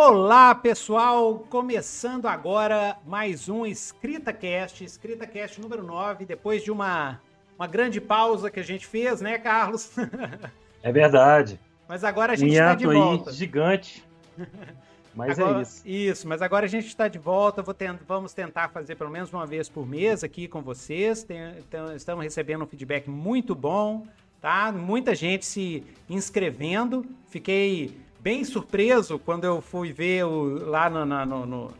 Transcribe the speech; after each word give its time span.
Olá, 0.00 0.54
pessoal! 0.54 1.40
Começando 1.50 2.26
agora 2.26 2.96
mais 3.04 3.48
um 3.48 3.66
EscritaCast, 3.66 4.84
EscritaCast 4.84 5.60
número 5.60 5.82
9, 5.82 6.24
depois 6.24 6.62
de 6.62 6.70
uma, 6.70 7.20
uma 7.58 7.66
grande 7.66 8.00
pausa 8.00 8.48
que 8.48 8.60
a 8.60 8.62
gente 8.62 8.86
fez, 8.86 9.20
né, 9.20 9.36
Carlos? 9.38 9.90
É 10.84 10.92
verdade. 10.92 11.58
Mas 11.88 12.04
agora 12.04 12.34
a 12.34 12.36
gente 12.36 12.52
está 12.52 12.76
de 12.76 12.86
volta. 12.86 13.30
Aí, 13.30 13.36
gigante. 13.36 14.04
Mas 15.16 15.36
é 15.36 15.42
agora, 15.42 15.58
é 15.58 15.62
isso. 15.62 15.82
Isso, 15.84 16.28
mas 16.28 16.42
agora 16.42 16.66
a 16.66 16.68
gente 16.68 16.86
está 16.86 17.08
de 17.08 17.18
volta. 17.18 17.64
Tent, 17.74 17.98
vamos 18.06 18.32
tentar 18.32 18.68
fazer 18.68 18.94
pelo 18.94 19.10
menos 19.10 19.32
uma 19.32 19.44
vez 19.44 19.68
por 19.68 19.84
mês 19.84 20.22
aqui 20.22 20.46
com 20.46 20.62
vocês. 20.62 21.24
Tem, 21.24 21.54
tem, 21.68 21.96
estamos 21.96 22.22
recebendo 22.22 22.62
um 22.62 22.68
feedback 22.68 23.10
muito 23.10 23.52
bom, 23.52 24.06
tá? 24.40 24.70
Muita 24.70 25.16
gente 25.16 25.44
se 25.44 25.82
inscrevendo. 26.08 27.04
Fiquei 27.26 27.96
bem 28.20 28.44
surpreso 28.44 29.18
quando 29.18 29.44
eu 29.44 29.60
fui 29.60 29.92
ver 29.92 30.24
o, 30.24 30.68
lá 30.68 30.90
no, 30.90 31.04
no, 31.04 31.46
no, 31.46 31.74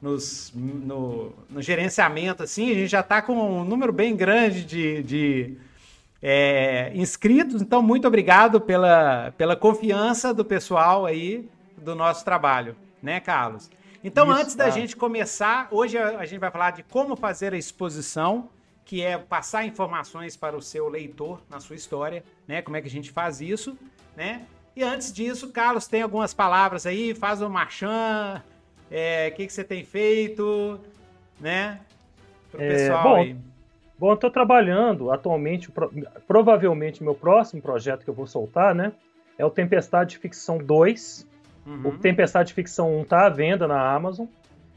nos, 0.00 0.52
no, 0.54 1.32
no, 1.48 1.62
gerenciamento, 1.62 2.42
assim, 2.42 2.70
a 2.70 2.74
gente 2.74 2.88
já 2.88 3.00
está 3.00 3.20
com 3.20 3.34
um 3.34 3.64
número 3.64 3.92
bem 3.92 4.16
grande 4.16 4.64
de, 4.64 5.02
de 5.02 5.56
é, 6.22 6.92
inscritos, 6.94 7.62
então 7.62 7.82
muito 7.82 8.06
obrigado 8.06 8.60
pela, 8.60 9.32
pela 9.36 9.56
confiança 9.56 10.32
do 10.32 10.44
pessoal 10.44 11.06
aí 11.06 11.48
do 11.76 11.94
nosso 11.94 12.24
trabalho, 12.24 12.76
né, 13.02 13.20
Carlos? 13.20 13.70
Então, 14.02 14.30
Isso, 14.30 14.40
antes 14.40 14.54
da 14.54 14.64
tá. 14.64 14.70
gente 14.70 14.96
começar, 14.96 15.68
hoje 15.70 15.98
a 15.98 16.24
gente 16.24 16.38
vai 16.38 16.50
falar 16.50 16.70
de 16.70 16.82
como 16.82 17.14
fazer 17.16 17.52
a 17.52 17.58
exposição, 17.58 18.48
que 18.84 19.02
é 19.02 19.18
passar 19.18 19.64
informações 19.66 20.36
para 20.36 20.56
o 20.56 20.62
seu 20.62 20.88
leitor 20.88 21.40
na 21.50 21.60
sua 21.60 21.76
história, 21.76 22.24
né? 22.48 22.62
Como 22.62 22.76
é 22.76 22.80
que 22.80 22.88
a 22.88 22.90
gente 22.90 23.10
faz 23.10 23.40
isso, 23.40 23.76
né? 24.16 24.46
E 24.74 24.82
antes 24.82 25.12
disso, 25.12 25.50
Carlos, 25.50 25.86
tem 25.86 26.02
algumas 26.02 26.32
palavras 26.32 26.86
aí, 26.86 27.14
faz 27.14 27.42
o 27.42 27.46
um 27.46 27.50
marchand, 27.50 28.42
é, 28.90 29.28
o 29.32 29.36
que, 29.36 29.46
que 29.46 29.52
você 29.52 29.64
tem 29.64 29.84
feito, 29.84 30.78
né? 31.40 31.80
Pro 32.50 32.62
é, 32.62 32.68
pessoal 32.68 33.02
bom, 33.02 33.16
aí. 33.16 33.36
Bom, 33.98 34.12
eu 34.12 34.16
tô 34.16 34.30
trabalhando 34.30 35.10
atualmente, 35.10 35.70
provavelmente 36.26 37.02
meu 37.02 37.14
próximo 37.14 37.60
projeto 37.60 38.04
que 38.04 38.10
eu 38.10 38.14
vou 38.14 38.26
soltar, 38.26 38.74
né? 38.74 38.92
É 39.36 39.44
o 39.44 39.50
Tempestade 39.50 40.10
de 40.10 40.18
Ficção 40.18 40.58
2. 40.58 41.26
Uhum. 41.66 41.88
O 41.88 41.98
Tempestade 41.98 42.48
de 42.48 42.54
Ficção 42.54 43.00
1 43.00 43.04
tá 43.04 43.26
à 43.26 43.28
venda 43.28 43.68
na 43.68 43.94
Amazon. 43.94 44.26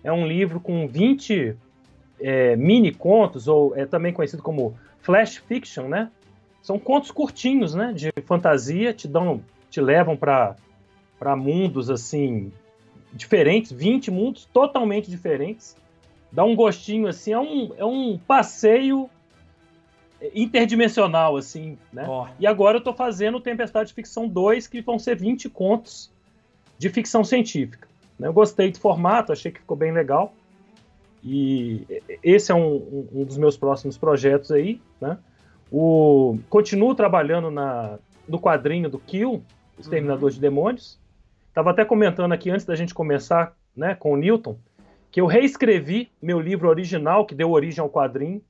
É 0.03 0.11
um 0.11 0.27
livro 0.27 0.59
com 0.59 0.87
20 0.87 1.55
é, 2.19 2.55
mini 2.55 2.93
contos, 2.93 3.47
ou 3.47 3.75
é 3.75 3.85
também 3.85 4.13
conhecido 4.13 4.43
como 4.43 4.77
flash 4.99 5.37
fiction, 5.37 5.87
né? 5.87 6.09
São 6.61 6.77
contos 6.79 7.11
curtinhos, 7.11 7.73
né? 7.73 7.93
De 7.93 8.11
fantasia, 8.25 8.93
te 8.93 9.07
dão 9.07 9.41
te 9.73 9.81
levam 9.81 10.15
para 10.15 10.55
mundos 11.35 11.89
assim 11.89 12.51
diferentes, 13.11 13.71
20 13.71 14.11
mundos 14.11 14.45
totalmente 14.45 15.09
diferentes. 15.09 15.75
Dá 16.31 16.43
um 16.43 16.55
gostinho 16.55 17.07
assim, 17.07 17.33
é 17.33 17.39
um, 17.39 17.71
é 17.75 17.85
um 17.85 18.17
passeio 18.17 19.09
interdimensional 20.33 21.35
assim, 21.35 21.77
né? 21.91 22.05
Oh. 22.07 22.27
E 22.39 22.45
agora 22.45 22.77
eu 22.77 22.79
estou 22.79 22.93
fazendo 22.93 23.39
Tempestade 23.39 23.89
de 23.89 23.95
Ficção 23.95 24.27
2, 24.27 24.67
que 24.67 24.79
vão 24.79 24.99
ser 24.99 25.15
20 25.15 25.49
contos 25.49 26.11
de 26.77 26.89
ficção 26.89 27.23
científica. 27.23 27.87
Né? 28.19 28.27
Eu 28.27 28.33
gostei 28.33 28.71
do 28.71 28.79
formato, 28.79 29.31
achei 29.31 29.51
que 29.51 29.59
ficou 29.59 29.75
bem 29.75 29.91
legal. 29.91 30.33
E 31.23 31.85
esse 32.21 32.51
é 32.51 32.55
um, 32.55 33.07
um 33.11 33.23
dos 33.23 33.37
meus 33.37 33.57
próximos 33.57 33.97
projetos 33.97 34.51
aí, 34.51 34.79
né? 35.01 35.17
O, 35.71 36.37
continuo 36.49 36.93
trabalhando 36.93 37.49
na, 37.49 37.97
no 38.27 38.39
quadrinho 38.39 38.89
do 38.89 38.99
Kill, 38.99 39.43
Exterminador 39.77 40.25
uhum. 40.25 40.29
de 40.29 40.39
Demônios. 40.39 40.99
Estava 41.47 41.71
até 41.71 41.85
comentando 41.85 42.31
aqui 42.31 42.49
antes 42.49 42.65
da 42.65 42.75
gente 42.75 42.93
começar 42.93 43.55
né, 43.75 43.95
com 43.95 44.13
o 44.13 44.17
Newton, 44.17 44.57
que 45.11 45.21
eu 45.21 45.25
reescrevi 45.25 46.11
meu 46.21 46.39
livro 46.39 46.67
original, 46.67 47.25
que 47.25 47.35
deu 47.35 47.51
origem 47.51 47.81
ao 47.81 47.89
quadrinho, 47.89 48.41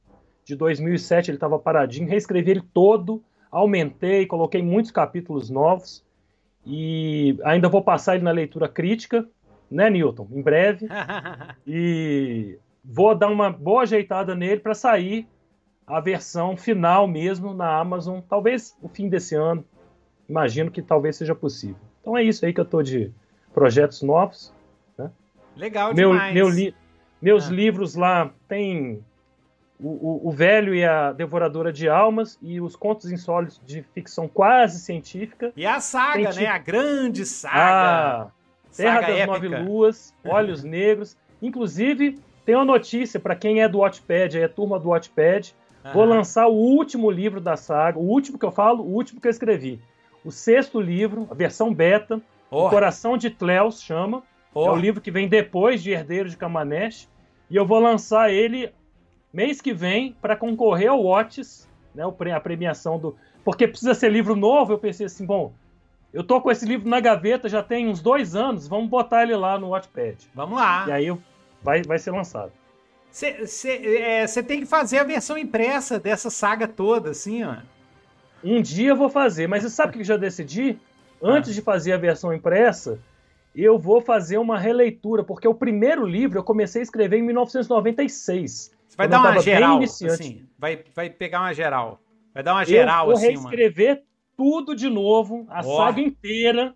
de 0.45 0.55
2007, 0.55 1.31
ele 1.31 1.37
estava 1.37 1.57
paradinho, 1.57 2.07
reescrevi 2.07 2.51
ele 2.51 2.63
todo, 2.73 3.23
aumentei, 3.49 4.25
coloquei 4.25 4.61
muitos 4.61 4.91
capítulos 4.91 5.49
novos, 5.49 6.03
e 6.65 7.37
ainda 7.43 7.69
vou 7.69 7.81
passar 7.81 8.15
ele 8.15 8.23
na 8.23 8.31
leitura 8.31 8.67
crítica, 8.67 9.27
né, 9.69 9.89
Newton? 9.89 10.27
Em 10.31 10.41
breve. 10.41 10.87
e 11.67 12.57
vou 12.83 13.15
dar 13.15 13.29
uma 13.29 13.49
boa 13.49 13.83
ajeitada 13.83 14.35
nele 14.35 14.59
para 14.59 14.73
sair 14.73 15.27
a 15.85 15.99
versão 15.99 16.55
final 16.55 17.07
mesmo 17.07 17.53
na 17.53 17.77
Amazon, 17.77 18.21
talvez 18.21 18.77
o 18.81 18.87
fim 18.87 19.09
desse 19.09 19.35
ano, 19.35 19.65
imagino 20.27 20.71
que 20.71 20.81
talvez 20.81 21.15
seja 21.15 21.35
possível. 21.35 21.77
Então 22.01 22.17
é 22.17 22.23
isso 22.23 22.45
aí 22.45 22.53
que 22.53 22.59
eu 22.59 22.65
estou 22.65 22.83
de 22.83 23.11
projetos 23.53 24.01
novos. 24.01 24.53
Né? 24.97 25.09
Legal 25.55 25.93
meu, 25.93 26.11
demais. 26.11 26.33
Meu 26.33 26.49
li, 26.49 26.75
meus 27.21 27.47
ah. 27.47 27.51
livros 27.51 27.95
lá 27.95 28.31
tem 28.47 29.03
o, 29.79 29.87
o, 29.87 30.29
o, 30.29 30.31
Velho 30.31 30.73
e 30.73 30.83
a 30.83 31.11
Devoradora 31.11 31.71
de 31.71 31.87
Almas 31.87 32.37
e 32.41 32.59
os 32.59 32.75
Contos 32.75 33.11
Insólitos 33.11 33.61
de 33.65 33.83
ficção 33.93 34.27
quase 34.27 34.79
científica. 34.79 35.51
E 35.55 35.65
a 35.65 35.79
saga, 35.79 36.31
tem, 36.31 36.43
né? 36.43 36.47
A 36.47 36.57
grande 36.57 37.25
saga. 37.25 37.55
Ah, 37.55 38.27
Terra 38.75 39.01
saga 39.01 39.07
das 39.07 39.17
épica. 39.17 39.49
Nove 39.49 39.63
Luas, 39.63 40.13
Olhos 40.25 40.63
Negros. 40.65 41.17
Inclusive, 41.41 42.19
tem 42.45 42.55
uma 42.55 42.65
notícia 42.65 43.19
para 43.19 43.35
quem 43.35 43.61
é 43.61 43.67
do 43.67 43.79
Watchpad, 43.79 44.37
aí 44.37 44.43
é 44.43 44.47
turma 44.47 44.79
do 44.79 44.89
Watchpad. 44.89 45.55
Vou 45.93 46.05
lançar 46.05 46.47
o 46.47 46.53
último 46.53 47.11
livro 47.11 47.41
da 47.41 47.57
saga, 47.57 47.99
o 47.99 48.03
último 48.03 48.39
que 48.39 48.45
eu 48.45 48.51
falo, 48.51 48.81
o 48.83 48.93
último 48.93 49.19
que 49.19 49.27
eu 49.27 49.31
escrevi 49.31 49.81
o 50.23 50.31
sexto 50.31 50.79
livro, 50.79 51.27
a 51.29 51.33
versão 51.33 51.73
beta, 51.73 52.21
oh. 52.49 52.67
O 52.67 52.69
Coração 52.69 53.17
de 53.17 53.29
Tleus 53.29 53.81
chama. 53.81 54.23
Oh. 54.53 54.67
É 54.67 54.71
o 54.71 54.75
livro 54.75 55.01
que 55.01 55.11
vem 55.11 55.27
depois 55.27 55.81
de 55.81 55.91
Herdeiros 55.91 56.31
de 56.31 56.37
Kamanesh. 56.37 57.09
E 57.49 57.55
eu 57.55 57.65
vou 57.65 57.79
lançar 57.79 58.31
ele 58.31 58.71
mês 59.31 59.59
que 59.59 59.73
vem 59.73 60.15
para 60.21 60.35
concorrer 60.35 60.89
ao 60.89 61.03
Watts, 61.03 61.67
né, 61.93 62.03
a 62.33 62.39
premiação 62.39 62.99
do. 62.99 63.15
Porque 63.43 63.67
precisa 63.67 63.93
ser 63.93 64.11
livro 64.11 64.35
novo. 64.35 64.73
Eu 64.73 64.79
pensei 64.79 65.07
assim, 65.07 65.25
bom, 65.25 65.53
eu 66.13 66.23
tô 66.23 66.39
com 66.39 66.51
esse 66.51 66.65
livro 66.65 66.87
na 66.87 66.99
gaveta 66.99 67.49
já 67.49 67.63
tem 67.63 67.87
uns 67.87 68.01
dois 68.01 68.35
anos, 68.35 68.67
vamos 68.67 68.89
botar 68.89 69.23
ele 69.23 69.35
lá 69.35 69.57
no 69.57 69.69
Wattpad. 69.69 70.29
Vamos 70.33 70.57
lá. 70.57 70.85
E 70.87 70.91
aí 70.91 71.17
vai, 71.61 71.81
vai 71.81 71.97
ser 71.97 72.11
lançado. 72.11 72.51
Você 73.11 73.37
é, 73.99 74.25
tem 74.41 74.61
que 74.61 74.65
fazer 74.65 74.97
a 74.97 75.03
versão 75.03 75.37
impressa 75.37 75.99
dessa 75.99 76.31
saga 76.31 76.67
toda, 76.67 77.11
assim, 77.11 77.43
ó. 77.43 77.57
Um 78.43 78.61
dia 78.61 78.89
eu 78.89 78.95
vou 78.95 79.09
fazer, 79.09 79.47
mas 79.47 79.63
você 79.63 79.69
sabe 79.69 79.89
o 79.89 79.93
que 79.93 79.99
eu 79.99 80.03
já 80.03 80.17
decidi? 80.17 80.77
Antes 81.21 81.51
ah. 81.51 81.53
de 81.53 81.61
fazer 81.61 81.93
a 81.93 81.97
versão 81.97 82.33
impressa, 82.33 82.99
eu 83.55 83.77
vou 83.77 84.01
fazer 84.01 84.37
uma 84.37 84.57
releitura, 84.57 85.23
porque 85.23 85.47
o 85.47 85.53
primeiro 85.53 86.05
livro 86.05 86.39
eu 86.39 86.43
comecei 86.43 86.81
a 86.81 86.83
escrever 86.83 87.17
em 87.17 87.23
1996. 87.23 88.73
Você 88.87 88.97
vai 88.97 89.07
dar 89.07 89.21
uma 89.21 89.39
geral, 89.39 89.81
assim, 89.81 90.45
vai, 90.57 90.83
vai 90.93 91.09
pegar 91.09 91.41
uma 91.41 91.53
geral. 91.53 91.99
Vai 92.33 92.43
dar 92.43 92.53
uma 92.53 92.65
geral, 92.65 93.09
eu 93.09 93.15
vou 93.15 93.17
assim, 93.17 93.27
reescrever 93.27 93.95
mano. 93.95 94.01
tudo 94.35 94.75
de 94.75 94.89
novo, 94.89 95.45
a 95.49 95.61
oh. 95.61 95.77
saga 95.77 96.01
inteira, 96.01 96.75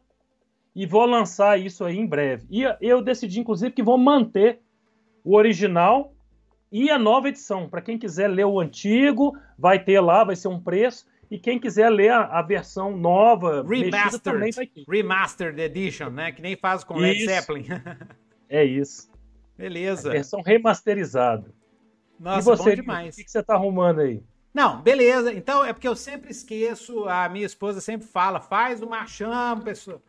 e 0.76 0.86
vou 0.86 1.06
lançar 1.06 1.60
isso 1.60 1.84
aí 1.84 1.98
em 1.98 2.06
breve. 2.06 2.46
E 2.50 2.64
eu 2.80 3.02
decidi, 3.02 3.40
inclusive, 3.40 3.72
que 3.72 3.84
vou 3.84 3.98
manter 3.98 4.60
o 5.24 5.36
original 5.36 6.14
e 6.72 6.90
a 6.90 7.00
nova 7.00 7.30
edição. 7.30 7.68
Para 7.68 7.82
quem 7.82 7.98
quiser 7.98 8.28
ler 8.28 8.46
o 8.46 8.60
antigo, 8.60 9.36
vai 9.58 9.84
ter 9.84 10.00
lá, 10.00 10.24
vai 10.24 10.36
ser 10.36 10.48
um 10.48 10.60
preço. 10.60 11.06
E 11.30 11.38
quem 11.38 11.60
quiser 11.60 11.90
ler 11.90 12.12
a, 12.12 12.40
a 12.40 12.42
versão 12.42 12.96
nova, 12.96 13.64
Remastered, 13.68 14.20
também 14.20 14.52
vai 14.52 14.66
ter. 14.66 14.86
Remastered 14.88 15.60
Edition, 15.60 16.10
né? 16.10 16.32
Que 16.32 16.42
nem 16.42 16.56
faz 16.56 16.84
com 16.84 16.96
Led 16.96 17.26
Zeppelin. 17.26 17.66
é 18.48 18.64
isso. 18.64 19.10
Beleza. 19.58 20.10
A 20.10 20.14
versão 20.14 20.42
remasterizada. 20.42 21.54
Nossa, 22.20 22.40
e 22.40 22.44
você, 22.44 22.70
bom 22.70 22.76
demais. 22.76 23.16
O 23.16 23.18
que, 23.18 23.24
que 23.26 23.32
você 23.32 23.44
tá 23.44 23.56
arrumando 23.56 24.00
aí? 24.02 24.24
Não, 24.54 24.82
beleza. 24.82 25.34
Então 25.34 25.64
é 25.64 25.74
porque 25.74 25.88
eu 25.88 25.96
sempre 25.96 26.32
esqueço, 26.32 27.08
a 27.08 27.28
minha 27.30 27.46
esposa 27.46 27.82
sempre 27.82 28.08
fala, 28.08 28.40
faz 28.40 28.82
uma 28.82 29.06
chama, 29.06 29.62
pessoa. 29.62 30.02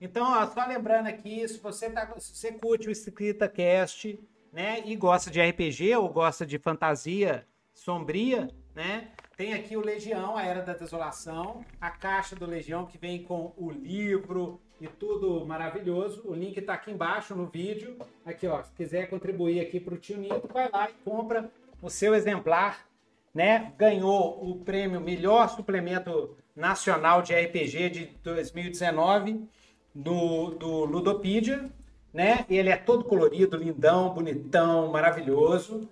Então, 0.00 0.26
ó, 0.30 0.46
só 0.46 0.66
lembrando 0.66 1.06
aqui, 1.06 1.46
se 1.48 1.58
você, 1.58 1.90
tá, 1.90 2.14
se 2.18 2.36
você 2.36 2.52
curte 2.52 2.86
o 2.88 2.90
Escrita 2.90 3.48
Cast, 3.48 4.20
né, 4.52 4.82
e 4.84 4.94
gosta 4.94 5.30
de 5.30 5.40
RPG 5.40 5.96
ou 5.96 6.08
gosta 6.08 6.44
de 6.44 6.58
fantasia 6.58 7.46
sombria, 7.74 8.48
né, 8.74 9.10
tem 9.36 9.52
aqui 9.52 9.76
o 9.76 9.84
Legião, 9.84 10.36
a 10.36 10.44
Era 10.44 10.62
da 10.62 10.72
Desolação, 10.72 11.62
a 11.78 11.90
caixa 11.90 12.34
do 12.34 12.46
Legião 12.46 12.86
que 12.86 12.96
vem 12.96 13.22
com 13.22 13.52
o 13.56 13.70
livro 13.70 14.58
e 14.80 14.86
tudo 14.86 15.44
maravilhoso. 15.44 16.22
O 16.24 16.34
link 16.34 16.56
está 16.56 16.72
aqui 16.72 16.90
embaixo 16.90 17.34
no 17.34 17.46
vídeo. 17.46 17.98
Aqui, 18.24 18.46
ó, 18.46 18.62
se 18.62 18.72
quiser 18.72 19.10
contribuir 19.10 19.60
aqui 19.60 19.78
para 19.78 19.94
o 19.94 19.98
tio 19.98 20.16
Nito, 20.16 20.48
vai 20.50 20.70
lá 20.72 20.88
e 20.88 20.94
compra 21.04 21.50
o 21.82 21.90
seu 21.90 22.14
exemplar, 22.14 22.86
né? 23.34 23.74
Ganhou 23.76 24.42
o 24.42 24.64
prêmio 24.64 25.00
Melhor 25.02 25.50
Suplemento 25.50 26.34
Nacional 26.54 27.20
de 27.20 27.34
RPG 27.34 27.90
de 27.90 28.06
2019 28.22 29.46
do, 29.94 30.52
do 30.52 30.84
Ludopedia, 30.86 31.70
né? 32.10 32.46
Ele 32.48 32.70
é 32.70 32.76
todo 32.76 33.04
colorido, 33.04 33.58
lindão, 33.58 34.14
bonitão, 34.14 34.90
maravilhoso. 34.90 35.86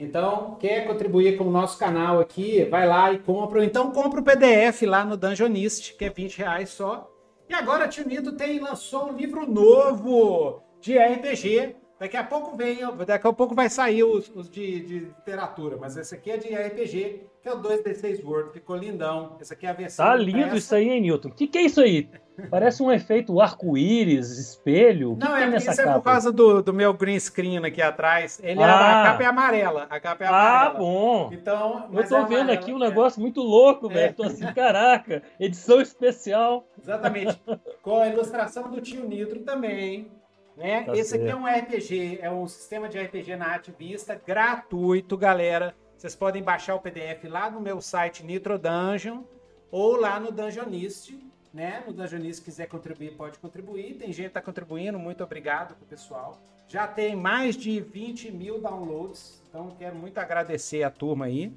Então, 0.00 0.56
quer 0.58 0.86
contribuir 0.86 1.36
com 1.36 1.44
o 1.44 1.50
nosso 1.50 1.78
canal 1.78 2.18
aqui, 2.20 2.64
vai 2.64 2.86
lá 2.86 3.12
e 3.12 3.18
compra. 3.18 3.62
Então 3.62 3.90
compra 3.92 4.20
o 4.20 4.24
PDF 4.24 4.82
lá 4.86 5.04
no 5.04 5.14
Dungeonist, 5.14 5.94
que 5.94 6.06
é 6.06 6.08
20 6.08 6.38
reais 6.38 6.70
só. 6.70 7.10
E 7.46 7.52
agora 7.52 7.84
a 7.84 7.88
Tio 7.88 8.06
Nito 8.06 8.32
tem, 8.32 8.60
lançou 8.60 9.10
um 9.10 9.12
livro 9.12 9.46
novo 9.46 10.62
de 10.80 10.96
RPG. 10.96 11.76
Daqui 11.98 12.16
a 12.16 12.24
pouco 12.24 12.56
vem, 12.56 12.78
daqui 13.06 13.26
a 13.26 13.32
pouco 13.32 13.54
vai 13.54 13.68
sair 13.68 14.02
os, 14.02 14.32
os 14.34 14.48
de, 14.48 14.80
de, 14.80 14.98
literatura, 15.00 15.76
mas 15.78 15.98
esse 15.98 16.14
aqui 16.14 16.30
é 16.30 16.38
de 16.38 16.48
RPG, 16.48 17.26
que 17.42 17.46
é 17.46 17.52
o 17.52 17.60
2D6 17.60 18.24
Word, 18.24 18.54
ficou 18.54 18.76
lindão. 18.76 19.36
Essa 19.38 19.52
aqui 19.52 19.66
é 19.66 19.68
a 19.68 19.74
versão. 19.74 20.06
Tá 20.06 20.16
lindo 20.16 20.56
isso 20.56 20.74
aí, 20.74 20.88
hein, 20.88 21.02
Newton? 21.02 21.28
O 21.28 21.32
que, 21.32 21.46
que 21.46 21.58
é 21.58 21.62
isso 21.62 21.78
aí? 21.78 22.08
Parece 22.48 22.82
um 22.82 22.90
efeito 22.90 23.40
arco-íris, 23.40 24.38
espelho. 24.38 25.16
Não, 25.18 25.36
é, 25.36 25.56
isso 25.56 25.66
capa? 25.66 25.82
é 25.82 25.94
por 25.94 26.02
causa 26.02 26.32
do, 26.32 26.62
do 26.62 26.72
meu 26.72 26.94
green 26.94 27.18
screen 27.18 27.64
aqui 27.64 27.82
atrás. 27.82 28.40
Ele 28.42 28.60
é, 28.60 28.64
ah. 28.64 29.02
a 29.02 29.04
capa 29.06 29.22
é 29.22 29.26
amarela. 29.26 29.86
A 29.90 30.00
capa 30.00 30.24
é 30.24 30.26
ah, 30.26 30.30
amarela. 30.30 30.70
Ah, 30.70 30.78
bom. 30.78 31.30
Então, 31.32 31.88
eu 31.92 32.08
tô 32.08 32.16
é 32.16 32.24
vendo 32.24 32.40
amarela, 32.40 32.52
aqui 32.52 32.72
um 32.72 32.78
negócio 32.78 33.20
muito 33.20 33.40
louco, 33.40 33.90
é. 33.90 33.94
velho. 33.94 34.14
Tô 34.14 34.22
assim, 34.24 34.46
caraca, 34.52 35.22
edição 35.38 35.80
especial. 35.80 36.66
Exatamente. 36.80 37.40
Com 37.82 38.00
a 38.00 38.08
ilustração 38.08 38.70
do 38.70 38.80
tio 38.80 39.06
Nitro 39.06 39.40
também. 39.40 40.10
Né? 40.56 40.82
Tá 40.82 40.92
Esse 40.92 41.10
certo. 41.10 41.22
aqui 41.22 41.30
é 41.32 41.36
um 41.36 41.46
RPG, 41.46 42.18
é 42.20 42.30
um 42.30 42.46
sistema 42.46 42.88
de 42.88 42.98
RPG 42.98 43.36
na 43.36 43.58
Vista, 43.78 44.20
gratuito, 44.26 45.16
galera. 45.16 45.74
Vocês 45.96 46.14
podem 46.14 46.42
baixar 46.42 46.74
o 46.74 46.80
PDF 46.80 47.24
lá 47.24 47.50
no 47.50 47.60
meu 47.60 47.80
site 47.80 48.24
Nitro 48.24 48.58
Dungeon 48.58 49.22
ou 49.70 49.96
lá 49.96 50.18
no 50.18 50.32
Dungeonist, 50.32 51.14
né? 51.52 51.82
No 51.86 51.92
Dungeonist, 51.92 52.36
se 52.36 52.42
quiser 52.42 52.66
contribuir, 52.66 53.16
pode 53.16 53.38
contribuir. 53.38 53.94
Tem 53.94 54.08
gente 54.08 54.22
que 54.22 54.28
está 54.28 54.42
contribuindo, 54.42 54.98
muito 54.98 55.22
obrigado 55.22 55.74
pro 55.74 55.86
pessoal. 55.86 56.40
Já 56.68 56.86
tem 56.86 57.16
mais 57.16 57.56
de 57.56 57.80
20 57.80 58.30
mil 58.30 58.60
downloads, 58.60 59.42
então 59.48 59.74
quero 59.78 59.96
muito 59.96 60.18
agradecer 60.18 60.82
a 60.82 60.90
turma 60.90 61.26
aí. 61.26 61.52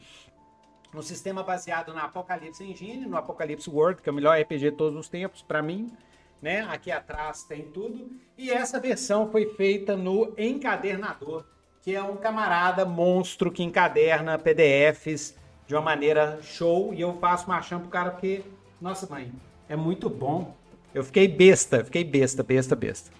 Um 0.93 1.01
sistema 1.01 1.43
baseado 1.43 1.93
na 1.93 2.03
Apocalipse 2.03 2.63
Engine, 2.63 3.05
no 3.05 3.17
Apocalipse 3.17 3.69
World, 3.69 4.01
que 4.01 4.09
é 4.09 4.11
o 4.11 4.15
melhor 4.15 4.39
RPG 4.39 4.71
de 4.71 4.71
todos 4.71 4.97
os 4.99 5.09
tempos, 5.09 5.41
para 5.41 5.61
mim 5.61 5.91
né? 6.43 6.67
Aqui 6.69 6.91
atrás 6.91 7.43
tem 7.43 7.63
tudo. 7.63 8.11
E 8.37 8.51
essa 8.51 8.77
versão 8.77 9.31
foi 9.31 9.45
feita 9.55 9.95
no 9.95 10.33
encadernador, 10.37 11.45
que 11.81 11.95
é 11.95 12.03
um 12.03 12.17
camarada 12.17 12.85
monstro 12.85 13.49
que 13.49 13.63
encaderna 13.63 14.37
PDFs 14.37 15.35
de 15.65 15.73
uma 15.73 15.81
maneira 15.81 16.39
show. 16.43 16.93
E 16.93 16.99
eu 16.99 17.17
faço 17.17 17.47
marchão 17.47 17.79
pro 17.79 17.89
cara 17.89 18.11
porque, 18.11 18.43
nossa 18.81 19.07
mãe, 19.07 19.31
é 19.73 19.75
muito 19.75 20.07
bom. 20.07 20.55
Eu 20.93 21.03
fiquei 21.03 21.27
besta, 21.27 21.83
fiquei 21.83 22.03
besta, 22.03 22.43
besta, 22.43 22.75
besta. 22.75 23.11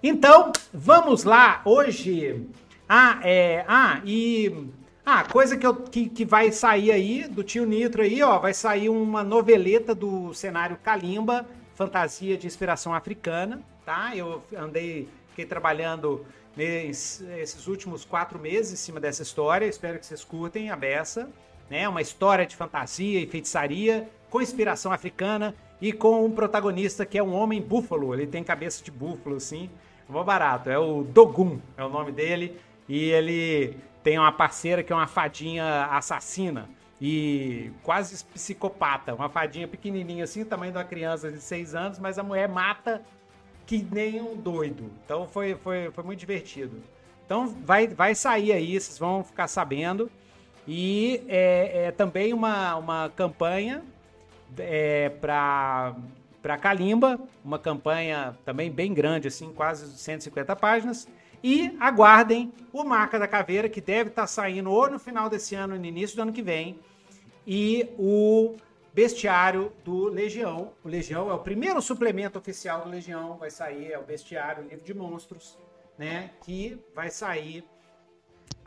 Então, 0.00 0.52
vamos 0.72 1.24
lá. 1.24 1.62
Hoje. 1.64 2.46
Ah, 2.88 3.18
é. 3.24 3.64
Ah, 3.66 4.00
e. 4.04 4.68
Ah, 5.04 5.24
coisa 5.24 5.56
que, 5.56 5.66
eu, 5.66 5.74
que, 5.74 6.08
que 6.08 6.24
vai 6.24 6.52
sair 6.52 6.92
aí 6.92 7.26
do 7.26 7.42
tio 7.42 7.66
Nitro 7.66 8.02
aí, 8.02 8.22
ó. 8.22 8.38
Vai 8.38 8.54
sair 8.54 8.88
uma 8.88 9.24
noveleta 9.24 9.92
do 9.92 10.32
cenário 10.32 10.76
Kalimba 10.76 11.44
fantasia 11.74 12.36
de 12.36 12.46
inspiração 12.46 12.94
africana, 12.94 13.60
tá? 13.86 14.14
Eu 14.14 14.42
andei, 14.56 15.08
fiquei 15.30 15.46
trabalhando 15.46 16.26
nesses 16.54 17.66
últimos 17.66 18.04
quatro 18.04 18.38
meses 18.38 18.74
em 18.74 18.76
cima 18.76 19.00
dessa 19.00 19.22
história. 19.22 19.66
Espero 19.66 19.98
que 19.98 20.06
vocês 20.06 20.22
curtem 20.22 20.70
a 20.70 20.76
beça, 20.76 21.28
né? 21.68 21.88
Uma 21.88 22.02
história 22.02 22.46
de 22.46 22.54
fantasia 22.54 23.18
e 23.18 23.26
feitiçaria 23.26 24.08
com 24.28 24.40
inspiração 24.42 24.92
africana 24.92 25.54
e 25.80 25.92
com 25.92 26.24
um 26.24 26.30
protagonista 26.30 27.06
que 27.06 27.16
é 27.16 27.22
um 27.22 27.34
homem 27.34 27.60
búfalo. 27.60 28.14
Ele 28.14 28.26
tem 28.26 28.44
cabeça 28.44 28.84
de 28.84 28.90
búfalo, 28.90 29.36
assim. 29.36 29.70
Mó 30.08 30.22
barato. 30.22 30.68
É 30.68 30.78
o 30.78 31.02
Dogun, 31.02 31.58
é 31.76 31.84
o 31.84 31.88
nome 31.88 32.12
dele. 32.12 32.56
E 32.88 33.10
ele 33.10 33.76
tem 34.02 34.18
uma 34.18 34.32
parceira 34.32 34.82
que 34.82 34.92
é 34.92 34.96
uma 34.96 35.06
fadinha 35.06 35.86
assassina 35.86 36.68
e 37.00 37.70
quase 37.82 38.22
psicopata. 38.24 39.14
Uma 39.14 39.28
fadinha 39.28 39.66
pequenininha 39.66 40.24
assim, 40.24 40.44
tamanho 40.44 40.72
de 40.72 40.78
uma 40.78 40.84
criança 40.84 41.30
de 41.30 41.40
6 41.40 41.74
anos, 41.74 41.98
mas 41.98 42.18
a 42.18 42.22
mulher 42.22 42.48
mata 42.48 43.02
que 43.64 43.86
nem 43.90 44.20
um 44.20 44.36
doido. 44.36 44.90
Então 45.04 45.26
foi, 45.26 45.54
foi, 45.54 45.90
foi 45.92 46.04
muito 46.04 46.18
divertido. 46.18 46.82
Então 47.24 47.48
vai, 47.64 47.86
vai 47.86 48.14
sair 48.14 48.52
aí, 48.52 48.78
vocês 48.78 48.98
vão 48.98 49.24
ficar 49.24 49.48
sabendo. 49.48 50.10
E 50.68 51.22
é, 51.28 51.86
é 51.86 51.90
também 51.90 52.34
uma, 52.34 52.76
uma 52.76 53.08
campanha 53.16 53.82
é, 54.58 55.08
para 55.08 55.94
para 56.42 56.56
Kalimba, 56.56 57.20
uma 57.44 57.58
campanha 57.58 58.34
também 58.46 58.70
bem 58.70 58.94
grande, 58.94 59.28
assim, 59.28 59.52
quase 59.52 59.86
150 59.98 60.56
páginas. 60.56 61.06
E 61.42 61.76
aguardem 61.78 62.52
o 62.72 62.84
Marca 62.84 63.18
da 63.18 63.28
Caveira, 63.28 63.68
que 63.68 63.80
deve 63.80 64.10
estar 64.10 64.22
tá 64.22 64.26
saindo 64.26 64.70
ou 64.70 64.90
no 64.90 64.98
final 64.98 65.28
desse 65.28 65.54
ano, 65.54 65.78
no 65.78 65.84
início 65.84 66.16
do 66.16 66.22
ano 66.22 66.32
que 66.32 66.42
vem, 66.42 66.78
e 67.46 67.88
o 67.98 68.56
Bestiário 68.92 69.72
do 69.84 70.04
Legião. 70.08 70.72
O 70.84 70.88
Legião 70.88 71.30
é 71.30 71.34
o 71.34 71.38
primeiro 71.38 71.80
suplemento 71.80 72.38
oficial 72.38 72.82
do 72.82 72.90
Legião, 72.90 73.36
vai 73.38 73.50
sair, 73.50 73.92
é 73.92 73.98
o 73.98 74.02
Bestiário, 74.02 74.64
o 74.64 74.68
livro 74.68 74.84
de 74.84 74.94
monstros, 74.94 75.58
né? 75.96 76.30
Que 76.44 76.78
vai 76.94 77.10
sair 77.10 77.64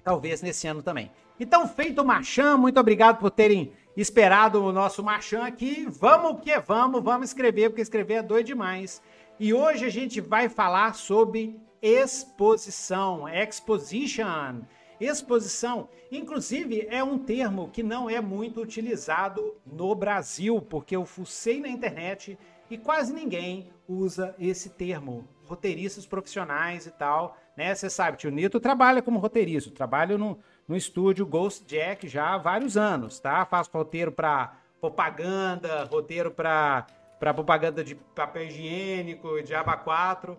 talvez 0.03 0.41
nesse 0.41 0.67
ano 0.67 0.81
também. 0.81 1.11
Então, 1.39 1.67
feito 1.67 2.01
o 2.01 2.05
Machan, 2.05 2.57
muito 2.57 2.79
obrigado 2.79 3.19
por 3.19 3.31
terem 3.31 3.71
esperado 3.95 4.63
o 4.63 4.71
nosso 4.71 5.03
Machan 5.03 5.43
aqui. 5.43 5.85
Vamos 5.89 6.41
que 6.41 6.57
vamos, 6.59 7.03
vamos 7.03 7.29
escrever, 7.29 7.69
porque 7.69 7.81
escrever 7.81 8.15
é 8.15 8.23
doido 8.23 8.47
demais. 8.47 9.01
E 9.39 9.53
hoje 9.53 9.85
a 9.85 9.89
gente 9.89 10.21
vai 10.21 10.49
falar 10.49 10.95
sobre 10.95 11.59
exposição, 11.81 13.27
exposition. 13.27 14.61
Exposição, 14.99 15.89
inclusive, 16.11 16.87
é 16.89 17.03
um 17.03 17.17
termo 17.17 17.69
que 17.69 17.83
não 17.83 18.09
é 18.09 18.21
muito 18.21 18.61
utilizado 18.61 19.55
no 19.65 19.93
Brasil, 19.93 20.61
porque 20.61 20.95
eu 20.95 21.05
fucei 21.05 21.59
na 21.59 21.67
internet 21.67 22.37
e 22.69 22.77
quase 22.77 23.11
ninguém 23.11 23.69
usa 23.87 24.33
esse 24.39 24.69
termo. 24.69 25.27
Roteiristas 25.45 26.05
profissionais 26.05 26.87
e 26.87 26.91
tal, 26.91 27.37
né? 27.57 27.75
Você 27.75 27.89
sabe, 27.89 28.17
tio 28.17 28.31
Nito 28.31 28.59
trabalha 28.59 29.01
como 29.01 29.19
roteirista, 29.19 29.69
trabalho 29.71 30.17
no, 30.17 30.39
no 30.67 30.75
estúdio 30.75 31.25
Ghost 31.25 31.65
Jack 31.65 32.07
já 32.07 32.33
há 32.33 32.37
vários 32.37 32.77
anos, 32.77 33.19
tá? 33.19 33.45
Faço 33.45 33.69
roteiro 33.73 34.11
para 34.11 34.57
propaganda, 34.79 35.83
roteiro 35.85 36.31
para 36.31 36.87
propaganda 37.19 37.83
de 37.83 37.95
papel 37.95 38.47
higiênico, 38.47 39.41
de 39.43 39.53
aba 39.53 39.77
4. 39.77 40.37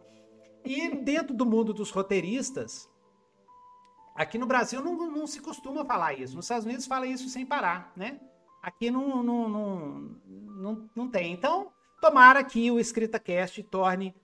E 0.64 0.96
dentro 0.96 1.34
do 1.34 1.44
mundo 1.44 1.74
dos 1.74 1.90
roteiristas, 1.90 2.88
Aqui 4.14 4.38
no 4.38 4.46
Brasil 4.46 4.80
não, 4.80 4.94
não 5.10 5.26
se 5.26 5.40
costuma 5.40 5.84
falar 5.84 6.14
isso. 6.14 6.36
Nos 6.36 6.44
Estados 6.44 6.64
Unidos 6.64 6.86
fala 6.86 7.06
isso 7.06 7.28
sem 7.28 7.44
parar, 7.44 7.92
né? 7.96 8.20
Aqui 8.62 8.90
não, 8.90 9.22
não, 9.22 9.48
não, 9.48 9.88
não, 10.24 10.90
não 10.94 11.10
tem. 11.10 11.32
Então, 11.32 11.72
tomara 12.00 12.42
que 12.44 12.70
o 12.70 12.78
EscritaCast 12.78 13.60
torne 13.64 14.14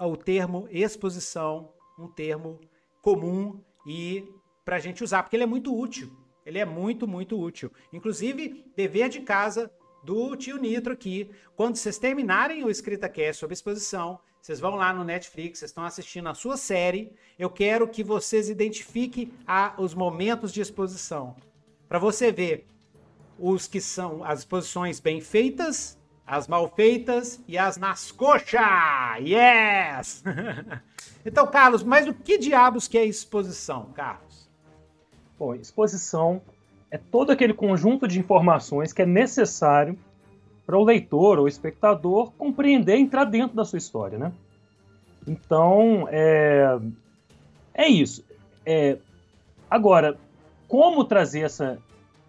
o 0.00 0.16
termo 0.16 0.66
exposição 0.70 1.72
um 1.98 2.08
termo 2.08 2.60
comum 3.00 3.62
e 3.86 4.28
para 4.66 4.76
a 4.76 4.80
gente 4.80 5.04
usar, 5.04 5.22
porque 5.22 5.36
ele 5.36 5.44
é 5.44 5.46
muito 5.46 5.72
útil. 5.72 6.10
Ele 6.44 6.58
é 6.58 6.64
muito, 6.64 7.06
muito 7.06 7.40
útil. 7.40 7.72
Inclusive, 7.92 8.66
dever 8.76 9.08
de 9.08 9.20
casa 9.20 9.70
do 10.02 10.34
tio 10.36 10.58
Nitro 10.58 10.92
aqui. 10.92 11.30
Quando 11.54 11.76
vocês 11.76 11.98
terminarem 11.98 12.64
o 12.64 12.68
EscritaCast 12.68 13.38
sobre 13.38 13.54
exposição, 13.54 14.18
vocês 14.42 14.58
vão 14.58 14.74
lá 14.74 14.92
no 14.92 15.04
Netflix, 15.04 15.60
vocês 15.60 15.70
estão 15.70 15.84
assistindo 15.84 16.28
a 16.28 16.34
sua 16.34 16.56
série. 16.56 17.12
Eu 17.38 17.48
quero 17.48 17.86
que 17.86 18.02
vocês 18.02 18.50
identifiquem 18.50 19.32
a, 19.46 19.74
os 19.78 19.94
momentos 19.94 20.52
de 20.52 20.60
exposição. 20.60 21.36
Para 21.88 22.00
você 22.00 22.32
ver 22.32 22.66
os 23.38 23.68
que 23.68 23.80
são 23.80 24.24
as 24.24 24.40
exposições 24.40 24.98
bem 24.98 25.20
feitas, 25.20 25.96
as 26.26 26.48
mal 26.48 26.68
feitas 26.74 27.40
e 27.46 27.56
as 27.56 27.76
nas 27.76 28.10
coxas. 28.10 28.60
Yes! 29.20 30.24
então, 31.24 31.46
Carlos, 31.46 31.84
mas 31.84 32.08
o 32.08 32.14
que 32.14 32.36
diabos 32.36 32.88
que 32.88 32.98
é 32.98 33.04
exposição, 33.04 33.92
Carlos? 33.94 34.25
Bom, 35.38 35.54
exposição 35.54 36.40
é 36.90 36.96
todo 36.96 37.30
aquele 37.30 37.52
conjunto 37.52 38.08
de 38.08 38.18
informações 38.18 38.92
que 38.92 39.02
é 39.02 39.06
necessário 39.06 39.98
para 40.64 40.78
o 40.78 40.84
leitor 40.84 41.38
ou 41.38 41.46
espectador 41.46 42.32
compreender 42.32 42.96
e 42.96 43.00
entrar 43.00 43.24
dentro 43.24 43.56
da 43.56 43.64
sua 43.64 43.78
história, 43.78 44.18
né? 44.18 44.32
Então, 45.26 46.08
é, 46.10 46.78
é 47.74 47.88
isso. 47.88 48.24
É, 48.64 48.96
agora, 49.70 50.16
como 50.66 51.04
trazer 51.04 51.42
essa, 51.42 51.78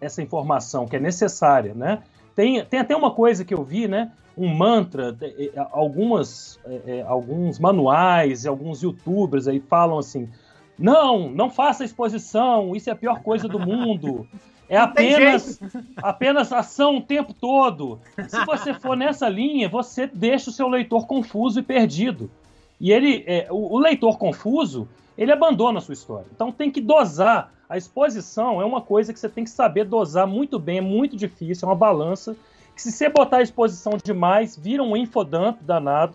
essa 0.00 0.22
informação 0.22 0.86
que 0.86 0.96
é 0.96 1.00
necessária, 1.00 1.74
né? 1.74 2.02
Tem, 2.34 2.64
tem 2.64 2.78
até 2.78 2.94
uma 2.94 3.12
coisa 3.12 3.44
que 3.44 3.54
eu 3.54 3.64
vi, 3.64 3.88
né? 3.88 4.12
Um 4.36 4.54
mantra, 4.54 5.16
é, 5.20 5.46
é, 5.46 5.66
algumas, 5.72 6.60
é, 6.64 6.98
é, 6.98 7.02
alguns 7.02 7.58
manuais 7.58 8.46
alguns 8.46 8.82
youtubers 8.82 9.48
aí 9.48 9.58
falam 9.58 9.98
assim, 9.98 10.28
não, 10.78 11.28
não 11.30 11.50
faça 11.50 11.84
exposição, 11.84 12.76
isso 12.76 12.88
é 12.88 12.92
a 12.92 12.96
pior 12.96 13.20
coisa 13.22 13.48
do 13.48 13.58
mundo. 13.58 14.26
É 14.68 14.76
apenas, 14.76 15.58
apenas 15.96 16.52
ação 16.52 16.98
o 16.98 17.00
tempo 17.00 17.32
todo. 17.32 17.98
Se 18.28 18.44
você 18.44 18.74
for 18.74 18.96
nessa 18.96 19.28
linha, 19.28 19.68
você 19.68 20.06
deixa 20.06 20.50
o 20.50 20.52
seu 20.52 20.68
leitor 20.68 21.06
confuso 21.06 21.58
e 21.58 21.62
perdido. 21.62 22.30
E 22.78 22.92
ele, 22.92 23.24
é, 23.26 23.48
o, 23.50 23.74
o, 23.74 23.78
leitor 23.78 24.18
confuso, 24.18 24.86
ele 25.16 25.32
abandona 25.32 25.78
a 25.78 25.80
sua 25.80 25.94
história. 25.94 26.26
Então 26.34 26.52
tem 26.52 26.70
que 26.70 26.80
dosar. 26.80 27.50
A 27.68 27.76
exposição 27.76 28.60
é 28.62 28.64
uma 28.64 28.80
coisa 28.80 29.12
que 29.12 29.18
você 29.18 29.28
tem 29.28 29.44
que 29.44 29.50
saber 29.50 29.84
dosar 29.84 30.26
muito 30.26 30.58
bem, 30.58 30.78
é 30.78 30.82
muito 30.82 31.16
difícil, 31.16 31.66
é 31.66 31.70
uma 31.70 31.76
balança 31.76 32.36
que 32.78 32.82
se 32.82 32.92
você 32.92 33.08
botar 33.08 33.38
a 33.38 33.42
exposição 33.42 33.94
demais, 34.02 34.56
vira 34.56 34.82
um 34.82 34.96
infodump 34.96 35.60
danado. 35.62 36.14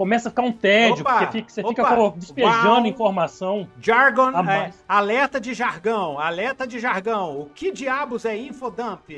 Começa 0.00 0.28
a 0.28 0.30
ficar 0.30 0.44
um 0.44 0.52
tédio, 0.52 1.02
opa, 1.02 1.18
porque 1.18 1.26
fica, 1.26 1.50
você 1.50 1.60
opa, 1.60 1.70
fica 1.70 2.12
despejando 2.16 2.64
uau, 2.64 2.86
informação. 2.86 3.68
Jargon, 3.78 4.30
é, 4.48 4.72
alerta 4.88 5.38
de 5.38 5.52
jargão, 5.52 6.18
alerta 6.18 6.66
de 6.66 6.78
jargão. 6.78 7.38
O 7.38 7.50
que 7.50 7.70
diabos 7.70 8.24
é 8.24 8.34
infodump? 8.34 9.10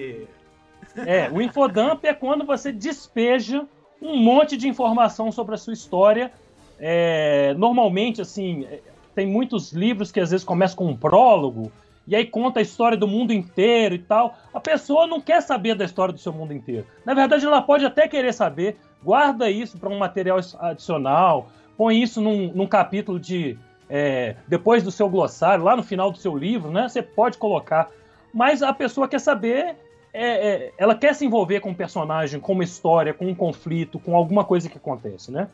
É, 0.96 1.30
o 1.30 1.40
infodump 1.40 2.04
é 2.04 2.12
quando 2.12 2.44
você 2.44 2.72
despeja 2.72 3.64
um 4.02 4.16
monte 4.16 4.56
de 4.56 4.66
informação 4.66 5.30
sobre 5.30 5.54
a 5.54 5.56
sua 5.56 5.72
história. 5.72 6.32
É, 6.80 7.54
normalmente, 7.56 8.20
assim, 8.20 8.64
é, 8.64 8.80
tem 9.14 9.24
muitos 9.24 9.70
livros 9.70 10.10
que 10.10 10.18
às 10.18 10.32
vezes 10.32 10.44
começam 10.44 10.78
com 10.78 10.88
um 10.88 10.96
prólogo, 10.96 11.70
e 12.06 12.16
aí 12.16 12.26
conta 12.26 12.60
a 12.60 12.62
história 12.62 12.96
do 12.96 13.06
mundo 13.06 13.32
inteiro 13.32 13.94
e 13.94 13.98
tal. 13.98 14.36
A 14.52 14.60
pessoa 14.60 15.06
não 15.06 15.20
quer 15.20 15.40
saber 15.40 15.74
da 15.74 15.84
história 15.84 16.12
do 16.12 16.18
seu 16.18 16.32
mundo 16.32 16.52
inteiro. 16.52 16.86
Na 17.04 17.14
verdade, 17.14 17.46
ela 17.46 17.62
pode 17.62 17.84
até 17.84 18.08
querer 18.08 18.32
saber, 18.32 18.76
guarda 19.02 19.50
isso 19.50 19.78
para 19.78 19.88
um 19.88 19.98
material 19.98 20.40
adicional, 20.58 21.48
põe 21.76 22.02
isso 22.02 22.20
num, 22.20 22.52
num 22.52 22.66
capítulo 22.66 23.18
de. 23.18 23.58
É, 23.88 24.36
depois 24.48 24.82
do 24.82 24.90
seu 24.90 25.08
glossário, 25.08 25.64
lá 25.64 25.76
no 25.76 25.82
final 25.82 26.10
do 26.10 26.16
seu 26.16 26.36
livro, 26.36 26.70
né? 26.70 26.88
Você 26.88 27.02
pode 27.02 27.36
colocar. 27.36 27.90
Mas 28.32 28.62
a 28.62 28.72
pessoa 28.72 29.06
quer 29.06 29.18
saber 29.18 29.76
é, 30.12 30.26
é, 30.26 30.72
ela 30.76 30.94
quer 30.94 31.14
se 31.14 31.24
envolver 31.24 31.60
com 31.60 31.70
um 31.70 31.74
personagem, 31.74 32.38
com 32.38 32.52
uma 32.52 32.64
história, 32.64 33.14
com 33.14 33.26
um 33.26 33.34
conflito, 33.34 33.98
com 33.98 34.14
alguma 34.14 34.44
coisa 34.44 34.68
que 34.68 34.76
acontece, 34.76 35.30
né? 35.30 35.48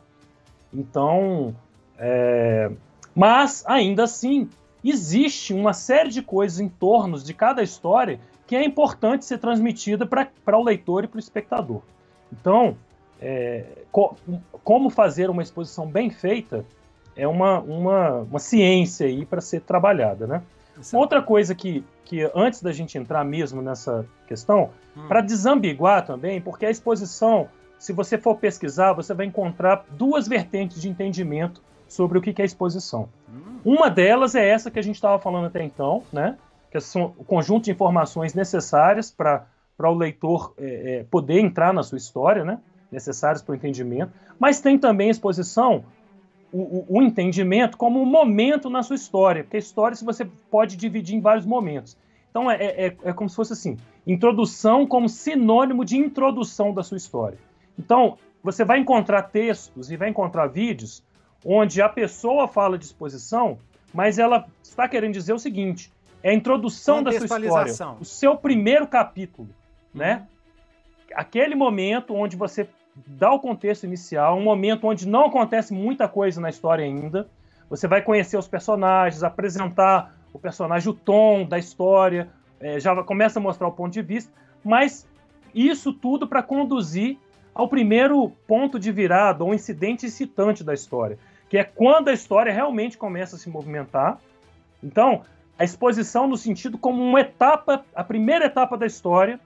Então, 0.73 1.55
é... 1.97 2.69
mas 3.15 3.63
ainda 3.65 4.03
assim 4.03 4.49
existe 4.83 5.53
uma 5.53 5.73
série 5.73 6.09
de 6.09 6.21
coisas 6.21 6.59
em 6.59 6.69
torno 6.69 7.19
de 7.19 7.33
cada 7.33 7.61
história 7.61 8.19
que 8.47 8.55
é 8.55 8.63
importante 8.63 9.25
ser 9.25 9.37
transmitida 9.37 10.05
para 10.05 10.57
o 10.57 10.63
leitor 10.63 11.03
e 11.03 11.07
para 11.07 11.17
o 11.17 11.19
espectador. 11.19 11.81
Então, 12.31 12.77
é, 13.21 13.65
co 13.91 14.15
como 14.63 14.89
fazer 14.89 15.29
uma 15.29 15.41
exposição 15.41 15.87
bem 15.87 16.09
feita 16.09 16.65
é 17.15 17.27
uma, 17.27 17.59
uma, 17.59 18.19
uma 18.19 18.39
ciência 18.39 19.07
aí 19.07 19.25
para 19.25 19.41
ser 19.41 19.61
trabalhada, 19.61 20.25
né? 20.25 20.41
Outra 20.93 21.21
coisa 21.21 21.53
que, 21.53 21.83
que 22.05 22.29
antes 22.33 22.61
da 22.61 22.71
gente 22.71 22.97
entrar 22.97 23.23
mesmo 23.25 23.61
nessa 23.61 24.05
questão, 24.27 24.69
hum. 24.95 25.07
para 25.07 25.21
desambiguar 25.21 26.05
também, 26.05 26.39
porque 26.39 26.65
a 26.65 26.69
exposição, 26.69 27.49
se 27.77 27.91
você 27.91 28.17
for 28.17 28.37
pesquisar, 28.37 28.93
você 28.93 29.13
vai 29.13 29.25
encontrar 29.25 29.85
duas 29.91 30.27
vertentes 30.27 30.81
de 30.81 30.87
entendimento 30.87 31.61
sobre 31.89 32.17
o 32.17 32.21
que 32.21 32.41
é 32.41 32.45
exposição. 32.45 33.09
Uma 33.65 33.89
delas 33.89 34.35
é 34.35 34.47
essa 34.47 34.71
que 34.71 34.79
a 34.79 34.81
gente 34.81 34.95
estava 34.95 35.19
falando 35.19 35.47
até 35.47 35.63
então, 35.63 36.03
né? 36.13 36.37
Que 36.71 36.79
são 36.79 37.13
o 37.17 37.25
conjunto 37.25 37.65
de 37.65 37.71
informações 37.71 38.33
necessárias 38.33 39.11
para 39.11 39.45
o 39.79 39.93
leitor 39.93 40.53
é, 40.57 40.99
é, 40.99 41.03
poder 41.03 41.39
entrar 41.39 41.73
na 41.73 41.83
sua 41.83 41.97
história, 41.97 42.45
né? 42.45 42.59
Necessárias 42.91 43.41
para 43.41 43.53
o 43.53 43.55
entendimento. 43.55 44.13
Mas 44.39 44.61
tem 44.61 44.77
também 44.77 45.09
exposição 45.09 45.83
o, 46.51 46.85
o, 46.87 47.01
entendimento 47.01 47.77
como 47.77 48.01
um 48.01 48.05
momento 48.05 48.69
na 48.69 48.81
sua 48.81 48.95
história, 48.95 49.43
porque 49.43 49.57
a 49.57 49.59
história 49.59 49.95
você 49.97 50.25
pode 50.49 50.75
dividir 50.77 51.15
em 51.15 51.21
vários 51.21 51.45
momentos. 51.45 51.97
Então 52.29 52.49
é, 52.49 52.55
é, 52.63 52.97
é 53.03 53.13
como 53.13 53.29
se 53.29 53.35
fosse 53.35 53.53
assim: 53.53 53.77
introdução 54.05 54.87
como 54.87 55.09
sinônimo 55.09 55.83
de 55.83 55.97
introdução 55.97 56.73
da 56.73 56.83
sua 56.83 56.97
história. 56.97 57.37
Então, 57.77 58.17
você 58.43 58.65
vai 58.65 58.79
encontrar 58.79 59.23
textos 59.23 59.91
e 59.91 59.97
vai 59.97 60.09
encontrar 60.09 60.47
vídeos 60.47 61.03
onde 61.45 61.81
a 61.81 61.89
pessoa 61.89 62.47
fala 62.47 62.77
de 62.77 62.85
exposição, 62.85 63.57
mas 63.93 64.19
ela 64.19 64.45
está 64.63 64.87
querendo 64.87 65.13
dizer 65.13 65.33
o 65.33 65.39
seguinte: 65.39 65.91
é 66.21 66.31
a 66.31 66.33
introdução 66.33 67.01
da 67.01 67.11
sua 67.11 67.25
história, 67.25 67.73
o 67.99 68.05
seu 68.05 68.35
primeiro 68.37 68.87
capítulo, 68.87 69.49
né? 69.93 70.15
Uhum. 70.15 71.15
Aquele 71.15 71.55
momento 71.55 72.13
onde 72.13 72.35
você 72.35 72.67
dá 73.07 73.31
o 73.31 73.39
contexto 73.39 73.85
inicial, 73.85 74.37
um 74.37 74.43
momento 74.43 74.87
onde 74.87 75.07
não 75.07 75.25
acontece 75.25 75.73
muita 75.73 76.07
coisa 76.07 76.39
na 76.41 76.49
história 76.49 76.85
ainda. 76.85 77.27
Você 77.69 77.87
vai 77.87 78.01
conhecer 78.01 78.37
os 78.37 78.47
personagens, 78.47 79.23
apresentar 79.23 80.15
o 80.33 80.39
personagem, 80.39 80.89
o 80.89 80.93
tom 80.93 81.45
da 81.45 81.57
história, 81.57 82.29
é, 82.59 82.79
já 82.79 82.95
começa 83.03 83.39
a 83.39 83.41
mostrar 83.41 83.67
o 83.67 83.71
ponto 83.71 83.93
de 83.93 84.01
vista, 84.01 84.31
mas 84.63 85.07
isso 85.53 85.93
tudo 85.93 86.27
para 86.27 86.43
conduzir 86.43 87.17
ao 87.53 87.67
primeiro 87.67 88.29
ponto 88.47 88.79
de 88.79 88.91
virada, 88.91 89.43
ou 89.43 89.53
incidente 89.53 90.05
excitante 90.05 90.63
da 90.63 90.73
história, 90.73 91.17
que 91.49 91.57
é 91.57 91.63
quando 91.63 92.09
a 92.09 92.13
história 92.13 92.53
realmente 92.53 92.97
começa 92.97 93.35
a 93.35 93.39
se 93.39 93.49
movimentar. 93.49 94.19
Então, 94.83 95.23
a 95.57 95.63
exposição 95.63 96.27
no 96.27 96.37
sentido 96.37 96.77
como 96.77 97.03
uma 97.03 97.19
etapa, 97.19 97.83
a 97.93 98.03
primeira 98.03 98.45
etapa 98.45 98.77
da 98.77 98.85
história, 98.85 99.39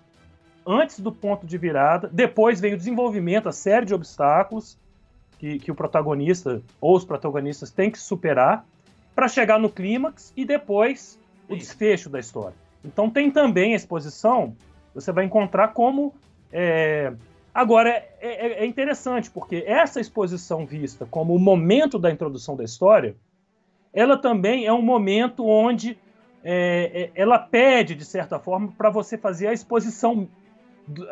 antes 0.66 1.00
do 1.00 1.12
ponto 1.12 1.46
de 1.46 1.58
virada. 1.58 2.10
Depois 2.12 2.60
vem 2.60 2.74
o 2.74 2.78
desenvolvimento, 2.78 3.50
a 3.50 3.52
série 3.52 3.86
de 3.86 3.94
obstáculos 3.94 4.78
que, 5.38 5.60
que 5.60 5.72
o 5.72 5.76
protagonista 5.76 6.62
ou 6.80 6.96
os 6.96 7.04
protagonistas 7.04 7.72
têm 7.72 7.92
que 7.92 8.00
superar 8.00 8.66
para 9.14 9.28
chegar 9.28 9.60
no 9.60 9.70
clímax 9.70 10.32
e 10.36 10.46
depois 10.46 11.20
o 11.50 11.56
desfecho 11.56 12.10
da 12.10 12.20
história. 12.20 12.56
Então 12.84 13.10
tem 13.10 13.30
também 13.30 13.74
a 13.74 13.76
exposição, 13.76 14.56
você 14.94 15.12
vai 15.12 15.26
encontrar 15.26 15.70
como. 15.70 16.14
É... 16.52 17.14
Agora, 17.54 17.90
é, 17.90 18.08
é, 18.22 18.64
é 18.64 18.66
interessante, 18.66 19.30
porque 19.30 19.64
essa 19.68 20.00
exposição 20.00 20.66
vista 20.66 21.06
como 21.06 21.36
o 21.36 21.40
momento 21.40 22.00
da 22.00 22.12
introdução 22.12 22.56
da 22.56 22.64
história, 22.64 23.16
ela 23.94 24.18
também 24.18 24.66
é 24.66 24.74
um 24.74 24.82
momento 24.82 25.46
onde 25.46 25.98
é, 26.44 27.12
é 27.16 27.22
ela 27.22 27.38
pede, 27.38 27.94
de 27.94 28.06
certa 28.06 28.40
forma, 28.40 28.74
para 28.76 28.90
você 28.90 29.18
fazer 29.18 29.48
a 29.48 29.54
exposição 29.54 30.28
do, 30.88 31.08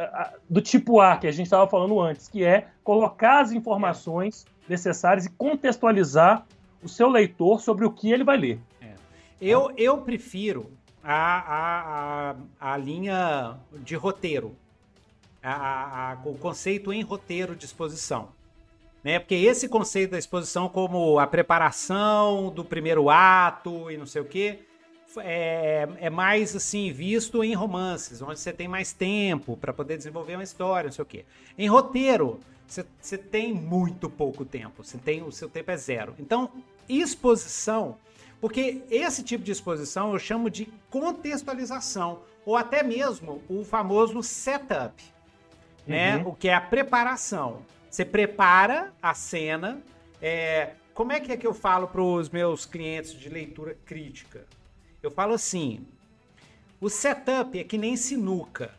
do 0.50 0.62
tipo 0.62 1.00
A 1.00 1.18
que 1.18 1.28
a 1.28 1.32
gente 1.32 1.46
estava 1.46 1.70
falando 1.70 2.00
antes, 2.00 2.28
que 2.28 2.44
é 2.44 2.68
colocar 2.84 3.42
as 3.42 3.52
informações 3.52 4.46
necessárias 4.68 5.26
e 5.26 5.30
contextualizar 5.30 6.46
o 6.84 6.90
seu 6.90 7.08
leitor 7.08 7.62
sobre 7.62 7.86
o 7.86 7.92
que 7.92 8.12
ele 8.12 8.24
vai 8.24 8.38
ler. 8.38 8.60
É. 8.82 8.94
Eu, 9.40 9.72
eu 9.78 10.00
prefiro 10.00 10.72
a, 11.04 11.14
a, 11.14 12.32
a, 12.32 12.74
a 12.74 12.78
linha 12.78 13.58
de 13.84 13.96
roteiro, 13.96 14.56
a, 15.42 16.12
a, 16.12 16.18
o 16.26 16.38
conceito 16.38 16.92
em 16.94 17.02
roteiro 17.02 17.56
de 17.56 17.66
exposição. 17.66 18.30
Né? 19.04 19.20
Porque 19.20 19.36
esse 19.36 19.68
conceito 19.68 20.12
da 20.12 20.20
exposição 20.20 20.70
como 20.70 21.20
a 21.20 21.26
preparação 21.26 22.50
do 22.50 22.64
primeiro 22.64 23.10
ato 23.10 23.90
e 23.90 23.98
não 23.98 24.06
sei 24.06 24.22
o 24.22 24.26
quê, 24.26 24.60
é, 25.18 25.88
é 26.00 26.10
mais 26.10 26.56
assim 26.56 26.92
visto 26.92 27.44
em 27.44 27.54
romances, 27.54 28.22
onde 28.22 28.40
você 28.40 28.54
tem 28.54 28.68
mais 28.68 28.94
tempo 28.94 29.58
para 29.58 29.74
poder 29.74 29.98
desenvolver 29.98 30.36
uma 30.36 30.44
história, 30.44 30.88
não 30.88 30.94
sei 30.94 31.04
o 31.04 31.06
quê. 31.06 31.26
Em 31.58 31.68
roteiro, 31.68 32.40
você 32.68 33.18
tem 33.18 33.54
muito 33.54 34.10
pouco 34.10 34.46
tempo, 34.46 34.84
você 34.84 34.98
tem 34.98 35.22
o 35.24 35.32
seu 35.32 35.50
tempo 35.50 35.72
é 35.72 35.78
zero. 35.78 36.16
Então, 36.18 36.50
exposição, 36.88 37.98
porque 38.40 38.84
esse 38.90 39.24
tipo 39.24 39.44
de 39.44 39.52
exposição 39.52 40.14
eu 40.14 40.20
chamo 40.20 40.50
de 40.50 40.68
contextualização 40.90 42.20
ou 42.46 42.56
até 42.56 42.82
mesmo 42.82 43.42
o 43.50 43.66
famoso 43.66 44.24
setup, 44.24 45.04
né? 45.86 46.18
Uhum. 46.18 46.30
O 46.30 46.36
que 46.36 46.48
é 46.48 46.54
a 46.54 46.62
preparação. 46.62 47.66
Você 47.90 48.06
prepara 48.06 48.94
a 49.02 49.14
cena. 49.14 49.82
É, 50.22 50.72
como 50.94 51.12
é 51.12 51.20
que 51.20 51.32
é 51.32 51.38
que 51.38 51.48
eu 51.48 51.54
falo 51.54 51.88
para 51.88 52.02
os 52.02 52.30
meus 52.30 52.66
clientes 52.66 53.14
de 53.14 53.30
leitura 53.30 53.78
crítica? 53.86 54.46
Eu 55.02 55.12
falo 55.12 55.34
assim: 55.34 55.86
o 56.80 56.90
setup 56.90 57.60
é 57.60 57.64
que 57.64 57.78
nem 57.78 57.96
sinuca. 57.96 58.74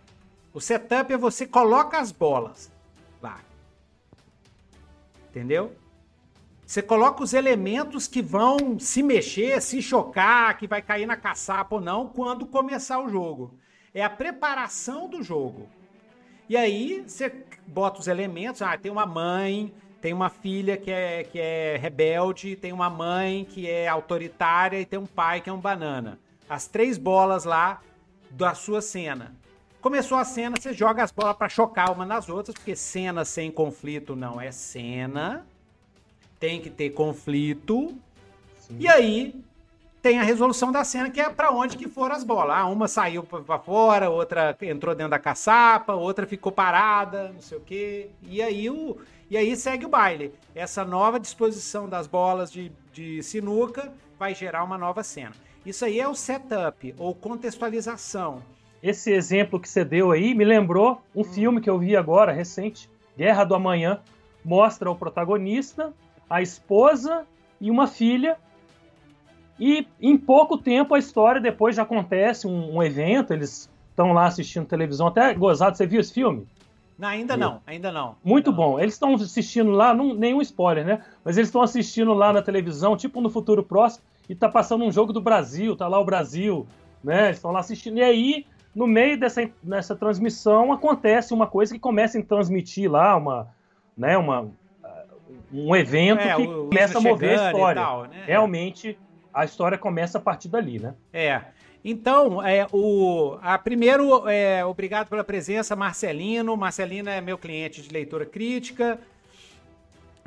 O 0.55 0.61
setup 0.61 1.13
é 1.13 1.17
você 1.17 1.47
coloca 1.47 1.99
as 1.99 2.13
bolas 2.13 2.71
lá. 3.21 3.41
Entendeu? 5.31 5.75
Você 6.67 6.81
coloca 6.81 7.23
os 7.23 7.35
elementos 7.35 8.07
que 8.07 8.23
vão 8.23 8.79
se 8.79 9.03
mexer, 9.03 9.61
se 9.61 9.83
chocar, 9.83 10.57
que 10.57 10.67
vai 10.67 10.81
cair 10.81 11.07
na 11.07 11.17
caçapa 11.17 11.75
ou 11.75 11.81
não 11.81 12.09
quando 12.09 12.47
começar 12.47 12.99
o 13.01 13.09
jogo. 13.09 13.55
É 13.93 14.03
a 14.03 14.11
preparação 14.11 15.09
do 15.09 15.23
jogo. 15.23 15.69
E 16.53 16.57
aí 16.59 17.03
você 17.07 17.33
bota 17.67 17.99
os 17.99 18.09
elementos. 18.09 18.61
Ah, 18.61 18.77
tem 18.77 18.93
uma 18.93 19.07
mãe, 19.07 19.73
tem 20.03 20.13
uma 20.13 20.29
filha 20.29 20.77
que 20.77 20.91
é, 20.91 21.25
que 21.25 21.41
é 21.41 21.79
rebelde, 21.79 22.57
tem 22.57 22.75
uma 22.75 22.91
mãe 22.91 23.47
que 23.47 23.67
é 23.67 23.89
autoritária 23.89 24.79
e 24.79 24.85
tem 24.85 24.99
um 24.99 25.07
pai 25.07 25.41
que 25.41 25.49
é 25.49 25.53
um 25.53 25.59
banana. 25.59 26.19
As 26.47 26.67
três 26.67 26.99
bolas 26.99 27.45
lá 27.45 27.81
da 28.31 28.53
sua 28.53 28.83
cena. 28.83 29.35
Começou 29.81 30.19
a 30.19 30.27
cena, 30.27 30.55
você 30.61 30.75
joga 30.75 31.03
as 31.03 31.11
bolas 31.11 31.35
para 31.39 31.49
chocar 31.49 31.91
uma 31.91 32.05
nas 32.05 32.29
outras, 32.29 32.53
porque 32.53 32.77
cena 32.77 33.25
sem 33.25 33.51
conflito 33.51 34.15
não 34.15 34.39
é 34.39 34.53
cena. 34.53 35.47
Tem 36.39 36.61
que 36.61 36.69
ter 36.69 36.91
conflito. 36.91 37.97
Sim. 38.61 38.77
E 38.79 38.87
aí 38.87 39.43
tem 40.03 40.19
a 40.19 40.25
resolução 40.25 40.73
da 40.73 40.83
cena, 40.83 41.09
que 41.09 41.21
é 41.21 41.31
para 41.31 41.53
onde 41.53 41.77
que 41.77 41.89
foram 41.89 42.17
as 42.17 42.25
bolas. 42.25 42.57
Ah, 42.57 42.67
uma 42.67 42.89
saiu 42.89 43.23
para 43.23 43.59
fora, 43.61 44.11
outra 44.11 44.57
entrou 44.61 44.95
dentro 44.97 45.13
da 45.13 45.19
caçapa, 45.19 45.95
outra 45.95 46.27
ficou 46.27 46.51
parada, 46.51 47.31
não 47.33 47.41
sei 47.41 47.57
o 47.57 47.61
quê. 47.61 48.11
E 48.23 48.43
aí, 48.43 48.69
o, 48.69 48.97
e 49.31 49.37
aí 49.37 49.55
segue 49.57 49.87
o 49.87 49.89
baile. 49.89 50.35
Essa 50.55 50.85
nova 50.85 51.21
disposição 51.21 51.89
das 51.89 52.09
bolas 52.09 52.51
de, 52.51 52.73
de 52.93 53.23
sinuca 53.23 53.93
vai 54.19 54.35
gerar 54.35 54.65
uma 54.65 54.77
nova 54.77 55.05
cena. 55.05 55.33
Isso 55.65 55.85
aí 55.85 56.01
é 56.01 56.09
o 56.09 56.15
setup 56.17 56.93
ou 56.99 57.15
contextualização. 57.15 58.43
esse 58.83 59.13
exemplo 59.13 59.61
que 59.61 59.69
você 59.69 59.85
deu 59.85 60.11
aí 60.11 60.35
me 60.35 60.45
lembrou 60.45 61.01
um 61.15 61.21
hum. 61.21 61.25
filme 61.25 61.61
que 61.61 61.71
eu 61.71 61.79
vi 61.79 61.97
agora, 61.97 62.33
recente, 62.33 62.91
Guerra 63.17 63.45
do 63.45 63.55
Amanhã. 63.55 64.01
Mostra 64.45 64.91
o 64.91 64.97
protagonista, 64.97 65.93
a 66.29 66.43
esposa 66.43 67.25
e 67.61 67.71
uma 67.71 67.87
filha. 67.87 68.37
E 69.59 69.87
em 70.01 70.17
pouco 70.17 70.59
tempo 70.59 70.95
a 70.95 70.99
história 70.99 71.41
depois 71.41 71.77
já 71.77 71.83
acontece 71.83 72.47
um, 72.47 72.77
um 72.77 72.83
evento, 72.83 73.33
eles 73.33 73.71
estão 73.91 74.13
lá 74.13 74.27
assistindo 74.27 74.67
televisão, 74.67 75.07
até 75.07 75.33
gozado. 75.35 75.77
Você 75.77 75.87
viu 75.87 76.01
esse 76.01 76.13
filme? 76.13 76.47
Não, 76.99 77.09
ainda 77.09 77.37
não, 77.37 77.61
ainda 77.67 77.91
não. 77.91 78.17
Muito 78.25 78.51
não. 78.51 78.57
bom. 78.57 78.81
Eles 78.81 78.95
estão 78.95 79.15
assistindo 79.15 79.71
lá, 79.71 79.95
não, 79.95 80.15
nenhum 80.15 80.41
spoiler, 80.41 80.85
né? 80.85 81.03
Mas 81.25 81.37
eles 81.37 81.49
estão 81.49 81.63
assistindo 81.63 82.13
lá 82.13 82.33
na 82.33 82.43
televisão, 82.43 82.97
tipo 82.97 83.21
no 83.21 83.31
futuro 83.31 83.63
próximo, 83.63 84.05
e 84.29 84.35
tá 84.35 84.49
passando 84.49 84.85
um 84.85 84.93
jogo 84.93 85.13
do 85.13 85.21
Brasil, 85.21 85.77
tá 85.77 85.89
lá 85.89 85.99
o 85.99 86.05
Brasil, 86.05 86.67
né? 87.03 87.27
Eles 87.27 87.37
estão 87.37 87.51
lá 87.51 87.61
assistindo. 87.61 87.99
E 87.99 88.03
aí 88.03 88.47
no 88.75 88.87
meio 88.87 89.19
dessa, 89.19 89.49
dessa 89.63 89.95
transmissão 89.95 90.73
acontece 90.73 91.35
uma 91.35 91.47
coisa 91.47 91.75
que 91.75 91.81
começa 91.81 92.19
a 92.19 92.23
transmitir 92.23 92.91
lá 92.91 93.17
uma, 93.17 93.49
né, 93.97 94.17
uma, 94.17 94.49
um 95.53 95.77
evento 95.77 96.21
é, 96.21 96.37
que 96.37 96.47
começa 96.47 96.99
a 96.99 97.01
mover 97.01 97.39
a 97.39 97.47
história. 97.47 97.83
Tal, 97.83 98.03
né? 98.05 98.23
Realmente 98.27 98.99
a 99.33 99.45
história 99.45 99.79
começa 99.79 100.19
a 100.19 100.21
partir 100.21 100.49
dali, 100.49 100.79
né? 100.79 100.95
É. 101.13 101.43
Então, 101.85 102.41
é, 102.47 102.67
o, 102.73 103.39
a 103.43 103.59
primeiro, 103.59 104.29
é, 104.29 104.65
obrigado 104.65 105.09
pela 105.09 105.25
presença, 105.25 105.75
Marcelino. 105.75 106.57
Marcelino 106.57 107.11
é 107.11 107.21
meu 107.21 107.37
cliente 107.37 107.83
de 107.83 107.93
leitura 107.93 108.25
crítica. 108.25 108.99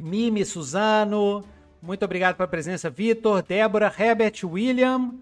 Mimi 0.02 0.44
Suzano, 0.44 1.46
muito 1.82 2.04
obrigado 2.04 2.36
pela 2.36 2.48
presença, 2.48 2.90
Vitor, 2.90 3.42
Débora, 3.42 3.94
Herbert, 3.98 4.44
William, 4.44 5.14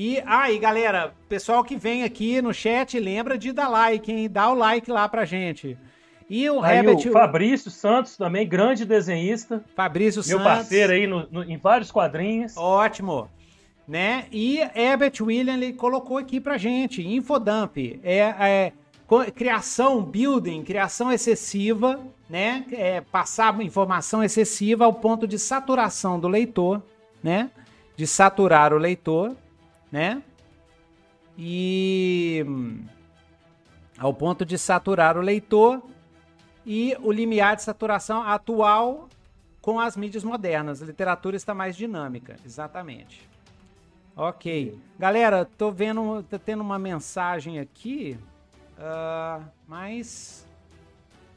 e 0.00 0.22
aí, 0.26 0.58
galera, 0.58 1.12
pessoal 1.28 1.64
que 1.64 1.76
vem 1.76 2.04
aqui 2.04 2.40
no 2.42 2.54
chat, 2.54 2.98
lembra 3.00 3.36
de 3.36 3.50
dar 3.50 3.68
like, 3.68 4.12
hein? 4.12 4.28
Dá 4.30 4.48
o 4.48 4.54
like 4.54 4.88
lá 4.90 5.08
pra 5.08 5.24
gente. 5.24 5.76
E 6.28 6.48
o 6.50 6.62
aí, 6.62 6.78
Herbert... 6.78 7.08
O 7.08 7.12
Fabrício 7.12 7.70
Santos 7.70 8.16
também, 8.16 8.46
grande 8.46 8.84
desenhista. 8.84 9.64
Fabrício 9.74 10.18
meu 10.18 10.38
Santos. 10.38 10.44
Meu 10.44 10.56
parceiro 10.56 10.92
aí 10.92 11.06
no, 11.06 11.26
no, 11.30 11.44
em 11.44 11.56
vários 11.56 11.90
quadrinhos. 11.90 12.56
Ótimo. 12.56 13.28
Né? 13.86 14.26
E 14.30 14.58
Herbert 14.74 15.14
William 15.20 15.54
ele 15.54 15.72
colocou 15.72 16.18
aqui 16.18 16.40
pra 16.40 16.58
gente, 16.58 17.06
Infodump. 17.06 17.78
É, 18.02 18.18
é 18.18 18.72
criação, 19.34 20.02
building, 20.02 20.62
criação 20.62 21.10
excessiva, 21.10 21.98
né? 22.28 22.66
É, 22.72 23.00
passar 23.00 23.58
informação 23.62 24.22
excessiva 24.22 24.84
ao 24.84 24.92
ponto 24.92 25.26
de 25.26 25.38
saturação 25.38 26.20
do 26.20 26.28
leitor, 26.28 26.82
né? 27.22 27.50
De 27.96 28.06
saturar 28.06 28.74
o 28.74 28.76
leitor 28.76 29.34
né? 29.90 30.22
E 31.36 32.44
ao 33.98 34.12
ponto 34.12 34.44
de 34.44 34.58
saturar 34.58 35.16
o 35.16 35.20
leitor 35.20 35.82
e 36.70 36.94
o 37.00 37.10
limiar 37.10 37.56
de 37.56 37.62
saturação 37.62 38.20
atual 38.20 39.08
com 39.62 39.80
as 39.80 39.96
mídias 39.96 40.22
modernas. 40.22 40.82
A 40.82 40.84
literatura 40.84 41.34
está 41.34 41.54
mais 41.54 41.74
dinâmica, 41.74 42.36
exatamente. 42.44 43.26
Ok. 44.14 44.78
Galera, 44.98 45.46
tô 45.46 45.72
vendo, 45.72 46.22
tá 46.24 46.38
tendo 46.38 46.60
uma 46.60 46.78
mensagem 46.78 47.58
aqui, 47.58 48.18
uh, 48.74 49.42
mas 49.66 50.46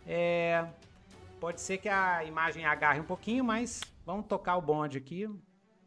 é, 0.06 0.66
pode 1.40 1.62
ser 1.62 1.78
que 1.78 1.88
a 1.88 2.26
imagem 2.26 2.66
agarre 2.66 3.00
um 3.00 3.06
pouquinho, 3.06 3.46
mas 3.46 3.80
vamos 4.06 4.26
tocar 4.26 4.58
o 4.58 4.62
bonde 4.62 4.98
aqui. 4.98 5.30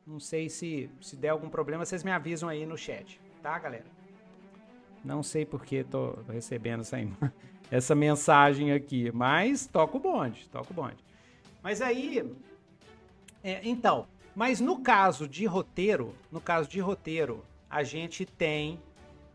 Não 0.07 0.19
sei 0.19 0.49
se, 0.49 0.91
se 1.03 1.17
der 1.17 1.29
algum 1.29 1.51
problema, 1.51 1.85
vocês 1.85 2.03
me 2.03 2.11
avisam 2.11 2.49
aí 2.49 2.65
no 2.65 2.79
chat, 2.79 3.21
tá, 3.43 3.59
galera? 3.59 3.85
Não 5.05 5.23
sei 5.23 5.45
porque 5.45 5.85
tô 5.85 6.17
recebendo 6.31 6.81
essa, 6.81 6.97
essa 7.71 7.95
mensagem 7.95 8.73
aqui, 8.73 9.11
mas 9.13 9.67
toca 9.67 9.97
o 9.97 10.01
bonde, 10.01 10.49
toca 10.49 10.71
o 10.71 10.75
bonde. 10.75 10.97
Mas 11.63 11.81
aí, 11.81 12.25
é, 13.43 13.61
então, 13.65 14.07
mas 14.35 14.61
no 14.61 14.81
caso 14.81 15.29
de 15.29 15.47
roteiro, 15.47 16.15
no 16.31 16.41
caso 16.41 16.69
de 16.69 16.81
roteiro, 16.81 17.45
a 17.71 17.83
gente 17.83 18.27
tem 18.27 18.81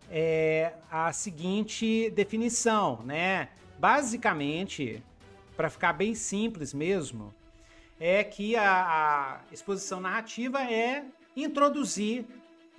é, 0.10 0.74
a 0.92 1.12
seguinte 1.12 2.10
definição, 2.12 3.02
né? 3.04 3.50
Basicamente, 3.78 5.04
para 5.56 5.70
ficar 5.70 5.94
bem 5.94 6.16
simples 6.16 6.74
mesmo, 6.74 7.34
é 8.00 8.24
que 8.24 8.56
a, 8.56 9.42
a 9.50 9.54
exposição 9.54 10.00
narrativa 10.00 10.62
é 10.64 11.04
introduzir 11.36 12.26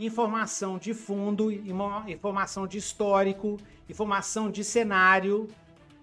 informação 0.01 0.79
de 0.79 0.95
fundo, 0.95 1.51
informação 1.53 2.67
de 2.67 2.79
histórico, 2.79 3.59
informação 3.89 4.51
de 4.51 4.65
cenário, 4.65 5.49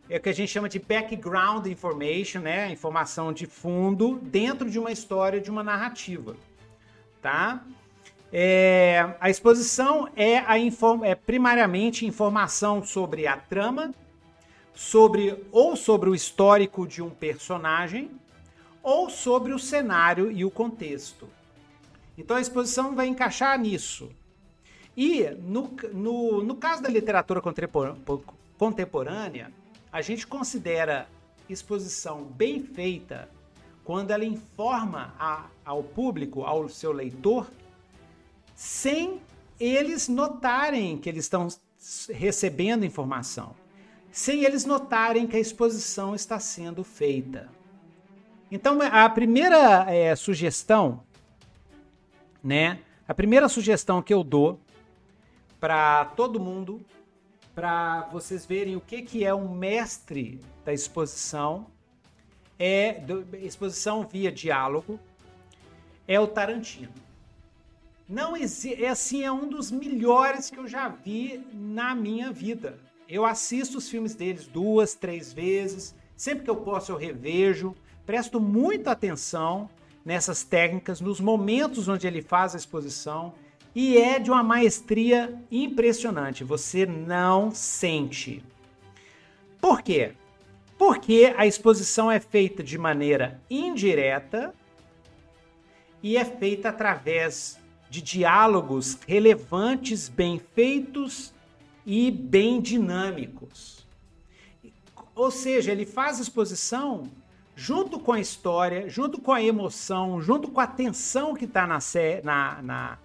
é 0.10 0.18
o 0.18 0.22
que 0.22 0.30
a 0.30 0.34
gente 0.34 0.50
chama 0.50 0.70
de 0.70 0.80
background 0.80 1.66
information, 1.68 2.40
né? 2.40 2.72
Informação 2.72 3.34
de 3.34 3.46
fundo 3.46 4.20
dentro 4.22 4.70
de 4.70 4.80
uma 4.80 4.92
história, 4.92 5.42
de 5.42 5.50
uma 5.50 5.64
narrativa, 5.64 6.36
tá? 7.22 7.62
É, 8.32 9.16
a 9.20 9.30
exposição 9.30 10.08
é, 10.16 10.40
a 10.40 10.58
inform, 10.60 11.04
é 11.04 11.16
primariamente 11.16 12.06
informação 12.06 12.84
sobre 12.84 13.26
a 13.26 13.36
trama, 13.36 13.94
sobre 14.74 15.44
ou 15.52 15.76
sobre 15.76 16.10
o 16.10 16.16
histórico 16.16 16.88
de 16.88 17.02
um 17.02 17.10
personagem, 17.10 18.12
ou 18.84 19.10
sobre 19.10 19.54
o 19.54 19.60
cenário 19.60 20.32
e 20.32 20.46
o 20.46 20.52
contexto. 20.52 21.28
Então 22.18 22.36
a 22.36 22.42
exposição 22.42 22.96
vai 22.96 23.08
encaixar 23.08 23.60
nisso. 23.60 24.10
E 24.96 25.30
no, 25.30 25.72
no, 25.94 26.44
no 26.44 26.56
caso 26.56 26.82
da 26.82 26.90
literatura 26.90 27.42
contemporânea, 28.58 29.52
a 29.92 30.02
gente 30.02 30.26
considera 30.26 31.08
exposição 31.48 32.24
bem 32.24 32.62
feita 32.62 33.30
quando 33.84 34.12
ela 34.12 34.26
informa 34.26 35.14
a, 35.18 35.46
ao 35.64 35.84
público, 35.84 36.44
ao 36.44 36.68
seu 36.68 36.92
leitor, 36.92 37.50
sem 38.56 39.22
eles 39.60 40.10
notarem 40.10 40.98
que 40.98 41.08
eles 41.08 41.26
estão 41.26 41.48
recebendo 42.10 42.84
informação, 42.84 43.56
sem 44.12 44.44
eles 44.44 44.66
notarem 44.66 45.28
que 45.28 45.38
a 45.38 45.40
exposição 45.40 46.16
está 46.16 46.40
sendo 46.40 46.84
feita. 46.84 47.50
Então, 48.52 48.80
a 48.82 49.08
primeira 49.10 49.86
é, 49.92 50.16
sugestão, 50.16 51.04
né? 52.44 52.80
A 53.08 53.14
primeira 53.14 53.48
sugestão 53.48 54.02
que 54.02 54.14
eu 54.14 54.24
dou 54.24 54.60
para 55.60 56.06
todo 56.06 56.40
mundo, 56.40 56.82
para 57.56 58.02
vocês 58.12 58.46
verem 58.46 58.76
o 58.76 58.82
que, 58.82 59.02
que 59.02 59.26
é 59.26 59.34
um 59.34 59.50
mestre 59.50 60.42
da 60.64 60.74
exposição, 60.74 61.68
é 62.60 62.94
do, 62.94 63.26
exposição 63.38 64.08
via 64.08 64.32
diálogo, 64.32 65.00
é 66.08 66.20
o 66.20 66.28
Tarantino. 66.28 66.94
Não 68.08 68.36
é 68.36 68.44
assim, 68.88 69.24
é 69.24 69.32
um 69.32 69.50
dos 69.50 69.70
melhores 69.70 70.50
que 70.50 70.58
eu 70.58 70.68
já 70.68 70.88
vi 70.88 71.46
na 71.54 71.94
minha 71.94 72.32
vida. 72.32 72.80
Eu 73.08 73.26
assisto 73.26 73.78
os 73.78 73.90
filmes 73.90 74.16
deles 74.16 74.48
duas, 74.48 74.96
três 74.96 75.34
vezes, 75.34 75.94
sempre 76.16 76.46
que 76.46 76.50
eu 76.50 76.56
posso 76.56 76.92
eu 76.92 76.98
revejo 76.98 77.76
presto 78.08 78.40
muita 78.40 78.92
atenção 78.92 79.70
nessas 80.08 80.42
técnicas, 80.42 81.02
nos 81.02 81.20
momentos 81.20 81.90
onde 81.90 82.08
ele 82.08 82.22
faz 82.22 82.56
a 82.56 82.58
exposição, 82.58 83.34
e 83.76 83.98
é 83.98 84.18
de 84.18 84.32
uma 84.32 84.42
maestria 84.42 85.38
impressionante. 85.52 86.46
Você 86.46 86.86
não 86.86 87.52
sente. 87.52 88.42
Por 89.60 89.82
quê? 89.82 90.14
Porque 90.78 91.34
a 91.36 91.46
exposição 91.46 92.10
é 92.10 92.22
feita 92.22 92.64
de 92.64 92.78
maneira 92.78 93.42
indireta 93.50 94.56
e 96.02 96.16
é 96.16 96.24
feita 96.24 96.70
através 96.70 97.60
de 97.90 98.02
diálogos 98.02 98.98
relevantes, 99.06 100.08
bem 100.08 100.40
feitos 100.56 101.34
e 101.86 102.10
bem 102.10 102.62
dinâmicos. 102.62 103.86
Ou 105.14 105.30
seja, 105.30 105.74
ele 105.74 105.86
faz 105.86 106.18
exposição 106.18 107.12
junto 107.60 108.00
com 108.00 108.14
a 108.14 108.20
história, 108.20 108.88
junto 108.88 109.20
com 109.20 109.32
a 109.32 109.42
emoção, 109.42 110.22
junto 110.22 110.48
com 110.48 110.62
a 110.62 110.68
tensão 110.68 111.34
que 111.34 111.46
está 111.46 111.66
na, 111.66 111.80
na, 112.24 112.62
na, 112.62 113.00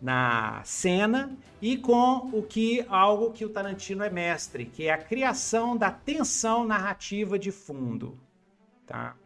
na 0.00 0.60
cena 0.62 1.36
e 1.60 1.76
com 1.76 2.30
o 2.32 2.40
que 2.40 2.86
algo 2.88 3.32
que 3.32 3.44
o 3.44 3.48
Tarantino 3.48 4.04
é 4.04 4.08
mestre, 4.08 4.64
que 4.64 4.84
é 4.84 4.92
a 4.92 4.96
criação 4.96 5.76
da 5.76 5.90
tensão 5.90 6.64
narrativa 6.64 7.36
de 7.36 7.50
fundo, 7.50 8.16
tá? 8.86 9.16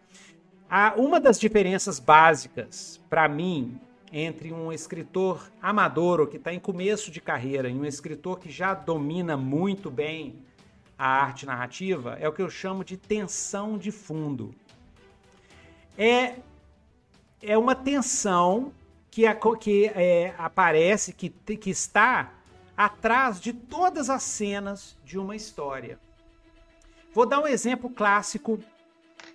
Há 0.68 0.94
uma 0.96 1.20
das 1.20 1.38
diferenças 1.38 1.98
básicas 1.98 2.98
para 3.10 3.28
mim 3.28 3.78
entre 4.10 4.50
um 4.50 4.72
escritor 4.72 5.52
amador 5.60 6.20
ou 6.20 6.26
que 6.26 6.38
está 6.38 6.54
em 6.54 6.58
começo 6.58 7.10
de 7.10 7.20
carreira 7.20 7.68
e 7.68 7.74
um 7.74 7.84
escritor 7.84 8.38
que 8.38 8.50
já 8.50 8.72
domina 8.72 9.36
muito 9.36 9.90
bem 9.90 10.42
a 10.98 11.06
arte 11.06 11.44
narrativa 11.44 12.16
é 12.18 12.26
o 12.26 12.32
que 12.32 12.42
eu 12.42 12.48
chamo 12.48 12.82
de 12.82 12.96
tensão 12.96 13.76
de 13.76 13.90
fundo 13.90 14.54
é, 15.96 16.36
é 17.42 17.58
uma 17.58 17.74
tensão 17.74 18.72
que, 19.10 19.26
a, 19.26 19.34
que 19.34 19.86
é, 19.86 20.34
aparece, 20.38 21.12
que, 21.12 21.30
que 21.30 21.70
está 21.70 22.32
atrás 22.76 23.40
de 23.40 23.52
todas 23.52 24.08
as 24.08 24.22
cenas 24.22 24.96
de 25.04 25.18
uma 25.18 25.36
história. 25.36 25.98
Vou 27.12 27.26
dar 27.26 27.40
um 27.40 27.46
exemplo 27.46 27.90
clássico. 27.90 28.58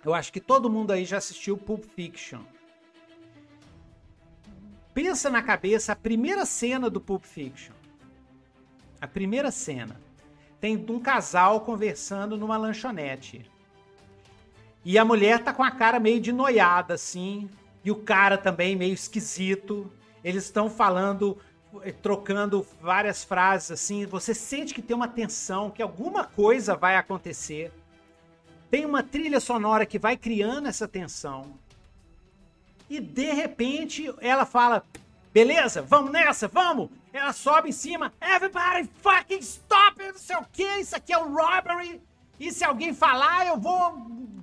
Eu 0.04 0.14
acho 0.14 0.32
que 0.32 0.40
todo 0.40 0.70
mundo 0.70 0.92
aí 0.92 1.04
já 1.04 1.18
assistiu 1.18 1.56
Pulp 1.56 1.84
Fiction. 1.84 2.42
Pensa 4.94 5.28
na 5.28 5.42
cabeça 5.42 5.92
a 5.92 5.96
primeira 5.96 6.46
cena 6.46 6.88
do 6.88 7.00
Pulp 7.00 7.22
Fiction. 7.24 7.74
A 9.00 9.06
primeira 9.06 9.50
cena. 9.50 10.00
Tem 10.58 10.76
um 10.88 10.98
casal 10.98 11.60
conversando 11.60 12.38
numa 12.38 12.56
lanchonete. 12.56 13.48
E 14.88 14.98
a 14.98 15.04
mulher 15.04 15.42
tá 15.42 15.52
com 15.52 15.64
a 15.64 15.70
cara 15.72 15.98
meio 15.98 16.20
de 16.20 16.30
noiada, 16.30 16.94
assim. 16.94 17.50
E 17.84 17.90
o 17.90 17.96
cara 17.96 18.38
também 18.38 18.76
meio 18.76 18.94
esquisito. 18.94 19.90
Eles 20.22 20.44
estão 20.44 20.70
falando, 20.70 21.36
eh, 21.82 21.90
trocando 21.90 22.64
várias 22.80 23.24
frases, 23.24 23.72
assim. 23.72 24.06
Você 24.06 24.32
sente 24.32 24.72
que 24.72 24.80
tem 24.80 24.94
uma 24.94 25.08
tensão, 25.08 25.72
que 25.72 25.82
alguma 25.82 26.22
coisa 26.22 26.76
vai 26.76 26.94
acontecer. 26.94 27.72
Tem 28.70 28.86
uma 28.86 29.02
trilha 29.02 29.40
sonora 29.40 29.84
que 29.84 29.98
vai 29.98 30.16
criando 30.16 30.68
essa 30.68 30.86
tensão. 30.86 31.54
E 32.88 33.00
de 33.00 33.32
repente 33.32 34.14
ela 34.20 34.46
fala: 34.46 34.84
beleza, 35.32 35.82
vamos 35.82 36.12
nessa, 36.12 36.46
vamos! 36.46 36.90
Ela 37.12 37.32
sobe 37.32 37.70
em 37.70 37.72
cima, 37.72 38.12
everybody 38.20 38.88
fucking 39.02 39.40
stop, 39.40 40.00
não 40.00 40.16
sei 40.16 40.36
o 40.36 40.46
que, 40.52 40.78
isso 40.78 40.94
aqui 40.94 41.12
é 41.12 41.18
um 41.18 41.34
robbery. 41.34 42.00
E 42.38 42.52
se 42.52 42.64
alguém 42.64 42.92
falar, 42.92 43.46
eu 43.46 43.58
vou 43.58 43.96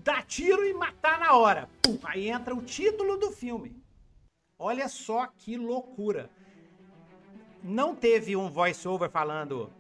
dar 0.04 0.26
tiro 0.26 0.66
e 0.66 0.74
matar 0.74 1.20
na 1.20 1.34
hora. 1.34 1.70
Pum, 1.82 1.98
aí 2.04 2.30
entra 2.30 2.54
o 2.54 2.62
título 2.62 3.18
do 3.18 3.32
filme. 3.32 3.76
Olha 4.58 4.88
só 4.88 5.28
que 5.28 5.58
loucura. 5.58 6.30
Não 7.64 7.96
teve 7.96 8.36
um 8.36 8.50
voice-over 8.50 9.10
falando 9.10 9.72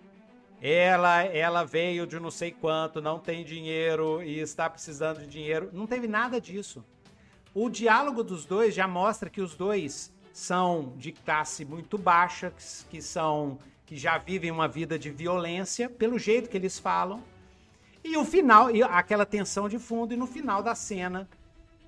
ela, 0.66 1.24
ela 1.24 1.66
veio 1.66 2.08
de 2.08 2.18
não 2.18 2.32
sei 2.32 2.50
quanto, 2.50 3.02
não 3.02 3.20
tem 3.20 3.44
dinheiro 3.44 4.24
e 4.24 4.40
está 4.40 4.70
precisando 4.70 5.20
de 5.20 5.28
dinheiro. 5.28 5.70
Não 5.74 5.86
teve 5.86 6.08
nada 6.08 6.40
disso. 6.40 6.86
O 7.54 7.70
diálogo 7.70 8.24
dos 8.24 8.46
dois 8.46 8.74
já 8.74 8.88
mostra 8.88 9.30
que 9.30 9.42
os 9.42 9.56
dois 9.56 10.14
são 10.32 10.94
de 10.96 11.12
classe 11.12 11.66
muito 11.66 11.98
baixa, 11.98 12.54
que 12.90 13.02
são 13.02 13.60
que 13.86 13.98
já 13.98 14.18
vivem 14.18 14.52
uma 14.52 14.68
vida 14.68 14.98
de 14.98 15.10
violência 15.10 15.90
pelo 15.90 16.18
jeito 16.18 16.50
que 16.50 16.56
eles 16.56 16.80
falam. 16.80 17.22
E 18.04 18.18
o 18.18 18.26
final, 18.26 18.70
e 18.70 18.84
aquela 18.84 19.26
tensão 19.26 19.70
de 19.70 19.80
fundo 19.80 20.14
e 20.14 20.18
no 20.18 20.28
final 20.28 20.62
da 20.62 20.76
cena, 20.76 21.28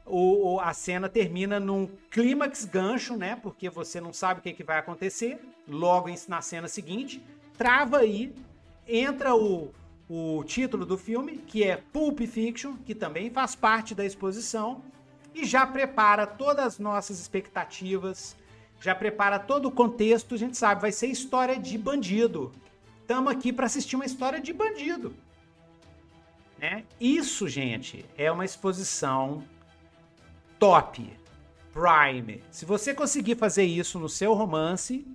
o, 0.05 0.59
a 0.61 0.73
cena 0.73 1.09
termina 1.09 1.59
num 1.59 1.89
clímax 2.09 2.63
gancho, 2.63 3.17
né? 3.17 3.35
Porque 3.35 3.69
você 3.69 3.99
não 3.99 4.13
sabe 4.13 4.39
o 4.39 4.43
que, 4.43 4.53
que 4.53 4.63
vai 4.63 4.77
acontecer. 4.77 5.39
Logo 5.67 6.07
na 6.27 6.41
cena 6.41 6.67
seguinte, 6.67 7.21
trava 7.57 7.97
aí, 7.97 8.33
entra 8.87 9.35
o, 9.35 9.73
o 10.07 10.43
título 10.45 10.85
do 10.85 10.97
filme, 10.97 11.37
que 11.37 11.63
é 11.63 11.77
Pulp 11.77 12.21
Fiction, 12.21 12.75
que 12.85 12.93
também 12.93 13.29
faz 13.29 13.55
parte 13.55 13.95
da 13.95 14.05
exposição 14.05 14.81
e 15.33 15.43
já 15.43 15.67
prepara 15.67 16.25
todas 16.25 16.65
as 16.65 16.79
nossas 16.79 17.19
expectativas, 17.19 18.37
já 18.79 18.95
prepara 18.95 19.37
todo 19.37 19.67
o 19.67 19.71
contexto. 19.71 20.35
A 20.35 20.37
gente 20.37 20.57
sabe, 20.57 20.81
vai 20.81 20.91
ser 20.91 21.07
história 21.07 21.59
de 21.59 21.77
bandido. 21.77 22.53
Estamos 23.01 23.33
aqui 23.33 23.51
para 23.51 23.65
assistir 23.65 23.95
uma 23.95 24.05
história 24.05 24.39
de 24.39 24.53
bandido. 24.53 25.13
Né? 26.57 26.83
Isso, 26.99 27.47
gente, 27.47 28.05
é 28.17 28.31
uma 28.31 28.45
exposição 28.45 29.43
top, 30.57 31.11
prime. 31.73 32.41
Se 32.49 32.65
você 32.65 32.93
conseguir 32.93 33.35
fazer 33.35 33.63
isso 33.63 33.99
no 33.99 34.07
seu 34.07 34.33
romance, 34.33 35.05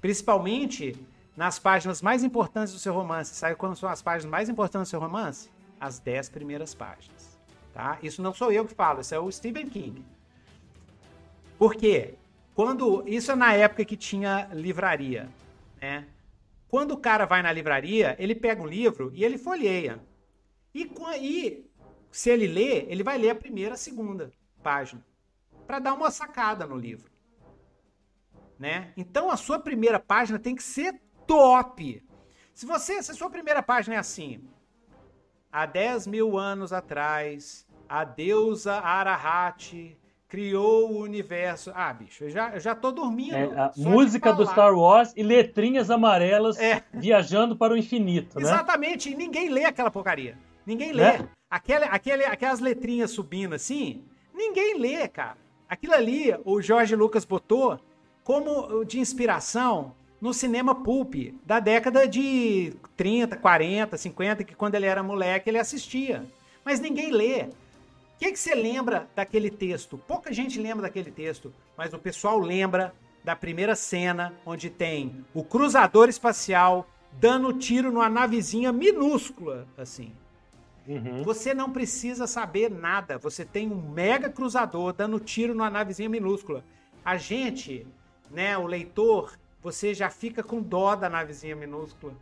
principalmente 0.00 0.94
nas 1.36 1.58
páginas 1.58 2.00
mais 2.02 2.22
importantes 2.22 2.72
do 2.72 2.78
seu 2.78 2.94
romance, 2.94 3.34
sabe 3.34 3.56
quando 3.56 3.76
são 3.76 3.88
as 3.88 4.02
páginas 4.02 4.30
mais 4.30 4.48
importantes 4.48 4.88
do 4.88 4.90
seu 4.90 5.00
romance? 5.00 5.50
As 5.80 5.98
10 5.98 6.28
primeiras 6.30 6.74
páginas. 6.74 7.38
Tá? 7.72 7.98
Isso 8.02 8.22
não 8.22 8.32
sou 8.32 8.52
eu 8.52 8.64
que 8.64 8.74
falo, 8.74 9.00
isso 9.00 9.14
é 9.14 9.18
o 9.18 9.30
Stephen 9.30 9.68
King. 9.68 10.04
Por 11.58 11.74
quê? 11.74 12.14
Quando, 12.54 13.02
isso 13.06 13.32
é 13.32 13.34
na 13.34 13.52
época 13.52 13.84
que 13.84 13.96
tinha 13.96 14.48
livraria. 14.52 15.28
Né? 15.80 16.06
Quando 16.68 16.92
o 16.92 16.96
cara 16.96 17.26
vai 17.26 17.42
na 17.42 17.52
livraria, 17.52 18.16
ele 18.18 18.34
pega 18.34 18.62
um 18.62 18.66
livro 18.66 19.10
e 19.14 19.24
ele 19.24 19.36
folheia. 19.36 20.00
E, 20.76 20.90
e 21.22 21.64
se 22.10 22.28
ele 22.28 22.46
lê, 22.46 22.84
ele 22.88 23.02
vai 23.02 23.16
ler 23.16 23.30
a 23.30 23.34
primeira, 23.34 23.72
a 23.72 23.78
segunda 23.78 24.30
página. 24.62 25.02
Para 25.66 25.78
dar 25.78 25.94
uma 25.94 26.10
sacada 26.10 26.66
no 26.66 26.76
livro. 26.76 27.10
Né? 28.58 28.92
Então 28.94 29.30
a 29.30 29.36
sua 29.38 29.58
primeira 29.58 29.98
página 29.98 30.38
tem 30.38 30.54
que 30.54 30.62
ser 30.62 31.00
top. 31.26 32.06
Se 32.52 32.66
você, 32.66 33.02
se 33.02 33.10
a 33.10 33.14
sua 33.14 33.30
primeira 33.30 33.62
página 33.62 33.96
é 33.96 33.98
assim, 33.98 34.44
há 35.50 35.64
10 35.64 36.06
mil 36.06 36.36
anos 36.36 36.74
atrás, 36.74 37.66
a 37.88 38.04
deusa 38.04 38.74
Arahat 38.74 39.96
criou 40.28 40.92
o 40.92 41.00
universo. 41.00 41.72
Ah, 41.74 41.92
bicho, 41.92 42.24
eu 42.24 42.30
já, 42.30 42.54
eu 42.54 42.60
já 42.60 42.74
tô 42.74 42.90
dormindo. 42.92 43.34
É, 43.34 43.72
música 43.76 44.32
do 44.32 44.46
Star 44.46 44.74
Wars 44.74 45.14
e 45.16 45.22
letrinhas 45.22 45.90
amarelas 45.90 46.58
é. 46.58 46.84
viajando 46.92 47.56
para 47.56 47.72
o 47.72 47.76
infinito, 47.76 48.38
né? 48.38 48.42
Exatamente, 48.42 49.10
e 49.10 49.14
ninguém 49.14 49.48
lê 49.48 49.64
aquela 49.64 49.90
porcaria. 49.90 50.38
Ninguém 50.66 50.92
lê. 50.92 51.18
Né? 51.18 51.28
Aquele, 51.48 51.84
aquele, 51.84 52.24
aquelas 52.24 52.60
letrinhas 52.60 53.12
subindo 53.12 53.54
assim, 53.54 54.02
ninguém 54.34 54.78
lê, 54.78 55.06
cara. 55.06 55.38
Aquilo 55.68 55.94
ali, 55.94 56.34
o 56.44 56.60
Jorge 56.60 56.96
Lucas 56.96 57.24
botou 57.24 57.78
como 58.24 58.84
de 58.84 58.98
inspiração 58.98 59.94
no 60.20 60.34
cinema 60.34 60.74
pulp 60.74 61.14
da 61.44 61.60
década 61.60 62.08
de 62.08 62.74
30, 62.96 63.36
40, 63.36 63.96
50, 63.96 64.44
que 64.44 64.54
quando 64.54 64.74
ele 64.74 64.86
era 64.86 65.02
moleque 65.02 65.48
ele 65.48 65.58
assistia. 65.58 66.26
Mas 66.64 66.80
ninguém 66.80 67.12
lê. 67.12 67.44
O 67.44 68.18
que, 68.18 68.32
que 68.32 68.38
você 68.38 68.54
lembra 68.54 69.08
daquele 69.14 69.50
texto? 69.50 69.98
Pouca 69.98 70.32
gente 70.32 70.58
lembra 70.58 70.82
daquele 70.82 71.10
texto, 71.10 71.52
mas 71.76 71.92
o 71.92 71.98
pessoal 71.98 72.38
lembra 72.38 72.94
da 73.22 73.36
primeira 73.36 73.76
cena 73.76 74.32
onde 74.44 74.70
tem 74.70 75.24
o 75.34 75.44
cruzador 75.44 76.08
espacial 76.08 76.88
dando 77.12 77.52
tiro 77.52 77.92
numa 77.92 78.08
navezinha 78.08 78.72
minúscula, 78.72 79.66
assim. 79.76 80.12
Uhum. 80.86 81.22
Você 81.22 81.52
não 81.52 81.70
precisa 81.70 82.26
saber 82.26 82.70
nada. 82.70 83.18
Você 83.18 83.44
tem 83.44 83.70
um 83.70 83.90
mega 83.90 84.30
cruzador 84.30 84.92
dando 84.92 85.18
tiro 85.18 85.54
numa 85.54 85.70
navezinha 85.70 86.08
minúscula. 86.08 86.64
A 87.04 87.16
gente, 87.16 87.86
né, 88.30 88.56
o 88.56 88.66
leitor, 88.66 89.36
você 89.62 89.92
já 89.92 90.08
fica 90.10 90.42
com 90.42 90.62
dó 90.62 90.94
da 90.94 91.08
navezinha 91.08 91.56
minúscula. 91.56 92.14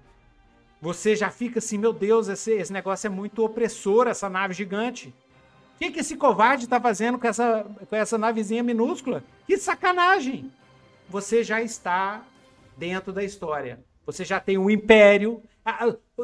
Você 0.81 1.17
já 1.17 1.31
fica 1.31 1.59
assim, 1.59 1.79
meu 1.79 1.93
Deus, 1.93 2.29
esse, 2.29 2.53
esse 2.53 2.73
negócio 2.73 3.07
é 3.07 3.11
muito 3.11 3.45
opressor, 3.45 4.07
essa 4.07 4.29
nave 4.29 4.55
gigante. 4.55 5.09
O 5.75 5.79
que, 5.79 5.91
que 5.91 6.01
esse 6.01 6.17
covarde 6.17 6.65
está 6.65 6.81
fazendo 6.81 7.19
com 7.19 7.27
essa, 7.27 7.67
com 7.89 7.97
essa 7.97 8.17
navezinha 8.17 8.63
minúscula? 8.63 9.25
Que 9.47 9.57
sacanagem! 9.59 10.51
Você 11.09 11.43
já 11.43 11.63
está 11.63 12.23
dentro 12.77 13.13
da 13.13 13.23
história. 13.23 13.83
Você 14.07 14.25
já 14.25 14.39
tem 14.39 14.59
o 14.59 14.71
Império, 14.71 15.43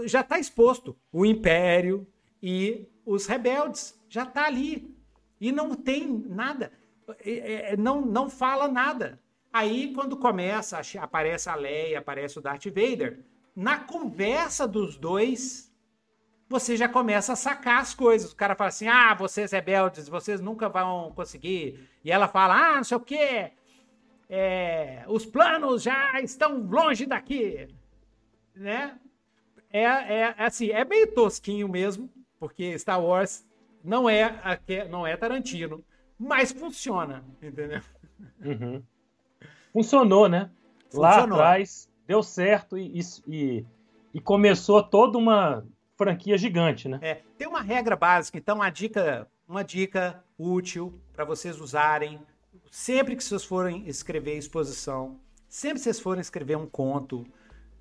já 0.04 0.20
está 0.20 0.38
exposto 0.38 0.96
o 1.12 1.24
Império 1.24 2.06
e 2.42 2.88
os 3.04 3.26
rebeldes. 3.26 3.98
Já 4.08 4.24
está 4.24 4.46
ali. 4.46 4.94
E 5.40 5.52
não 5.52 5.74
tem 5.74 6.06
nada. 6.06 6.72
É, 7.24 7.72
é, 7.72 7.76
não, 7.76 8.00
não 8.00 8.28
fala 8.28 8.68
nada. 8.68 9.20
Aí, 9.52 9.92
quando 9.94 10.16
começa, 10.16 10.80
aparece 11.00 11.48
a 11.48 11.54
Leia, 11.54 11.98
aparece 11.98 12.38
o 12.38 12.42
Darth 12.42 12.66
Vader. 12.66 13.24
Na 13.54 13.80
conversa 13.80 14.66
dos 14.66 14.96
dois, 14.96 15.70
você 16.48 16.76
já 16.76 16.88
começa 16.88 17.32
a 17.32 17.36
sacar 17.36 17.80
as 17.80 17.94
coisas. 17.94 18.32
O 18.32 18.36
cara 18.36 18.54
fala 18.54 18.68
assim: 18.68 18.86
ah, 18.86 19.14
vocês 19.14 19.52
rebeldes, 19.52 20.08
vocês 20.08 20.40
nunca 20.40 20.68
vão 20.68 21.12
conseguir. 21.12 21.88
E 22.04 22.10
ela 22.12 22.28
fala: 22.28 22.54
ah, 22.54 22.76
não 22.76 22.84
sei 22.84 22.96
o 22.96 23.00
quê. 23.00 23.52
É, 24.28 25.04
os 25.08 25.26
planos 25.26 25.82
já 25.82 26.20
estão 26.20 26.58
longe 26.58 27.06
daqui. 27.06 27.68
Né? 28.54 28.96
É, 29.72 29.82
é, 29.82 30.34
é 30.36 30.44
assim, 30.44 30.70
é 30.70 30.84
meio 30.84 31.12
tosquinho 31.12 31.68
mesmo, 31.68 32.10
porque 32.40 32.76
Star 32.78 33.00
Wars 33.04 33.46
não 33.84 34.08
é, 34.08 34.58
não 34.88 35.06
é 35.06 35.16
Tarantino, 35.16 35.84
mas 36.18 36.50
funciona, 36.50 37.22
entendeu? 37.40 37.80
Uhum. 38.44 38.82
Funcionou, 39.72 40.28
né? 40.28 40.50
Funcionou. 40.90 41.00
Lá 41.02 41.24
atrás 41.24 41.88
deu 42.06 42.22
certo 42.22 42.76
e, 42.76 43.00
e, 43.28 43.64
e 44.12 44.20
começou 44.20 44.82
toda 44.82 45.16
uma 45.16 45.64
franquia 45.96 46.36
gigante, 46.36 46.88
né? 46.88 46.98
É, 47.02 47.22
tem 47.36 47.46
uma 47.46 47.60
regra 47.60 47.94
básica, 47.94 48.38
então 48.38 48.56
uma 48.56 48.70
dica, 48.70 49.28
uma 49.46 49.62
dica 49.62 50.24
útil 50.38 50.98
para 51.12 51.24
vocês 51.24 51.60
usarem 51.60 52.20
sempre 52.70 53.14
que 53.16 53.22
vocês 53.22 53.44
forem 53.44 53.86
escrever 53.86 54.36
exposição, 54.36 55.20
sempre 55.48 55.76
que 55.76 55.84
vocês 55.84 56.00
forem 56.00 56.20
escrever 56.20 56.56
um 56.56 56.66
conto, 56.66 57.26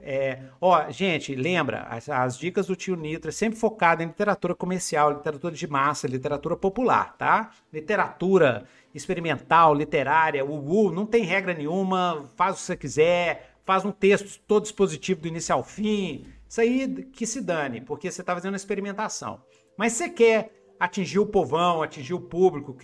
é, 0.01 0.39
ó, 0.61 0.89
gente, 0.89 1.35
lembra, 1.35 1.81
as, 1.89 2.07
as, 2.07 2.37
dicas 2.37 2.67
do 2.67 2.75
tio 2.75 2.95
Nitro 2.95 3.29
é 3.29 3.31
sempre 3.33 3.59
focado 3.59 4.01
em 4.01 4.07
literatura 4.07 4.55
comercial, 4.55 5.11
literatura 5.11 5.53
de 5.53 5.67
massa, 5.67 6.07
literatura 6.07 6.55
popular, 6.55 7.17
tá? 7.17 7.51
Literatura 7.71 8.63
experimental, 8.95 9.73
literária, 9.75 10.45
uhu, 10.45 10.91
não 10.91 11.05
tem 11.05 11.23
regra 11.23 11.53
nenhuma, 11.53 12.29
faz 12.35 12.55
o 12.55 12.59
que 12.59 12.63
você 12.63 12.77
quiser, 12.77 13.55
faz 13.65 13.83
um 13.83 13.91
texto 13.91 14.39
todo 14.47 14.65
expositivo 14.65 15.21
do 15.21 15.27
início 15.27 15.53
ao 15.53 15.63
fim. 15.63 16.25
Isso 16.47 16.61
aí 16.61 17.03
que 17.11 17.25
se 17.25 17.41
dane, 17.41 17.81
porque 17.81 18.09
você 18.09 18.21
está 18.21 18.33
fazendo 18.33 18.53
uma 18.53 18.57
experimentação. 18.57 19.41
Mas 19.77 19.93
você 19.93 20.09
quer 20.09 20.58
atingir 20.79 21.19
o 21.19 21.25
povão, 21.25 21.83
atingir 21.83 22.13
o 22.13 22.21
público, 22.21 22.75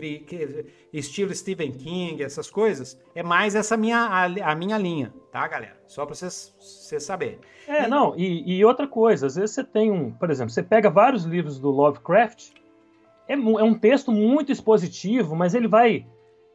estilo 0.91 1.33
Stephen 1.33 1.71
King, 1.71 2.21
essas 2.21 2.49
coisas, 2.49 2.99
é 3.15 3.23
mais 3.23 3.55
essa 3.55 3.77
minha, 3.77 3.99
a, 3.99 4.25
a 4.51 4.55
minha 4.55 4.77
linha, 4.77 5.13
tá, 5.31 5.47
galera? 5.47 5.77
Só 5.87 6.05
para 6.05 6.13
vocês, 6.13 6.53
vocês 6.59 7.03
saberem. 7.03 7.39
É, 7.67 7.83
e, 7.83 7.87
não, 7.87 8.13
e, 8.17 8.57
e, 8.57 8.65
outra 8.65 8.85
coisa, 8.85 9.27
às 9.27 9.35
vezes 9.35 9.51
você 9.51 9.63
tem 9.63 9.91
um, 9.91 10.11
por 10.11 10.29
exemplo, 10.29 10.51
você 10.51 10.61
pega 10.61 10.89
vários 10.89 11.23
livros 11.23 11.57
do 11.57 11.69
Lovecraft, 11.69 12.51
é, 13.29 13.33
é 13.33 13.37
um 13.37 13.73
texto 13.73 14.11
muito 14.11 14.51
expositivo, 14.51 15.33
mas 15.33 15.55
ele 15.55 15.67
vai, 15.67 16.05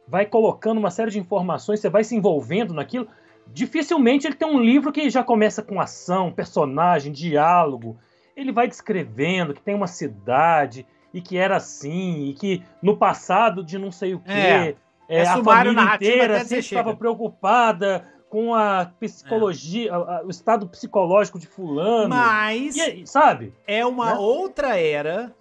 vai 0.07 0.27
colocando 0.27 0.77
uma 0.77 0.91
série 0.91 1.09
de 1.09 1.19
informações, 1.19 1.79
você 1.79 1.89
vai 1.89 2.03
se 2.03 2.15
envolvendo 2.15 2.71
naquilo. 2.71 3.07
Dificilmente 3.47 4.27
ele 4.27 4.35
tem 4.35 4.47
um 4.47 4.61
livro 4.61 4.91
que 4.91 5.09
já 5.09 5.23
começa 5.23 5.63
com 5.63 5.81
ação, 5.81 6.31
personagem, 6.31 7.11
diálogo. 7.11 7.97
Ele 8.35 8.51
vai 8.51 8.67
descrevendo 8.67 9.53
que 9.53 9.61
tem 9.61 9.75
uma 9.75 9.87
cidade, 9.87 10.85
e 11.13 11.21
que 11.21 11.37
era 11.37 11.57
assim, 11.57 12.25
e 12.29 12.33
que 12.33 12.63
no 12.81 12.97
passado 12.97 13.63
de 13.63 13.77
não 13.77 13.91
sei 13.91 14.13
o 14.13 14.19
quê, 14.19 14.31
é, 14.31 14.75
é, 15.07 15.21
a 15.23 15.43
família 15.43 15.95
inteira 15.95 16.39
sempre 16.39 16.59
estava 16.59 16.95
preocupada 16.95 18.07
com 18.29 18.55
a 18.55 18.85
psicologia, 18.97 19.89
é. 19.89 19.93
a, 19.93 19.97
a, 19.97 20.23
o 20.25 20.29
estado 20.29 20.67
psicológico 20.67 21.37
de 21.37 21.47
fulano. 21.47 22.09
Mas, 22.09 22.77
e, 22.77 23.05
sabe? 23.05 23.53
É 23.67 23.85
uma 23.85 24.13
né? 24.13 24.19
outra 24.19 24.79
era. 24.79 25.35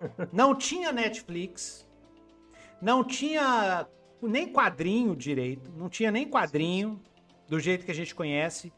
Não 0.32 0.54
tinha 0.54 0.92
Netflix, 0.92 1.88
não 2.84 3.02
tinha 3.02 3.86
nem 4.20 4.52
quadrinho 4.52 5.16
direito, 5.16 5.72
não 5.74 5.88
tinha 5.88 6.10
nem 6.10 6.28
quadrinho 6.28 7.00
do 7.48 7.58
jeito 7.58 7.86
que 7.86 7.90
a 7.90 7.94
gente 7.94 8.14
conhece. 8.14 8.70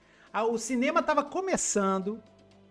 O 0.49 0.57
cinema 0.59 1.01
estava 1.01 1.25
começando, 1.25 2.23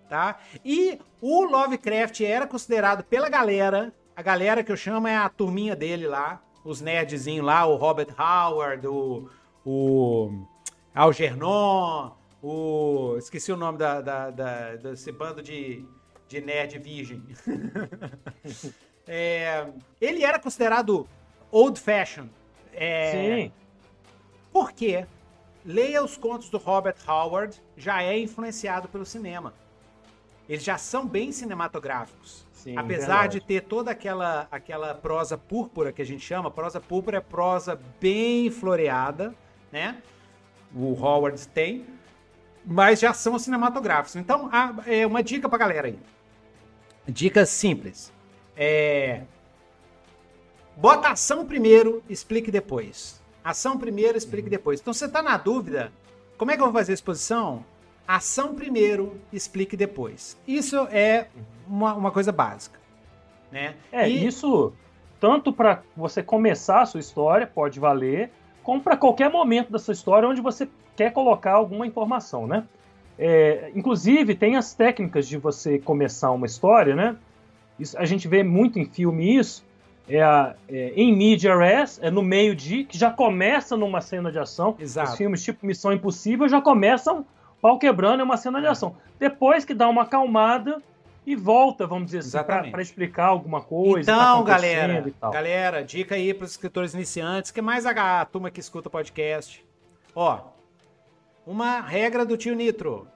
tá? 0.10 0.39
E 0.63 1.00
o 1.22 1.44
Lovecraft 1.44 2.22
era 2.22 2.48
considerado 2.48 3.04
pela 3.04 3.30
galera, 3.30 3.94
a 4.15 4.22
galera 4.22 4.63
que 4.63 4.72
eu 4.72 4.78
chamo 4.78 5.08
é 5.08 5.15
a 5.15 5.30
turminha 5.30 5.76
dele 5.76 6.08
lá, 6.08 6.41
os 6.63 6.82
nerdzinhos 6.82 7.46
lá, 7.46 7.65
o 7.65 7.76
Robert 7.76 8.13
Howard, 8.18 8.88
o, 8.88 9.30
o 9.65 10.46
Algernon, 10.94 12.12
o... 12.41 13.15
esqueci 13.18 13.52
o 13.52 13.58
nome 13.58 13.78
da, 13.78 14.02
da, 14.02 14.32
da, 14.32 14.76
desse 14.76 15.12
bando 15.12 15.41
de, 15.41 15.86
de 16.28 16.41
nerd 16.41 16.80
virgem. 16.80 17.24
é, 19.08 19.68
ele 20.00 20.24
era 20.24 20.39
considerado 20.39 21.08
old 21.52 21.80
fashion. 21.80 22.28
É, 22.74 23.12
Sim. 23.12 23.52
Por 24.52 24.72
quê? 24.72 25.06
Leia 25.65 26.04
os 26.04 26.15
contos 26.15 26.50
do 26.50 26.58
Robert 26.58 26.98
Howard, 27.08 27.62
já 27.76 28.04
é 28.04 28.18
influenciado 28.18 28.88
pelo 28.88 29.06
cinema. 29.06 29.54
Eles 30.48 30.64
já 30.64 30.78
são 30.78 31.08
bem 31.08 31.32
cinematográficos. 31.32 32.46
Sim, 32.54 32.78
Apesar 32.78 33.22
verdade. 33.22 33.40
de 33.40 33.46
ter 33.46 33.62
toda 33.62 33.92
aquela, 33.92 34.48
aquela 34.52 34.94
prosa 34.96 35.38
púrpura 35.38 35.92
que 35.92 36.02
a 36.02 36.06
gente 36.06 36.26
chama, 36.26 36.50
prosa 36.50 36.80
púrpura 36.80 37.18
é 37.18 37.22
prosa 37.22 37.80
bem 38.00 38.50
floreada, 38.50 39.36
né? 39.72 39.98
O 40.74 40.94
Howard 40.94 41.48
tem, 41.50 41.86
mas 42.66 43.00
já 43.00 43.14
são 43.14 43.38
cinematográficos. 43.38 44.16
Então, 44.16 44.50
é 44.86 45.06
uma 45.06 45.22
dica 45.22 45.48
pra 45.48 45.58
galera 45.58 45.88
aí. 45.88 46.00
Dica 47.08 47.46
simples. 47.46 48.12
É... 48.58 49.22
Bota 50.76 51.10
ação 51.10 51.46
primeiro, 51.46 52.04
explique 52.10 52.52
depois. 52.52 53.22
Ação 53.44 53.78
primeiro, 53.78 54.18
explique 54.18 54.48
uhum. 54.48 54.50
depois. 54.50 54.82
Então, 54.82 54.94
você 54.94 55.08
tá 55.08 55.22
na 55.22 55.38
dúvida, 55.38 55.92
como 56.38 56.52
é 56.52 56.56
que 56.56 56.62
eu 56.62 56.66
vou 56.66 56.74
fazer 56.74 56.94
a 56.94 56.96
exposição? 56.96 57.64
Ação 58.08 58.54
primeiro, 58.54 59.20
explique 59.34 59.76
depois. 59.76 60.38
Isso 60.48 60.88
é 60.91 61.28
uma, 61.68 61.94
uma 61.94 62.12
coisa 62.12 62.32
básica. 62.32 62.80
Né? 63.52 63.76
É, 63.91 64.10
e... 64.10 64.26
isso 64.26 64.74
tanto 65.20 65.52
para 65.52 65.82
você 65.96 66.22
começar 66.22 66.82
a 66.82 66.86
sua 66.86 67.00
história, 67.00 67.48
pode 67.48 67.80
valer, 67.80 68.30
como 68.62 68.82
para 68.82 68.98
qualquer 68.98 69.30
momento 69.30 69.72
da 69.72 69.80
sua 69.80 69.94
história 69.94 70.28
onde 70.28 70.41
você 70.41 70.68
quer 70.96 71.12
colocar 71.12 71.54
alguma 71.54 71.88
informação, 71.88 72.46
né? 72.48 72.63
É, 73.18 73.72
inclusive, 73.74 74.36
tem 74.36 74.56
as 74.56 74.74
técnicas 74.74 75.28
de 75.28 75.38
você 75.38 75.80
começar 75.80 76.32
uma 76.32 76.46
história, 76.46 76.96
né? 76.96 77.15
Isso, 77.80 77.98
a 77.98 78.06
gente 78.06 78.28
vê 78.28 78.44
muito 78.44 78.78
em 78.78 78.86
filme 78.86 79.38
isso. 79.38 79.63
É, 80.08 80.22
a, 80.22 80.56
é 80.70 80.94
em 80.96 81.15
media 81.15 81.58
res, 81.58 82.00
é 82.04 82.12
no 82.12 82.22
meio 82.22 82.56
de, 82.56 82.84
que 82.84 82.98
já 82.98 83.10
começa 83.10 83.76
numa 83.76 84.02
cena 84.02 84.32
de 84.32 84.38
ação. 84.38 84.76
Exato. 84.78 85.12
Os 85.12 85.18
filmes 85.18 85.44
tipo 85.44 85.65
Missão 85.65 85.91
Impossível 85.91 86.48
já 86.48 86.62
começam 86.62 87.26
pau 87.62 87.80
quebrando 87.80 88.22
é 88.22 88.24
uma 88.24 88.38
cena 88.38 88.60
de 88.60 88.68
ação. 88.68 88.96
Depois 89.20 89.65
que 89.65 89.74
dá 89.74 89.88
uma 89.88 90.04
acalmada 90.04 90.82
e 91.26 91.36
volta, 91.36 91.88
vamos 91.88 92.12
dizer 92.12 92.20
assim, 92.20 92.72
para 92.72 92.82
explicar 92.82 93.28
alguma 93.28 93.62
coisa. 93.62 94.12
Tá 94.12 94.18
então, 94.18 94.44
tá 94.44 94.52
galera, 94.52 95.13
galera, 95.32 95.84
dica 95.84 96.15
aí 96.15 96.34
para 96.34 96.46
os 96.46 96.52
escritores 96.52 96.94
iniciantes, 96.94 97.52
que 97.52 97.60
é 97.60 97.63
mais 97.63 97.86
a, 97.86 98.22
a 98.22 98.26
turma 98.26 98.52
que 98.52 98.60
escuta 98.60 98.89
podcast. 98.89 99.65
Ó, 100.13 100.39
uma 101.46 101.82
regra 101.82 102.26
do 102.26 102.38
tio 102.38 102.56
Nitro: 102.56 103.08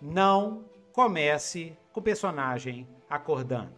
não 0.00 0.64
comece 0.92 1.76
com 1.92 2.00
o 2.00 2.02
personagem 2.02 2.86
acordando. 3.08 3.72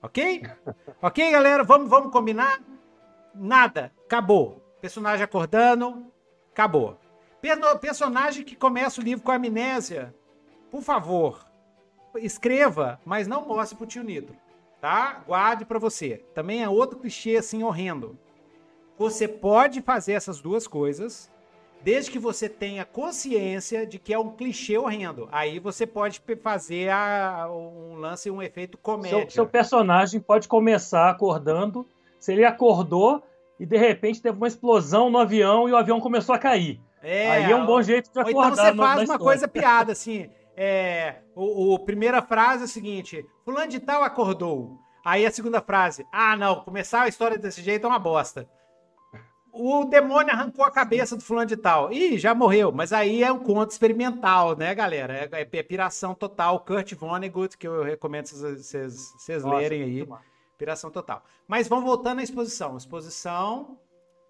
Ok? 0.00 0.42
ok, 1.02 1.30
galera? 1.32 1.64
Vamos, 1.64 1.90
vamos 1.90 2.12
combinar? 2.12 2.60
Nada. 3.34 3.92
Acabou. 4.04 4.62
Personagem 4.80 5.24
acordando, 5.24 6.06
acabou. 6.52 6.96
Personagem 7.80 8.44
que 8.44 8.56
começa 8.56 9.00
o 9.00 9.04
livro 9.04 9.24
com 9.24 9.32
amnésia, 9.32 10.14
por 10.70 10.82
favor, 10.82 11.46
escreva, 12.16 13.00
mas 13.04 13.26
não 13.26 13.46
mostre 13.46 13.76
pro 13.76 13.86
tio 13.86 14.02
Nitro, 14.02 14.34
tá? 14.80 15.22
Guarde 15.26 15.64
para 15.64 15.78
você. 15.78 16.24
Também 16.34 16.62
é 16.62 16.68
outro 16.68 16.98
clichê 16.98 17.36
assim 17.36 17.62
horrendo. 17.62 18.18
Você 18.98 19.28
pode 19.28 19.80
fazer 19.80 20.14
essas 20.14 20.40
duas 20.40 20.66
coisas, 20.66 21.30
desde 21.82 22.10
que 22.10 22.18
você 22.18 22.48
tenha 22.48 22.84
consciência 22.84 23.86
de 23.86 23.98
que 23.98 24.12
é 24.12 24.18
um 24.18 24.30
clichê 24.30 24.76
horrendo. 24.76 25.28
Aí 25.30 25.60
você 25.60 25.86
pode 25.86 26.20
fazer 26.42 26.90
a, 26.90 27.48
um 27.48 27.94
lance, 27.94 28.30
um 28.30 28.42
efeito 28.42 28.76
comédia. 28.76 29.20
Seu, 29.20 29.30
seu 29.30 29.46
personagem 29.46 30.20
pode 30.20 30.48
começar 30.48 31.08
acordando. 31.08 31.86
Se 32.18 32.32
ele 32.32 32.44
acordou 32.44 33.22
e 33.60 33.64
de 33.64 33.76
repente 33.76 34.20
teve 34.20 34.36
uma 34.36 34.48
explosão 34.48 35.08
no 35.08 35.18
avião 35.18 35.68
e 35.68 35.72
o 35.72 35.76
avião 35.76 36.00
começou 36.00 36.34
a 36.34 36.38
cair. 36.38 36.80
É, 37.02 37.30
Aí 37.30 37.52
é 37.52 37.56
um 37.56 37.66
bom 37.66 37.80
jeito 37.82 38.12
de 38.12 38.18
acordar. 38.18 38.38
Ou 38.38 38.52
então 38.52 38.64
você 38.64 38.76
faz 38.76 39.08
uma 39.08 39.18
coisa 39.18 39.48
piada, 39.48 39.92
assim. 39.92 40.30
É, 40.56 41.16
o, 41.36 41.74
o, 41.74 41.78
primeira 41.78 42.20
frase 42.20 42.62
é 42.62 42.64
o 42.64 42.68
seguinte: 42.68 43.24
Fulano 43.44 43.68
de 43.68 43.78
Tal 43.78 44.02
acordou. 44.02 44.76
Aí 45.04 45.24
a 45.24 45.30
segunda 45.30 45.60
frase: 45.60 46.04
Ah, 46.12 46.36
não, 46.36 46.62
começar 46.62 47.02
a 47.02 47.08
história 47.08 47.38
desse 47.38 47.62
jeito 47.62 47.86
é 47.86 47.88
uma 47.88 47.98
bosta. 47.98 48.48
O 49.52 49.84
demônio 49.84 50.32
arrancou 50.32 50.64
a 50.64 50.70
cabeça 50.70 51.16
do 51.16 51.22
fulano 51.22 51.46
de 51.46 51.56
tal. 51.56 51.92
Ih, 51.92 52.18
já 52.18 52.34
morreu. 52.34 52.70
Mas 52.70 52.92
aí 52.92 53.24
é 53.24 53.32
um 53.32 53.38
conto 53.38 53.70
experimental, 53.70 54.56
né, 54.56 54.74
galera? 54.74 55.14
É, 55.14 55.28
é, 55.32 55.48
é 55.50 55.62
piração 55.62 56.14
total. 56.14 56.60
Kurt 56.60 56.94
Vonnegut, 56.94 57.56
que 57.56 57.66
eu 57.66 57.82
recomendo 57.82 58.26
vocês 58.26 59.44
lerem 59.44 59.82
aí. 59.82 60.08
Piração 60.56 60.90
total. 60.90 61.24
Mas 61.46 61.66
vamos 61.66 61.84
voltando 61.84 62.20
à 62.20 62.22
exposição. 62.22 62.76
Exposição 62.76 63.78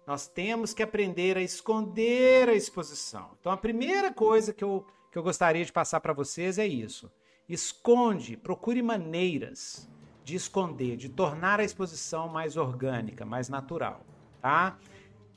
nós 0.09 0.27
temos 0.27 0.73
que 0.73 0.81
aprender 0.81 1.37
a 1.37 1.41
esconder 1.41 2.49
a 2.49 2.55
exposição. 2.55 3.29
Então, 3.39 3.51
a 3.51 3.57
primeira 3.57 4.11
coisa 4.11 4.51
que 4.51 4.63
eu, 4.63 4.83
que 5.11 5.15
eu 5.15 5.21
gostaria 5.21 5.63
de 5.63 5.71
passar 5.71 5.99
para 5.99 6.13
vocês 6.13 6.57
é 6.57 6.65
isso. 6.65 7.11
Esconde, 7.47 8.35
procure 8.35 8.81
maneiras 8.81 9.87
de 10.23 10.35
esconder, 10.35 10.97
de 10.97 11.09
tornar 11.09 11.59
a 11.59 11.63
exposição 11.63 12.27
mais 12.27 12.57
orgânica, 12.57 13.23
mais 13.23 13.49
natural. 13.49 14.03
Tá? 14.41 14.79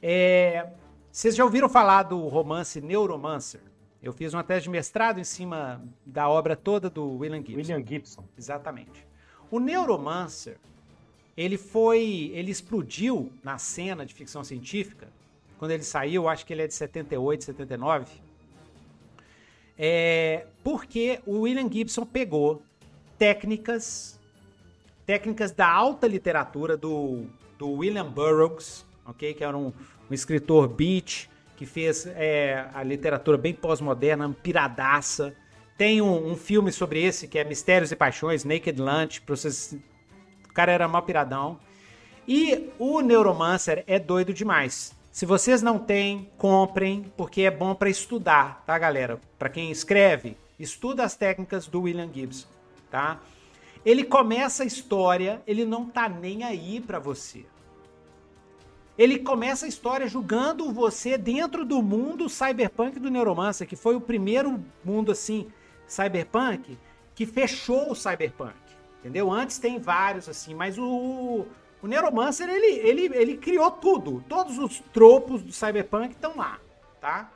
É, 0.01 0.73
vocês 1.11 1.37
já 1.37 1.45
ouviram 1.45 1.69
falar 1.69 2.05
do 2.05 2.27
romance 2.29 2.81
Neuromancer? 2.81 3.61
Eu 4.03 4.15
fiz 4.15 4.33
uma 4.33 4.43
tese 4.43 4.63
de 4.63 4.71
mestrado 4.71 5.21
em 5.21 5.25
cima 5.25 5.85
da 6.07 6.31
obra 6.31 6.57
toda 6.57 6.89
do 6.89 7.19
William 7.19 7.45
Gibson. 7.45 7.57
William 7.59 7.87
Gibson. 7.87 8.25
Exatamente. 8.39 9.07
O 9.51 9.61
Neuromancer 9.61 10.59
ele 11.37 11.57
foi. 11.57 12.31
Ele 12.35 12.51
explodiu 12.51 13.33
na 13.43 13.59
cena 13.59 14.05
de 14.05 14.15
ficção 14.15 14.45
científica. 14.45 15.09
Quando 15.59 15.71
ele 15.71 15.83
saiu, 15.83 16.29
acho 16.29 16.45
que 16.45 16.53
ele 16.53 16.63
é 16.63 16.67
de 16.67 16.75
78, 16.75 17.45
79. 17.45 18.07
É, 19.79 20.47
porque 20.63 21.21
o 21.25 21.41
William 21.41 21.71
Gibson 21.71 22.05
pegou 22.05 22.63
técnicas, 23.19 24.19
técnicas 25.07 25.53
da 25.53 25.69
alta 25.69 26.07
literatura 26.07 26.77
do, 26.77 27.27
do 27.59 27.71
William 27.71 28.05
Burroughs, 28.11 28.85
ok? 29.07 29.33
Que 29.33 29.45
era 29.45 29.57
um, 29.57 29.73
um 30.11 30.15
escritor 30.15 30.69
beat, 30.69 31.29
que 31.57 31.65
fez 31.65 32.07
é, 32.07 32.69
a 32.75 32.83
literatura 32.83 33.39
bem 33.39 33.55
pós-moderna, 33.55 34.37
piradaça. 34.43 35.35
Tem 35.79 36.03
um, 36.03 36.33
um, 36.33 36.37
filme 36.37 36.73
sobre 36.73 37.03
esse 37.03 37.29
que 37.29 37.39
é 37.39 37.45
Mistérios 37.45 37.93
e 37.93 37.97
Paixões, 37.97 38.45
Naked 38.45 38.81
Lunch, 38.81 39.21
para 39.21 39.37
vocês 39.37 39.77
o 40.53 40.55
cara 40.55 40.71
era 40.71 40.87
mal 40.87 41.03
piradão. 41.03 41.59
E 42.29 42.71
o 42.79 43.01
Neuromancer 43.01 43.83
é 43.87 43.99
doido 43.99 44.35
demais. 44.35 44.95
Se 45.11 45.25
vocês 45.25 45.63
não 45.63 45.79
têm, 45.79 46.31
comprem, 46.37 47.11
porque 47.17 47.43
é 47.43 47.51
bom 47.51 47.75
para 47.75 47.89
estudar, 47.89 48.63
tá, 48.67 48.79
galera? 48.79 49.19
Para 49.39 49.49
quem 49.49 49.71
escreve, 49.71 50.37
estuda 50.59 51.05
as 51.05 51.17
técnicas 51.17 51.67
do 51.67 51.83
William 51.83 52.09
Gibson, 52.13 52.47
tá? 52.91 53.19
Ele 53.85 54.05
começa 54.05 54.63
a 54.63 54.67
história, 54.67 55.43
ele 55.47 55.65
não 55.65 55.87
tá 55.87 56.07
nem 56.07 56.45
aí 56.45 56.81
para 56.81 56.99
você. 56.99 57.47
Ele 58.97 59.19
começa 59.19 59.65
a 59.65 59.69
história 59.69 60.07
julgando 60.07 60.71
você 60.71 61.17
dentro 61.17 61.65
do 61.65 61.83
mundo 61.83 62.29
cyberpunk 62.29 63.01
do 63.01 63.11
Neuromancer, 63.11 63.67
que 63.67 63.75
foi 63.75 63.97
o 63.97 64.01
primeiro 64.01 64.63
mundo 64.85 65.11
assim 65.11 65.51
cyberpunk 65.89 66.77
que 67.15 67.27
fechou 67.27 67.91
o 67.91 67.95
cyberpunk, 67.95 68.55
entendeu? 69.03 69.31
Antes 69.31 69.59
tem 69.59 69.79
vários 69.79 70.29
assim, 70.29 70.55
mas 70.55 70.79
o 70.79 71.47
o 71.83 71.89
Neuromancer, 71.89 72.49
ele, 72.49 72.79
ele, 72.79 73.17
ele 73.17 73.37
criou 73.37 73.69
tudo. 73.69 74.25
Todos 74.29 74.57
os 74.57 74.79
tropos 74.93 75.43
do 75.43 75.53
Cyberpunk 75.53 76.15
estão 76.15 76.37
lá, 76.37 76.61
tá? 77.01 77.33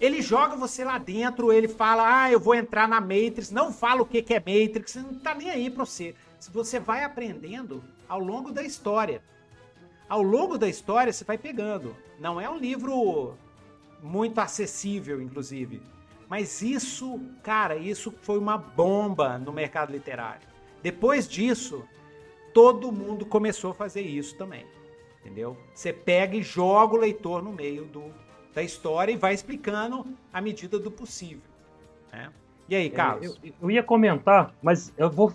Ele 0.00 0.22
joga 0.22 0.56
você 0.56 0.82
lá 0.82 0.96
dentro, 0.96 1.52
ele 1.52 1.68
fala, 1.68 2.22
ah, 2.22 2.32
eu 2.32 2.40
vou 2.40 2.54
entrar 2.54 2.88
na 2.88 3.00
Matrix. 3.00 3.50
Não 3.50 3.70
fala 3.70 4.00
o 4.00 4.06
que, 4.06 4.22
que 4.22 4.32
é 4.32 4.38
Matrix, 4.38 4.94
não 4.96 5.14
tá 5.14 5.34
nem 5.34 5.50
aí 5.50 5.68
pra 5.68 5.84
você. 5.84 6.14
Você 6.50 6.80
vai 6.80 7.04
aprendendo 7.04 7.84
ao 8.08 8.18
longo 8.18 8.50
da 8.50 8.62
história. 8.62 9.22
Ao 10.08 10.22
longo 10.22 10.56
da 10.56 10.68
história, 10.68 11.12
você 11.12 11.24
vai 11.24 11.36
pegando. 11.36 11.94
Não 12.18 12.40
é 12.40 12.48
um 12.48 12.56
livro 12.56 13.34
muito 14.02 14.38
acessível, 14.40 15.20
inclusive. 15.20 15.82
Mas 16.28 16.62
isso, 16.62 17.20
cara, 17.42 17.76
isso 17.76 18.12
foi 18.22 18.38
uma 18.38 18.56
bomba 18.56 19.38
no 19.38 19.52
mercado 19.52 19.92
literário. 19.92 20.46
Depois 20.82 21.28
disso, 21.28 21.84
todo 22.52 22.92
mundo 22.92 23.26
começou 23.26 23.72
a 23.72 23.74
fazer 23.74 24.02
isso 24.02 24.36
também. 24.36 24.64
Entendeu? 25.20 25.56
Você 25.74 25.92
pega 25.92 26.36
e 26.36 26.42
joga 26.42 26.94
o 26.94 26.98
leitor 26.98 27.42
no 27.42 27.52
meio 27.52 27.84
do, 27.86 28.12
da 28.54 28.62
história 28.62 29.12
e 29.12 29.16
vai 29.16 29.32
explicando 29.32 30.06
à 30.32 30.40
medida 30.40 30.78
do 30.78 30.90
possível. 30.90 31.40
Né? 32.12 32.30
E 32.68 32.76
aí, 32.76 32.86
é, 32.86 32.90
Carlos? 32.90 33.38
É, 33.42 33.48
eu, 33.48 33.52
eu, 33.62 33.70
ia 33.70 33.82
comentar, 33.82 34.54
mas 34.62 34.92
eu 34.96 35.10
vou 35.10 35.32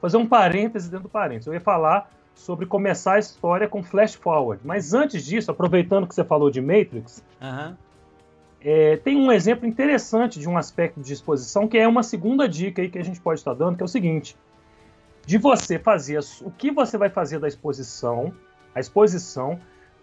fazer 0.00 0.16
um 0.16 0.26
parêntese 0.26 0.90
dentro 0.90 1.04
do 1.04 1.08
parêntese. 1.08 1.48
Eu 1.48 1.54
ia 1.54 1.60
falar 1.60 2.10
sobre 2.34 2.66
começar 2.66 3.14
a 3.14 3.18
história 3.18 3.68
com 3.68 3.82
flash 3.82 4.14
forward. 4.14 4.62
Mas 4.64 4.94
antes 4.94 5.24
disso, 5.24 5.50
aproveitando 5.50 6.06
que 6.06 6.14
você 6.14 6.24
falou 6.24 6.50
de 6.50 6.60
Matrix, 6.60 7.22
uhum. 7.40 7.76
É, 8.64 8.96
tem 8.96 9.16
um 9.16 9.32
exemplo 9.32 9.66
interessante 9.66 10.38
de 10.38 10.48
um 10.48 10.56
aspecto 10.56 11.00
de 11.00 11.12
exposição 11.12 11.66
que 11.66 11.78
é 11.78 11.86
uma 11.86 12.02
segunda 12.02 12.48
dica 12.48 12.82
aí 12.82 12.88
que 12.88 12.98
a 12.98 13.04
gente 13.04 13.20
pode 13.20 13.40
estar 13.40 13.54
dando, 13.54 13.76
que 13.76 13.82
é 13.82 13.86
o 13.86 13.88
seguinte 13.88 14.36
de 15.24 15.38
você 15.38 15.78
fazer 15.78 16.20
o 16.42 16.50
que 16.50 16.70
você 16.70 16.98
vai 16.98 17.08
fazer 17.08 17.38
da 17.38 17.48
exposição, 17.48 18.32
a 18.74 18.80
exposição, 18.80 19.58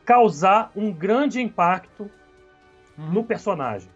causar 0.06 0.72
um 0.76 0.91
grande 0.91 1.41
impacto 1.41 2.10
uhum. 2.98 3.12
no 3.12 3.24
personagem. 3.24 3.89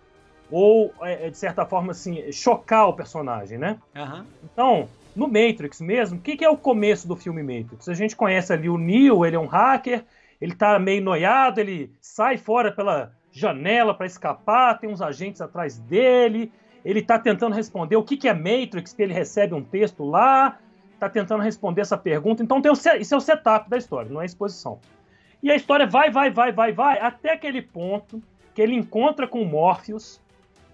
Ou, 0.51 0.93
é, 1.01 1.27
é, 1.27 1.29
de 1.29 1.37
certa 1.37 1.65
forma, 1.65 1.91
assim, 1.91 2.31
chocar 2.31 2.87
o 2.87 2.93
personagem, 2.93 3.57
né? 3.57 3.79
Uhum. 3.95 4.25
Então, 4.43 4.89
no 5.15 5.27
Matrix 5.27 5.81
mesmo, 5.81 6.17
o 6.17 6.21
que, 6.21 6.37
que, 6.37 6.45
é 6.45 6.49
o 6.49 6.57
começo 6.57 7.07
do 7.07 7.15
filme 7.15 7.41
Matrix? 7.41 7.89
A 7.89 7.93
gente 7.93 8.15
conhece 8.15 8.53
ali 8.53 8.69
o 8.69 8.77
Neo, 8.77 9.25
ele 9.25 9.35
é 9.35 9.39
um 9.39 9.47
hacker, 9.47 10.03
ele 10.39 10.53
tá 10.53 10.77
meio 10.77 11.01
noiado, 11.01 11.59
ele 11.59 11.91
sai 11.99 12.37
fora 12.37 12.71
pela 12.71 13.11
janela 13.33 13.93
para 13.93 14.05
escapar, 14.05 14.79
tem 14.79 14.89
uns 14.89 15.01
agentes 15.01 15.41
atrás 15.41 15.79
dele, 15.79 16.51
ele 16.85 17.01
tá 17.01 17.17
tentando 17.17 17.55
responder 17.55 17.95
o 17.95 18.03
que, 18.03 18.15
que 18.15 18.29
é 18.29 18.33
Matrix, 18.33 18.93
que 18.93 19.01
ele 19.01 19.13
recebe 19.13 19.55
um 19.55 19.63
texto 19.63 20.05
lá, 20.05 20.59
está 20.93 21.09
tentando 21.09 21.41
responder 21.41 21.81
essa 21.81 21.97
pergunta. 21.97 22.43
Então 22.43 22.61
tem 22.61 22.71
o, 22.71 22.75
isso 22.75 23.13
é 23.13 23.17
o 23.17 23.19
setup 23.19 23.69
da 23.69 23.77
história, 23.77 24.11
não 24.11 24.21
é 24.21 24.25
exposição. 24.25 24.79
E 25.41 25.51
a 25.51 25.55
história 25.55 25.87
vai, 25.87 26.11
vai, 26.11 26.29
vai, 26.29 26.51
vai, 26.51 26.71
vai, 26.71 26.99
até 26.99 27.33
aquele 27.33 27.61
ponto 27.61 28.21
que 28.53 28.61
ele 28.61 28.75
encontra 28.75 29.27
com 29.27 29.41
o 29.41 29.45
Morpheus 29.45 30.21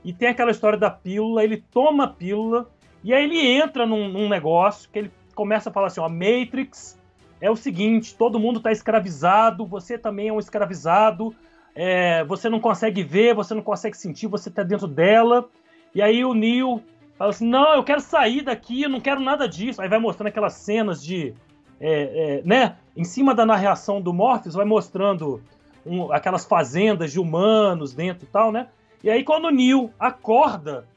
e 0.04 0.12
tem 0.12 0.28
aquela 0.28 0.52
história 0.52 0.78
da 0.78 0.92
pílula, 0.92 1.44
ele 1.44 1.64
toma 1.72 2.04
a 2.04 2.08
pílula 2.08 2.70
e 3.04 3.14
aí 3.14 3.24
ele 3.24 3.40
entra 3.40 3.86
num, 3.86 4.10
num 4.10 4.28
negócio 4.28 4.90
que 4.92 5.00
ele 5.00 5.12
começa 5.34 5.70
a 5.70 5.74
falar 5.74 5.88
assim, 5.88 6.02
ó, 6.02 6.10
Matrix 6.10 7.00
é 7.40 7.50
o 7.50 7.56
seguinte, 7.56 8.16
todo 8.16 8.40
mundo 8.40 8.58
está 8.58 8.72
escravizado, 8.72 9.66
você 9.66 9.98
também 9.98 10.28
é 10.28 10.34
um 10.34 10.40
escravizado, 10.40 11.34
é, 11.80 12.24
você 12.26 12.50
não 12.50 12.60
consegue 12.60 13.04
ver, 13.04 13.34
você 13.34 13.54
não 13.54 13.62
consegue 13.62 13.96
sentir, 13.96 14.28
você 14.28 14.50
está 14.50 14.64
dentro 14.64 14.88
dela. 14.88 15.48
E 15.96 16.02
aí 16.02 16.26
o 16.26 16.34
Neo 16.34 16.84
Fala 17.20 17.32
assim, 17.32 17.50
não, 17.50 17.76
eu 17.76 17.84
quero 17.84 18.00
sair 18.00 18.42
daqui, 18.42 18.82
eu 18.82 18.90
não 18.90 19.02
quero 19.02 19.20
nada 19.20 19.46
disso. 19.46 19.82
Aí 19.82 19.90
vai 19.90 20.00
mostrando 20.00 20.30
aquelas 20.30 20.54
cenas 20.54 21.04
de. 21.04 21.34
É, 21.78 22.38
é, 22.38 22.42
né? 22.46 22.78
Em 22.96 23.04
cima 23.04 23.36
da 23.36 23.46
narração 23.46 24.02
do 24.02 24.14
Morpheus, 24.14 24.56
vai 24.56 24.66
mostrando 24.66 25.42
um, 25.86 26.14
aquelas 26.14 26.46
fazendas 26.46 27.12
de 27.12 27.20
humanos 27.20 27.94
dentro 27.94 28.24
e 28.24 28.28
tal, 28.28 28.54
né? 28.54 28.70
E 29.04 29.10
aí 29.10 29.26
quando 29.26 29.46
o 29.46 29.52
Neo 29.52 29.92
acorda, 30.00 30.88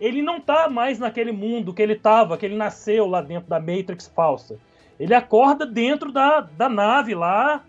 ele 0.00 0.20
não 0.20 0.40
tá 0.40 0.68
mais 0.68 0.98
naquele 0.98 1.30
mundo 1.30 1.72
que 1.72 1.80
ele 1.80 1.94
tava, 1.94 2.36
que 2.36 2.44
ele 2.44 2.56
nasceu 2.56 3.06
lá 3.06 3.22
dentro 3.22 3.48
da 3.48 3.60
Matrix 3.60 4.08
falsa. 4.08 4.58
Ele 4.98 5.14
acorda 5.14 5.64
dentro 5.64 6.10
da, 6.10 6.40
da 6.40 6.68
nave 6.68 7.14
lá, 7.14 7.62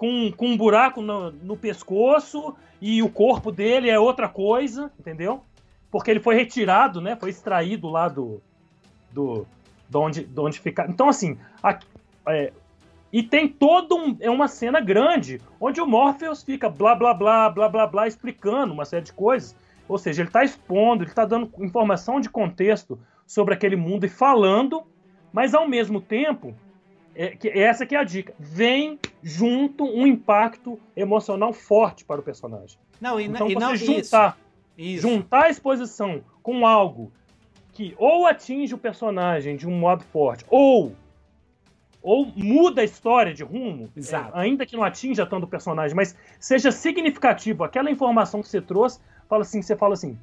com, 0.00 0.32
com 0.32 0.46
um 0.46 0.56
buraco 0.56 1.02
no, 1.02 1.30
no 1.30 1.56
pescoço, 1.56 2.54
e 2.80 3.02
o 3.02 3.10
corpo 3.10 3.52
dele 3.52 3.90
é 3.90 3.98
outra 3.98 4.28
coisa, 4.28 4.90
entendeu? 4.98 5.42
porque 5.90 6.10
ele 6.10 6.20
foi 6.20 6.36
retirado, 6.36 7.00
né? 7.00 7.16
Foi 7.16 7.30
extraído 7.30 7.88
lá 7.88 8.08
do. 8.08 8.40
do 9.10 9.46
de 9.88 9.96
onde, 9.96 10.24
de 10.24 10.40
onde 10.40 10.60
ficar. 10.60 10.88
Então, 10.88 11.08
assim. 11.08 11.36
é, 12.28 12.52
e 13.12 13.22
tem 13.22 13.48
todo 13.48 13.96
um. 13.96 14.16
É 14.20 14.30
uma 14.30 14.46
cena 14.46 14.80
grande, 14.80 15.40
onde 15.60 15.80
o 15.80 15.86
Morpheus 15.86 16.42
fica 16.42 16.68
blá 16.68 16.94
blá 16.94 17.12
blá 17.12 17.50
blá 17.50 17.68
blá 17.68 17.86
blá 17.86 18.06
explicando 18.06 18.72
uma 18.72 18.84
série 18.84 19.04
de 19.04 19.12
coisas. 19.12 19.56
Ou 19.88 19.98
seja, 19.98 20.22
ele 20.22 20.28
está 20.28 20.44
expondo, 20.44 21.02
ele 21.02 21.10
está 21.10 21.24
dando 21.24 21.50
informação 21.58 22.20
de 22.20 22.30
contexto 22.30 22.98
sobre 23.26 23.54
aquele 23.54 23.74
mundo 23.74 24.06
e 24.06 24.08
falando, 24.08 24.84
mas 25.32 25.52
ao 25.52 25.68
mesmo 25.68 26.00
tempo, 26.00 26.54
é, 27.14 27.28
que, 27.36 27.48
essa 27.48 27.84
que 27.84 27.94
é 27.94 27.98
a 27.98 28.04
dica, 28.04 28.34
vem 28.38 28.98
junto 29.22 29.84
um 29.84 30.06
impacto 30.06 30.78
emocional 30.96 31.52
forte 31.52 32.04
para 32.04 32.20
o 32.20 32.22
personagem. 32.22 32.78
Não, 33.00 33.20
e, 33.20 33.24
então, 33.24 33.48
e 33.48 33.54
você 33.54 33.60
não, 33.60 33.76
juntar 33.76 34.38
isso. 34.76 35.02
Juntar 35.02 35.44
a 35.44 35.50
exposição 35.50 36.22
com 36.42 36.66
algo 36.66 37.12
que 37.72 37.94
ou 37.98 38.26
atinge 38.26 38.74
o 38.74 38.78
personagem 38.78 39.56
de 39.56 39.68
um 39.68 39.78
modo 39.78 40.02
forte, 40.04 40.44
ou 40.48 40.94
ou 42.02 42.32
muda 42.34 42.80
a 42.80 42.84
história 42.84 43.34
de 43.34 43.44
rumo, 43.44 43.90
é, 43.94 44.30
ainda 44.32 44.64
que 44.64 44.74
não 44.74 44.82
atinja 44.82 45.26
tanto 45.26 45.44
o 45.44 45.46
personagem, 45.46 45.94
mas 45.94 46.16
seja 46.38 46.72
significativo 46.72 47.62
aquela 47.62 47.90
informação 47.90 48.40
que 48.40 48.48
você 48.48 48.58
trouxe, 48.60 48.98
fala 49.28 49.42
assim, 49.42 49.60
você 49.60 49.76
fala 49.76 49.92
assim, 49.92 50.18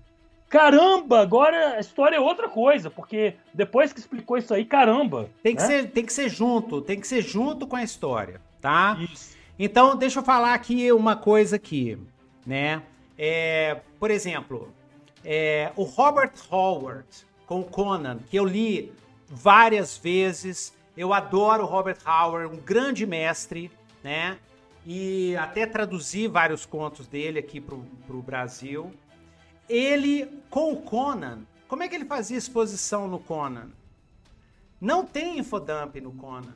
caramba, 0.49 1.21
agora 1.21 1.75
a 1.75 1.79
história 1.79 2.15
é 2.15 2.19
outra 2.19 2.49
coisa, 2.49 2.89
porque 2.89 3.36
depois 3.53 3.93
que 3.93 3.99
explicou 3.99 4.38
isso 4.38 4.53
aí, 4.53 4.65
caramba. 4.65 5.29
Tem 5.43 5.55
que, 5.55 5.62
né? 5.62 5.67
ser, 5.67 5.91
tem 5.91 6.05
que 6.05 6.13
ser 6.13 6.29
junto, 6.29 6.81
tem 6.81 6.99
que 6.99 7.07
ser 7.07 7.21
junto 7.21 7.67
com 7.67 7.75
a 7.75 7.83
história, 7.83 8.41
tá? 8.62 8.97
Isso. 8.99 9.36
Então, 9.60 9.95
deixa 9.95 10.19
eu 10.19 10.23
falar 10.23 10.53
aqui 10.53 10.91
uma 10.91 11.15
coisa 11.15 11.55
aqui, 11.55 11.97
né? 12.45 12.81
É, 13.17 13.81
por 13.99 14.12
exemplo, 14.12 14.71
é, 15.25 15.71
o 15.75 15.83
Robert 15.83 16.33
Howard 16.51 17.07
com 17.47 17.63
Conan, 17.63 18.19
que 18.29 18.38
eu 18.38 18.45
li 18.45 18.93
várias 19.27 19.97
vezes. 19.97 20.75
Eu 20.95 21.13
adoro 21.13 21.63
o 21.63 21.65
Robert 21.65 21.97
Howard, 22.05 22.53
um 22.53 22.60
grande 22.60 23.05
mestre, 23.05 23.71
né? 24.03 24.38
E 24.86 25.36
até 25.38 25.65
traduzi 25.65 26.27
vários 26.27 26.65
contos 26.65 27.07
dele 27.07 27.39
aqui 27.39 27.60
pro, 27.60 27.86
pro 28.05 28.21
Brasil. 28.21 28.91
Ele, 29.69 30.25
com 30.49 30.71
o 30.71 30.82
Conan, 30.82 31.39
como 31.67 31.84
é 31.84 31.88
que 31.88 31.95
ele 31.95 32.06
fazia 32.06 32.38
exposição 32.38 33.08
no 33.08 33.19
Conan? 33.19 33.69
Não 34.80 35.06
tem 35.06 35.39
infodump 35.39 35.99
no 35.99 36.13
Conan. 36.13 36.56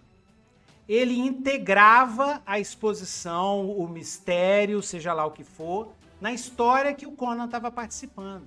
Ele 0.88 1.18
integrava 1.18 2.42
a 2.46 2.60
exposição, 2.60 3.70
o 3.70 3.88
mistério, 3.88 4.82
seja 4.82 5.14
lá 5.14 5.26
o 5.26 5.32
que 5.32 5.44
for, 5.44 5.90
na 6.20 6.32
história 6.32 6.94
que 6.94 7.06
o 7.06 7.12
Conan 7.12 7.46
estava 7.46 7.70
participando. 7.70 8.46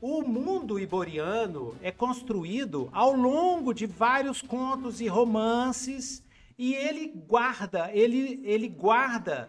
O 0.00 0.20
mundo 0.20 0.78
iboriano 0.78 1.74
é 1.80 1.90
construído 1.90 2.90
ao 2.92 3.12
longo 3.12 3.72
de 3.72 3.86
vários 3.86 4.42
contos 4.42 5.00
e 5.00 5.06
romances 5.06 6.22
e 6.58 6.74
ele 6.74 7.08
guarda, 7.08 7.90
ele, 7.92 8.40
ele 8.44 8.68
guarda 8.68 9.48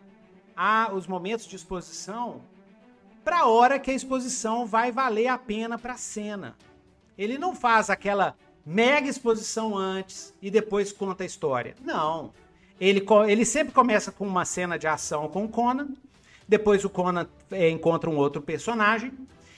a, 0.56 0.94
os 0.94 1.08
momentos 1.08 1.46
de 1.46 1.58
exposição 1.58 2.42
para 3.26 3.40
a 3.40 3.48
hora 3.48 3.78
que 3.78 3.92
a 3.92 3.94
exposição 3.94 4.66
vai 4.66 4.90
valer 4.90 5.28
a 5.28 5.38
pena 5.38 5.78
para 5.78 5.94
a 5.94 5.98
cena. 5.98 6.56
Ele 7.18 7.38
não 7.38 7.54
faz 7.54 7.90
aquela 7.90 8.36
mega 8.66 9.10
exposição 9.10 9.78
antes 9.78 10.34
e 10.42 10.50
depois 10.50 10.94
conta 10.94 11.24
a 11.24 11.26
história. 11.26 11.76
Não. 11.84 12.32
Ele, 12.80 13.06
ele 13.28 13.44
sempre 13.44 13.74
começa 13.74 14.12
com 14.12 14.26
uma 14.26 14.46
cena 14.46 14.80
de 14.80 14.88
ação 14.88 15.28
com 15.28 15.48
Conan 15.48 15.90
depois 16.48 16.86
o 16.86 16.90
Conan 16.90 17.28
é, 17.52 17.70
encontra 17.70 18.10
um 18.10 18.18
outro 18.18 18.42
personagem. 18.42 19.12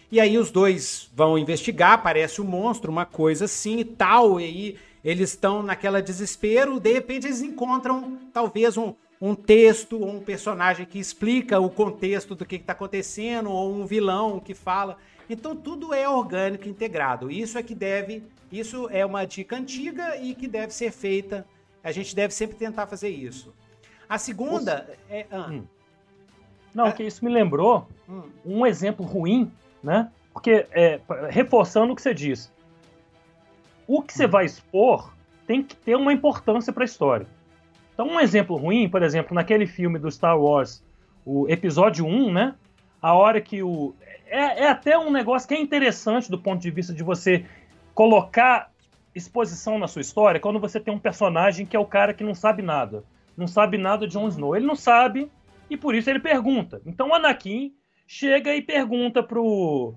E 0.09 0.22
aí 0.22 0.38
os 0.38 0.51
dois 0.51 1.09
vão 1.13 1.38
investigar, 1.38 1.93
aparece 1.93 2.39
o 2.39 2.43
um 2.43 2.47
monstro, 2.47 2.89
uma 2.89 3.05
coisa 3.05 3.45
assim 3.45 3.80
e 3.80 3.86
tal. 3.86 4.39
E 4.39 4.43
aí 4.43 4.78
eles 5.03 5.32
estão 5.32 5.61
naquela 5.61 6.01
desespero. 6.01 6.80
De 6.80 6.93
repente 6.93 7.28
eles 7.28 7.41
encontram 7.41 8.18
talvez 8.34 8.78
um, 8.78 8.95
um 9.20 9.34
texto 9.34 9.99
ou 9.99 10.09
um 10.09 10.20
personagem 10.20 10.86
que 10.86 10.99
explica 10.99 11.59
o 11.59 11.70
contexto 11.70 12.36
do 12.36 12.45
que 12.45 12.55
está 12.55 12.74
acontecendo, 12.74 13.49
ou 13.49 13.74
um 13.74 13.86
vilão 13.86 14.39
que 14.39 14.53
fala. 14.53 14.97
Então 15.30 15.55
tudo 15.55 15.93
é 15.93 16.07
orgânico 16.07 16.68
integrado. 16.68 17.32
Isso 17.32 17.57
é 17.57 17.63
que 17.63 17.76
deve, 17.76 18.24
isso 18.51 18.88
é 18.89 19.05
uma 19.05 19.26
dica 19.26 19.55
antiga 19.55 20.15
e 20.18 20.36
que 20.36 20.47
deve 20.47 20.74
ser 20.74 20.91
feita. 20.91 21.45
A 21.84 21.91
gente 21.91 22.15
deve 22.15 22.34
sempre 22.34 22.57
tentar 22.57 22.88
fazer 22.88 23.09
isso. 23.09 23.53
A 24.07 24.18
segunda 24.18 24.88
é. 25.09 25.26
Ah, 25.32 25.49
hum. 25.49 25.63
Não, 26.74 26.91
que 26.91 27.03
isso 27.03 27.26
me 27.26 27.32
lembrou 27.32 27.88
hum. 28.07 28.24
um 28.45 28.65
exemplo 28.65 29.05
ruim, 29.05 29.51
né? 29.82 30.11
Porque, 30.32 30.68
é, 30.72 30.99
reforçando 31.30 31.91
o 31.91 31.95
que 31.95 32.01
você 32.01 32.13
disse, 32.13 32.49
o 33.88 34.01
que 34.01 34.13
você 34.13 34.26
hum. 34.26 34.30
vai 34.30 34.45
expor 34.45 35.11
tem 35.47 35.63
que 35.63 35.76
ter 35.76 35.95
uma 35.95 36.13
importância 36.13 36.72
para 36.72 36.84
a 36.84 36.86
história. 36.86 37.26
Então, 37.97 38.09
um 38.09 38.19
exemplo 38.19 38.55
ruim, 38.55 38.87
por 38.87 39.01
exemplo, 39.01 39.33
naquele 39.33 39.65
filme 39.65 39.97
do 39.97 40.11
Star 40.11 40.39
Wars, 40.39 40.83
o 41.25 41.49
episódio 41.49 42.05
1, 42.05 42.31
né? 42.31 42.53
A 43.01 43.15
hora 43.15 43.41
que 43.41 43.63
o. 43.63 43.95
É, 44.27 44.65
é 44.65 44.69
até 44.69 44.95
um 44.95 45.09
negócio 45.09 45.47
que 45.47 45.55
é 45.55 45.59
interessante 45.59 46.29
do 46.29 46.37
ponto 46.37 46.61
de 46.61 46.69
vista 46.69 46.93
de 46.93 47.01
você 47.01 47.43
colocar 47.95 48.71
exposição 49.15 49.79
na 49.79 49.87
sua 49.87 50.01
história 50.03 50.39
quando 50.39 50.59
você 50.59 50.79
tem 50.79 50.93
um 50.93 50.99
personagem 50.99 51.65
que 51.65 51.75
é 51.75 51.79
o 51.79 51.87
cara 51.87 52.13
que 52.13 52.23
não 52.23 52.35
sabe 52.35 52.61
nada. 52.61 53.03
Não 53.35 53.47
sabe 53.47 53.79
nada 53.79 54.05
de 54.05 54.13
Jon 54.13 54.27
Snow. 54.27 54.55
Ele 54.55 54.67
não 54.67 54.75
sabe 54.75 55.31
e 55.67 55.75
por 55.75 55.95
isso 55.95 56.07
ele 56.07 56.19
pergunta. 56.19 56.79
Então 56.85 57.15
Anakin 57.15 57.73
chega 58.05 58.55
e 58.55 58.61
pergunta 58.61 59.23
pro 59.23 59.95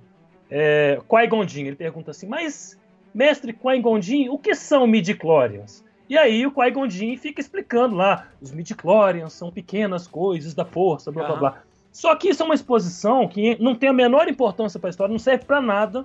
é, 0.50 0.98
Qui-Gon 1.06 1.44
Ele 1.54 1.76
pergunta 1.76 2.12
assim, 2.12 2.26
mas 2.26 2.80
mestre 3.12 3.52
Qui-Gon 3.52 4.00
o 4.30 4.38
que 4.38 4.54
são 4.54 4.86
midi-chlorians? 4.86 5.84
E 6.10 6.18
aí 6.18 6.44
o 6.44 6.50
Qui-Gon 6.50 6.90
fica 7.16 7.40
explicando 7.40 7.94
lá, 7.94 8.26
os 8.42 8.50
midi-chlorians 8.50 9.32
são 9.32 9.48
pequenas 9.48 10.08
coisas 10.08 10.54
da 10.54 10.64
força, 10.64 11.12
blá, 11.12 11.24
blá, 11.24 11.36
blá. 11.36 11.62
Só 11.92 12.16
que 12.16 12.30
isso 12.30 12.42
é 12.42 12.46
uma 12.46 12.54
exposição 12.56 13.28
que 13.28 13.56
não 13.62 13.76
tem 13.76 13.88
a 13.88 13.92
menor 13.92 14.26
importância 14.28 14.80
para 14.80 14.88
a 14.88 14.90
história, 14.90 15.12
não 15.12 15.20
serve 15.20 15.44
para 15.44 15.60
nada. 15.60 16.04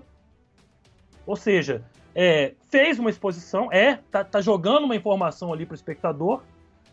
Ou 1.25 1.35
seja, 1.35 1.83
é, 2.13 2.53
fez 2.69 2.99
uma 2.99 3.09
exposição, 3.09 3.67
é, 3.71 3.97
tá, 4.11 4.23
tá 4.23 4.41
jogando 4.41 4.83
uma 4.83 4.95
informação 4.95 5.51
ali 5.51 5.65
para 5.65 5.73
o 5.73 5.75
espectador, 5.75 6.43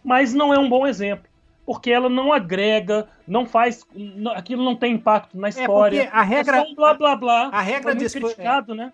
mas 0.02 0.32
não 0.32 0.54
é 0.54 0.58
um 0.58 0.68
bom 0.70 0.86
exemplo. 0.86 1.30
Porque 1.66 1.90
ela 1.90 2.08
não 2.08 2.32
agrega, 2.32 3.06
não 3.28 3.44
faz. 3.44 3.86
Aquilo 4.34 4.64
não 4.64 4.74
tem 4.74 4.94
impacto 4.94 5.38
na 5.38 5.48
é, 5.48 5.50
história. 5.50 6.04
É 6.04 6.08
a 6.08 6.22
regra. 6.22 6.56
É 6.56 6.60
um 6.62 6.74
blá 6.74 6.94
blá 6.94 7.14
blá. 7.14 7.50
A 7.52 7.60
regra 7.60 7.94
de 7.94 8.08
criticado, 8.08 8.72
é. 8.72 8.76
né? 8.76 8.92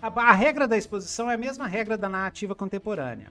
A, 0.00 0.08
a, 0.08 0.32
regra 0.32 0.66
da 0.66 0.78
exposição 0.78 1.30
é 1.30 1.34
a 1.34 1.38
mesma 1.38 1.66
regra 1.66 1.98
da 1.98 2.08
narrativa 2.08 2.54
contemporânea 2.54 3.28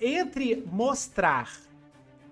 entre 0.00 0.64
mostrar 0.66 1.50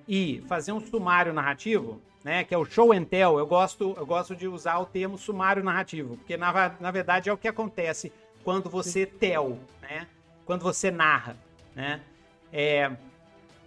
e 0.06 0.42
fazer 0.48 0.72
um 0.72 0.80
sumário 0.80 1.32
narrativo, 1.32 2.00
né, 2.24 2.44
que 2.44 2.54
é 2.54 2.58
o 2.58 2.64
show 2.64 2.92
and 2.92 3.04
tell, 3.04 3.38
eu 3.38 3.46
gosto, 3.46 3.94
eu 3.96 4.06
gosto 4.06 4.34
de 4.34 4.48
usar 4.48 4.78
o 4.78 4.86
termo 4.86 5.18
sumário 5.18 5.62
narrativo, 5.62 6.16
porque 6.16 6.36
na, 6.36 6.74
na 6.80 6.90
verdade 6.90 7.28
é 7.28 7.32
o 7.32 7.36
que 7.36 7.48
acontece 7.48 8.12
quando 8.42 8.70
você 8.70 9.04
tell, 9.04 9.58
né, 9.82 10.06
quando 10.44 10.62
você 10.62 10.90
narra, 10.90 11.36
né, 11.74 12.00
é, 12.52 12.90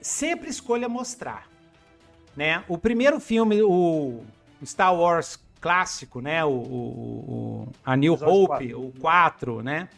sempre 0.01 0.49
escolha 0.49 0.89
mostrar, 0.89 1.47
né, 2.35 2.63
o 2.67 2.77
primeiro 2.77 3.19
filme, 3.19 3.61
o 3.61 4.23
Star 4.65 4.95
Wars 4.95 5.39
clássico, 5.59 6.19
né, 6.19 6.43
o, 6.43 6.49
o, 6.49 7.63
o 7.63 7.67
A 7.85 7.95
New 7.95 8.13
Hope, 8.13 8.73
4. 8.73 8.81
o 8.81 8.91
4, 8.99 9.63
né, 9.63 9.89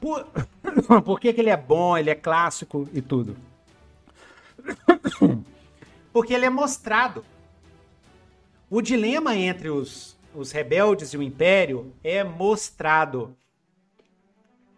por, 0.00 0.26
por 1.04 1.20
que, 1.20 1.32
que 1.32 1.40
ele 1.40 1.50
é 1.50 1.56
bom, 1.56 1.96
ele 1.96 2.10
é 2.10 2.14
clássico 2.14 2.88
e 2.92 3.02
tudo? 3.02 3.36
Porque 6.12 6.34
ele 6.34 6.46
é 6.46 6.50
mostrado. 6.50 7.24
O 8.68 8.80
dilema 8.80 9.36
entre 9.36 9.68
os, 9.68 10.16
os 10.34 10.52
rebeldes 10.52 11.12
e 11.12 11.16
o 11.16 11.22
Império 11.22 11.92
é 12.02 12.22
mostrado. 12.24 13.36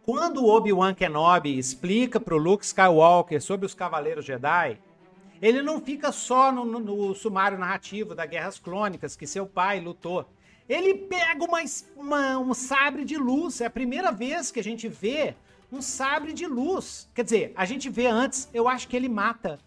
Quando 0.02 0.46
Obi-Wan 0.46 0.94
Kenobi 0.94 1.58
explica 1.58 2.18
para 2.18 2.34
o 2.34 2.38
Luke 2.38 2.64
Skywalker 2.64 3.40
sobre 3.40 3.66
os 3.66 3.74
Cavaleiros 3.74 4.24
Jedi, 4.24 4.78
ele 5.40 5.62
não 5.62 5.80
fica 5.80 6.10
só 6.10 6.50
no, 6.50 6.64
no, 6.64 6.80
no 6.80 7.14
sumário 7.14 7.58
narrativo 7.58 8.14
das 8.14 8.28
Guerras 8.28 8.58
Clônicas 8.58 9.16
que 9.16 9.26
seu 9.26 9.46
pai 9.46 9.80
lutou. 9.80 10.26
Ele 10.68 10.94
pega 10.94 11.44
uma, 11.44 11.58
uma, 11.96 12.38
um 12.38 12.54
sabre 12.54 13.04
de 13.04 13.16
luz. 13.16 13.60
É 13.60 13.66
a 13.66 13.70
primeira 13.70 14.10
vez 14.12 14.50
que 14.50 14.60
a 14.60 14.64
gente 14.64 14.88
vê 14.88 15.34
um 15.70 15.80
sabre 15.80 16.32
de 16.32 16.46
luz. 16.46 17.08
Quer 17.14 17.24
dizer, 17.24 17.52
a 17.56 17.64
gente 17.64 17.88
vê 17.88 18.06
antes, 18.06 18.48
eu 18.52 18.68
acho 18.68 18.88
que 18.88 18.96
ele 18.96 19.08
mata. 19.08 19.58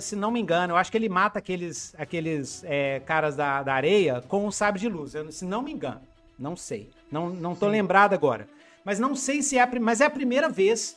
Se 0.00 0.16
não 0.16 0.32
me 0.32 0.40
engano, 0.40 0.72
eu 0.72 0.76
acho 0.76 0.90
que 0.90 0.98
ele 0.98 1.08
mata 1.08 1.38
aqueles, 1.38 1.94
aqueles 1.96 2.64
é, 2.64 3.00
caras 3.00 3.36
da, 3.36 3.62
da 3.62 3.72
areia 3.72 4.20
com 4.28 4.44
um 4.44 4.50
sabre 4.50 4.80
de 4.80 4.88
luz. 4.88 5.14
Eu, 5.14 5.30
se 5.30 5.44
não 5.44 5.62
me 5.62 5.72
engano. 5.72 6.00
Não 6.38 6.56
sei. 6.56 6.90
Não, 7.10 7.30
não 7.30 7.54
tô 7.54 7.66
Sim. 7.66 7.72
lembrado 7.72 8.12
agora. 8.12 8.48
Mas 8.84 8.98
não 8.98 9.14
sei 9.14 9.42
se 9.42 9.56
é 9.56 9.62
a, 9.62 9.80
mas 9.80 10.00
é 10.00 10.06
a 10.06 10.10
primeira 10.10 10.48
vez 10.48 10.96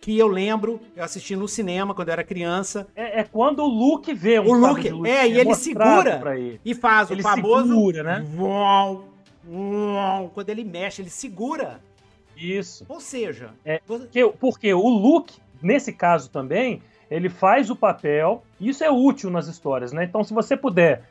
que 0.00 0.16
eu 0.18 0.28
lembro, 0.28 0.80
eu 0.94 1.02
assisti 1.02 1.34
no 1.34 1.48
cinema 1.48 1.94
quando 1.94 2.08
eu 2.08 2.12
era 2.12 2.24
criança. 2.24 2.86
É, 2.94 3.20
é 3.20 3.24
quando 3.24 3.60
o 3.60 3.66
Luke 3.66 4.12
vê 4.14 4.38
um 4.38 4.48
O 4.48 4.52
Luke, 4.52 4.88
é, 5.08 5.28
e 5.28 5.38
ele 5.38 5.54
segura 5.54 6.20
ele. 6.36 6.60
e 6.64 6.74
faz 6.74 7.10
ele 7.10 7.20
o 7.20 7.22
famoso. 7.22 7.68
Segura, 7.68 8.02
né? 8.02 8.26
Uau, 8.38 9.08
uau, 9.48 10.30
quando 10.32 10.50
ele 10.50 10.64
mexe, 10.64 11.02
ele 11.02 11.10
segura. 11.10 11.80
Isso. 12.36 12.84
Ou 12.88 13.00
seja. 13.00 13.50
É, 13.64 13.80
porque, 13.86 14.26
porque 14.38 14.74
o 14.74 14.88
Luke, 14.88 15.38
nesse 15.62 15.92
caso 15.92 16.30
também, 16.30 16.82
ele 17.10 17.28
faz 17.28 17.70
o 17.70 17.76
papel. 17.76 18.44
Isso 18.60 18.84
é 18.84 18.90
útil 18.90 19.30
nas 19.30 19.48
histórias, 19.48 19.92
né? 19.92 20.04
Então, 20.04 20.22
se 20.22 20.34
você 20.34 20.56
puder. 20.56 21.02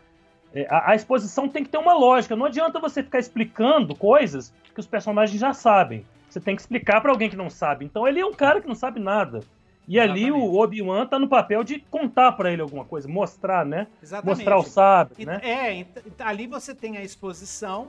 É, 0.53 0.67
a, 0.69 0.91
a 0.91 0.95
exposição 0.95 1.49
tem 1.49 1.63
que 1.63 1.69
ter 1.69 1.77
uma 1.77 1.93
lógica. 1.93 2.35
Não 2.35 2.45
adianta 2.45 2.79
você 2.79 3.03
ficar 3.03 3.19
explicando 3.19 3.95
coisas 3.95 4.53
que 4.73 4.79
os 4.79 4.87
personagens 4.87 5.39
já 5.39 5.53
sabem. 5.53 6.05
Você 6.35 6.41
tem 6.41 6.53
que 6.53 6.61
explicar 6.61 6.99
para 6.99 7.11
alguém 7.11 7.29
que 7.29 7.35
não 7.37 7.49
sabe. 7.49 7.85
Então 7.85 8.05
ele 8.05 8.19
é 8.19 8.25
um 8.25 8.33
cara 8.33 8.59
que 8.59 8.67
não 8.67 8.75
sabe 8.75 8.99
nada. 8.99 9.39
E 9.87 9.97
Exatamente. 9.97 10.25
ali 10.25 10.31
o 10.33 10.55
Obi-Wan 10.55 11.07
tá 11.07 11.17
no 11.17 11.29
papel 11.29 11.63
de 11.63 11.79
contar 11.79 12.33
para 12.33 12.51
ele 12.51 12.61
alguma 12.61 12.83
coisa, 12.83 13.07
mostrar, 13.07 13.65
né? 13.65 13.87
Exatamente. 14.03 14.37
Mostrar 14.39 14.57
o 14.57 14.63
sábio, 14.63 15.25
né? 15.25 15.39
É, 15.41 15.85
ali 16.19 16.45
você 16.45 16.75
tem 16.75 16.97
a 16.97 17.03
exposição 17.03 17.87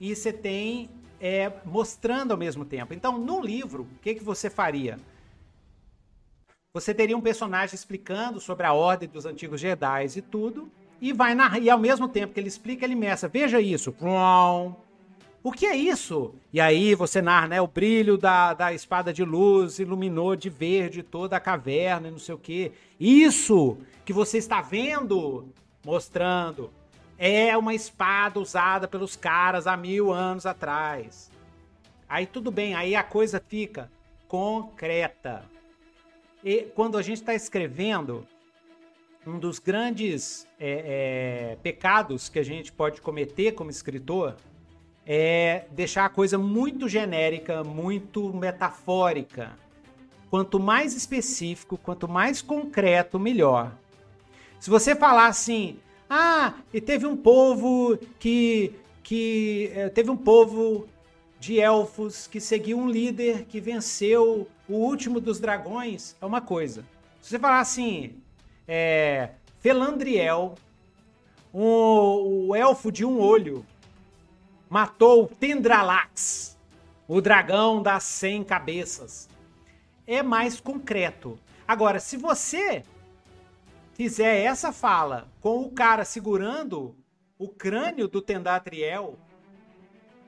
e 0.00 0.16
você 0.16 0.32
tem 0.32 0.90
é, 1.20 1.52
mostrando 1.64 2.32
ao 2.32 2.36
mesmo 2.36 2.64
tempo. 2.64 2.92
Então, 2.92 3.16
no 3.16 3.40
livro, 3.40 3.84
o 3.84 3.98
que, 4.00 4.16
que 4.16 4.24
você 4.24 4.50
faria? 4.50 4.98
Você 6.74 6.92
teria 6.92 7.16
um 7.16 7.20
personagem 7.20 7.76
explicando 7.76 8.40
sobre 8.40 8.66
a 8.66 8.72
ordem 8.72 9.08
dos 9.08 9.24
antigos 9.24 9.60
Jedi 9.60 10.06
e 10.16 10.20
tudo, 10.20 10.68
e 11.00 11.12
vai 11.12 11.32
narrar, 11.32 11.60
e 11.60 11.70
ao 11.70 11.78
mesmo 11.78 12.08
tempo 12.08 12.34
que 12.34 12.40
ele 12.40 12.48
explica, 12.48 12.84
ele 12.84 12.96
meça, 12.96 13.28
veja 13.28 13.60
isso, 13.60 13.92
o 15.46 15.52
que 15.52 15.64
é 15.64 15.76
isso? 15.76 16.34
E 16.52 16.60
aí 16.60 16.92
você 16.96 17.22
narra, 17.22 17.46
né? 17.46 17.60
O 17.60 17.68
brilho 17.68 18.18
da, 18.18 18.52
da 18.52 18.72
espada 18.72 19.12
de 19.12 19.22
luz 19.22 19.78
iluminou 19.78 20.34
de 20.34 20.50
verde 20.50 21.04
toda 21.04 21.36
a 21.36 21.40
caverna 21.40 22.08
e 22.08 22.10
não 22.10 22.18
sei 22.18 22.34
o 22.34 22.38
quê. 22.38 22.72
Isso 22.98 23.78
que 24.04 24.12
você 24.12 24.38
está 24.38 24.60
vendo, 24.60 25.46
mostrando, 25.84 26.68
é 27.16 27.56
uma 27.56 27.72
espada 27.72 28.40
usada 28.40 28.88
pelos 28.88 29.14
caras 29.14 29.68
há 29.68 29.76
mil 29.76 30.12
anos 30.12 30.46
atrás. 30.46 31.30
Aí 32.08 32.26
tudo 32.26 32.50
bem, 32.50 32.74
aí 32.74 32.96
a 32.96 33.04
coisa 33.04 33.40
fica 33.46 33.88
concreta. 34.26 35.44
E 36.42 36.62
quando 36.74 36.98
a 36.98 37.02
gente 37.02 37.18
está 37.18 37.36
escrevendo, 37.36 38.26
um 39.24 39.38
dos 39.38 39.60
grandes 39.60 40.44
é, 40.58 41.52
é, 41.52 41.56
pecados 41.62 42.28
que 42.28 42.40
a 42.40 42.44
gente 42.44 42.72
pode 42.72 43.00
cometer 43.00 43.52
como 43.52 43.70
escritor 43.70 44.34
é 45.06 45.66
deixar 45.70 46.04
a 46.06 46.08
coisa 46.08 46.36
muito 46.36 46.88
genérica, 46.88 47.62
muito 47.62 48.32
metafórica. 48.34 49.52
Quanto 50.28 50.58
mais 50.58 50.96
específico, 50.96 51.78
quanto 51.78 52.08
mais 52.08 52.42
concreto, 52.42 53.18
melhor. 53.18 53.72
Se 54.58 54.68
você 54.68 54.96
falar 54.96 55.28
assim, 55.28 55.78
ah, 56.10 56.54
e 56.74 56.80
teve 56.80 57.06
um 57.06 57.16
povo 57.16 57.96
que 58.18 58.74
que 59.06 59.70
é, 59.72 59.88
teve 59.88 60.10
um 60.10 60.16
povo 60.16 60.88
de 61.38 61.60
elfos 61.60 62.26
que 62.26 62.40
seguiu 62.40 62.76
um 62.76 62.90
líder 62.90 63.44
que 63.44 63.60
venceu 63.60 64.48
o 64.68 64.74
último 64.74 65.20
dos 65.20 65.38
dragões, 65.38 66.16
é 66.20 66.26
uma 66.26 66.40
coisa. 66.40 66.84
Se 67.22 67.30
você 67.30 67.38
falar 67.38 67.60
assim, 67.60 68.14
é, 68.66 69.30
Felandriel, 69.60 70.56
um, 71.54 72.48
o 72.48 72.56
elfo 72.56 72.90
de 72.90 73.04
um 73.04 73.20
olho, 73.20 73.64
matou 74.76 75.26
Tendralax, 75.26 76.54
o 77.08 77.22
dragão 77.22 77.82
das 77.82 78.02
100 78.02 78.44
cabeças. 78.44 79.26
É 80.06 80.22
mais 80.22 80.60
concreto. 80.60 81.38
Agora, 81.66 81.98
se 81.98 82.18
você 82.18 82.84
fizer 83.94 84.42
essa 84.42 84.72
fala 84.72 85.28
com 85.40 85.62
o 85.62 85.70
cara 85.70 86.04
segurando 86.04 86.94
o 87.38 87.48
crânio 87.48 88.06
do 88.06 88.20
Tendatriel, 88.20 89.18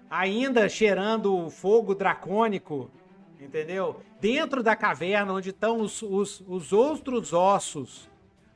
ainda 0.09 0.67
cheirando 0.67 1.37
o 1.37 1.51
fogo 1.51 1.95
dracônico 1.95 2.91
entendeu? 3.39 4.01
Dentro 4.19 4.63
da 4.63 4.75
caverna 4.75 5.35
onde 5.35 5.51
estão 5.51 5.83
os, 5.83 6.01
os, 6.01 6.43
os 6.49 6.73
outros 6.73 7.35
ossos 7.35 8.09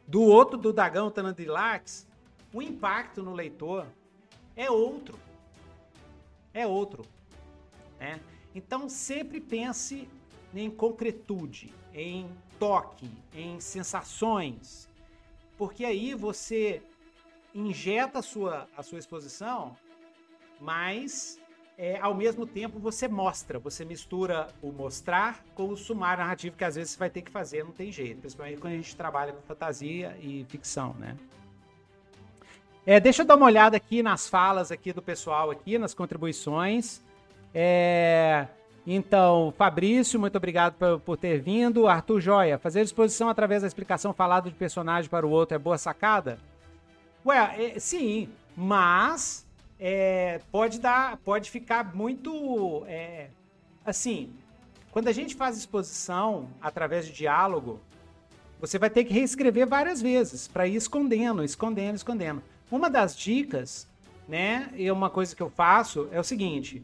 do 0.08 0.22
outro 0.22 0.56
do 0.56 0.72
Dagão 0.72 1.10
Tanandilax, 1.10 2.08
o 2.50 2.62
impacto 2.62 3.22
no 3.22 3.34
leitor 3.34 3.86
é 4.56 4.70
outro. 4.70 5.18
É 6.54 6.66
outro. 6.66 7.04
Né? 7.98 8.20
Então 8.54 8.88
sempre 8.88 9.40
pense 9.40 10.08
em 10.54 10.70
concretude, 10.70 11.72
em 11.94 12.28
toque, 12.58 13.10
em 13.34 13.58
sensações, 13.58 14.88
porque 15.56 15.84
aí 15.84 16.14
você 16.14 16.82
injeta 17.54 18.18
a 18.18 18.22
sua, 18.22 18.68
a 18.76 18.82
sua 18.82 18.98
exposição, 18.98 19.76
mas 20.60 21.38
é, 21.76 21.98
ao 21.98 22.14
mesmo 22.14 22.46
tempo 22.46 22.78
você 22.78 23.08
mostra, 23.08 23.58
você 23.58 23.84
mistura 23.84 24.48
o 24.60 24.70
mostrar 24.70 25.42
com 25.54 25.68
o 25.68 25.76
sumário 25.76 26.22
narrativo 26.22 26.56
que 26.56 26.64
às 26.64 26.76
vezes 26.76 26.92
você 26.92 26.98
vai 26.98 27.10
ter 27.10 27.22
que 27.22 27.30
fazer, 27.30 27.64
não 27.64 27.72
tem 27.72 27.90
jeito, 27.90 28.20
principalmente 28.20 28.60
quando 28.60 28.74
a 28.74 28.76
gente 28.76 28.94
trabalha 28.94 29.32
com 29.32 29.42
fantasia 29.42 30.16
e 30.20 30.44
ficção, 30.48 30.94
né? 30.94 31.16
É, 32.84 32.98
deixa 32.98 33.22
eu 33.22 33.26
dar 33.26 33.36
uma 33.36 33.46
olhada 33.46 33.76
aqui 33.76 34.02
nas 34.02 34.28
falas 34.28 34.72
aqui 34.72 34.92
do 34.92 35.00
pessoal 35.00 35.50
aqui, 35.50 35.78
nas 35.78 35.94
contribuições. 35.94 37.00
É, 37.54 38.46
então, 38.84 39.54
Fabrício, 39.56 40.18
muito 40.18 40.36
obrigado 40.36 40.74
por, 40.74 40.98
por, 41.00 41.16
ter 41.16 41.40
vindo. 41.40 41.86
Arthur 41.86 42.20
Joia, 42.20 42.58
fazer 42.58 42.80
exposição 42.80 43.28
através 43.28 43.62
da 43.62 43.68
explicação 43.68 44.12
falada 44.12 44.50
de 44.50 44.56
personagem 44.56 45.08
para 45.08 45.24
o 45.24 45.30
outro 45.30 45.54
é 45.54 45.58
boa 45.58 45.78
sacada? 45.78 46.38
Ué, 47.24 47.36
é, 47.76 47.78
sim, 47.78 48.28
mas 48.56 49.46
é, 49.78 50.40
pode 50.50 50.80
dar, 50.80 51.18
pode 51.18 51.52
ficar 51.52 51.94
muito, 51.94 52.84
é, 52.88 53.28
assim, 53.84 54.32
quando 54.90 55.06
a 55.06 55.12
gente 55.12 55.36
faz 55.36 55.56
exposição 55.56 56.48
através 56.60 57.06
de 57.06 57.12
diálogo, 57.12 57.78
você 58.60 58.76
vai 58.76 58.90
ter 58.90 59.04
que 59.04 59.12
reescrever 59.12 59.68
várias 59.68 60.02
vezes 60.02 60.48
para 60.48 60.66
ir 60.66 60.74
escondendo, 60.74 61.44
escondendo, 61.44 61.94
escondendo. 61.94 62.42
Uma 62.72 62.88
das 62.88 63.14
dicas, 63.14 63.86
né, 64.26 64.70
e 64.74 64.90
uma 64.90 65.10
coisa 65.10 65.36
que 65.36 65.42
eu 65.42 65.50
faço 65.50 66.08
é 66.10 66.18
o 66.18 66.24
seguinte: 66.24 66.82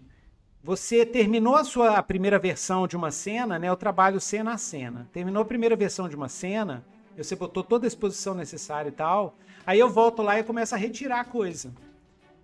você 0.62 1.06
terminou 1.06 1.56
a 1.56 1.64
sua 1.64 2.02
primeira 2.02 2.38
versão 2.38 2.86
de 2.86 2.94
uma 2.94 3.10
cena, 3.10 3.58
né? 3.58 3.70
Eu 3.70 3.76
trabalho 3.76 4.20
cena 4.20 4.52
a 4.52 4.58
cena. 4.58 5.08
Terminou 5.14 5.40
a 5.40 5.46
primeira 5.46 5.74
versão 5.74 6.06
de 6.06 6.14
uma 6.14 6.28
cena, 6.28 6.84
você 7.16 7.34
botou 7.34 7.64
toda 7.64 7.86
a 7.86 7.88
exposição 7.88 8.34
necessária 8.34 8.90
e 8.90 8.92
tal. 8.92 9.34
Aí 9.66 9.78
eu 9.78 9.88
volto 9.88 10.20
lá 10.22 10.38
e 10.38 10.44
começo 10.44 10.74
a 10.74 10.78
retirar 10.78 11.20
a 11.20 11.24
coisa. 11.24 11.72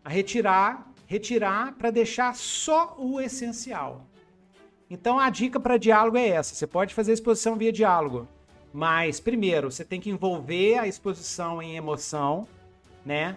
A 0.02 0.08
retirar, 0.08 0.90
retirar 1.06 1.74
para 1.74 1.90
deixar 1.90 2.34
só 2.34 2.96
o 2.98 3.20
essencial. 3.20 4.06
Então 4.88 5.18
a 5.18 5.28
dica 5.28 5.60
para 5.60 5.76
diálogo 5.76 6.16
é 6.16 6.28
essa. 6.28 6.54
Você 6.54 6.66
pode 6.66 6.94
fazer 6.94 7.10
a 7.10 7.14
exposição 7.14 7.56
via 7.56 7.70
diálogo, 7.70 8.26
mas 8.72 9.20
primeiro 9.20 9.70
você 9.70 9.84
tem 9.84 10.00
que 10.00 10.08
envolver 10.08 10.78
a 10.78 10.86
exposição 10.86 11.60
em 11.60 11.76
emoção, 11.76 12.48
né? 13.04 13.36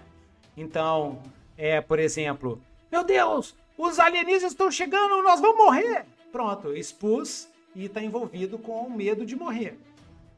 Então, 0.56 1.20
é, 1.58 1.82
por 1.82 2.00
exemplo, 2.00 2.62
meu 2.92 3.04
Deus, 3.04 3.56
os 3.78 4.00
alienígenas 4.00 4.54
estão 4.54 4.72
chegando, 4.72 5.22
nós 5.22 5.40
vamos 5.40 5.58
morrer. 5.58 6.06
Pronto, 6.32 6.74
expus 6.76 7.48
e 7.76 7.86
está 7.86 8.02
envolvido 8.02 8.58
com 8.58 8.82
o 8.82 8.92
medo 8.92 9.26
de 9.26 9.36
morrer. 9.36 9.78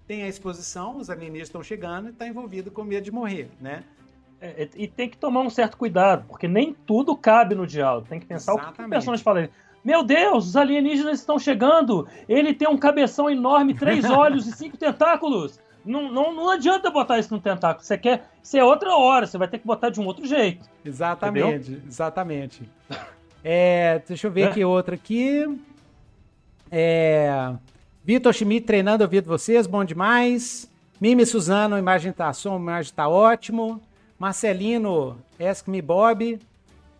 Tem 0.07 0.23
a 0.23 0.27
exposição, 0.27 0.97
os 0.97 1.09
alienígenas 1.09 1.47
estão 1.47 1.63
chegando 1.63 2.07
e 2.07 2.11
está 2.11 2.27
envolvido 2.27 2.71
com 2.71 2.81
o 2.81 2.85
medo 2.85 3.03
de 3.03 3.11
morrer, 3.11 3.49
né? 3.61 3.83
É, 4.41 4.63
é, 4.63 4.69
e 4.75 4.87
tem 4.87 5.09
que 5.09 5.17
tomar 5.17 5.41
um 5.41 5.49
certo 5.49 5.77
cuidado, 5.77 6.25
porque 6.27 6.47
nem 6.47 6.73
tudo 6.73 7.15
cabe 7.15 7.55
no 7.55 7.67
diálogo. 7.67 8.07
Tem 8.07 8.19
que 8.19 8.25
pensar 8.25 8.53
Exatamente. 8.53 8.73
o 8.73 8.75
que 8.75 8.87
o 8.87 8.89
personagem 8.89 9.23
fala. 9.23 9.49
Meu 9.83 10.03
Deus, 10.03 10.47
os 10.47 10.55
alienígenas 10.55 11.19
estão 11.19 11.37
chegando! 11.37 12.07
Ele 12.27 12.53
tem 12.53 12.67
um 12.67 12.77
cabeção 12.77 13.29
enorme, 13.29 13.73
três 13.73 14.03
olhos 14.09 14.47
e 14.47 14.51
cinco 14.51 14.77
tentáculos! 14.77 15.59
Não, 15.89 16.11
não, 16.11 16.31
não 16.31 16.51
adianta 16.51 16.91
botar 16.91 17.17
isso 17.17 17.33
no 17.33 17.41
tentáculo. 17.41 17.83
Você 17.83 17.97
quer. 17.97 18.29
Isso 18.43 18.55
é 18.55 18.63
outra 18.63 18.95
hora, 18.95 19.25
você 19.25 19.39
vai 19.39 19.47
ter 19.47 19.57
que 19.57 19.65
botar 19.65 19.89
de 19.89 19.99
um 19.99 20.05
outro 20.05 20.23
jeito. 20.23 20.69
Exatamente, 20.85 21.71
entendeu? 21.71 21.81
exatamente. 21.87 22.61
É, 23.43 23.99
deixa 24.07 24.27
eu 24.27 24.31
ver 24.31 24.41
é. 24.41 24.45
aqui 24.49 24.63
outra 24.63 24.93
aqui. 24.93 25.59
É, 26.69 27.55
Vitor 28.03 28.31
Schmidt 28.31 28.67
treinando, 28.67 29.03
ouvindo 29.03 29.25
vocês, 29.25 29.65
bom 29.65 29.83
demais. 29.83 30.71
Mimi 31.01 31.25
Suzano, 31.25 31.75
imagem 31.75 32.11
tá 32.11 32.31
som, 32.33 32.57
imagem 32.57 32.93
tá 32.93 33.07
ótimo. 33.07 33.81
Marcelino, 34.19 35.17
Ask 35.39 35.67
Me 35.67 35.81
Bob. 35.81 36.39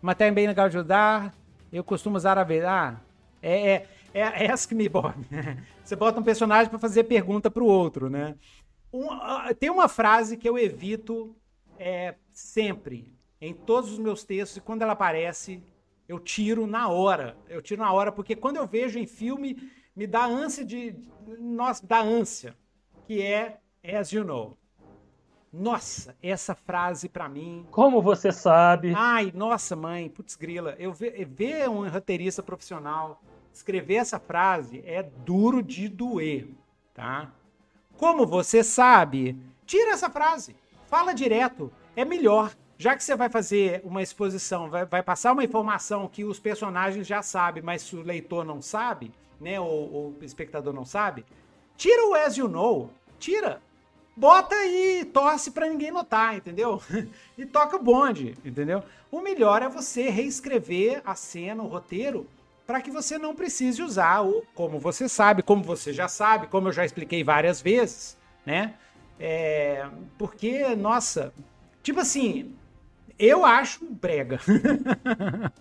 Matéria 0.02 0.32
bem 0.32 0.48
legal 0.48 0.68
de 0.68 0.78
ajudar. 0.78 1.32
Eu 1.72 1.84
costumo 1.84 2.16
usar 2.16 2.38
a 2.38 2.42
ver. 2.42 2.64
Ah, 2.66 2.96
é, 3.40 3.72
é, 3.72 3.84
é 4.14 4.50
Ask 4.50 4.72
Me 4.72 4.88
Bob. 4.88 5.14
Você 5.84 5.94
bota 5.94 6.18
um 6.18 6.24
personagem 6.24 6.68
para 6.68 6.78
fazer 6.78 7.04
pergunta 7.04 7.50
pro 7.50 7.66
outro, 7.66 8.10
né? 8.10 8.34
Um, 8.92 9.06
uh, 9.06 9.54
tem 9.58 9.70
uma 9.70 9.88
frase 9.88 10.36
que 10.36 10.48
eu 10.48 10.58
evito 10.58 11.34
é, 11.78 12.14
sempre 12.32 13.12
em 13.40 13.54
todos 13.54 13.92
os 13.92 13.98
meus 13.98 14.24
textos 14.24 14.58
e 14.58 14.60
quando 14.60 14.82
ela 14.82 14.92
aparece 14.92 15.62
eu 16.08 16.18
tiro 16.18 16.66
na 16.66 16.88
hora. 16.88 17.36
Eu 17.48 17.62
tiro 17.62 17.80
na 17.80 17.92
hora 17.92 18.10
porque 18.10 18.34
quando 18.34 18.56
eu 18.56 18.66
vejo 18.66 18.98
em 18.98 19.06
filme 19.06 19.70
me 19.94 20.06
dá 20.06 20.24
ânsia 20.24 20.64
de, 20.64 20.96
nossa, 21.38 21.86
dá 21.86 22.00
ânsia, 22.00 22.56
que 23.06 23.22
é 23.22 23.60
as 23.84 24.10
you 24.10 24.24
know. 24.24 24.56
Nossa, 25.52 26.16
essa 26.22 26.54
frase 26.54 27.08
para 27.08 27.28
mim. 27.28 27.66
Como 27.70 28.00
você 28.00 28.30
sabe? 28.30 28.92
Ai, 28.96 29.32
nossa 29.34 29.74
mãe, 29.74 30.08
putz 30.08 30.36
grila. 30.36 30.76
Eu 30.78 30.92
ver, 30.92 31.24
ver 31.24 31.68
um 31.68 31.88
roteirista 31.88 32.42
profissional 32.42 33.20
escrever 33.52 33.96
essa 33.96 34.18
frase 34.18 34.82
é 34.84 35.02
duro 35.02 35.62
de 35.62 35.88
doer, 35.88 36.48
tá? 36.94 37.32
Como 38.00 38.26
você 38.26 38.64
sabe? 38.64 39.36
Tira 39.66 39.90
essa 39.90 40.08
frase. 40.08 40.56
Fala 40.86 41.12
direto. 41.12 41.70
É 41.94 42.02
melhor. 42.02 42.50
Já 42.78 42.96
que 42.96 43.04
você 43.04 43.14
vai 43.14 43.28
fazer 43.28 43.82
uma 43.84 44.02
exposição, 44.02 44.70
vai, 44.70 44.86
vai 44.86 45.02
passar 45.02 45.32
uma 45.32 45.44
informação 45.44 46.08
que 46.08 46.24
os 46.24 46.40
personagens 46.40 47.06
já 47.06 47.20
sabem, 47.20 47.62
mas 47.62 47.92
o 47.92 48.00
leitor 48.00 48.42
não 48.42 48.62
sabe, 48.62 49.12
né? 49.38 49.60
Ou, 49.60 50.16
o 50.18 50.24
espectador 50.24 50.72
não 50.72 50.86
sabe, 50.86 51.26
tira 51.76 52.08
o 52.08 52.14
as 52.14 52.38
you 52.38 52.48
know. 52.48 52.90
Tira. 53.18 53.60
Bota 54.16 54.56
e 54.64 55.04
torce 55.04 55.50
para 55.50 55.68
ninguém 55.68 55.90
notar, 55.90 56.34
entendeu? 56.34 56.80
e 57.36 57.44
toca 57.44 57.76
o 57.76 57.82
bonde, 57.82 58.34
entendeu? 58.42 58.82
O 59.12 59.20
melhor 59.20 59.60
é 59.60 59.68
você 59.68 60.08
reescrever 60.08 61.02
a 61.04 61.14
cena, 61.14 61.62
o 61.62 61.66
roteiro, 61.66 62.26
para 62.70 62.80
que 62.80 62.90
você 62.92 63.18
não 63.18 63.34
precise 63.34 63.82
usar 63.82 64.22
o 64.22 64.44
como 64.54 64.78
você 64.78 65.08
sabe, 65.08 65.42
como 65.42 65.60
você 65.60 65.92
já 65.92 66.06
sabe, 66.06 66.46
como 66.46 66.68
eu 66.68 66.72
já 66.72 66.84
expliquei 66.84 67.24
várias 67.24 67.60
vezes, 67.60 68.16
né? 68.46 68.74
É, 69.18 69.88
porque, 70.16 70.76
nossa, 70.76 71.34
tipo 71.82 71.98
assim, 71.98 72.54
eu 73.18 73.44
acho 73.44 73.84
brega. 73.84 74.38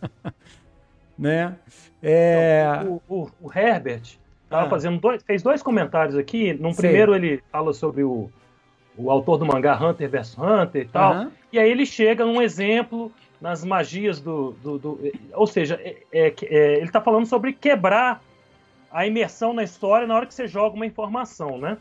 né? 1.18 1.56
É... 2.04 2.64
Então, 2.80 3.02
o, 3.10 3.24
o, 3.24 3.32
o, 3.42 3.52
Herbert 3.52 4.20
tava 4.48 4.68
ah. 4.68 4.70
fazendo 4.70 5.00
dois, 5.00 5.24
fez 5.24 5.42
dois 5.42 5.64
comentários 5.64 6.16
aqui. 6.16 6.54
Num 6.54 6.76
primeiro 6.76 7.16
ele 7.16 7.42
fala 7.52 7.74
sobre 7.74 8.04
o, 8.04 8.30
o 8.96 9.10
autor 9.10 9.40
do 9.40 9.48
mangá 9.48 9.84
Hunter 9.84 10.08
vs 10.08 10.38
Hunter 10.38 10.84
e 10.84 10.88
tal. 10.88 11.16
Uhum. 11.16 11.32
E 11.52 11.58
aí 11.58 11.72
ele 11.72 11.88
chega 11.88 12.24
num 12.24 12.40
exemplo 12.40 13.12
nas 13.42 13.64
magias 13.64 14.20
do. 14.20 14.52
do, 14.64 14.78
do 14.78 15.00
ou 15.34 15.48
seja, 15.48 15.80
é, 15.82 16.04
é, 16.12 16.34
é, 16.44 16.74
ele 16.76 16.86
está 16.86 17.02
falando 17.02 17.26
sobre 17.26 17.54
quebrar 17.54 18.22
a 18.92 19.06
imersão 19.06 19.54
na 19.54 19.64
história 19.64 20.08
na 20.08 20.16
hora 20.16 20.26
que 20.26 20.34
você 20.34 20.48
joga 20.48 20.76
uma 20.76 20.86
informação, 20.86 21.58
né? 21.58 21.78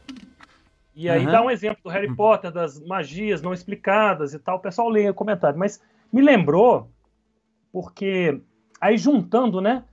E 0.94 1.08
aí 1.08 1.24
uhum. 1.24 1.32
dá 1.32 1.42
um 1.42 1.50
exemplo 1.50 1.78
do 1.84 1.90
Harry 1.90 2.14
Potter, 2.14 2.50
das 2.50 2.80
magias 2.80 3.40
não 3.40 3.52
explicadas 3.52 4.34
e 4.34 4.38
tal. 4.38 4.56
O 4.56 4.60
pessoal 4.60 4.88
lê 4.88 5.08
o 5.08 5.14
comentário. 5.14 5.58
Mas 5.58 5.80
me 6.12 6.20
lembrou, 6.20 6.90
porque 7.72 8.40
aí 8.80 8.98
juntando, 8.98 9.60
né? 9.60 9.84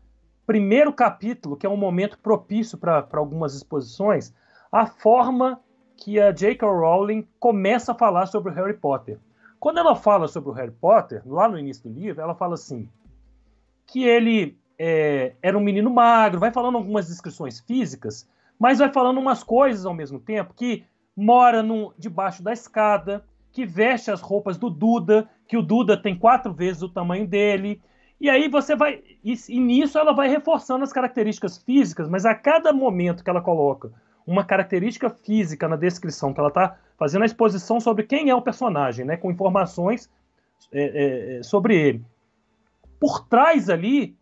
Primeiro 0.47 0.91
capítulo, 0.91 1.55
que 1.55 1.65
é 1.65 1.69
um 1.69 1.77
momento 1.77 2.17
propício 2.19 2.77
para 2.77 3.07
algumas 3.13 3.55
exposições, 3.55 4.33
a 4.71 4.85
forma 4.85 5.59
que 5.97 6.19
a 6.19 6.31
J.K. 6.31 6.67
Rowling 6.67 7.27
começa 7.39 7.91
a 7.91 7.95
falar 7.95 8.25
sobre 8.25 8.51
o 8.51 8.55
Harry 8.55 8.73
Potter. 8.73 9.19
Quando 9.59 9.79
ela 9.79 9.95
fala 9.95 10.27
sobre 10.27 10.49
o 10.49 10.53
Harry 10.53 10.71
Potter, 10.71 11.21
lá 11.25 11.47
no 11.47 11.57
início 11.57 11.89
do 11.89 11.99
livro, 11.99 12.21
ela 12.21 12.35
fala 12.35 12.53
assim: 12.55 12.89
que 13.87 14.03
ele 14.03 14.57
é, 14.77 15.33
era 15.41 15.57
um 15.57 15.61
menino 15.61 15.89
magro, 15.89 16.39
vai 16.39 16.51
falando 16.51 16.77
algumas 16.77 17.07
descrições 17.07 17.59
físicas, 17.59 18.27
mas 18.59 18.79
vai 18.79 18.91
falando 18.91 19.19
umas 19.19 19.43
coisas 19.43 19.85
ao 19.85 19.93
mesmo 19.93 20.19
tempo 20.19 20.53
que 20.53 20.83
mora 21.15 21.63
no, 21.63 21.93
debaixo 21.97 22.43
da 22.43 22.51
escada, 22.51 23.23
que 23.51 23.65
veste 23.65 24.11
as 24.11 24.21
roupas 24.21 24.57
do 24.57 24.69
Duda, 24.69 25.29
que 25.47 25.57
o 25.57 25.61
Duda 25.61 25.95
tem 25.95 26.17
quatro 26.17 26.53
vezes 26.53 26.81
o 26.81 26.89
tamanho 26.89 27.25
dele. 27.25 27.81
E 28.19 28.29
aí 28.29 28.49
você 28.49 28.75
vai. 28.75 29.01
E, 29.23 29.33
e 29.49 29.59
nisso 29.59 29.97
ela 29.97 30.13
vai 30.13 30.27
reforçando 30.27 30.83
as 30.83 30.91
características 30.91 31.57
físicas, 31.57 32.09
mas 32.09 32.25
a 32.25 32.35
cada 32.35 32.73
momento 32.73 33.23
que 33.23 33.29
ela 33.29 33.41
coloca 33.41 33.91
uma 34.27 34.43
característica 34.43 35.09
física 35.09 35.67
na 35.67 35.75
descrição, 35.75 36.33
que 36.33 36.39
ela 36.39 36.49
está 36.49 36.77
fazendo 36.97 37.23
a 37.23 37.25
exposição 37.25 37.79
sobre 37.79 38.03
quem 38.03 38.29
é 38.29 38.35
o 38.35 38.41
personagem, 38.41 39.05
né, 39.05 39.17
com 39.17 39.31
informações 39.31 40.09
é, 40.71 40.81
é, 40.81 41.37
é, 41.37 41.43
sobre 41.43 41.75
ele. 41.75 42.05
Por 42.99 43.27
trás 43.27 43.69
ali, 43.69 44.15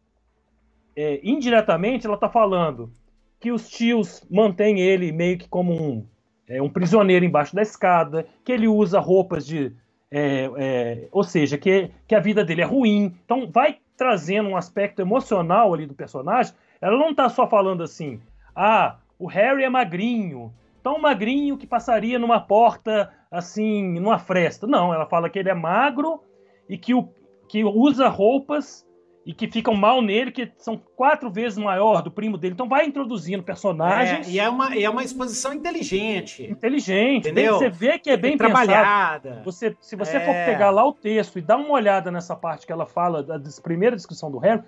é, 0.96 1.20
indiretamente, 1.24 2.06
ela 2.06 2.16
está 2.16 2.30
falando 2.30 2.92
que 3.40 3.52
os 3.52 3.70
tios 3.70 4.26
mantêm 4.30 4.80
ele 4.80 5.12
meio 5.12 5.38
que 5.38 5.48
como 5.48 5.74
um, 5.74 6.06
é, 6.48 6.62
um 6.62 6.70
prisioneiro 6.70 7.26
embaixo 7.26 7.56
da 7.56 7.62
escada, 7.62 8.26
que 8.44 8.52
ele 8.52 8.68
usa 8.68 9.00
roupas 9.00 9.46
de. 9.46 9.72
É, 10.16 11.08
ou 11.12 11.24
seja, 11.24 11.58
que, 11.58 11.90
que 12.08 12.14
a 12.14 12.20
vida 12.20 12.46
dele 12.46 12.62
é 12.62 12.66
ruim. 12.66 13.16
Então, 13.26 13.50
vai 13.50 13.80
trazendo 13.98 14.50
um 14.50 14.56
aspecto 14.56 15.02
emocional 15.02 15.74
ali 15.74 15.88
do 15.88 15.96
personagem. 15.96 16.54
Ela 16.80 16.98
não 16.98 17.10
está 17.10 17.30
só 17.30 17.48
falando 17.48 17.82
assim, 17.82 18.22
ah, 18.56 18.98
o 19.18 19.26
Harry 19.26 19.64
é 19.64 19.70
magrinho, 19.70 20.54
tão 20.84 21.00
magrinho 21.00 21.58
que 21.58 21.66
passaria 21.66 22.20
numa 22.20 22.42
porta 22.42 23.10
assim, 23.32 24.00
numa 24.00 24.20
fresta. 24.20 24.68
Não, 24.68 24.94
ela 24.94 25.08
fala 25.08 25.30
que 25.30 25.40
ele 25.40 25.50
é 25.50 25.54
magro 25.56 26.22
e 26.70 26.78
que, 26.78 26.94
o, 26.94 27.10
que 27.48 27.64
usa 27.64 28.08
roupas 28.10 28.86
e 29.26 29.34
que 29.34 29.48
ficam 29.48 29.74
mal 29.74 30.02
nele, 30.02 30.32
que 30.32 30.52
são 30.58 30.78
quatro 30.78 31.32
vezes 31.32 31.58
maior 31.58 32.02
do 32.02 32.12
primo 32.12 32.38
dele. 32.38 32.54
Então 32.54 32.68
vai 32.68 32.86
introduzindo 32.86 33.42
personagens. 33.42 34.28
É, 34.28 34.32
e 34.32 34.40
é 34.40 34.50
uma, 34.50 34.76
é 34.76 34.90
uma 34.90 35.04
exposição 35.04 35.54
inteligente. 35.54 36.44
Inteligente, 36.44 37.30
entendeu? 37.30 37.58
Você 37.58 37.70
vê 37.70 37.98
que 37.98 38.10
é 38.10 38.18
bem, 38.18 38.38
trabalhada. 38.38 39.42
Você, 39.46 39.76
se 39.80 39.96
você 39.96 40.18
é. 40.18 40.20
for 40.20 40.34
pegar 40.46 40.72
lá 40.72 40.86
o 40.86 40.92
texto 40.92 41.40
e 41.40 41.42
dar 41.42 41.56
uma 41.56 41.72
olhada 41.72 42.12
nessa 42.12 42.36
parte 42.36 42.68
que 42.68 42.74
ela 42.74 42.86
fala 42.86 43.24
da 43.24 43.40
primeira 43.64 43.96
descrição 43.96 44.30
do 44.30 44.38
Harry, 44.40 44.62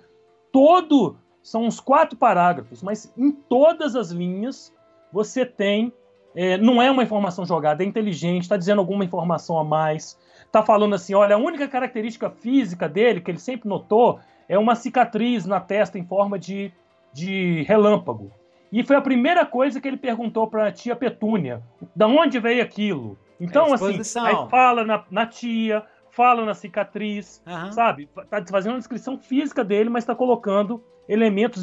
todo 0.50 1.18
são 1.42 1.64
uns 1.64 1.78
quatro 1.78 2.18
parágrafos, 2.18 2.82
mas 2.82 3.12
em 3.16 3.30
todas 3.30 3.94
as 3.94 4.10
linhas 4.10 4.74
você 5.12 5.44
tem 5.44 5.92
é, 6.36 6.58
não 6.58 6.82
é 6.82 6.90
uma 6.90 7.02
informação 7.02 7.46
jogada, 7.46 7.82
é 7.82 7.86
inteligente, 7.86 8.42
está 8.42 8.58
dizendo 8.58 8.78
alguma 8.78 9.02
informação 9.02 9.58
a 9.58 9.64
mais. 9.64 10.18
Está 10.44 10.62
falando 10.62 10.94
assim: 10.94 11.14
olha, 11.14 11.34
a 11.34 11.38
única 11.38 11.66
característica 11.66 12.28
física 12.28 12.86
dele, 12.86 13.22
que 13.22 13.30
ele 13.30 13.38
sempre 13.38 13.66
notou, 13.66 14.20
é 14.46 14.58
uma 14.58 14.74
cicatriz 14.74 15.46
na 15.46 15.60
testa 15.60 15.98
em 15.98 16.04
forma 16.04 16.38
de, 16.38 16.70
de 17.10 17.62
relâmpago. 17.62 18.30
E 18.70 18.84
foi 18.84 18.96
a 18.96 19.00
primeira 19.00 19.46
coisa 19.46 19.80
que 19.80 19.88
ele 19.88 19.96
perguntou 19.96 20.46
para 20.46 20.68
a 20.68 20.72
tia 20.72 20.94
Petúnia: 20.94 21.62
da 21.94 22.06
onde 22.06 22.38
veio 22.38 22.62
aquilo? 22.62 23.18
Então, 23.40 23.72
assim, 23.72 23.98
aí 24.20 24.48
fala 24.50 24.84
na, 24.84 25.04
na 25.10 25.26
tia, 25.26 25.82
fala 26.10 26.44
na 26.44 26.52
cicatriz, 26.52 27.42
uhum. 27.46 27.72
sabe? 27.72 28.10
Tá 28.28 28.44
fazendo 28.50 28.72
uma 28.72 28.78
descrição 28.78 29.18
física 29.18 29.64
dele, 29.64 29.88
mas 29.88 30.04
está 30.04 30.14
colocando 30.14 30.84
elementos 31.08 31.62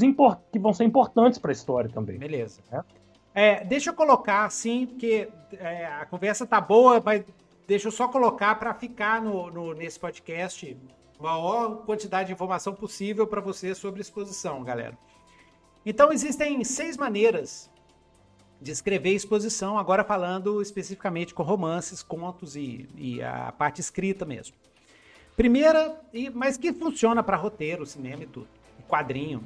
que 0.51 0.59
vão 0.59 0.73
ser 0.73 0.85
importantes 0.85 1.37
para 1.37 1.51
a 1.51 1.53
história 1.53 1.89
também. 1.91 2.17
Beleza. 2.17 2.61
É? 2.71 2.81
É, 3.35 3.63
deixa 3.63 3.89
eu 3.89 3.93
colocar 3.93 4.45
assim, 4.45 4.85
porque 4.85 5.27
é, 5.53 5.85
a 5.85 6.05
conversa 6.05 6.45
tá 6.45 6.61
boa, 6.61 7.01
mas 7.03 7.23
deixa 7.67 7.87
eu 7.87 7.91
só 7.91 8.07
colocar 8.07 8.55
para 8.55 8.73
ficar 8.73 9.21
no, 9.21 9.49
no, 9.49 9.73
nesse 9.73 9.99
podcast 9.99 10.77
maior 11.19 11.77
quantidade 11.85 12.27
de 12.27 12.33
informação 12.33 12.73
possível 12.73 13.25
para 13.25 13.41
você 13.41 13.73
sobre 13.73 14.01
exposição, 14.01 14.63
galera. 14.63 14.97
Então, 15.85 16.11
existem 16.11 16.63
seis 16.63 16.97
maneiras 16.97 17.69
de 18.61 18.71
escrever 18.71 19.11
exposição, 19.11 19.77
agora 19.77 20.03
falando 20.03 20.61
especificamente 20.61 21.33
com 21.33 21.43
romances, 21.43 22.03
contos 22.03 22.55
e, 22.55 22.87
e 22.95 23.21
a 23.21 23.51
parte 23.51 23.81
escrita 23.81 24.25
mesmo. 24.25 24.55
Primeira, 25.35 25.99
mas 26.33 26.57
que 26.57 26.71
funciona 26.71 27.23
para 27.23 27.35
roteiro, 27.35 27.85
cinema 27.85 28.23
e 28.23 28.27
tudo, 28.27 28.47
quadrinho. 28.87 29.43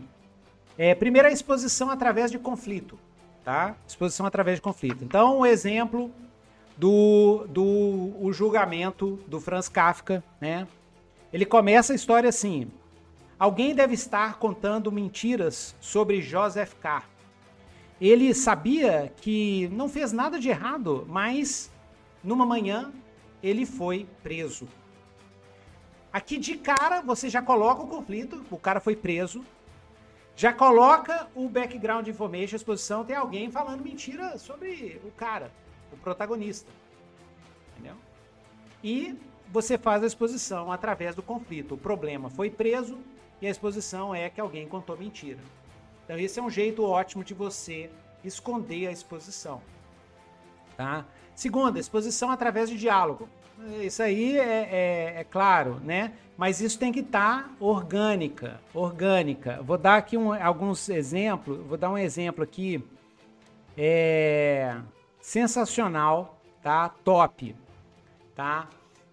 É, 0.77 0.93
primeira, 0.93 1.29
a 1.29 1.31
exposição 1.31 1.89
através 1.89 2.29
de 2.29 2.37
conflito 2.37 2.99
tá? 3.47 3.77
Exposição 3.87 4.25
através 4.25 4.57
de 4.57 4.61
conflito. 4.61 5.05
Então, 5.05 5.39
um 5.39 5.45
exemplo 5.45 6.11
do, 6.75 7.47
do 7.47 8.13
o 8.19 8.29
julgamento 8.33 9.17
do 9.25 9.39
Franz 9.39 9.69
Kafka, 9.69 10.21
né? 10.41 10.67
Ele 11.31 11.45
começa 11.45 11.93
a 11.93 11.95
história 11.95 12.27
assim: 12.27 12.69
Alguém 13.39 13.73
deve 13.73 13.93
estar 13.93 14.37
contando 14.37 14.91
mentiras 14.91 15.73
sobre 15.79 16.21
Joseph 16.21 16.73
K. 16.73 17.03
Ele 18.01 18.33
sabia 18.33 19.13
que 19.15 19.69
não 19.71 19.87
fez 19.87 20.11
nada 20.11 20.37
de 20.37 20.49
errado, 20.49 21.05
mas 21.07 21.71
numa 22.21 22.45
manhã 22.45 22.91
ele 23.41 23.65
foi 23.65 24.05
preso. 24.21 24.67
Aqui 26.11 26.37
de 26.37 26.57
cara 26.57 26.99
você 26.99 27.29
já 27.29 27.41
coloca 27.41 27.81
o 27.81 27.87
conflito, 27.87 28.43
o 28.51 28.57
cara 28.57 28.81
foi 28.81 28.95
preso, 28.97 29.41
já 30.37 30.53
coloca 30.53 31.27
o 31.33 31.49
background 31.49 32.07
information, 32.07 32.55
a 32.55 32.57
exposição, 32.57 33.03
tem 33.03 33.15
alguém 33.15 33.49
falando 33.49 33.83
mentira 33.83 34.37
sobre 34.37 35.01
o 35.03 35.09
cara, 35.09 35.51
o 35.91 35.97
protagonista. 35.97 36.71
Entendeu? 37.73 37.95
E 38.83 39.19
você 39.51 39.79
faz 39.79 40.03
a 40.03 40.05
exposição 40.05 40.71
através 40.71 41.15
do 41.15 41.23
conflito. 41.23 41.73
O 41.73 41.77
problema 41.77 42.29
foi 42.29 42.51
preso 42.51 42.99
e 43.41 43.47
a 43.47 43.49
exposição 43.49 44.13
é 44.13 44.29
que 44.29 44.39
alguém 44.39 44.67
contou 44.67 44.95
mentira. 44.95 45.39
Então 46.05 46.19
esse 46.19 46.39
é 46.39 46.43
um 46.43 46.51
jeito 46.51 46.83
ótimo 46.83 47.23
de 47.23 47.33
você 47.33 47.89
esconder 48.23 48.85
a 48.85 48.91
exposição. 48.91 49.59
Tá? 50.75 51.03
Segunda, 51.33 51.79
exposição 51.79 52.29
através 52.29 52.69
de 52.69 52.77
diálogo. 52.77 53.27
Isso 53.81 54.01
aí 54.03 54.37
é, 54.37 54.69
é, 54.71 55.19
é 55.19 55.23
claro, 55.23 55.79
né? 55.83 56.13
Mas 56.37 56.61
isso 56.61 56.77
tem 56.77 56.91
que 56.91 56.99
estar 56.99 57.43
tá 57.43 57.49
orgânica, 57.59 58.61
orgânica. 58.73 59.59
Vou 59.63 59.77
dar 59.77 59.97
aqui 59.97 60.15
um, 60.15 60.31
alguns 60.31 60.87
exemplos. 60.89 61.59
Vou 61.65 61.77
dar 61.77 61.89
um 61.89 61.97
exemplo 61.97 62.43
aqui. 62.43 62.83
É 63.75 64.77
sensacional, 65.19 66.39
tá? 66.61 66.87
Top, 66.87 67.53
tá? 68.33 68.69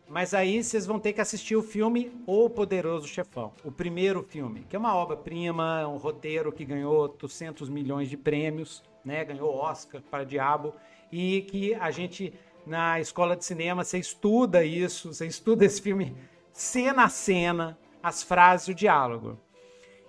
Mas 0.09 0.33
aí 0.33 0.63
vocês 0.63 0.87
vão 0.87 1.01
ter 1.01 1.13
que 1.13 1.21
assistir 1.21 1.57
o 1.57 1.63
filme 1.63 2.13
O 2.27 2.49
Poderoso 2.49 3.09
Chefão, 3.09 3.53
o 3.65 3.73
primeiro 3.73 4.23
filme, 4.23 4.65
que 4.69 4.77
é 4.77 4.79
uma 4.79 4.95
obra-prima, 4.95 5.89
um 5.89 5.97
roteiro 5.97 6.53
que 6.53 6.65
ganhou 6.65 7.03
800 7.03 7.69
milhões 7.69 8.09
de 8.09 8.17
prêmios, 8.17 8.83
né? 9.05 9.25
Ganhou 9.25 9.57
Oscar 9.57 10.01
para 10.03 10.23
Diabo 10.23 10.73
e 11.11 11.43
que 11.43 11.75
a 11.75 11.91
gente 11.91 12.33
na 12.67 13.01
escola 13.01 13.37
de 13.37 13.45
cinema, 13.45 13.85
você 13.85 13.99
estuda 13.99 14.65
isso, 14.65 15.13
você 15.13 15.27
estuda 15.27 15.65
esse 15.65 15.81
filme 15.81 16.17
cena 16.53 17.05
a 17.05 17.09
cena, 17.09 17.79
as 18.03 18.23
frases, 18.23 18.69
o 18.69 18.75
diálogo. 18.75 19.39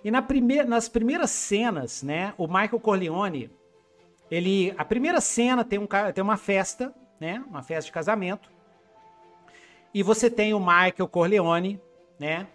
E 0.03 0.11
na 0.11 0.21
primeira, 0.21 0.65
nas 0.65 0.87
primeiras 0.87 1.31
cenas, 1.31 2.03
né, 2.03 2.33
o 2.37 2.47
Michael 2.47 2.79
Corleone, 2.79 3.49
ele, 4.29 4.73
a 4.77 4.85
primeira 4.85 5.19
cena 5.19 5.65
tem, 5.65 5.79
um, 5.79 5.87
tem 6.13 6.23
uma 6.23 6.37
festa, 6.37 6.93
né, 7.19 7.43
uma 7.47 7.63
festa 7.63 7.87
de 7.87 7.91
casamento, 7.91 8.49
e 9.93 10.03
você 10.03 10.29
tem 10.29 10.53
o 10.53 10.59
Michael 10.59 11.07
Corleone, 11.09 11.81
né, 12.19 12.47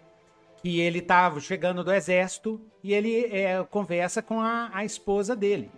que 0.61 0.79
ele 0.79 0.99
estava 0.99 1.35
tá 1.35 1.41
chegando 1.41 1.83
do 1.83 1.91
exército 1.91 2.61
e 2.83 2.93
ele 2.93 3.25
é, 3.25 3.63
conversa 3.63 4.21
com 4.21 4.39
a, 4.39 4.69
a 4.71 4.85
esposa 4.85 5.35
dele, 5.35 5.69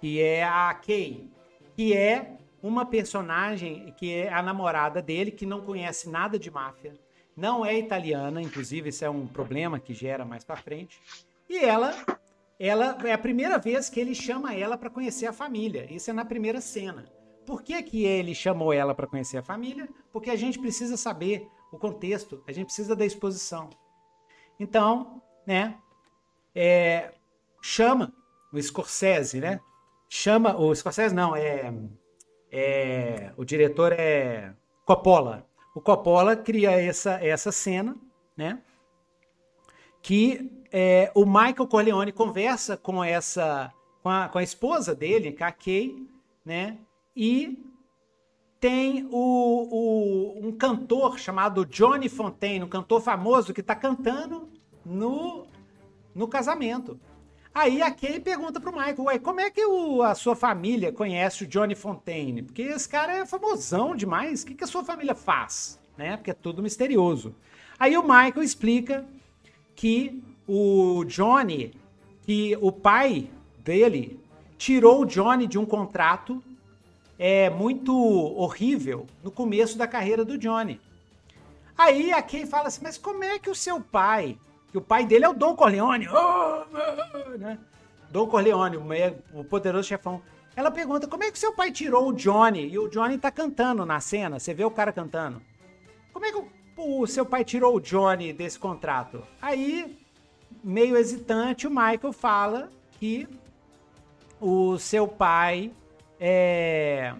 que 0.00 0.22
é 0.22 0.44
a 0.44 0.72
Kay, 0.74 1.28
que 1.74 1.94
é 1.94 2.37
uma 2.62 2.84
personagem 2.84 3.92
que 3.96 4.12
é 4.12 4.32
a 4.32 4.42
namorada 4.42 5.00
dele, 5.00 5.30
que 5.30 5.46
não 5.46 5.60
conhece 5.60 6.08
nada 6.08 6.38
de 6.38 6.50
máfia, 6.50 6.94
não 7.36 7.64
é 7.64 7.78
italiana, 7.78 8.42
inclusive 8.42 8.88
isso 8.88 9.04
é 9.04 9.10
um 9.10 9.26
problema 9.26 9.78
que 9.78 9.94
gera 9.94 10.24
mais 10.24 10.42
para 10.42 10.56
frente. 10.56 11.00
E 11.48 11.56
ela, 11.58 11.94
ela 12.58 12.98
é 13.04 13.12
a 13.12 13.18
primeira 13.18 13.58
vez 13.58 13.88
que 13.88 14.00
ele 14.00 14.14
chama 14.14 14.54
ela 14.54 14.76
para 14.76 14.90
conhecer 14.90 15.26
a 15.26 15.32
família. 15.32 15.86
Isso 15.88 16.10
é 16.10 16.12
na 16.12 16.24
primeira 16.24 16.60
cena. 16.60 17.06
Por 17.46 17.62
que, 17.62 17.80
que 17.82 18.04
ele 18.04 18.34
chamou 18.34 18.72
ela 18.72 18.94
para 18.94 19.06
conhecer 19.06 19.38
a 19.38 19.42
família? 19.42 19.88
Porque 20.12 20.30
a 20.30 20.36
gente 20.36 20.58
precisa 20.58 20.96
saber 20.96 21.48
o 21.70 21.78
contexto, 21.78 22.42
a 22.46 22.52
gente 22.52 22.66
precisa 22.66 22.96
da 22.96 23.06
exposição. 23.06 23.70
Então, 24.58 25.22
né, 25.46 25.78
é, 26.54 27.12
chama 27.62 28.12
o 28.52 28.60
Scorsese, 28.60 29.40
né? 29.40 29.60
Chama 30.08 30.56
o 30.56 30.74
Scorsese 30.74 31.14
não, 31.14 31.36
é 31.36 31.72
é, 32.50 33.32
o 33.36 33.44
diretor 33.44 33.92
é 33.92 34.52
Coppola. 34.84 35.46
O 35.74 35.80
Coppola 35.80 36.36
cria 36.36 36.70
essa, 36.72 37.24
essa 37.24 37.52
cena, 37.52 37.96
né? 38.36 38.60
Que 40.02 40.50
é, 40.72 41.10
o 41.14 41.24
Michael 41.24 41.66
Corleone 41.66 42.12
conversa 42.12 42.76
com 42.76 43.02
essa 43.02 43.72
com 44.02 44.08
a, 44.08 44.28
com 44.28 44.38
a 44.38 44.42
esposa 44.42 44.94
dele, 44.94 45.32
com 45.32 45.44
a 45.44 45.52
Kay, 45.52 46.06
né? 46.44 46.78
E 47.14 47.58
tem 48.60 49.06
o, 49.10 50.38
o, 50.40 50.46
um 50.46 50.52
cantor 50.52 51.18
chamado 51.18 51.64
Johnny 51.64 52.08
Fontaine, 52.08 52.64
um 52.64 52.68
cantor 52.68 53.00
famoso 53.00 53.52
que 53.52 53.60
está 53.60 53.74
cantando 53.74 54.48
no, 54.84 55.46
no 56.14 56.26
casamento. 56.26 56.98
Aí 57.58 57.82
a 57.82 57.90
Kay 57.90 58.20
pergunta 58.20 58.60
pro 58.60 58.70
Michael, 58.70 59.02
ué, 59.02 59.18
como 59.18 59.40
é 59.40 59.50
que 59.50 59.66
o, 59.66 60.00
a 60.00 60.14
sua 60.14 60.36
família 60.36 60.92
conhece 60.92 61.42
o 61.42 61.46
Johnny 61.48 61.74
Fontaine? 61.74 62.40
Porque 62.40 62.62
esse 62.62 62.88
cara 62.88 63.18
é 63.18 63.26
famosão 63.26 63.96
demais, 63.96 64.42
o 64.42 64.46
que, 64.46 64.54
que 64.54 64.62
a 64.62 64.66
sua 64.68 64.84
família 64.84 65.12
faz? 65.12 65.76
Né? 65.96 66.16
Porque 66.16 66.30
é 66.30 66.34
tudo 66.34 66.62
misterioso. 66.62 67.34
Aí 67.76 67.96
o 67.96 68.02
Michael 68.02 68.44
explica 68.44 69.04
que 69.74 70.22
o 70.46 71.04
Johnny, 71.06 71.74
que 72.22 72.56
o 72.60 72.70
pai 72.70 73.28
dele 73.58 74.20
tirou 74.56 75.02
o 75.02 75.04
Johnny 75.04 75.48
de 75.48 75.58
um 75.58 75.66
contrato 75.66 76.40
é 77.18 77.50
muito 77.50 77.92
horrível 77.92 79.04
no 79.20 79.32
começo 79.32 79.76
da 79.76 79.88
carreira 79.88 80.24
do 80.24 80.38
Johnny. 80.38 80.80
Aí 81.76 82.12
a 82.12 82.22
Kay 82.22 82.46
fala 82.46 82.68
assim, 82.68 82.84
mas 82.84 82.96
como 82.96 83.24
é 83.24 83.36
que 83.36 83.50
o 83.50 83.54
seu 83.54 83.80
pai 83.80 84.38
que 84.70 84.78
o 84.78 84.80
pai 84.80 85.06
dele 85.06 85.24
é 85.24 85.28
o 85.28 85.34
Don 85.34 85.54
Corleone, 85.54 86.08
oh, 86.08 87.36
né? 87.38 87.58
Don 88.10 88.26
Corleone, 88.26 88.76
o 89.32 89.44
poderoso 89.44 89.88
chefão. 89.88 90.22
Ela 90.54 90.70
pergunta: 90.70 91.06
como 91.06 91.24
é 91.24 91.30
que 91.30 91.38
seu 91.38 91.52
pai 91.52 91.70
tirou 91.70 92.08
o 92.08 92.12
Johnny? 92.12 92.68
E 92.68 92.78
o 92.78 92.88
Johnny 92.88 93.18
tá 93.18 93.30
cantando 93.30 93.84
na 93.84 94.00
cena, 94.00 94.38
você 94.38 94.52
vê 94.52 94.64
o 94.64 94.70
cara 94.70 94.92
cantando. 94.92 95.40
Como 96.12 96.24
é 96.24 96.32
que 96.32 96.38
o, 96.38 97.00
o 97.00 97.06
seu 97.06 97.24
pai 97.24 97.44
tirou 97.44 97.76
o 97.76 97.80
Johnny 97.80 98.32
desse 98.32 98.58
contrato? 98.58 99.22
Aí, 99.40 99.96
meio 100.62 100.96
hesitante, 100.96 101.66
o 101.66 101.70
Michael 101.70 102.12
fala 102.12 102.70
que 102.92 103.28
o 104.40 104.78
seu 104.78 105.06
pai 105.06 105.72
é, 106.18 107.14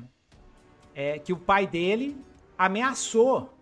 é 0.95 1.19
que 1.19 1.33
o 1.33 1.37
pai 1.37 1.67
dele 1.67 2.17
ameaçou, 2.57 3.53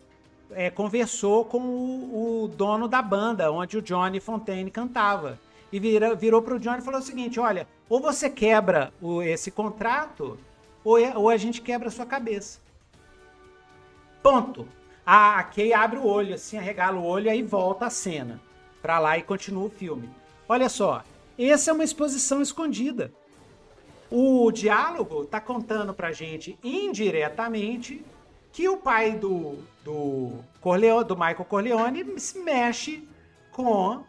é, 0.50 0.70
conversou 0.70 1.44
com 1.44 1.58
o, 1.58 2.44
o, 2.44 2.48
dono 2.48 2.88
da 2.88 3.02
banda 3.02 3.50
onde 3.50 3.76
o 3.76 3.82
Johnny 3.82 4.20
Fontaine 4.20 4.70
cantava 4.70 5.38
e 5.72 5.78
vira, 5.80 6.14
virou 6.14 6.42
pro 6.42 6.58
Johnny 6.58 6.78
e 6.78 6.84
falou 6.84 7.00
o 7.00 7.04
seguinte: 7.04 7.40
olha, 7.40 7.66
ou 7.88 8.00
você 8.00 8.30
quebra 8.30 8.92
o, 9.00 9.22
esse 9.22 9.50
contrato, 9.50 10.38
ou, 10.84 10.98
é, 10.98 11.16
ou 11.16 11.28
a 11.28 11.36
gente 11.36 11.60
quebra 11.60 11.88
a 11.88 11.90
sua 11.90 12.06
cabeça. 12.06 12.60
Ponto. 14.22 14.66
A, 15.04 15.38
a 15.38 15.44
Kay 15.44 15.72
abre 15.72 15.98
o 15.98 16.06
olho, 16.06 16.34
assim, 16.34 16.58
arregala 16.58 16.98
o 16.98 17.04
olho, 17.04 17.30
aí 17.30 17.42
volta 17.42 17.86
a 17.86 17.90
cena 17.90 18.40
pra 18.82 18.98
lá 18.98 19.16
e 19.16 19.22
continua 19.22 19.64
o 19.64 19.70
filme. 19.70 20.10
Olha 20.48 20.68
só, 20.68 21.04
essa 21.38 21.70
é 21.70 21.74
uma 21.74 21.84
exposição 21.84 22.40
escondida. 22.40 23.12
O 24.10 24.50
diálogo 24.52 25.24
tá 25.24 25.40
contando 25.40 25.92
pra 25.92 26.12
gente 26.12 26.58
indiretamente 26.62 28.04
que 28.56 28.70
o 28.70 28.78
pai 28.78 29.12
do, 29.12 29.58
do, 29.84 30.42
Corleone, 30.62 31.04
do 31.04 31.14
Michael 31.14 31.44
Corleone 31.44 32.18
se 32.18 32.38
mexe 32.38 33.06
com 33.52 34.02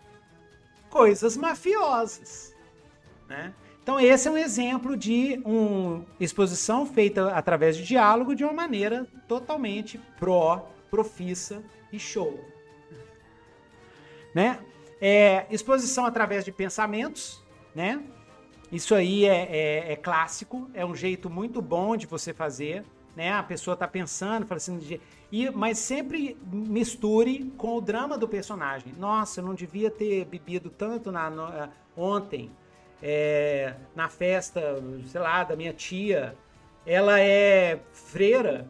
coisas 0.90 1.36
mafiosas, 1.36 2.56
né? 3.28 3.54
Então 3.84 4.00
esse 4.00 4.26
é 4.26 4.32
um 4.32 4.38
exemplo 4.38 4.96
de 4.96 5.42
uma 5.44 6.06
exposição 6.18 6.86
feita 6.86 7.30
através 7.34 7.76
de 7.76 7.84
diálogo 7.84 8.34
de 8.34 8.46
uma 8.46 8.54
maneira 8.54 9.06
totalmente 9.28 9.98
pró, 10.18 10.72
profissa 10.90 11.62
e 11.92 12.00
show, 12.00 12.40
né? 14.34 14.60
É, 15.02 15.46
exposição 15.52 16.06
através 16.06 16.46
de 16.46 16.54
pensamentos, 16.54 17.44
né? 17.76 18.02
Isso 18.72 18.96
aí 18.96 19.26
é, 19.26 19.42
é, 19.42 19.92
é, 19.92 19.96
clássico, 19.98 20.72
é 20.74 20.86
um 20.86 20.96
jeito 20.96 21.30
muito 21.30 21.62
bom 21.62 21.98
de 21.98 22.08
você 22.08 22.34
fazer, 22.34 22.86
né? 23.18 23.34
A 23.34 23.42
pessoa 23.42 23.76
tá 23.76 23.88
pensando, 23.88 24.46
fala 24.46 24.58
assim, 24.58 25.00
e, 25.32 25.50
mas 25.50 25.80
sempre 25.80 26.38
misture 26.52 27.52
com 27.58 27.76
o 27.76 27.82
drama 27.82 28.16
do 28.16 28.28
personagem. 28.28 28.94
Nossa, 28.96 29.42
eu 29.42 29.46
não 29.46 29.56
devia 29.56 29.90
ter 29.90 30.24
bebido 30.26 30.70
tanto 30.70 31.12
na, 31.12 31.28
no, 31.28 31.48
uh, 31.48 31.68
ontem 31.98 32.52
é, 33.02 33.74
na 33.96 34.08
festa, 34.08 34.62
sei 35.08 35.20
lá, 35.20 35.44
da 35.44 35.56
minha 35.56 35.74
tia. 35.74 36.36
Ela 36.86 37.20
é 37.20 37.80
freira. 37.92 38.68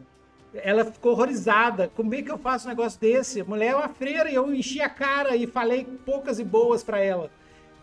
Ela 0.54 0.82
ficou 0.86 1.12
horrorizada. 1.12 1.92
Como 1.94 2.14
é 2.14 2.22
que 2.22 2.30
eu 2.30 2.38
faço 2.38 2.66
um 2.66 2.70
negócio 2.70 2.98
desse? 2.98 3.42
A 3.42 3.44
mulher 3.44 3.72
é 3.72 3.76
uma 3.76 3.90
freira 3.90 4.30
e 4.30 4.34
eu 4.34 4.52
enchi 4.54 4.80
a 4.80 4.88
cara 4.88 5.36
e 5.36 5.46
falei 5.46 5.84
poucas 6.06 6.38
e 6.38 6.44
boas 6.44 6.82
para 6.82 6.98
ela. 6.98 7.30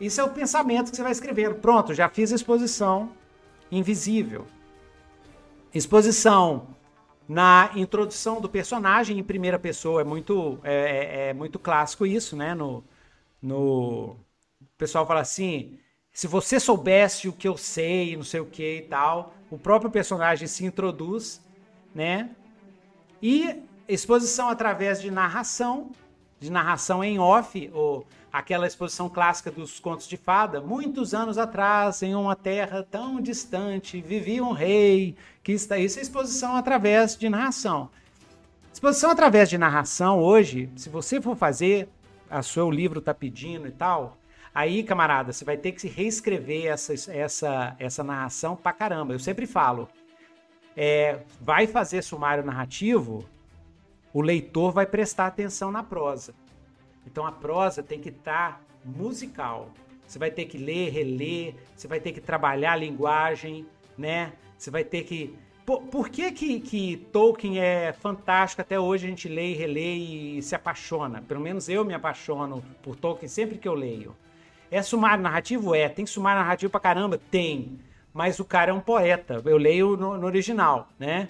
Isso 0.01 0.19
é 0.19 0.23
o 0.23 0.31
pensamento 0.31 0.89
que 0.89 0.97
você 0.97 1.03
vai 1.03 1.11
escrevendo. 1.11 1.53
Pronto, 1.55 1.93
já 1.93 2.09
fiz 2.09 2.31
a 2.31 2.35
exposição 2.35 3.11
invisível. 3.71 4.47
Exposição 5.75 6.69
na 7.27 7.69
introdução 7.75 8.39
do 8.39 8.47
personagem 8.47 9.19
em 9.19 9.23
primeira 9.23 9.59
pessoa 9.59 9.99
é 9.99 10.03
muito 10.05 10.57
é, 10.63 10.73
é, 10.73 11.29
é, 11.29 11.33
muito 11.33 11.59
clássico 11.59 12.05
isso, 12.05 12.33
né? 12.33 12.55
No, 12.55 12.81
no 13.41 14.15
o 14.61 14.77
pessoal 14.77 15.05
fala 15.05 15.19
assim, 15.19 15.77
se 16.13 16.27
você 16.27 16.61
soubesse 16.61 17.27
o 17.27 17.33
que 17.33 17.45
eu 17.45 17.57
sei, 17.57 18.15
não 18.15 18.23
sei 18.23 18.39
o 18.39 18.45
que 18.45 18.77
e 18.77 18.81
tal, 18.83 19.33
o 19.51 19.57
próprio 19.57 19.91
personagem 19.91 20.47
se 20.47 20.65
introduz, 20.65 21.41
né? 21.93 22.29
E 23.21 23.61
exposição 23.85 24.47
através 24.47 25.01
de 25.01 25.11
narração, 25.11 25.91
de 26.39 26.49
narração 26.49 27.03
em 27.03 27.19
off, 27.19 27.69
ou 27.73 28.07
aquela 28.31 28.65
exposição 28.65 29.09
clássica 29.09 29.51
dos 29.51 29.77
contos 29.79 30.07
de 30.07 30.15
fada. 30.15 30.61
Muitos 30.61 31.13
anos 31.13 31.37
atrás, 31.37 32.01
em 32.01 32.15
uma 32.15 32.35
terra 32.35 32.81
tão 32.83 33.19
distante, 33.19 33.99
vivia 33.99 34.41
um 34.41 34.53
rei 34.53 35.17
que 35.45 35.51
está. 35.51 35.77
Isso 35.77 35.99
é 35.99 36.01
exposição 36.01 36.55
através 36.55 37.15
de 37.15 37.29
narração. 37.29 37.91
Exposição 38.73 39.11
através 39.11 39.47
de 39.47 39.59
narração 39.59 40.19
hoje, 40.19 40.69
se 40.75 40.89
você 40.89 41.21
for 41.21 41.37
fazer, 41.37 41.87
a 42.29 42.41
seu 42.41 42.69
livro 42.69 42.97
está 42.97 43.13
pedindo 43.13 43.67
e 43.67 43.71
tal, 43.71 44.17
aí, 44.53 44.83
camarada, 44.83 45.31
você 45.31 45.45
vai 45.45 45.55
ter 45.55 45.71
que 45.73 45.87
reescrever 45.87 46.65
essa, 46.65 46.93
essa, 47.11 47.75
essa 47.77 48.03
narração 48.03 48.55
pra 48.55 48.73
caramba. 48.73 49.13
Eu 49.13 49.19
sempre 49.19 49.45
falo, 49.45 49.87
é, 50.75 51.19
vai 51.39 51.67
fazer 51.67 52.01
sumário 52.01 52.43
narrativo, 52.43 53.23
o 54.11 54.21
leitor 54.21 54.71
vai 54.73 54.87
prestar 54.87 55.27
atenção 55.27 55.71
na 55.71 55.83
prosa. 55.83 56.33
Então 57.05 57.23
a 57.23 57.31
prosa 57.31 57.83
tem 57.83 58.01
que 58.01 58.09
estar 58.09 58.53
tá 58.53 58.61
musical. 58.83 59.69
Você 60.07 60.17
vai 60.17 60.31
ter 60.31 60.45
que 60.45 60.57
ler, 60.57 60.89
reler, 60.89 61.53
você 61.75 61.87
vai 61.87 61.99
ter 61.99 62.13
que 62.13 62.19
trabalhar 62.19 62.73
a 62.73 62.77
linguagem, 62.77 63.67
né? 63.95 64.33
Você 64.65 64.71
vai 64.71 64.83
ter 64.83 65.03
que. 65.03 65.31
Por, 65.63 65.83
por 65.83 66.09
que, 66.09 66.31
que, 66.31 66.59
que 66.59 66.97
Tolkien 67.11 67.59
é 67.59 67.93
fantástico? 67.93 68.63
Até 68.63 68.79
hoje 68.79 69.05
a 69.05 69.09
gente 69.09 69.29
lê 69.29 69.51
e 69.51 69.53
relê 69.53 69.93
e 69.93 70.41
se 70.41 70.55
apaixona. 70.55 71.21
Pelo 71.21 71.39
menos 71.39 71.69
eu 71.69 71.85
me 71.85 71.93
apaixono 71.93 72.63
por 72.81 72.95
Tolkien 72.95 73.29
sempre 73.29 73.59
que 73.59 73.67
eu 73.67 73.75
leio. 73.75 74.15
É 74.71 74.81
sumário 74.81 75.21
narrativo? 75.21 75.75
É. 75.75 75.87
Tem 75.87 76.03
sumário 76.07 76.41
narrativo 76.41 76.71
pra 76.71 76.79
caramba? 76.79 77.21
Tem. 77.29 77.79
Mas 78.11 78.39
o 78.39 78.45
cara 78.45 78.71
é 78.71 78.73
um 78.73 78.79
poeta. 78.79 79.39
Eu 79.45 79.57
leio 79.57 79.95
no, 79.95 80.17
no 80.17 80.25
original, 80.25 80.89
né? 80.97 81.29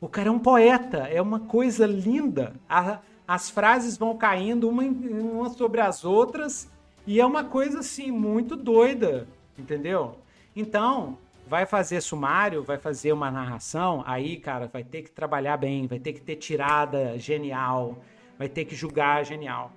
O 0.00 0.08
cara 0.08 0.28
é 0.28 0.32
um 0.32 0.40
poeta. 0.40 1.06
É 1.06 1.22
uma 1.22 1.38
coisa 1.38 1.86
linda. 1.86 2.54
A, 2.68 2.98
as 3.28 3.48
frases 3.48 3.96
vão 3.96 4.16
caindo 4.16 4.68
uma, 4.68 4.82
uma 4.82 5.50
sobre 5.50 5.80
as 5.80 6.04
outras 6.04 6.68
e 7.06 7.20
é 7.20 7.24
uma 7.24 7.44
coisa 7.44 7.78
assim 7.78 8.10
muito 8.10 8.56
doida, 8.56 9.28
entendeu? 9.56 10.16
Então, 10.56 11.16
vai 11.52 11.66
fazer 11.66 12.00
sumário, 12.00 12.62
vai 12.62 12.78
fazer 12.78 13.12
uma 13.12 13.30
narração, 13.30 14.02
aí, 14.06 14.38
cara, 14.38 14.68
vai 14.68 14.82
ter 14.82 15.02
que 15.02 15.10
trabalhar 15.10 15.58
bem, 15.58 15.86
vai 15.86 15.98
ter 15.98 16.14
que 16.14 16.20
ter 16.22 16.36
tirada 16.36 17.18
genial, 17.18 17.98
vai 18.38 18.48
ter 18.48 18.64
que 18.64 18.74
julgar 18.74 19.22
genial. 19.22 19.70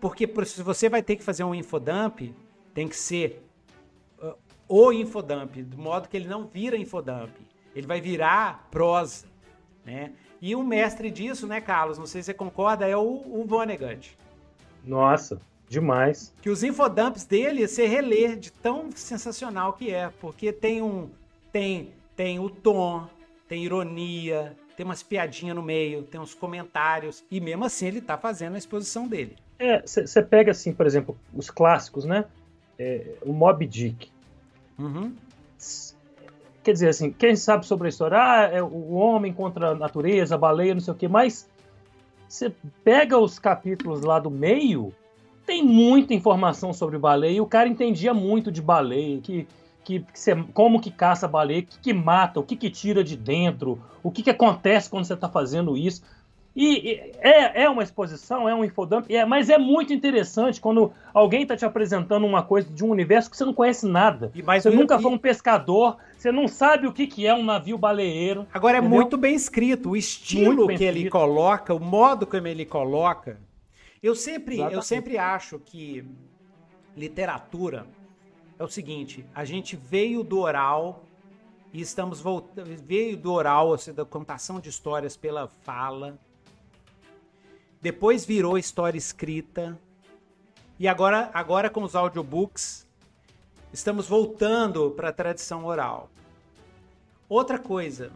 Porque 0.00 0.28
se 0.44 0.64
você 0.64 0.88
vai 0.88 1.04
ter 1.04 1.14
que 1.14 1.22
fazer 1.22 1.44
um 1.44 1.54
infodump, 1.54 2.34
tem 2.74 2.88
que 2.88 2.96
ser 2.96 3.40
uh, 4.20 4.34
o 4.68 4.92
infodump, 4.92 5.62
do 5.62 5.78
modo 5.78 6.08
que 6.08 6.16
ele 6.16 6.26
não 6.26 6.44
vira 6.44 6.76
infodump. 6.76 7.30
Ele 7.72 7.86
vai 7.86 8.00
virar 8.00 8.66
prosa, 8.68 9.26
né? 9.84 10.12
E 10.42 10.56
o 10.56 10.64
mestre 10.64 11.08
disso, 11.08 11.46
né, 11.46 11.60
Carlos? 11.60 11.98
Não 11.98 12.06
sei 12.06 12.20
se 12.20 12.26
você 12.26 12.34
concorda, 12.34 12.84
é 12.84 12.96
o, 12.96 13.22
o 13.26 13.44
Vonnegut. 13.46 14.18
Nossa, 14.84 15.40
demais. 15.68 16.32
Que 16.40 16.50
os 16.50 16.62
infodumps 16.62 17.24
dele 17.24 17.66
você 17.66 17.86
relê 17.86 18.36
de 18.36 18.52
tão 18.52 18.90
sensacional 18.94 19.72
que 19.72 19.90
é, 19.90 20.10
porque 20.20 20.52
tem 20.52 20.82
um 20.82 21.10
tem 21.52 21.92
tem 22.14 22.38
o 22.38 22.48
tom, 22.48 23.06
tem 23.48 23.64
ironia, 23.64 24.56
tem 24.76 24.84
umas 24.86 25.02
piadinhas 25.02 25.56
no 25.56 25.62
meio, 25.62 26.02
tem 26.02 26.20
uns 26.20 26.34
comentários 26.34 27.24
e 27.30 27.40
mesmo 27.40 27.64
assim 27.64 27.86
ele 27.86 28.00
tá 28.00 28.16
fazendo 28.16 28.54
a 28.54 28.58
exposição 28.58 29.06
dele. 29.06 29.36
É, 29.58 29.82
você 29.82 30.22
pega 30.22 30.50
assim, 30.50 30.72
por 30.72 30.86
exemplo, 30.86 31.16
os 31.34 31.50
clássicos, 31.50 32.04
né? 32.04 32.26
É, 32.78 33.14
o 33.22 33.32
Mob 33.32 33.66
Dick. 33.66 34.10
Uhum. 34.78 35.14
Quer 36.62 36.72
dizer, 36.72 36.88
assim, 36.88 37.12
quem 37.12 37.36
sabe 37.36 37.64
sobre 37.64 37.86
a 37.86 37.88
história? 37.88 38.18
Ah, 38.18 38.42
é 38.52 38.62
o 38.62 38.92
homem 38.94 39.32
contra 39.32 39.68
a 39.68 39.74
natureza, 39.74 40.34
a 40.34 40.38
baleia, 40.38 40.74
não 40.74 40.80
sei 40.80 40.92
o 40.92 40.96
quê, 40.96 41.08
mas 41.08 41.48
você 42.28 42.52
pega 42.82 43.16
os 43.16 43.38
capítulos 43.38 44.02
lá 44.02 44.18
do 44.18 44.30
meio, 44.30 44.92
tem 45.46 45.62
muita 45.62 46.12
informação 46.12 46.72
sobre 46.72 46.98
baleia, 46.98 47.36
e 47.36 47.40
o 47.40 47.46
cara 47.46 47.68
entendia 47.68 48.12
muito 48.12 48.50
de 48.50 48.60
baleia, 48.60 49.20
que, 49.20 49.46
que, 49.84 50.00
que 50.00 50.42
como 50.52 50.80
que 50.80 50.90
caça 50.90 51.28
baleia, 51.28 51.60
o 51.60 51.62
que, 51.62 51.78
que 51.78 51.94
mata, 51.94 52.40
o 52.40 52.42
que, 52.42 52.56
que 52.56 52.68
tira 52.68 53.04
de 53.04 53.16
dentro, 53.16 53.80
o 54.02 54.10
que, 54.10 54.22
que 54.22 54.30
acontece 54.30 54.90
quando 54.90 55.04
você 55.04 55.14
está 55.14 55.28
fazendo 55.28 55.76
isso. 55.76 56.02
E, 56.56 56.90
e, 56.90 57.12
é, 57.20 57.64
é 57.64 57.70
uma 57.70 57.82
exposição, 57.82 58.48
é 58.48 58.54
um 58.54 58.64
infodump, 58.64 59.10
é, 59.10 59.26
mas 59.26 59.50
é 59.50 59.58
muito 59.58 59.92
interessante 59.92 60.58
quando 60.58 60.90
alguém 61.12 61.42
está 61.42 61.54
te 61.54 61.66
apresentando 61.66 62.24
uma 62.24 62.42
coisa 62.42 62.66
de 62.68 62.82
um 62.82 62.88
universo 62.88 63.30
que 63.30 63.36
você 63.36 63.44
não 63.44 63.52
conhece 63.52 63.86
nada. 63.86 64.32
E, 64.34 64.42
mas 64.42 64.62
você 64.62 64.70
nunca 64.70 64.98
foi 64.98 65.10
um 65.10 65.18
pescador, 65.18 65.98
você 66.16 66.32
não 66.32 66.48
sabe 66.48 66.86
o 66.86 66.92
que, 66.92 67.06
que 67.06 67.26
é 67.26 67.34
um 67.34 67.44
navio 67.44 67.76
baleeiro. 67.76 68.46
Agora 68.54 68.78
é 68.78 68.80
entendeu? 68.80 68.98
muito 68.98 69.18
bem 69.18 69.34
escrito, 69.34 69.90
o 69.90 69.96
estilo 69.96 70.66
que 70.66 70.72
escrito. 70.72 70.96
ele 70.96 71.10
coloca, 71.10 71.74
o 71.74 71.78
modo 71.78 72.26
como 72.26 72.48
ele 72.48 72.64
coloca. 72.64 73.38
Eu 74.06 74.14
sempre, 74.14 74.60
eu 74.60 74.82
sempre 74.82 75.18
acho 75.18 75.58
que 75.58 76.04
literatura 76.96 77.84
é 78.56 78.62
o 78.62 78.68
seguinte: 78.68 79.26
a 79.34 79.44
gente 79.44 79.74
veio 79.74 80.22
do 80.22 80.38
oral 80.38 81.02
e 81.72 81.80
estamos 81.80 82.20
voltando, 82.20 82.68
veio 82.84 83.16
do 83.16 83.32
oral, 83.32 83.66
ou 83.66 83.76
seja, 83.76 83.96
da 83.96 84.04
contação 84.04 84.60
de 84.60 84.68
histórias 84.68 85.16
pela 85.16 85.48
fala 85.48 86.16
depois 87.82 88.24
virou 88.24 88.56
história 88.56 88.96
escrita. 88.96 89.76
E 90.78 90.86
agora, 90.86 91.28
agora 91.34 91.68
com 91.68 91.82
os 91.82 91.96
audiobooks, 91.96 92.86
estamos 93.72 94.08
voltando 94.08 94.92
para 94.92 95.08
a 95.08 95.12
tradição 95.12 95.64
oral. 95.64 96.08
Outra 97.28 97.58
coisa, 97.58 98.12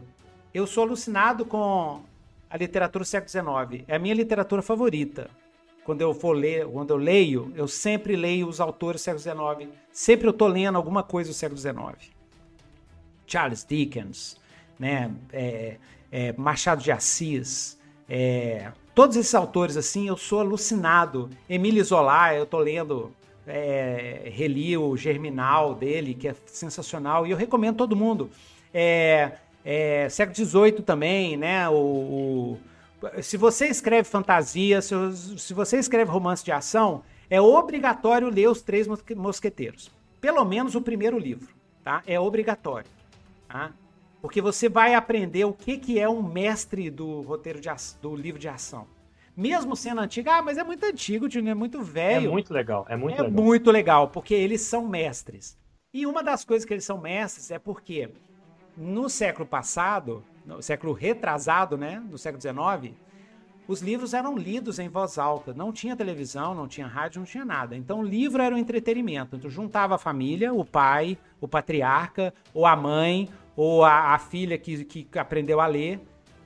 eu 0.53 0.65
sou 0.65 0.83
alucinado 0.83 1.45
com 1.45 2.01
a 2.49 2.55
literatura 2.55 3.03
do 3.03 3.07
século 3.07 3.29
XIX. 3.29 3.83
É 3.89 3.97
a 3.97 3.99
minha 3.99 4.15
literatura 4.15 4.61
favorita. 4.61 5.29
Quando 5.83 6.01
eu 6.01 6.13
for 6.13 6.33
ler, 6.33 6.67
quando 6.67 6.91
eu 6.91 6.97
leio, 6.97 7.51
eu 7.55 7.67
sempre 7.67 8.15
leio 8.15 8.47
os 8.47 8.59
autores 8.59 9.01
do 9.01 9.03
século 9.03 9.21
XIX. 9.59 9.71
Sempre 9.91 10.27
eu 10.27 10.31
estou 10.31 10.47
lendo 10.47 10.75
alguma 10.75 11.03
coisa 11.03 11.31
do 11.31 11.33
século 11.33 11.59
XIX. 11.59 12.11
Charles 13.25 13.65
Dickens, 13.67 14.37
né? 14.77 15.11
É, 15.31 15.77
é, 16.11 16.33
Machado 16.33 16.83
de 16.83 16.91
Assis, 16.91 17.79
é, 18.13 18.71
todos 18.93 19.15
esses 19.15 19.33
autores 19.33 19.77
assim, 19.77 20.07
eu 20.07 20.17
sou 20.17 20.41
alucinado. 20.41 21.29
Emílio 21.49 21.83
Zola, 21.83 22.35
eu 22.35 22.43
estou 22.43 22.59
lendo, 22.59 23.11
é, 23.47 24.29
reli 24.33 24.77
o 24.77 24.97
Germinal 24.97 25.73
dele, 25.73 26.13
que 26.13 26.27
é 26.27 26.35
sensacional, 26.45 27.25
e 27.25 27.31
eu 27.31 27.37
recomendo 27.37 27.77
todo 27.77 27.95
mundo. 27.95 28.29
É, 28.73 29.31
é, 29.63 30.09
século 30.09 30.35
XVIII 30.35 30.81
também, 30.81 31.37
né? 31.37 31.69
O, 31.69 31.73
o, 31.73 32.59
se 33.21 33.37
você 33.37 33.67
escreve 33.67 34.07
fantasia, 34.07 34.81
se, 34.81 34.93
se 35.37 35.53
você 35.53 35.77
escreve 35.77 36.11
romance 36.11 36.43
de 36.43 36.51
ação, 36.51 37.03
é 37.29 37.41
obrigatório 37.41 38.29
ler 38.29 38.49
os 38.49 38.61
Três 38.61 38.87
Mosqueteiros. 39.15 39.91
Pelo 40.19 40.43
menos 40.45 40.75
o 40.75 40.81
primeiro 40.81 41.17
livro, 41.17 41.53
tá? 41.83 42.03
É 42.05 42.19
obrigatório, 42.19 42.89
tá? 43.47 43.71
Porque 44.21 44.41
você 44.41 44.69
vai 44.69 44.93
aprender 44.93 45.45
o 45.45 45.53
que, 45.53 45.77
que 45.77 45.99
é 45.99 46.07
um 46.07 46.21
mestre 46.21 46.91
do 46.91 47.21
roteiro 47.21 47.59
de 47.59 47.69
do 48.01 48.15
livro 48.15 48.39
de 48.39 48.47
ação. 48.47 48.85
Mesmo 49.35 49.75
sendo 49.75 50.01
antigo, 50.01 50.29
ah, 50.29 50.41
mas 50.41 50.57
é 50.57 50.63
muito 50.63 50.85
antigo, 50.85 51.25
é 51.25 51.53
muito 51.53 51.81
velho. 51.81 52.27
É 52.27 52.31
muito 52.31 52.53
legal, 52.53 52.85
é 52.87 52.95
muito 52.95 53.19
é 53.19 53.23
legal. 53.23 53.43
muito 53.43 53.71
legal, 53.71 54.07
porque 54.09 54.33
eles 54.33 54.61
são 54.61 54.87
mestres. 54.87 55.57
E 55.93 56.05
uma 56.05 56.21
das 56.21 56.45
coisas 56.45 56.65
que 56.65 56.73
eles 56.73 56.85
são 56.85 56.99
mestres 56.99 57.49
é 57.49 57.57
porque 57.57 58.09
no 58.77 59.09
século 59.09 59.47
passado, 59.47 60.23
no 60.45 60.61
século 60.61 60.93
retrasado, 60.93 61.77
né, 61.77 62.01
no 62.09 62.17
século 62.17 62.41
XIX, 62.41 62.95
os 63.67 63.81
livros 63.81 64.13
eram 64.13 64.35
lidos 64.35 64.79
em 64.79 64.89
voz 64.89 65.17
alta. 65.17 65.53
Não 65.53 65.71
tinha 65.71 65.95
televisão, 65.95 66.53
não 66.53 66.67
tinha 66.67 66.87
rádio, 66.87 67.19
não 67.19 67.25
tinha 67.25 67.45
nada. 67.45 67.75
Então 67.75 67.99
o 67.99 68.03
livro 68.03 68.41
era 68.41 68.53
um 68.53 68.57
entretenimento. 68.57 69.35
Então 69.35 69.49
juntava 69.49 69.95
a 69.95 69.97
família, 69.97 70.53
o 70.53 70.65
pai, 70.65 71.17
o 71.39 71.47
patriarca, 71.47 72.33
ou 72.53 72.65
a 72.65 72.75
mãe, 72.75 73.29
ou 73.55 73.83
a, 73.83 74.13
a 74.13 74.19
filha 74.19 74.57
que, 74.57 74.83
que 74.83 75.19
aprendeu 75.19 75.61
a 75.61 75.67
ler, 75.67 76.01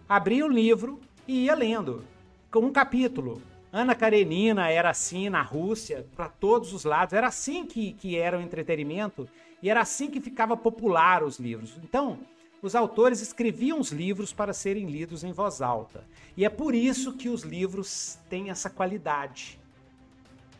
abria 0.07 0.45
o 0.45 0.49
livro 0.49 0.99
e 1.27 1.45
ia 1.45 1.55
lendo. 1.55 2.03
Com 2.51 2.59
um 2.59 2.71
capítulo. 2.71 3.41
Ana 3.71 3.95
Karenina 3.95 4.69
era 4.69 4.89
assim 4.89 5.27
na 5.27 5.41
Rússia, 5.41 6.05
para 6.15 6.29
todos 6.29 6.73
os 6.73 6.85
lados. 6.85 7.13
Era 7.13 7.27
assim 7.27 7.65
que, 7.65 7.93
que 7.93 8.15
era 8.17 8.37
o 8.37 8.41
entretenimento 8.41 9.27
e 9.61 9.69
era 9.69 9.81
assim 9.81 10.09
que 10.09 10.21
ficava 10.21 10.55
popular 10.55 11.23
os 11.23 11.39
livros. 11.39 11.77
Então, 11.83 12.19
os 12.61 12.75
autores 12.75 13.21
escreviam 13.21 13.79
os 13.79 13.91
livros 13.91 14.33
para 14.33 14.53
serem 14.53 14.87
lidos 14.87 15.23
em 15.23 15.31
voz 15.31 15.61
alta. 15.61 16.03
E 16.35 16.43
é 16.43 16.49
por 16.49 16.73
isso 16.73 17.13
que 17.13 17.29
os 17.29 17.43
livros 17.43 18.17
têm 18.29 18.49
essa 18.49 18.69
qualidade 18.69 19.59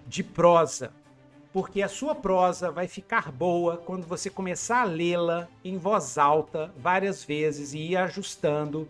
de 0.08 0.24
prosa, 0.24 0.94
porque 1.52 1.82
a 1.82 1.90
sua 1.90 2.14
prosa 2.14 2.70
vai 2.70 2.88
ficar 2.88 3.32
boa 3.32 3.78
quando 3.78 4.06
você 4.06 4.30
começar 4.30 4.82
a 4.82 4.86
lê-la 4.86 5.48
em 5.64 5.78
voz 5.78 6.18
alta 6.18 6.74
várias 6.78 7.24
vezes 7.24 7.74
e 7.74 7.80
ir 7.80 7.98
ajustando 7.98 8.88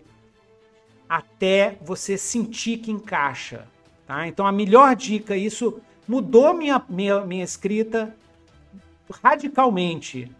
até 1.07 1.77
você 1.81 2.17
sentir 2.17 2.79
que 2.79 2.91
encaixa. 2.91 3.67
Tá? 4.05 4.27
Então 4.27 4.45
a 4.45 4.51
melhor 4.51 4.95
dica, 4.95 5.37
isso 5.37 5.79
mudou 6.07 6.53
minha, 6.53 6.83
minha, 6.89 7.21
minha 7.21 7.43
escrita 7.43 8.15
radicalmente. 9.23 10.31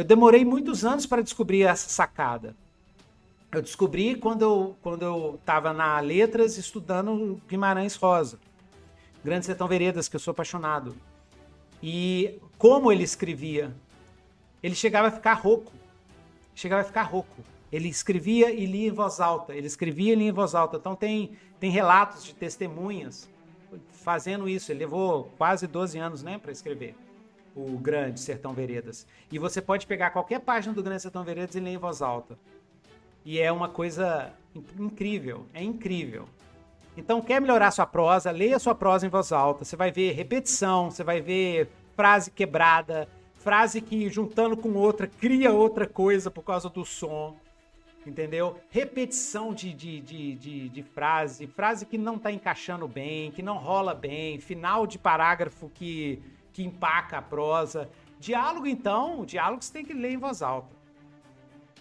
Eu 0.00 0.04
demorei 0.04 0.46
muitos 0.46 0.82
anos 0.82 1.04
para 1.04 1.20
descobrir 1.20 1.62
essa 1.64 1.90
sacada. 1.90 2.56
Eu 3.52 3.60
descobri 3.60 4.14
quando 4.14 4.40
eu 4.40 4.76
quando 4.80 5.02
eu 5.02 5.34
estava 5.38 5.74
na 5.74 6.00
letras 6.00 6.56
estudando 6.56 7.38
Guimarães 7.46 7.96
Rosa, 7.96 8.38
Grande 9.22 9.44
Sertão 9.44 9.68
Veredas, 9.68 10.08
que 10.08 10.16
eu 10.16 10.20
sou 10.20 10.30
apaixonado. 10.32 10.96
E 11.82 12.40
como 12.56 12.90
ele 12.90 13.02
escrevia, 13.04 13.76
ele 14.62 14.74
chegava 14.74 15.08
a 15.08 15.10
ficar 15.10 15.34
rouco. 15.34 15.70
Chegava 16.54 16.80
a 16.80 16.84
ficar 16.86 17.02
rouco. 17.02 17.44
Ele 17.70 17.90
escrevia 17.90 18.50
e 18.50 18.64
lia 18.64 18.88
em 18.88 18.92
voz 18.92 19.20
alta. 19.20 19.54
Ele 19.54 19.66
escrevia 19.66 20.14
e 20.14 20.16
lia 20.16 20.30
em 20.30 20.32
voz 20.32 20.54
alta. 20.54 20.78
Então 20.78 20.96
tem, 20.96 21.32
tem 21.60 21.70
relatos 21.70 22.24
de 22.24 22.32
testemunhas 22.32 23.28
fazendo 23.92 24.48
isso. 24.48 24.72
Ele 24.72 24.78
levou 24.78 25.30
quase 25.36 25.66
12 25.66 25.98
anos 25.98 26.22
né, 26.22 26.38
para 26.38 26.52
escrever 26.52 26.94
o 27.54 27.78
Grande 27.78 28.20
Sertão 28.20 28.52
Veredas. 28.52 29.06
E 29.30 29.38
você 29.38 29.60
pode 29.60 29.86
pegar 29.86 30.10
qualquer 30.10 30.40
página 30.40 30.74
do 30.74 30.82
Grande 30.82 31.02
Sertão 31.02 31.24
Veredas 31.24 31.54
e 31.54 31.60
ler 31.60 31.70
em 31.70 31.78
voz 31.78 32.02
alta. 32.02 32.38
E 33.24 33.38
é 33.38 33.50
uma 33.50 33.68
coisa 33.68 34.32
incrível. 34.78 35.46
É 35.52 35.62
incrível. 35.62 36.26
Então, 36.96 37.20
quer 37.20 37.40
melhorar 37.40 37.70
sua 37.70 37.86
prosa? 37.86 38.30
Leia 38.30 38.58
sua 38.58 38.74
prosa 38.74 39.06
em 39.06 39.10
voz 39.10 39.32
alta. 39.32 39.64
Você 39.64 39.76
vai 39.76 39.90
ver 39.90 40.12
repetição, 40.12 40.90
você 40.90 41.04
vai 41.04 41.20
ver 41.20 41.68
frase 41.94 42.30
quebrada, 42.30 43.08
frase 43.34 43.80
que 43.80 44.08
juntando 44.08 44.56
com 44.56 44.72
outra 44.74 45.06
cria 45.06 45.52
outra 45.52 45.86
coisa 45.86 46.30
por 46.30 46.42
causa 46.42 46.68
do 46.68 46.84
som 46.84 47.36
entendeu? 48.06 48.56
Repetição 48.70 49.52
de, 49.52 49.72
de, 49.72 50.00
de, 50.00 50.34
de, 50.34 50.68
de 50.68 50.82
frase, 50.82 51.46
frase 51.46 51.84
que 51.84 51.98
não 51.98 52.18
tá 52.18 52.30
encaixando 52.32 52.86
bem, 52.88 53.30
que 53.30 53.42
não 53.42 53.58
rola 53.58 53.94
bem, 53.94 54.38
final 54.38 54.86
de 54.86 54.98
parágrafo 54.98 55.70
que, 55.74 56.22
que 56.52 56.62
empaca 56.62 57.18
a 57.18 57.22
prosa. 57.22 57.88
Diálogo, 58.18 58.66
então, 58.66 59.24
diálogo 59.24 59.62
você 59.62 59.72
tem 59.72 59.84
que 59.84 59.94
ler 59.94 60.12
em 60.12 60.18
voz 60.18 60.42
alta. 60.42 60.74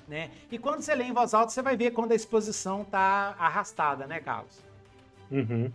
Né? 0.07 0.31
E 0.51 0.57
quando 0.57 0.81
você 0.81 0.95
lê 0.95 1.03
em 1.03 1.13
voz 1.13 1.33
alta, 1.33 1.51
você 1.51 1.61
vai 1.61 1.77
ver 1.77 1.91
quando 1.91 2.11
a 2.11 2.15
exposição 2.15 2.83
tá 2.83 3.35
arrastada, 3.37 4.07
né, 4.07 4.19
Carlos? 4.19 4.63
Uhum. 5.29 5.71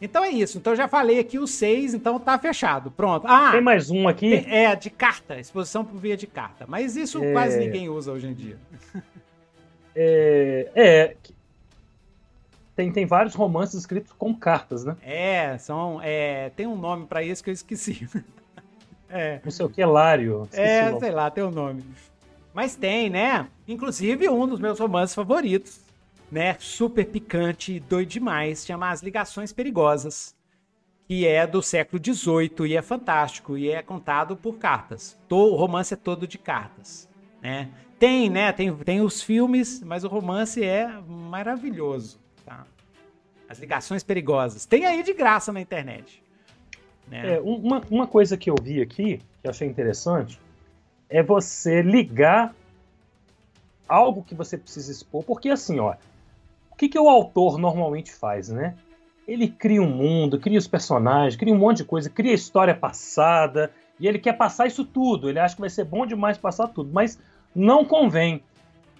Então 0.00 0.22
é 0.22 0.30
isso. 0.30 0.58
Então 0.58 0.76
já 0.76 0.86
falei 0.86 1.18
aqui 1.18 1.38
os 1.38 1.52
seis, 1.52 1.94
então 1.94 2.18
tá 2.18 2.38
fechado. 2.38 2.90
Pronto. 2.90 3.26
Ah, 3.26 3.52
tem 3.52 3.60
mais 3.60 3.90
um 3.90 4.06
aqui? 4.06 4.34
É, 4.46 4.74
de 4.76 4.90
carta, 4.90 5.38
exposição 5.38 5.84
por 5.84 5.98
via 5.98 6.16
de 6.16 6.26
carta. 6.26 6.66
Mas 6.68 6.96
isso 6.96 7.22
é... 7.22 7.32
quase 7.32 7.58
ninguém 7.58 7.88
usa 7.88 8.12
hoje 8.12 8.26
em 8.26 8.34
dia. 8.34 8.58
É, 9.98 10.70
é, 10.74 11.16
tem, 12.76 12.92
tem 12.92 13.06
vários 13.06 13.34
romances 13.34 13.74
escritos 13.80 14.12
com 14.12 14.34
cartas, 14.34 14.84
né? 14.84 14.96
É, 15.02 15.58
são. 15.58 16.00
É, 16.02 16.50
tem 16.50 16.66
um 16.66 16.76
nome 16.76 17.06
para 17.06 17.22
isso 17.22 17.42
que 17.42 17.50
eu 17.50 17.54
esqueci. 17.54 18.08
é. 19.10 19.40
Não 19.42 19.50
sei 19.50 19.66
o 19.66 19.68
que, 19.68 19.84
Lário. 19.84 20.48
É, 20.52 20.96
sei 20.98 21.10
lá, 21.10 21.30
tem 21.30 21.42
um 21.42 21.50
nome. 21.50 21.82
Mas 22.54 22.76
tem, 22.76 23.10
né? 23.10 23.48
Inclusive 23.66 24.28
um 24.28 24.46
dos 24.46 24.60
meus 24.60 24.78
romances 24.78 25.14
favoritos 25.14 25.86
né, 26.30 26.56
super 26.58 27.06
picante, 27.06 27.80
doido 27.80 28.08
demais, 28.08 28.64
chama 28.64 28.90
As 28.90 29.02
Ligações 29.02 29.52
Perigosas, 29.52 30.34
que 31.06 31.26
é 31.26 31.46
do 31.46 31.62
século 31.62 32.02
XVIII 32.02 32.66
e 32.68 32.76
é 32.76 32.82
fantástico 32.82 33.56
e 33.56 33.70
é 33.70 33.82
contado 33.82 34.36
por 34.36 34.58
cartas. 34.58 35.16
O 35.30 35.54
romance 35.54 35.94
é 35.94 35.96
todo 35.96 36.26
de 36.26 36.38
cartas, 36.38 37.08
né? 37.40 37.70
Tem, 37.98 38.28
né? 38.28 38.52
Tem, 38.52 38.74
tem 38.76 39.00
os 39.00 39.22
filmes, 39.22 39.82
mas 39.82 40.04
o 40.04 40.08
romance 40.08 40.62
é 40.62 40.88
maravilhoso? 41.06 42.18
As 43.48 43.58
Ligações 43.58 44.02
Perigosas. 44.02 44.66
Tem 44.66 44.84
aí 44.84 45.02
de 45.02 45.12
graça 45.12 45.52
na 45.52 45.60
internet. 45.60 46.22
Né? 47.08 47.34
É, 47.34 47.40
uma, 47.40 47.82
uma 47.90 48.06
coisa 48.06 48.36
que 48.36 48.50
eu 48.50 48.56
vi 48.60 48.80
aqui, 48.80 49.18
que 49.40 49.46
eu 49.46 49.50
achei 49.50 49.68
interessante, 49.68 50.40
é 51.08 51.22
você 51.22 51.82
ligar 51.82 52.54
algo 53.88 54.22
que 54.24 54.34
você 54.34 54.58
precisa 54.58 54.90
expor, 54.90 55.22
porque 55.22 55.48
assim, 55.48 55.78
ó, 55.78 55.94
o 56.70 56.76
que, 56.76 56.88
que 56.88 56.98
o 56.98 57.08
autor 57.08 57.58
normalmente 57.58 58.12
faz, 58.12 58.48
né? 58.48 58.74
Ele 59.26 59.48
cria 59.48 59.82
um 59.82 59.90
mundo, 59.90 60.38
cria 60.38 60.58
os 60.58 60.66
personagens, 60.66 61.36
cria 61.36 61.54
um 61.54 61.58
monte 61.58 61.78
de 61.78 61.84
coisa, 61.84 62.10
cria 62.10 62.32
história 62.32 62.74
passada, 62.74 63.72
e 63.98 64.06
ele 64.06 64.18
quer 64.18 64.34
passar 64.34 64.66
isso 64.66 64.84
tudo. 64.84 65.28
Ele 65.28 65.38
acha 65.38 65.54
que 65.54 65.60
vai 65.60 65.70
ser 65.70 65.84
bom 65.84 66.06
demais 66.06 66.38
passar 66.38 66.68
tudo, 66.68 66.90
mas 66.92 67.18
não 67.54 67.84
convém. 67.84 68.42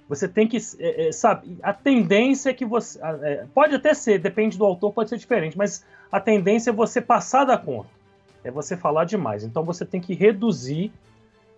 Você 0.08 0.28
tem 0.28 0.46
que. 0.46 0.56
É, 0.78 1.08
é, 1.08 1.12
sabe, 1.12 1.58
a 1.62 1.72
tendência 1.72 2.50
é 2.50 2.54
que 2.54 2.64
você. 2.64 2.98
É, 3.22 3.46
pode 3.52 3.74
até 3.74 3.92
ser, 3.92 4.18
depende 4.18 4.56
do 4.56 4.64
autor, 4.64 4.92
pode 4.92 5.10
ser 5.10 5.18
diferente, 5.18 5.58
mas 5.58 5.84
a 6.10 6.20
tendência 6.20 6.70
é 6.70 6.72
você 6.72 7.00
passar 7.00 7.44
da 7.44 7.58
conta. 7.58 7.90
É 8.44 8.50
você 8.50 8.76
falar 8.76 9.04
demais. 9.04 9.42
Então 9.42 9.64
você 9.64 9.84
tem 9.84 10.00
que 10.00 10.14
reduzir, 10.14 10.92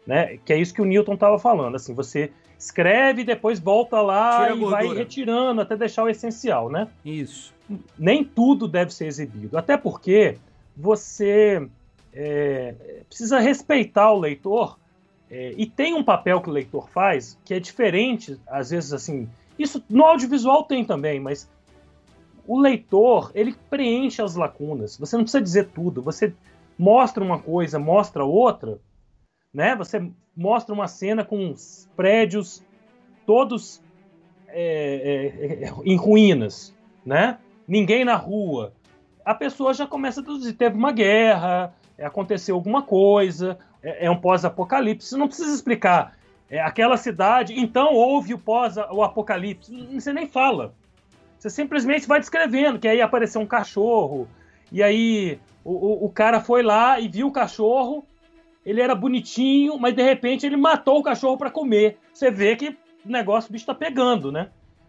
né? 0.06 0.38
Que 0.44 0.54
é 0.54 0.58
isso 0.58 0.72
que 0.72 0.80
o 0.80 0.86
Newton 0.86 1.14
estava 1.14 1.38
falando. 1.38 1.74
Assim, 1.74 1.92
você 1.92 2.30
escreve 2.58 3.20
e 3.20 3.24
depois 3.24 3.60
volta 3.60 4.00
lá 4.00 4.50
e 4.50 4.58
vai 4.64 4.88
retirando 4.88 5.60
até 5.60 5.76
deixar 5.76 6.04
o 6.04 6.08
essencial, 6.08 6.70
né? 6.70 6.88
Isso. 7.04 7.54
Nem 7.98 8.24
tudo 8.24 8.66
deve 8.66 8.92
ser 8.92 9.06
exibido. 9.06 9.58
Até 9.58 9.76
porque 9.76 10.38
você 10.74 11.68
é, 12.14 12.74
precisa 13.06 13.38
respeitar 13.38 14.10
o 14.10 14.18
leitor 14.18 14.78
é, 15.30 15.54
e 15.56 15.66
tem 15.66 15.94
um 15.94 16.02
papel 16.02 16.40
que 16.40 16.48
o 16.48 16.52
leitor 16.52 16.88
faz 16.88 17.38
que 17.44 17.52
é 17.54 17.60
diferente, 17.60 18.40
às 18.46 18.70
vezes 18.70 18.92
assim. 18.92 19.28
Isso 19.58 19.82
no 19.88 20.04
audiovisual 20.04 20.64
tem 20.64 20.84
também, 20.84 21.20
mas 21.20 21.50
o 22.46 22.58
leitor 22.58 23.30
ele 23.34 23.54
preenche 23.68 24.22
as 24.22 24.34
lacunas. 24.34 24.96
Você 24.96 25.16
não 25.16 25.24
precisa 25.24 25.42
dizer 25.42 25.68
tudo. 25.68 26.02
Você 26.02 26.32
mostra 26.78 27.22
uma 27.22 27.38
coisa, 27.38 27.78
mostra 27.78 28.24
outra, 28.24 28.78
né? 29.52 29.76
Você 29.76 30.10
mostra 30.34 30.74
uma 30.74 30.88
cena 30.88 31.24
com 31.24 31.54
prédios 31.94 32.62
todos 33.26 33.82
é, 34.48 35.62
é, 35.62 35.64
é, 35.66 35.74
em 35.84 35.96
ruínas, 35.96 36.74
né? 37.04 37.38
Ninguém 37.66 38.04
na 38.04 38.16
rua. 38.16 38.72
A 39.24 39.34
pessoa 39.34 39.74
já 39.74 39.86
começa 39.86 40.20
a 40.20 40.22
deduzir. 40.22 40.56
Teve 40.56 40.76
uma 40.76 40.92
guerra, 40.92 41.74
aconteceu 42.04 42.54
alguma 42.54 42.82
coisa, 42.82 43.58
é, 43.82 44.06
é 44.06 44.10
um 44.10 44.20
pós-apocalipse. 44.20 45.16
Não 45.16 45.28
precisa 45.28 45.54
explicar. 45.54 46.16
É, 46.50 46.60
aquela 46.60 46.96
cidade, 46.96 47.58
então 47.58 47.92
houve 47.92 48.32
o 48.32 48.38
pós 48.38 48.76
o 48.76 49.02
apocalipse. 49.02 49.70
Você 49.92 50.12
nem 50.12 50.26
fala. 50.26 50.72
Você 51.38 51.50
simplesmente 51.50 52.08
vai 52.08 52.18
descrevendo 52.18 52.78
que 52.78 52.88
aí 52.88 53.00
apareceu 53.00 53.40
um 53.40 53.46
cachorro, 53.46 54.26
e 54.72 54.82
aí 54.82 55.38
o, 55.64 55.72
o, 55.72 56.06
o 56.06 56.10
cara 56.10 56.40
foi 56.40 56.62
lá 56.62 56.98
e 56.98 57.08
viu 57.08 57.28
o 57.28 57.32
cachorro, 57.32 58.04
ele 58.64 58.80
era 58.80 58.94
bonitinho, 58.94 59.78
mas 59.78 59.94
de 59.94 60.02
repente 60.02 60.44
ele 60.44 60.56
matou 60.56 60.98
o 60.98 61.02
cachorro 61.02 61.38
para 61.38 61.50
comer. 61.50 61.98
Você 62.12 62.30
vê 62.30 62.56
que 62.56 62.70
o 62.70 62.76
negócio, 63.08 63.50
o 63.50 63.52
bicho 63.52 63.66
tá 63.66 63.74
pegando, 63.74 64.32
né? 64.32 64.48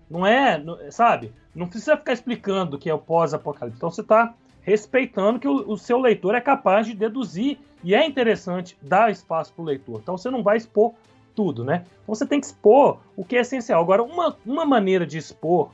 Não 0.10 0.26
é, 0.26 0.64
sabe? 0.90 1.32
Não 1.54 1.68
precisa 1.68 1.96
ficar 1.96 2.14
explicando 2.14 2.78
o 2.78 2.80
que 2.80 2.90
é 2.90 2.94
o 2.94 3.00
pós-apocalipse. 3.00 3.78
Então 3.78 3.92
você 3.92 4.04
tá 4.04 4.34
respeitando 4.70 5.40
que 5.40 5.48
o, 5.48 5.72
o, 5.72 5.78
seu 5.78 6.00
leitor 6.00 6.36
é 6.36 6.42
capaz 6.42 6.86
de 6.86 6.94
deduzir 6.94 7.58
e 7.84 7.96
é 7.96 8.06
interessante 8.06 8.78
dar 8.82 9.12
espaço 9.12 9.54
para 9.54 9.62
o 9.62 9.66
leitor. 9.66 10.00
Então 10.02 10.18
você 10.18 10.30
não 10.30 10.44
vai 10.44 10.58
expor 10.58 10.94
tudo, 11.36 11.64
né? 11.64 11.86
Então 12.04 12.16
você 12.16 12.26
tem 12.26 12.40
que 12.40 12.46
expor 12.46 13.00
o 13.16 13.24
que 13.24 13.36
é 13.36 13.42
essencial. 13.42 13.82
Agora, 13.82 14.04
uma, 14.04 14.38
uma 14.46 14.66
maneira 14.66 15.06
de 15.06 15.18
expor 15.18 15.72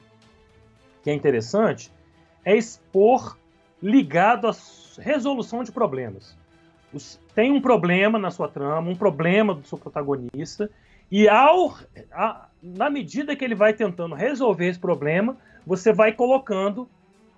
que 1.04 1.10
é 1.10 1.14
interessante 1.14 1.92
é 2.44 2.56
expor 2.56 3.38
ligado 3.82 4.48
à 4.48 4.56
resolução 5.00 5.64
de 5.64 5.72
problemas 5.72 6.36
tem 7.34 7.52
um 7.52 7.62
problema 7.62 8.18
na 8.18 8.32
sua 8.32 8.48
trama, 8.48 8.90
um 8.90 8.96
problema 8.96 9.54
do 9.54 9.68
seu 9.68 9.78
protagonista, 9.78 10.70
e 11.12 11.28
ao, 11.28 11.78
a, 12.12 12.48
na 12.64 12.90
medida 12.90 13.36
que 13.36 13.44
ele 13.44 13.56
vai 13.56 13.74
tentando 13.74 14.16
resolver 14.16 14.68
esse 14.68 14.80
problema, 14.80 15.38
você 15.66 15.94
vai 15.94 16.14
colocando 16.14 16.90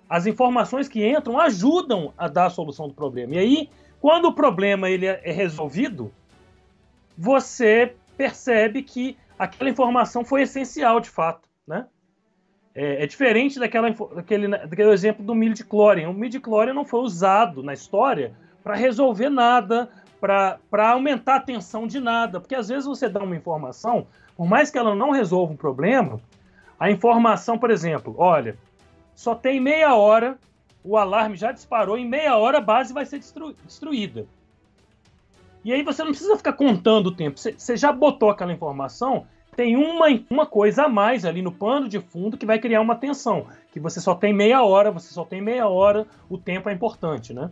as 0.08 0.26
informações 0.26 0.88
que 0.88 1.06
entram 1.06 1.38
ajudam 1.38 2.12
a 2.16 2.28
dar 2.28 2.46
a 2.46 2.50
solução 2.50 2.88
do 2.88 2.94
problema. 2.94 3.34
E 3.34 3.38
aí, 3.38 3.70
quando 4.00 4.26
o 4.26 4.32
problema 4.32 4.88
ele 4.88 5.06
é, 5.06 5.20
é 5.22 5.32
resolvido, 5.32 6.12
você 7.16 7.94
percebe 8.16 8.82
que 8.82 9.16
aquela 9.38 9.70
informação 9.70 10.24
foi 10.24 10.42
essencial 10.42 11.00
de 11.00 11.10
fato, 11.10 11.48
né? 11.66 11.86
É, 12.74 13.02
é 13.02 13.06
diferente 13.06 13.58
daquela, 13.58 13.90
daquele, 13.90 14.48
daquele 14.48 14.90
exemplo 14.90 15.24
do 15.24 15.34
midi-chlorian. 15.34 16.08
O 16.08 16.14
midi-chlorian 16.14 16.74
não 16.74 16.84
foi 16.84 17.00
usado 17.00 17.62
na 17.62 17.72
história 17.72 18.34
para 18.62 18.76
resolver 18.76 19.28
nada, 19.28 19.88
para 20.20 20.90
aumentar 20.90 21.36
a 21.36 21.40
tensão 21.40 21.86
de 21.86 21.98
nada. 21.98 22.40
Porque 22.40 22.54
às 22.54 22.68
vezes 22.68 22.84
você 22.84 23.08
dá 23.08 23.20
uma 23.20 23.36
informação, 23.36 24.06
por 24.36 24.46
mais 24.46 24.70
que 24.70 24.78
ela 24.78 24.94
não 24.94 25.10
resolva 25.10 25.52
um 25.52 25.56
problema, 25.56 26.20
a 26.78 26.88
informação, 26.90 27.58
por 27.58 27.70
exemplo, 27.70 28.14
olha, 28.16 28.56
só 29.18 29.34
tem 29.34 29.58
meia 29.58 29.96
hora, 29.96 30.38
o 30.84 30.96
alarme 30.96 31.36
já 31.36 31.50
disparou, 31.50 31.98
em 31.98 32.08
meia 32.08 32.36
hora 32.36 32.58
a 32.58 32.60
base 32.60 32.94
vai 32.94 33.04
ser 33.04 33.18
destru 33.18 33.52
destruída. 33.64 34.28
E 35.64 35.72
aí 35.72 35.82
você 35.82 36.04
não 36.04 36.12
precisa 36.12 36.36
ficar 36.36 36.52
contando 36.52 37.08
o 37.08 37.14
tempo. 37.16 37.36
Você 37.36 37.76
já 37.76 37.90
botou 37.90 38.30
aquela 38.30 38.52
informação, 38.52 39.26
tem 39.56 39.74
uma, 39.74 40.06
uma 40.30 40.46
coisa 40.46 40.84
a 40.84 40.88
mais 40.88 41.24
ali 41.24 41.42
no 41.42 41.50
pano 41.50 41.88
de 41.88 41.98
fundo 41.98 42.38
que 42.38 42.46
vai 42.46 42.60
criar 42.60 42.80
uma 42.80 42.94
tensão. 42.94 43.48
Que 43.72 43.80
você 43.80 44.00
só 44.00 44.14
tem 44.14 44.32
meia 44.32 44.62
hora, 44.62 44.92
você 44.92 45.12
só 45.12 45.24
tem 45.24 45.42
meia 45.42 45.66
hora, 45.66 46.06
o 46.30 46.38
tempo 46.38 46.68
é 46.68 46.72
importante, 46.72 47.34
né? 47.34 47.50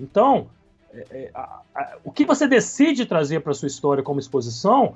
Então, 0.00 0.46
é, 0.94 1.06
é, 1.10 1.30
a, 1.34 1.60
a, 1.74 1.96
o 2.02 2.10
que 2.10 2.24
você 2.24 2.48
decide 2.48 3.04
trazer 3.04 3.40
para 3.40 3.52
sua 3.52 3.68
história 3.68 4.02
como 4.02 4.18
exposição, 4.18 4.94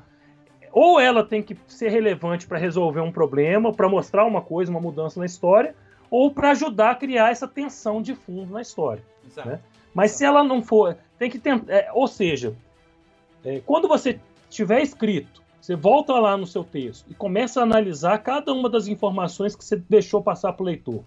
ou 0.73 0.99
ela 0.99 1.23
tem 1.23 1.43
que 1.43 1.59
ser 1.69 1.91
relevante 1.91 2.47
para 2.47 2.57
resolver 2.57 3.01
um 3.01 3.13
problema, 3.13 3.71
para 3.71 3.87
mostrar 3.87 4.25
uma 4.25 4.41
coisa, 4.41 4.71
uma 4.71 4.81
mudança 4.81 5.21
na 5.21 5.27
história, 5.27 5.75
ou 6.11 6.31
para 6.31 6.51
ajudar 6.51 6.91
a 6.91 6.95
criar 6.95 7.31
essa 7.31 7.49
tensão 7.49 8.01
de 8.01 8.15
fundo 8.15 8.53
na 8.53 8.61
história. 8.61 9.03
Né? 9.45 9.61
Mas 9.95 10.11
Exato. 10.13 10.19
se 10.19 10.25
ela 10.25 10.45
não 10.45 10.63
for, 10.63 10.97
tem 11.19 11.31
que 11.31 11.39
tentar, 11.39 11.73
é, 11.73 11.91
ou 11.93 12.07
seja, 12.07 12.55
é, 13.45 13.61
quando 13.65 13.89
você 13.89 14.21
tiver 14.51 14.83
escrito, 14.83 15.43
você 15.61 15.75
volta 15.75 16.13
lá 16.15 16.37
no 16.37 16.47
seu 16.47 16.63
texto 16.63 17.07
e 17.11 17.15
começa 17.15 17.61
a 17.61 17.63
analisar 17.65 18.19
cada 18.19 18.53
uma 18.53 18.69
das 18.69 18.87
informações 18.87 19.57
que 19.57 19.65
você 19.65 19.77
deixou 19.77 20.23
passar 20.23 20.53
para 20.53 20.63
o 20.63 20.67
leitor. 20.67 21.03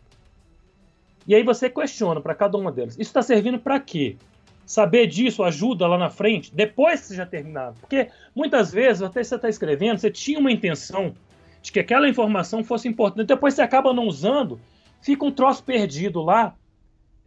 E 1.25 1.35
aí 1.35 1.43
você 1.43 1.69
questiona 1.69 2.19
para 2.19 2.35
cada 2.35 2.57
uma 2.57 2.71
delas. 2.71 2.95
Isso 2.95 3.09
está 3.09 3.21
servindo 3.21 3.59
para 3.59 3.79
quê? 3.79 4.17
Saber 4.65 5.07
disso 5.07 5.43
ajuda 5.43 5.87
lá 5.87 5.97
na 5.97 6.09
frente, 6.09 6.53
depois 6.53 7.01
que 7.01 7.07
você 7.07 7.15
já 7.15 7.25
terminar. 7.25 7.73
Porque 7.79 8.09
muitas 8.35 8.71
vezes, 8.71 9.01
até 9.01 9.23
você 9.23 9.35
está 9.35 9.47
escrevendo, 9.47 9.97
você 9.97 10.11
tinha 10.11 10.39
uma 10.39 10.51
intenção 10.51 11.13
de 11.61 11.71
que 11.71 11.79
aquela 11.79 12.09
informação 12.09 12.63
fosse 12.63 12.87
importante. 12.87 13.27
Depois 13.27 13.53
você 13.53 13.61
acaba 13.61 13.93
não 13.93 14.07
usando, 14.07 14.59
fica 15.01 15.25
um 15.25 15.31
troço 15.31 15.63
perdido 15.63 16.21
lá, 16.21 16.55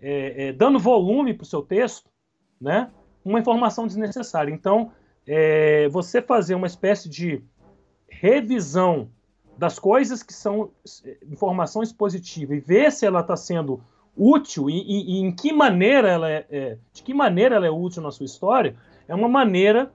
é, 0.01 0.49
é, 0.49 0.53
dando 0.53 0.79
volume 0.79 1.35
para 1.35 1.45
o 1.45 1.47
seu 1.47 1.63
texto, 1.63 2.11
né? 2.61 2.91
uma 3.25 3.39
informação 3.39 3.87
desnecessária. 3.87 4.53
Então, 4.53 4.93
é, 5.27 5.89
você 5.89 6.21
fazer 6.21 6.55
uma 6.55 6.67
espécie 6.67 7.09
de 7.09 7.43
revisão 8.09 9.09
das 9.57 9.79
coisas 9.79 10.23
que 10.23 10.33
são 10.33 10.71
informação 11.31 11.83
expositiva 11.83 12.55
e 12.55 12.61
ver 12.61 12.91
se 12.91 13.07
ela 13.07 13.21
está 13.21 13.37
sendo 13.37 13.83
útil 14.17 14.69
e, 14.69 14.75
e, 14.75 15.13
e, 15.13 15.21
em 15.21 15.33
que 15.35 15.53
maneira 15.53 16.11
ela 16.11 16.31
é, 16.31 16.47
é, 16.51 16.79
de 16.93 17.03
que 17.03 17.15
maneira 17.15 17.57
ela 17.57 17.67
é 17.67 17.71
útil 17.71 18.03
na 18.03 18.11
sua 18.11 18.27
história, 18.27 18.77
é 19.09 19.15
uma 19.15 19.29
maneira 19.29 19.93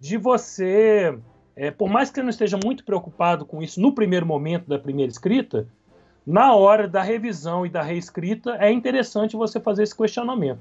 de 0.00 0.16
você, 0.16 1.18
é, 1.56 1.70
por 1.70 1.88
mais 1.88 2.08
que 2.08 2.16
você 2.16 2.22
não 2.22 2.30
esteja 2.30 2.58
muito 2.62 2.84
preocupado 2.84 3.44
com 3.44 3.62
isso 3.62 3.80
no 3.80 3.92
primeiro 3.92 4.24
momento 4.24 4.68
da 4.68 4.78
primeira 4.78 5.10
escrita, 5.10 5.68
na 6.28 6.54
hora 6.54 6.86
da 6.86 7.02
revisão 7.02 7.64
e 7.64 7.70
da 7.70 7.80
reescrita 7.80 8.58
é 8.60 8.70
interessante 8.70 9.34
você 9.34 9.58
fazer 9.58 9.82
esse 9.82 9.96
questionamento. 9.96 10.60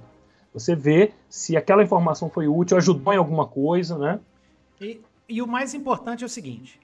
Você 0.53 0.73
vê 0.73 1.11
se 1.27 1.57
aquela 1.57 1.83
informação 1.83 2.29
foi 2.29 2.47
útil, 2.47 2.77
ajudou 2.77 3.13
em 3.13 3.17
alguma 3.17 3.45
coisa, 3.45 3.97
né? 3.97 4.21
E, 4.79 5.01
e 5.27 5.41
o 5.41 5.47
mais 5.47 5.73
importante 5.73 6.23
é 6.23 6.25
o 6.25 6.29
seguinte: 6.29 6.79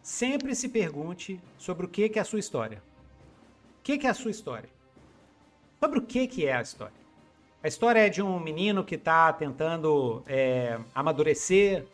sempre 0.00 0.54
se 0.54 0.68
pergunte 0.68 1.40
sobre 1.58 1.84
o 1.84 1.88
que, 1.88 2.08
que 2.08 2.16
é 2.16 2.22
a 2.22 2.24
sua 2.24 2.38
história. 2.38 2.80
O 3.80 3.82
que, 3.82 3.98
que 3.98 4.06
é 4.06 4.10
a 4.10 4.14
sua 4.14 4.30
história? 4.30 4.68
Sobre 5.80 5.98
o 5.98 6.02
que, 6.02 6.28
que 6.28 6.46
é 6.46 6.54
a 6.54 6.62
história? 6.62 7.02
A 7.60 7.66
história 7.66 8.06
é 8.06 8.08
de 8.08 8.22
um 8.22 8.38
menino 8.38 8.84
que 8.84 8.94
está 8.94 9.32
tentando 9.32 10.22
é, 10.28 10.78
amadurecer, 10.94 11.84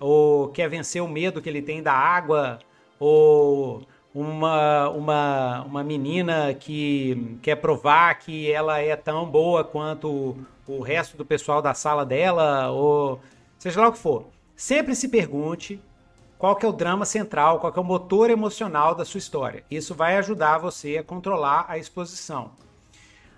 ou 0.00 0.48
quer 0.48 0.66
vencer 0.70 1.02
o 1.02 1.08
medo 1.08 1.42
que 1.42 1.48
ele 1.50 1.60
tem 1.60 1.82
da 1.82 1.92
água, 1.92 2.58
ou 2.98 3.86
uma, 4.14 4.88
uma, 4.90 5.62
uma 5.62 5.82
menina 5.82 6.54
que 6.54 7.36
quer 7.42 7.56
provar 7.56 8.14
que 8.14 8.50
ela 8.50 8.78
é 8.78 8.94
tão 8.94 9.28
boa 9.28 9.64
quanto 9.64 10.36
o 10.68 10.80
resto 10.80 11.16
do 11.16 11.24
pessoal 11.24 11.60
da 11.60 11.74
sala 11.74 12.06
dela, 12.06 12.70
ou 12.70 13.20
seja 13.58 13.80
lá 13.80 13.88
o 13.88 13.92
que 13.92 13.98
for. 13.98 14.26
Sempre 14.54 14.94
se 14.94 15.08
pergunte 15.08 15.82
qual 16.38 16.54
que 16.54 16.64
é 16.64 16.68
o 16.68 16.72
drama 16.72 17.04
central, 17.04 17.58
qual 17.58 17.72
que 17.72 17.78
é 17.78 17.82
o 17.82 17.84
motor 17.84 18.30
emocional 18.30 18.94
da 18.94 19.04
sua 19.04 19.18
história. 19.18 19.64
Isso 19.68 19.94
vai 19.94 20.16
ajudar 20.16 20.58
você 20.58 20.98
a 20.98 21.02
controlar 21.02 21.66
a 21.68 21.76
exposição. 21.76 22.52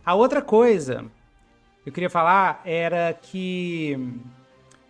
A 0.04 0.14
outra 0.14 0.42
coisa 0.42 1.06
que 1.82 1.88
eu 1.88 1.92
queria 1.92 2.10
falar 2.10 2.60
era 2.64 3.14
que 3.14 3.98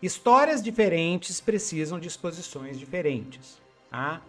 histórias 0.03 0.61
diferentes 0.61 1.41
precisam 1.41 2.01
de 2.01 2.09
exposições 2.09 2.76
diferentes, 2.76 3.59
tá? 3.89 4.20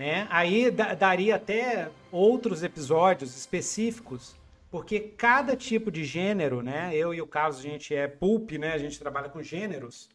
Né? 0.00 0.26
Aí 0.30 0.70
daria 0.70 1.36
até 1.36 1.90
outros 2.10 2.62
episódios 2.62 3.36
específicos, 3.36 4.34
porque 4.70 4.98
cada 4.98 5.54
tipo 5.54 5.90
de 5.90 6.04
gênero, 6.04 6.62
né? 6.62 6.96
Eu 6.96 7.12
e 7.12 7.20
o 7.20 7.26
Carlos, 7.26 7.58
a 7.58 7.62
gente 7.62 7.94
é 7.94 8.08
pulp, 8.08 8.52
né? 8.52 8.72
A 8.72 8.78
gente 8.78 8.98
trabalha 8.98 9.28
com 9.28 9.42
gêneros. 9.42 10.08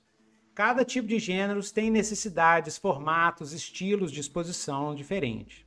Cada 0.55 0.83
tipo 0.83 1.07
de 1.07 1.19
gêneros 1.19 1.71
tem 1.71 1.91
necessidades, 1.91 2.79
formatos, 2.79 3.53
estilos 3.53 4.11
de 4.11 4.21
exposição 4.21 4.95
diferentes. 4.95 5.63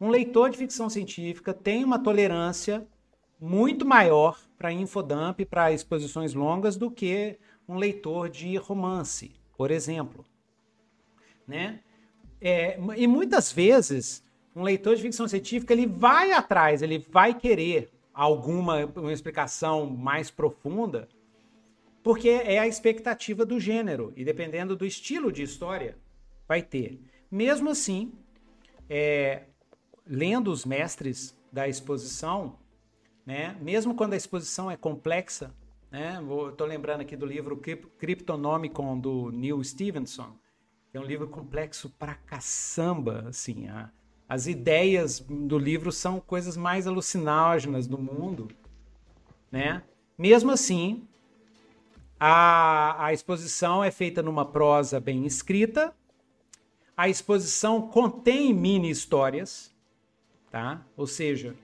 Um 0.00 0.08
leitor 0.08 0.50
de 0.50 0.58
ficção 0.58 0.90
científica 0.90 1.54
tem 1.54 1.84
uma 1.84 2.00
tolerância 2.00 2.84
muito 3.40 3.86
maior 3.86 4.36
para 4.58 4.72
infodump, 4.72 5.44
para 5.48 5.70
exposições 5.70 6.34
longas, 6.34 6.76
do 6.76 6.90
que 6.90 7.38
um 7.68 7.76
leitor 7.76 8.28
de 8.28 8.56
romance, 8.56 9.30
por 9.56 9.70
exemplo. 9.70 10.26
Né? 11.46 11.78
É, 12.40 12.78
e 12.96 13.06
muitas 13.06 13.52
vezes, 13.52 14.24
um 14.54 14.62
leitor 14.62 14.96
de 14.96 15.02
ficção 15.02 15.28
científica 15.28 15.72
ele 15.72 15.86
vai 15.86 16.32
atrás, 16.32 16.82
ele 16.82 17.04
vai 17.10 17.34
querer 17.34 17.90
alguma 18.12 18.86
uma 18.86 19.12
explicação 19.12 19.86
mais 19.86 20.30
profunda, 20.30 21.08
porque 22.02 22.28
é 22.28 22.58
a 22.58 22.66
expectativa 22.66 23.44
do 23.44 23.60
gênero, 23.60 24.12
e 24.16 24.24
dependendo 24.24 24.74
do 24.74 24.86
estilo 24.86 25.30
de 25.30 25.42
história, 25.42 25.98
vai 26.48 26.62
ter. 26.62 27.00
Mesmo 27.30 27.70
assim, 27.70 28.12
é, 28.88 29.44
lendo 30.06 30.50
os 30.50 30.64
mestres 30.64 31.36
da 31.52 31.68
exposição, 31.68 32.58
né? 33.24 33.56
Mesmo 33.60 33.94
quando 33.94 34.14
a 34.14 34.16
exposição 34.16 34.70
é 34.70 34.76
complexa, 34.76 35.54
né? 35.90 36.18
Estou 36.50 36.66
lembrando 36.66 37.02
aqui 37.02 37.16
do 37.16 37.26
livro 37.26 37.56
Cryptonomicon 37.98 38.98
do 38.98 39.30
Neil 39.30 39.62
Stevenson, 39.62 40.36
é 40.92 41.00
um 41.00 41.04
livro 41.04 41.28
complexo 41.28 41.88
pra 41.90 42.14
caçamba, 42.14 43.26
assim, 43.28 43.68
a, 43.68 43.90
as 44.28 44.46
ideias 44.46 45.20
do 45.20 45.58
livro 45.58 45.92
são 45.92 46.20
coisas 46.20 46.56
mais 46.56 46.86
alucinógenas 46.86 47.86
do 47.86 47.98
mundo, 47.98 48.48
né? 49.50 49.82
Mesmo 50.18 50.50
assim, 50.50 51.06
a, 52.18 53.06
a 53.06 53.12
exposição 53.12 53.82
é 53.82 53.90
feita 53.90 54.22
numa 54.22 54.44
prosa 54.44 55.00
bem 55.00 55.24
escrita, 55.24 55.94
a 56.96 57.08
exposição 57.08 57.88
contém 57.88 58.52
mini 58.52 58.90
histórias, 58.90 59.74
tá? 60.50 60.84
Ou 60.96 61.06
seja, 61.06 61.56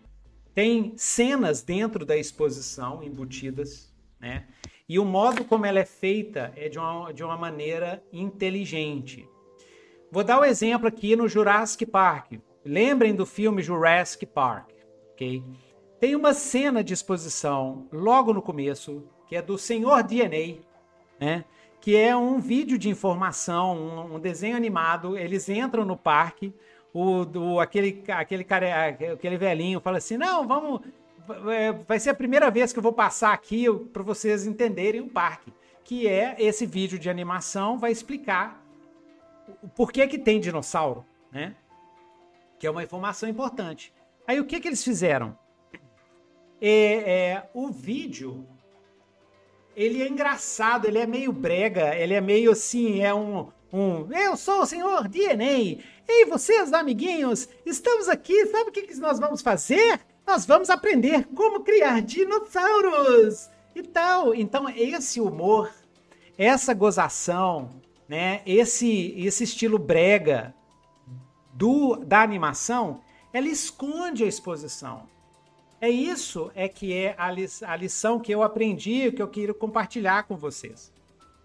tem 0.54 0.94
cenas 0.96 1.62
dentro 1.62 2.06
da 2.06 2.16
exposição 2.16 3.02
embutidas, 3.02 3.92
né? 4.18 4.46
E 4.88 4.98
o 5.00 5.04
modo 5.04 5.44
como 5.44 5.66
ela 5.66 5.80
é 5.80 5.84
feita 5.84 6.52
é 6.56 6.68
de 6.68 6.78
uma, 6.78 7.12
de 7.12 7.24
uma 7.24 7.36
maneira 7.36 8.02
inteligente. 8.12 9.28
Vou 10.12 10.22
dar 10.22 10.40
um 10.40 10.44
exemplo 10.44 10.86
aqui 10.86 11.16
no 11.16 11.28
Jurassic 11.28 11.84
Park. 11.84 12.34
Lembrem 12.64 13.14
do 13.14 13.26
filme 13.26 13.62
Jurassic 13.62 14.26
Park, 14.26 14.70
ok? 15.12 15.42
Tem 15.98 16.14
uma 16.14 16.32
cena 16.32 16.84
de 16.84 16.94
exposição 16.94 17.88
logo 17.92 18.32
no 18.32 18.40
começo, 18.40 19.02
que 19.26 19.34
é 19.34 19.42
do 19.42 19.58
Senhor 19.58 20.02
DNA, 20.04 20.58
né? 21.18 21.44
Que 21.80 21.96
é 21.96 22.16
um 22.16 22.38
vídeo 22.38 22.78
de 22.78 22.88
informação, 22.88 23.76
um, 23.76 24.14
um 24.14 24.20
desenho 24.20 24.56
animado. 24.56 25.16
Eles 25.18 25.48
entram 25.48 25.84
no 25.84 25.96
parque, 25.96 26.54
o, 26.92 27.24
do, 27.24 27.58
aquele, 27.58 28.04
aquele, 28.08 28.44
cara, 28.44 28.88
aquele 28.88 29.36
velhinho 29.36 29.80
fala 29.80 29.98
assim: 29.98 30.16
não, 30.16 30.46
vamos 30.46 30.80
vai 31.86 31.98
ser 31.98 32.10
a 32.10 32.14
primeira 32.14 32.50
vez 32.50 32.72
que 32.72 32.78
eu 32.78 32.82
vou 32.82 32.92
passar 32.92 33.32
aqui 33.32 33.66
para 33.92 34.02
vocês 34.02 34.46
entenderem 34.46 35.00
o 35.00 35.08
parque, 35.08 35.52
que 35.84 36.06
é 36.06 36.36
esse 36.38 36.66
vídeo 36.66 36.98
de 36.98 37.08
animação 37.08 37.78
vai 37.78 37.92
explicar 37.92 38.64
o 39.62 39.68
porquê 39.68 40.06
que 40.06 40.18
tem 40.18 40.40
dinossauro, 40.40 41.04
né? 41.30 41.54
Que 42.58 42.66
é 42.66 42.70
uma 42.70 42.82
informação 42.82 43.28
importante. 43.28 43.92
Aí 44.26 44.40
o 44.40 44.44
que 44.44 44.60
que 44.60 44.68
eles 44.68 44.82
fizeram? 44.82 45.38
É, 46.60 46.70
é, 46.70 47.50
o 47.52 47.68
vídeo 47.70 48.46
ele 49.76 50.02
é 50.02 50.08
engraçado, 50.08 50.86
ele 50.86 50.98
é 50.98 51.06
meio 51.06 51.30
brega, 51.30 51.94
ele 51.94 52.14
é 52.14 52.20
meio 52.20 52.50
assim, 52.50 53.02
é 53.02 53.14
um, 53.14 53.52
um 53.70 54.10
eu 54.10 54.36
sou 54.36 54.62
o 54.62 54.66
senhor 54.66 55.06
DNA. 55.06 55.84
Ei, 56.08 56.24
vocês, 56.26 56.72
amiguinhos, 56.72 57.48
estamos 57.64 58.08
aqui, 58.08 58.46
sabe 58.46 58.70
o 58.70 58.72
que, 58.72 58.82
que 58.82 58.96
nós 58.96 59.18
vamos 59.20 59.42
fazer? 59.42 60.00
Nós 60.26 60.44
vamos 60.44 60.68
aprender 60.70 61.26
como 61.34 61.60
criar 61.60 62.02
dinossauros 62.02 63.48
e 63.74 63.82
tal. 63.82 64.34
Então, 64.34 64.68
esse 64.68 65.20
humor, 65.20 65.70
essa 66.36 66.74
gozação, 66.74 67.70
né, 68.08 68.42
esse, 68.44 69.14
esse 69.16 69.44
estilo 69.44 69.78
brega 69.78 70.54
do, 71.52 71.96
da 71.96 72.22
animação, 72.22 73.00
ela 73.32 73.48
esconde 73.48 74.24
a 74.24 74.26
exposição. 74.26 75.08
É 75.80 75.90
isso 75.90 76.50
é 76.54 76.68
que 76.68 76.92
é 76.92 77.14
a, 77.18 77.30
li, 77.30 77.46
a 77.62 77.76
lição 77.76 78.18
que 78.18 78.32
eu 78.32 78.42
aprendi, 78.42 79.12
que 79.12 79.22
eu 79.22 79.28
quero 79.28 79.54
compartilhar 79.54 80.24
com 80.24 80.36
vocês. 80.36 80.92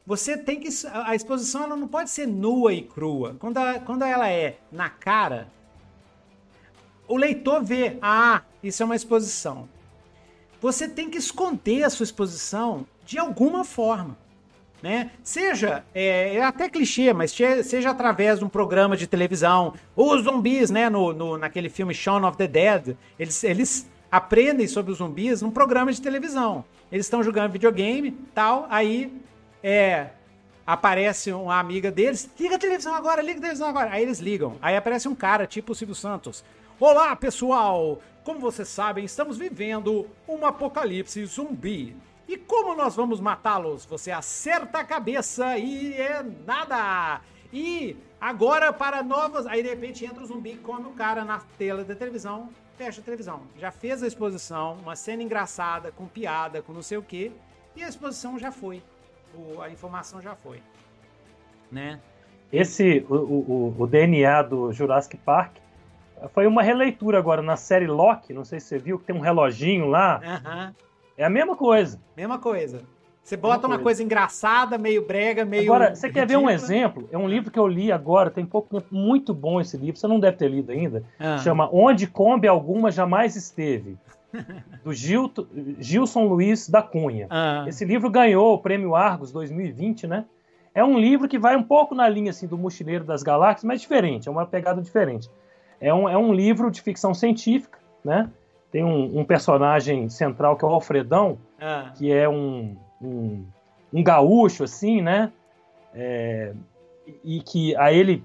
Você 0.06 0.38
tem 0.38 0.60
que. 0.60 0.70
A 0.92 1.16
exposição 1.16 1.64
ela 1.64 1.76
não 1.76 1.88
pode 1.88 2.10
ser 2.10 2.28
nua 2.28 2.74
e 2.74 2.82
crua. 2.82 3.36
Quando, 3.40 3.58
a, 3.58 3.80
quando 3.80 4.04
ela 4.04 4.30
é 4.30 4.58
na 4.72 4.90
cara, 4.90 5.52
o 7.12 7.18
leitor 7.18 7.62
vê, 7.62 7.98
ah, 8.02 8.42
isso 8.64 8.82
é 8.82 8.86
uma 8.86 8.96
exposição. 8.96 9.68
Você 10.62 10.88
tem 10.88 11.10
que 11.10 11.18
esconder 11.18 11.84
a 11.84 11.90
sua 11.90 12.06
exposição 12.06 12.86
de 13.06 13.20
alguma 13.20 13.66
forma. 13.66 14.18
Né? 14.82 15.12
Seja, 15.22 15.84
é, 15.94 16.36
é, 16.36 16.44
até 16.44 16.70
clichê, 16.70 17.12
mas 17.12 17.32
seja 17.32 17.92
através 17.92 18.40
de 18.40 18.46
um 18.46 18.50
programa 18.50 18.96
de 18.96 19.08
televisão, 19.08 19.74
ou 19.96 20.16
os 20.16 20.24
zumbis, 20.24 20.72
né, 20.72 20.90
no, 20.90 21.14
no, 21.14 21.38
naquele 21.38 21.70
filme 21.70 21.94
Shaun 21.94 22.26
of 22.26 22.38
the 22.38 22.48
Dead, 22.48 22.96
eles, 23.20 23.44
eles 23.44 23.90
aprendem 24.10 24.68
sobre 24.68 24.92
os 24.94 25.00
zumbis 25.00 25.42
num 25.42 25.52
programa 25.52 25.92
de 25.92 26.02
televisão. 26.02 26.64
Eles 26.92 27.06
estão 27.06 27.22
jogando 27.22 27.52
videogame, 27.52 28.12
tal, 28.34 28.66
aí 28.70 29.14
é, 29.62 30.08
aparece 30.66 31.32
uma 31.34 31.60
amiga 31.60 31.92
deles, 31.92 32.30
liga 32.40 32.56
a 32.56 32.60
televisão 32.60 32.96
agora, 32.96 33.22
liga 33.22 33.40
a 33.40 33.42
televisão 33.42 33.68
agora. 33.68 33.92
Aí 33.92 34.02
eles 34.02 34.20
ligam. 34.20 34.56
Aí 34.62 34.76
aparece 34.78 35.08
um 35.08 35.16
cara, 35.16 35.46
tipo 35.46 35.74
o 35.74 35.76
Silvio 35.76 35.96
Santos. 35.96 36.44
Olá, 36.84 37.16
pessoal! 37.16 38.00
Como 38.24 38.40
vocês 38.40 38.68
sabem, 38.68 39.06
estamos 39.06 39.38
vivendo 39.38 40.08
um 40.28 40.44
apocalipse 40.44 41.24
zumbi. 41.28 41.96
E 42.28 42.36
como 42.36 42.76
nós 42.76 42.96
vamos 42.96 43.20
matá-los? 43.20 43.86
Você 43.86 44.10
acerta 44.10 44.80
a 44.80 44.84
cabeça 44.84 45.60
e 45.60 45.94
é 45.94 46.24
nada! 46.24 47.22
E 47.54 47.96
agora 48.20 48.74
para 48.74 49.04
novas. 49.04 49.46
Aí 49.46 49.62
de 49.62 49.70
repente 49.70 50.04
entra 50.04 50.24
o 50.24 50.26
zumbi, 50.26 50.56
come 50.56 50.88
o 50.88 50.94
cara 50.94 51.24
na 51.24 51.40
tela 51.56 51.84
da 51.84 51.94
televisão, 51.94 52.50
fecha 52.76 53.00
a 53.00 53.04
televisão. 53.04 53.44
Já 53.60 53.70
fez 53.70 54.02
a 54.02 54.08
exposição, 54.08 54.80
uma 54.82 54.96
cena 54.96 55.22
engraçada, 55.22 55.92
com 55.92 56.08
piada, 56.08 56.64
com 56.64 56.74
não 56.74 56.82
sei 56.82 56.98
o 56.98 57.04
quê, 57.04 57.32
e 57.76 57.84
a 57.84 57.90
exposição 57.90 58.40
já 58.40 58.52
foi. 58.52 58.82
O, 59.36 59.62
a 59.62 59.70
informação 59.70 60.20
já 60.20 60.34
foi. 60.34 60.64
Né? 61.72 62.00
Esse, 62.52 63.06
o, 63.08 63.14
o, 63.14 63.76
o 63.78 63.86
DNA 63.86 64.42
do 64.42 64.74
Jurassic 64.74 65.16
Park 65.18 65.61
foi 66.30 66.48
uma 66.48 66.62
releitura 66.62 67.18
agora 67.18 67.42
na 67.42 67.56
série 67.56 67.88
Loki, 67.88 68.34
não 68.34 68.44
sei 68.46 68.60
se 68.60 68.68
você 68.68 68.78
viu, 68.78 69.00
que 69.00 69.06
tem 69.06 69.16
um 69.16 69.20
reloginho 69.20 69.88
lá. 69.88 70.22
Uhum. 70.24 70.74
É 71.18 71.24
a 71.24 71.30
mesma 71.30 71.56
coisa. 71.56 72.00
Mesma 72.16 72.40
coisa. 72.40 72.82
Você 73.24 73.38
bota 73.38 73.68
uma 73.68 73.76
coisa. 73.76 73.84
coisa. 73.84 74.04
engraçada, 74.04 74.78
meio 74.78 75.06
brega, 75.06 75.46
meio. 75.46 75.72
Agora, 75.72 75.96
você 75.96 76.08
ridícula. 76.08 76.14
quer 76.14 76.28
ver 76.28 76.38
um 76.38 76.50
exemplo? 76.50 77.08
É 77.12 77.18
um 77.18 77.28
livro 77.28 77.52
que 77.52 77.60
eu 77.60 77.68
li 77.68 77.92
agora, 77.92 78.32
tem 78.32 78.46
pouco 78.46 78.70
tempo, 78.70 78.88
muito 78.94 79.34
bom 79.34 79.62
esse 79.62 79.78
livro, 79.78 80.00
você 80.00 80.08
não 80.08 80.20
deve 80.20 80.38
ter 80.38 80.50
lido 80.50 80.72
ainda. 80.72 81.04
Ah. 81.20 81.38
Chama 81.38 81.70
Onde 81.72 82.08
Combe 82.08 82.48
Alguma 82.48 82.92
Jamais 82.92 83.36
Esteve. 83.36 83.98
Do 84.84 84.94
Gil, 84.94 85.32
Gilson 85.78 86.26
Luiz 86.26 86.68
da 86.68 86.82
Cunha. 86.82 87.28
Ah. 87.30 87.66
Esse 87.68 87.86
livro 87.86 88.10
ganhou 88.10 88.54
o 88.54 88.58
prêmio 88.58 88.96
Argos 88.96 89.32
2020, 89.32 90.08
né? 90.08 90.26
É 90.74 90.84
um 90.84 90.98
livro 90.98 91.28
que 91.28 91.38
vai 91.38 91.56
um 91.56 91.64
pouco 91.64 91.94
na 91.94 92.08
linha 92.08 92.32
assim, 92.32 92.48
do 92.48 92.58
Mochileiro 92.58 93.04
das 93.04 93.22
Galáxias, 93.22 93.66
mas 93.66 93.82
diferente, 93.82 94.30
é 94.30 94.32
uma 94.32 94.46
pegada 94.46 94.82
diferente. 94.82 95.30
É 95.82 95.94
um, 95.94 96.08
é 96.08 96.16
um 96.16 96.32
livro 96.32 96.70
de 96.70 96.82
ficção 96.82 97.14
científica, 97.14 97.80
né? 98.06 98.30
Tem 98.72 98.84
um, 98.84 99.20
um 99.20 99.26
personagem 99.26 100.08
central 100.08 100.56
que 100.56 100.64
é 100.64 100.68
o 100.68 100.72
Alfredão, 100.72 101.38
ah. 101.60 101.92
que 101.98 102.14
é 102.14 102.30
um, 102.30 102.78
um, 103.02 103.44
um, 103.92 104.04
gaúcho, 104.04 104.64
assim, 104.64 105.02
né? 105.02 105.32
É, 105.94 106.54
e 107.24 107.42
que 107.42 107.76
a 107.76 107.92
ele. 107.92 108.24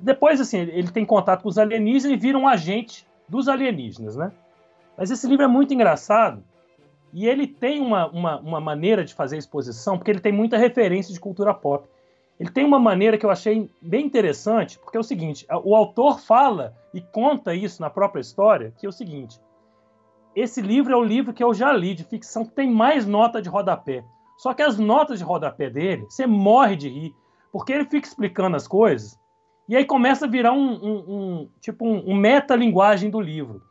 Depois, 0.00 0.40
assim, 0.40 0.58
ele 0.58 0.90
tem 0.90 1.06
contato 1.06 1.42
com 1.42 1.48
os 1.48 1.56
alienígenas 1.56 2.14
e 2.14 2.20
vira 2.20 2.36
um 2.36 2.46
agente 2.46 3.06
dos 3.26 3.48
alienígenas, 3.48 4.16
né? 4.16 4.32
Mas 4.98 5.10
esse 5.10 5.26
livro 5.26 5.44
é 5.44 5.48
muito 5.48 5.72
engraçado 5.72 6.42
e 7.12 7.26
ele 7.26 7.46
tem 7.46 7.80
uma, 7.80 8.08
uma, 8.08 8.40
uma 8.40 8.60
maneira 8.60 9.04
de 9.04 9.14
fazer 9.14 9.36
exposição, 9.36 9.96
porque 9.96 10.10
ele 10.10 10.20
tem 10.20 10.32
muita 10.32 10.58
referência 10.58 11.14
de 11.14 11.20
cultura 11.20 11.54
pop. 11.54 11.86
Ele 12.42 12.50
tem 12.50 12.64
uma 12.64 12.80
maneira 12.80 13.16
que 13.16 13.24
eu 13.24 13.30
achei 13.30 13.70
bem 13.80 14.04
interessante, 14.04 14.76
porque 14.80 14.96
é 14.96 15.00
o 15.00 15.04
seguinte: 15.04 15.46
o 15.62 15.76
autor 15.76 16.18
fala 16.18 16.76
e 16.92 17.00
conta 17.00 17.54
isso 17.54 17.80
na 17.80 17.88
própria 17.88 18.20
história, 18.20 18.74
que 18.76 18.84
é 18.84 18.88
o 18.88 18.92
seguinte. 18.92 19.40
Esse 20.34 20.60
livro 20.60 20.92
é 20.92 20.96
o 20.96 21.04
livro 21.04 21.32
que 21.32 21.44
eu 21.44 21.54
já 21.54 21.72
li 21.72 21.94
de 21.94 22.02
ficção 22.02 22.44
que 22.44 22.50
tem 22.50 22.68
mais 22.68 23.06
nota 23.06 23.40
de 23.40 23.48
rodapé. 23.48 24.04
Só 24.38 24.52
que 24.52 24.60
as 24.60 24.76
notas 24.76 25.20
de 25.20 25.24
rodapé 25.24 25.70
dele, 25.70 26.04
você 26.08 26.26
morre 26.26 26.74
de 26.74 26.88
rir, 26.88 27.14
porque 27.52 27.72
ele 27.72 27.84
fica 27.84 28.08
explicando 28.08 28.56
as 28.56 28.66
coisas 28.66 29.16
e 29.68 29.76
aí 29.76 29.84
começa 29.84 30.26
a 30.26 30.28
virar 30.28 30.52
um, 30.52 30.72
um, 30.82 30.96
um 31.06 31.50
tipo 31.60 31.86
um, 31.86 32.10
um 32.10 32.16
metalinguagem 32.16 33.08
do 33.08 33.20
livro. 33.20 33.62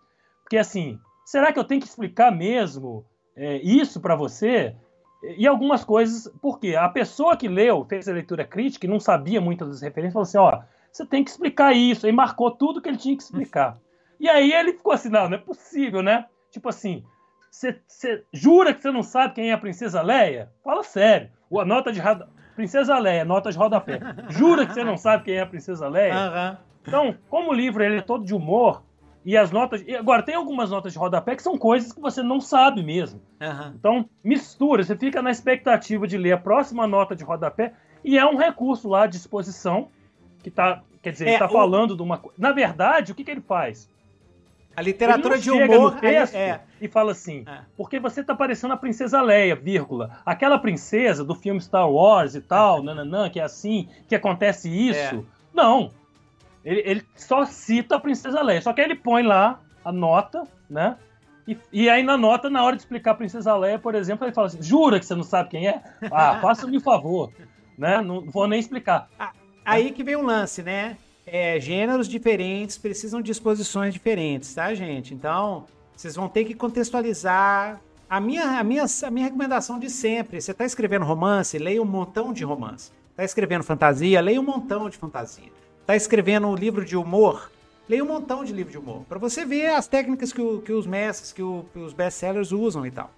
Porque 0.43 0.57
assim, 0.57 0.97
será 1.25 1.51
que 1.51 1.59
eu 1.59 1.65
tenho 1.65 1.81
que 1.81 1.87
explicar 1.87 2.31
mesmo 2.31 3.05
é, 3.35 3.57
isso 3.57 3.99
para 3.99 4.15
você? 4.15 4.77
E 5.23 5.45
algumas 5.47 5.83
coisas, 5.83 6.31
porque 6.41 6.75
a 6.75 6.89
pessoa 6.89 7.37
que 7.37 7.47
leu, 7.47 7.85
fez 7.85 8.07
a 8.07 8.13
leitura 8.13 8.43
crítica 8.43 8.85
e 8.85 8.89
não 8.89 8.99
sabia 8.99 9.39
muitas 9.39 9.67
das 9.69 9.81
referências, 9.81 10.13
falou 10.13 10.23
assim: 10.23 10.37
ó, 10.37 10.63
você 10.91 11.05
tem 11.05 11.23
que 11.23 11.29
explicar 11.29 11.73
isso, 11.73 12.07
e 12.07 12.11
marcou 12.11 12.51
tudo 12.51 12.81
que 12.81 12.89
ele 12.89 12.97
tinha 12.97 13.15
que 13.15 13.23
explicar. 13.23 13.77
E 14.19 14.29
aí 14.29 14.51
ele 14.51 14.73
ficou 14.73 14.93
assim: 14.93 15.09
não, 15.09 15.29
não 15.29 15.37
é 15.37 15.39
possível, 15.39 16.01
né? 16.01 16.25
Tipo 16.49 16.69
assim, 16.69 17.03
você 17.51 18.23
jura 18.33 18.73
que 18.73 18.81
você 18.81 18.91
não 18.91 19.03
sabe 19.03 19.35
quem 19.35 19.51
é 19.51 19.53
a 19.53 19.57
Princesa 19.57 20.01
Leia? 20.01 20.51
Fala 20.63 20.83
sério. 20.83 21.29
A 21.57 21.65
nota 21.65 21.91
de 21.91 21.99
roda... 21.99 22.29
Princesa 22.55 22.97
Leia, 22.97 23.25
nota 23.25 23.51
de 23.51 23.57
rodapé. 23.57 23.99
Jura 24.29 24.65
que 24.65 24.73
você 24.73 24.83
não 24.83 24.97
sabe 24.97 25.23
quem 25.23 25.35
é 25.35 25.41
a 25.41 25.45
Princesa 25.45 25.87
Leia? 25.87 26.13
Uhum. 26.13 26.57
Então, 26.81 27.15
como 27.29 27.51
o 27.51 27.53
livro 27.53 27.83
ele 27.83 27.97
é 27.97 28.01
todo 28.01 28.23
de 28.23 28.33
humor, 28.33 28.83
e 29.23 29.37
as 29.37 29.51
notas. 29.51 29.83
E 29.85 29.95
agora, 29.95 30.23
tem 30.23 30.35
algumas 30.35 30.69
notas 30.69 30.93
de 30.93 30.99
rodapé 30.99 31.35
que 31.35 31.43
são 31.43 31.57
coisas 31.57 31.91
que 31.91 32.01
você 32.01 32.23
não 32.23 32.41
sabe 32.41 32.83
mesmo. 32.83 33.21
Uhum. 33.39 33.73
Então, 33.75 34.09
mistura, 34.23 34.83
você 34.83 34.95
fica 34.95 35.21
na 35.21 35.31
expectativa 35.31 36.07
de 36.07 36.17
ler 36.17 36.33
a 36.33 36.37
próxima 36.37 36.87
nota 36.87 37.15
de 37.15 37.23
rodapé, 37.23 37.73
e 38.03 38.17
é 38.17 38.25
um 38.25 38.35
recurso 38.35 38.89
lá 38.89 39.05
de 39.07 39.17
exposição, 39.17 39.89
que 40.41 40.49
tá. 40.49 40.81
Quer 41.01 41.11
dizer, 41.11 41.25
é, 41.25 41.29
ele 41.31 41.39
tá 41.39 41.45
o... 41.45 41.49
falando 41.49 41.95
de 41.95 42.01
uma 42.01 42.17
coisa. 42.17 42.35
Na 42.37 42.51
verdade, 42.51 43.11
o 43.11 43.15
que, 43.15 43.23
que 43.23 43.31
ele 43.31 43.41
faz? 43.41 43.89
A 44.75 44.81
literatura 44.81 45.37
de 45.37 45.51
humor 45.51 45.99
texto 45.99 46.35
é, 46.35 46.61
e 46.79 46.87
fala 46.87 47.11
assim: 47.11 47.43
é. 47.47 47.59
porque 47.75 47.99
você 47.99 48.23
tá 48.23 48.33
parecendo 48.33 48.73
a 48.73 48.77
princesa 48.77 49.21
Leia, 49.21 49.55
vírgula. 49.55 50.19
Aquela 50.25 50.57
princesa 50.57 51.23
do 51.23 51.35
filme 51.35 51.59
Star 51.59 51.89
Wars 51.89 52.35
e 52.35 52.41
tal, 52.41 52.81
nananã, 52.83 53.29
que 53.29 53.39
é 53.39 53.43
assim, 53.43 53.89
que 54.07 54.15
acontece 54.15 54.69
isso. 54.69 55.15
É. 55.15 55.23
Não. 55.53 55.91
Ele, 56.63 56.81
ele 56.85 57.05
só 57.15 57.45
cita 57.45 57.95
a 57.95 57.99
princesa 57.99 58.41
Leia. 58.41 58.61
Só 58.61 58.73
que 58.73 58.81
ele 58.81 58.95
põe 58.95 59.23
lá 59.23 59.59
a 59.83 59.91
nota, 59.91 60.43
né? 60.69 60.97
E, 61.47 61.57
e, 61.71 61.89
aí 61.89 62.03
na 62.03 62.17
nota, 62.17 62.49
na 62.49 62.63
hora 62.63 62.75
de 62.75 62.83
explicar 62.83 63.11
a 63.11 63.15
Princesa 63.15 63.55
Leia, 63.57 63.79
por 63.79 63.95
exemplo, 63.95 64.25
ele 64.25 64.33
fala 64.33 64.47
assim: 64.47 64.61
jura 64.61 64.99
que 64.99 65.05
você 65.05 65.15
não 65.15 65.23
sabe 65.23 65.49
quem 65.49 65.67
é? 65.67 65.81
Ah, 66.11 66.37
faça-me 66.41 66.77
um 66.77 66.81
favor. 66.81 67.31
Né? 67.77 67.99
Não 68.01 68.21
vou 68.29 68.47
nem 68.47 68.59
explicar. 68.59 69.09
Aí 69.65 69.91
que 69.91 70.03
vem 70.03 70.15
o 70.15 70.21
lance, 70.21 70.61
né? 70.61 70.97
É, 71.25 71.59
gêneros 71.59 72.07
diferentes 72.07 72.77
precisam 72.77 73.21
de 73.21 73.31
exposições 73.31 73.93
diferentes, 73.93 74.53
tá, 74.53 74.73
gente? 74.73 75.13
Então, 75.13 75.65
vocês 75.95 76.15
vão 76.15 76.27
ter 76.27 76.45
que 76.45 76.53
contextualizar. 76.53 77.79
A 78.09 78.19
minha, 78.19 78.59
a 78.59 78.63
minha, 78.63 78.85
a 79.03 79.11
minha 79.11 79.25
recomendação 79.25 79.79
de 79.79 79.89
sempre: 79.89 80.39
você 80.39 80.51
está 80.51 80.65
escrevendo 80.65 81.05
romance, 81.05 81.57
leia 81.57 81.81
um 81.81 81.85
montão 81.85 82.31
de 82.31 82.43
romance. 82.43 82.91
Está 83.11 83.23
escrevendo 83.23 83.63
fantasia, 83.63 84.21
leia 84.21 84.39
um 84.39 84.43
montão 84.43 84.89
de 84.89 84.97
fantasia. 84.97 85.60
Está 85.91 85.97
escrevendo 85.97 86.47
um 86.47 86.55
livro 86.55 86.85
de 86.85 86.95
humor, 86.95 87.51
leia 87.89 88.01
um 88.01 88.07
montão 88.07 88.45
de 88.45 88.53
livro 88.53 88.71
de 88.71 88.77
humor. 88.77 89.03
Para 89.09 89.19
você 89.19 89.43
ver 89.43 89.71
as 89.71 89.87
técnicas 89.87 90.31
que, 90.31 90.41
o, 90.41 90.61
que 90.61 90.71
os 90.71 90.87
mestres, 90.87 91.33
que, 91.33 91.43
o, 91.43 91.65
que 91.73 91.79
os 91.79 91.91
best-sellers 91.91 92.53
usam 92.53 92.85
e 92.85 92.91
tal. 92.91 93.11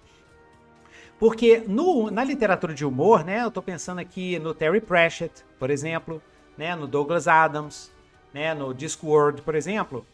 Porque 1.16 1.62
no, 1.68 2.10
na 2.10 2.24
literatura 2.24 2.74
de 2.74 2.84
humor, 2.84 3.24
né, 3.24 3.44
eu 3.44 3.46
estou 3.46 3.62
pensando 3.62 4.00
aqui 4.00 4.40
no 4.40 4.52
Terry 4.52 4.80
Pratchett, 4.80 5.44
por 5.56 5.70
exemplo, 5.70 6.20
né, 6.58 6.74
no 6.74 6.88
Douglas 6.88 7.28
Adams, 7.28 7.92
né, 8.32 8.52
no 8.54 8.74
Discworld, 8.74 9.42
por 9.42 9.54
exemplo, 9.54 10.04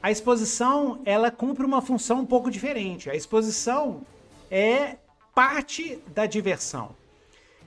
a 0.00 0.08
exposição 0.08 1.00
ela 1.04 1.28
cumpre 1.28 1.66
uma 1.66 1.82
função 1.82 2.20
um 2.20 2.26
pouco 2.26 2.52
diferente. 2.52 3.10
A 3.10 3.16
exposição 3.16 4.02
é 4.48 4.94
parte 5.34 6.00
da 6.14 6.24
diversão. 6.24 6.94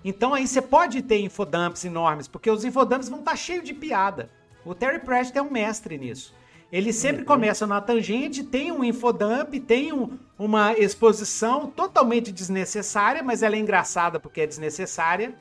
Então 0.04 0.34
aí 0.34 0.48
você 0.48 0.62
pode 0.62 1.02
ter 1.02 1.20
infodumps 1.20 1.84
enormes, 1.86 2.28
porque 2.28 2.50
os 2.50 2.64
infodumps 2.64 3.10
vão 3.10 3.20
estar 3.20 3.32
tá 3.32 3.38
cheios 3.38 3.64
de 3.64 3.74
piada. 3.74 4.30
O 4.66 4.74
Terry 4.74 5.00
Pratchett 5.00 5.38
é 5.38 5.42
um 5.42 5.52
mestre 5.52 5.98
nisso. 5.98 6.34
Ele 6.72 6.94
sempre 6.94 7.22
uhum. 7.22 7.28
começa 7.28 7.66
na 7.66 7.82
tangente, 7.82 8.44
tem 8.44 8.72
um 8.72 8.84
infodump, 8.84 9.60
tem 9.60 9.92
um, 9.92 10.18
uma 10.38 10.74
exposição 10.74 11.68
totalmente 11.68 12.32
desnecessária, 12.32 13.24
mas 13.24 13.42
ela 13.42 13.56
é 13.56 13.60
engraçada 13.60 14.20
porque 14.20 14.42
é 14.42 14.48
desnecessária 14.48 15.34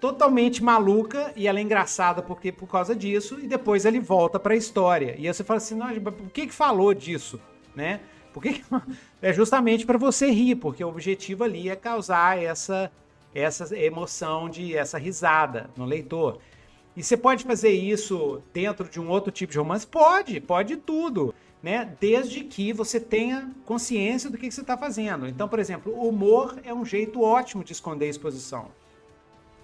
totalmente 0.00 0.64
maluca 0.64 1.30
e 1.36 1.46
ela 1.46 1.58
é 1.58 1.62
engraçada 1.62 2.22
porque 2.22 2.50
por 2.50 2.66
causa 2.66 2.96
disso 2.96 3.38
e 3.38 3.46
depois 3.46 3.84
ele 3.84 4.00
volta 4.00 4.40
para 4.40 4.54
a 4.54 4.56
história. 4.56 5.14
E 5.18 5.28
aí 5.28 5.34
você 5.34 5.44
fala 5.44 5.58
assim, 5.58 5.74
não, 5.74 5.94
por 6.00 6.30
que 6.30 6.46
que 6.46 6.54
falou 6.54 6.94
disso, 6.94 7.38
né? 7.76 8.00
Por 8.32 8.42
que, 8.42 8.54
que... 8.54 8.64
é 9.20 9.32
justamente 9.32 9.84
para 9.84 9.98
você 9.98 10.30
rir, 10.30 10.56
porque 10.56 10.82
o 10.82 10.88
objetivo 10.88 11.44
ali 11.44 11.68
é 11.68 11.76
causar 11.76 12.42
essa 12.42 12.90
essa 13.34 13.76
emoção 13.76 14.48
de 14.48 14.76
essa 14.76 14.98
risada 14.98 15.70
no 15.76 15.84
leitor. 15.84 16.38
E 16.96 17.02
você 17.02 17.16
pode 17.16 17.44
fazer 17.44 17.70
isso 17.70 18.42
dentro 18.52 18.88
de 18.88 19.00
um 19.00 19.08
outro 19.08 19.30
tipo 19.30 19.52
de 19.52 19.58
romance? 19.58 19.86
Pode, 19.86 20.40
pode 20.40 20.76
tudo, 20.76 21.34
né? 21.62 21.96
Desde 22.00 22.42
que 22.44 22.72
você 22.72 22.98
tenha 22.98 23.50
consciência 23.64 24.28
do 24.28 24.36
que, 24.36 24.50
você 24.50 24.60
está 24.60 24.76
fazendo. 24.76 25.26
Então, 25.28 25.48
por 25.48 25.58
exemplo, 25.58 25.92
o 25.94 26.08
humor 26.08 26.58
é 26.64 26.74
um 26.74 26.84
jeito 26.84 27.22
ótimo 27.22 27.62
de 27.62 27.72
esconder 27.72 28.08
exposição 28.08 28.70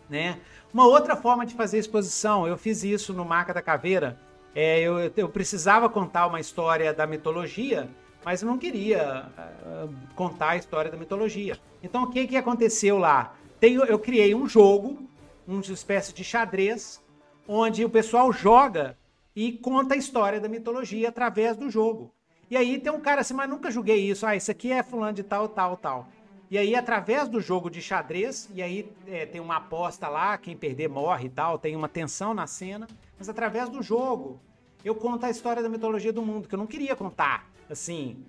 né? 0.09 0.39
Uma 0.73 0.87
outra 0.87 1.17
forma 1.17 1.45
de 1.47 1.55
fazer 1.55 1.79
exposição, 1.79 2.47
eu 2.47 2.57
fiz 2.57 2.83
isso 2.85 3.13
no 3.13 3.25
Marca 3.25 3.53
da 3.53 3.63
Caveira. 3.63 4.19
É, 4.55 4.81
eu, 4.81 4.99
eu 5.17 5.29
precisava 5.29 5.89
contar 5.89 6.27
uma 6.27 6.41
história 6.41 6.93
da 6.93 7.07
mitologia, 7.07 7.89
mas 8.25 8.43
eu 8.43 8.49
não 8.49 8.59
queria 8.59 9.27
uh, 9.37 9.95
contar 10.15 10.51
a 10.51 10.57
história 10.57 10.91
da 10.91 10.97
mitologia. 10.97 11.59
Então, 11.83 12.05
o 12.05 12.11
que, 12.11 12.27
que 12.27 12.37
aconteceu 12.37 12.99
lá? 12.99 13.35
Tenho, 13.59 13.85
eu 13.85 13.99
criei 13.99 14.35
um 14.35 14.49
jogo, 14.49 14.99
uma 15.47 15.61
espécie 15.61 16.13
de 16.13 16.23
xadrez, 16.23 17.03
onde 17.49 17.85
o 17.85 17.91
pessoal 17.91 18.33
joga 18.33 18.97
e 19.35 19.53
conta 19.53 19.95
a 19.95 19.97
história 19.97 20.41
da 20.41 20.49
mitologia 20.49 21.09
através 21.09 21.57
do 21.57 21.71
jogo. 21.71 22.13
E 22.51 22.57
aí 22.57 22.79
tem 22.79 22.93
um 22.93 23.01
cara 23.01 23.23
assim, 23.23 23.35
mas 23.35 23.49
nunca 23.49 23.71
joguei 23.71 23.99
isso. 23.99 24.27
Ah, 24.27 24.37
isso 24.37 24.51
aqui 24.51 24.71
é 24.71 24.83
fulano 24.83 25.13
de 25.13 25.23
tal, 25.23 25.49
tal, 25.49 25.77
tal. 25.77 26.09
E 26.49 26.57
aí, 26.57 26.77
através 26.77 27.29
do 27.29 27.41
jogo 27.41 27.69
de 27.69 27.83
xadrez, 27.83 28.49
e 28.55 28.63
aí 28.63 28.89
é, 29.09 29.27
tem 29.27 29.41
uma 29.41 29.57
aposta 29.57 30.09
lá, 30.09 30.39
quem 30.39 30.57
perder 30.57 30.89
morre 30.89 31.27
e 31.27 31.31
tal, 31.31 31.59
tem 31.59 31.75
uma 31.75 31.89
tensão 31.89 32.33
na 32.33 32.47
cena, 32.47 32.87
mas 33.19 33.29
através 33.29 33.69
do 33.69 33.83
jogo, 33.83 34.41
eu 34.85 34.95
conto 34.95 35.27
a 35.27 35.31
história 35.31 35.61
da 35.61 35.69
mitologia 35.69 36.13
do 36.13 36.23
mundo, 36.23 36.49
que 36.49 36.55
eu 36.55 36.59
não 36.59 36.67
queria 36.67 36.95
contar, 36.95 37.51
assim, 37.69 38.25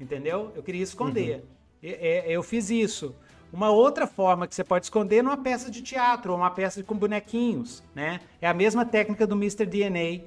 entendeu? 0.00 0.50
Eu 0.56 0.62
queria 0.62 0.82
esconder. 0.82 1.40
Uhum. 1.40 1.42
É, 1.82 2.24
eu 2.32 2.42
fiz 2.42 2.70
isso. 2.70 3.14
Uma 3.54 3.70
outra 3.70 4.04
forma 4.04 4.48
que 4.48 4.54
você 4.54 4.64
pode 4.64 4.86
esconder 4.86 5.18
é 5.18 5.22
numa 5.22 5.36
peça 5.36 5.70
de 5.70 5.80
teatro, 5.80 6.32
ou 6.32 6.38
uma 6.38 6.50
peça 6.50 6.82
com 6.82 6.96
bonequinhos, 6.96 7.84
né? 7.94 8.18
É 8.42 8.48
a 8.48 8.52
mesma 8.52 8.84
técnica 8.84 9.28
do 9.28 9.36
Mr. 9.36 9.64
DNA, 9.64 10.24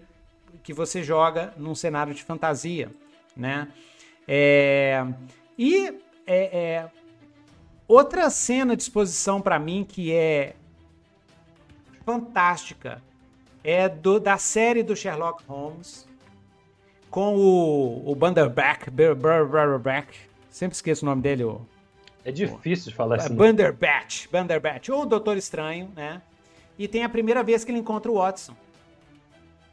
que 0.63 0.71
você 0.71 1.03
joga 1.03 1.53
num 1.57 1.75
cenário 1.75 2.13
de 2.13 2.23
fantasia, 2.23 2.89
né? 3.35 3.67
É... 4.25 5.05
E 5.59 5.87
é, 6.25 6.57
é, 6.57 6.91
outra 7.85 8.29
cena 8.29 8.77
de 8.77 8.83
exposição 8.83 9.41
para 9.41 9.59
mim 9.59 9.83
que 9.83 10.13
é 10.13 10.55
fantástica 12.05 13.03
é 13.61 13.89
do, 13.89 14.21
da 14.21 14.37
série 14.37 14.83
do 14.83 14.95
Sherlock 14.95 15.43
Holmes 15.45 16.07
com 17.09 17.35
o, 17.35 18.09
o 18.09 18.15
Bunderback, 18.15 18.89
sempre 20.49 20.75
esqueço 20.75 21.03
o 21.03 21.09
nome 21.09 21.21
dele. 21.21 21.43
O, 21.43 21.59
é 22.29 22.31
difícil 22.31 22.91
de 22.91 22.95
falar 22.95 23.17
assim. 23.17 23.35
Bunderbatch, 23.35 24.27
Bunderbatch, 24.31 24.89
ou 24.89 25.03
o 25.03 25.05
Doutor 25.05 25.37
Estranho, 25.37 25.91
né? 25.95 26.21
E 26.77 26.87
tem 26.87 27.03
a 27.03 27.09
primeira 27.09 27.43
vez 27.43 27.63
que 27.63 27.71
ele 27.71 27.79
encontra 27.79 28.11
o 28.11 28.15
Watson. 28.15 28.55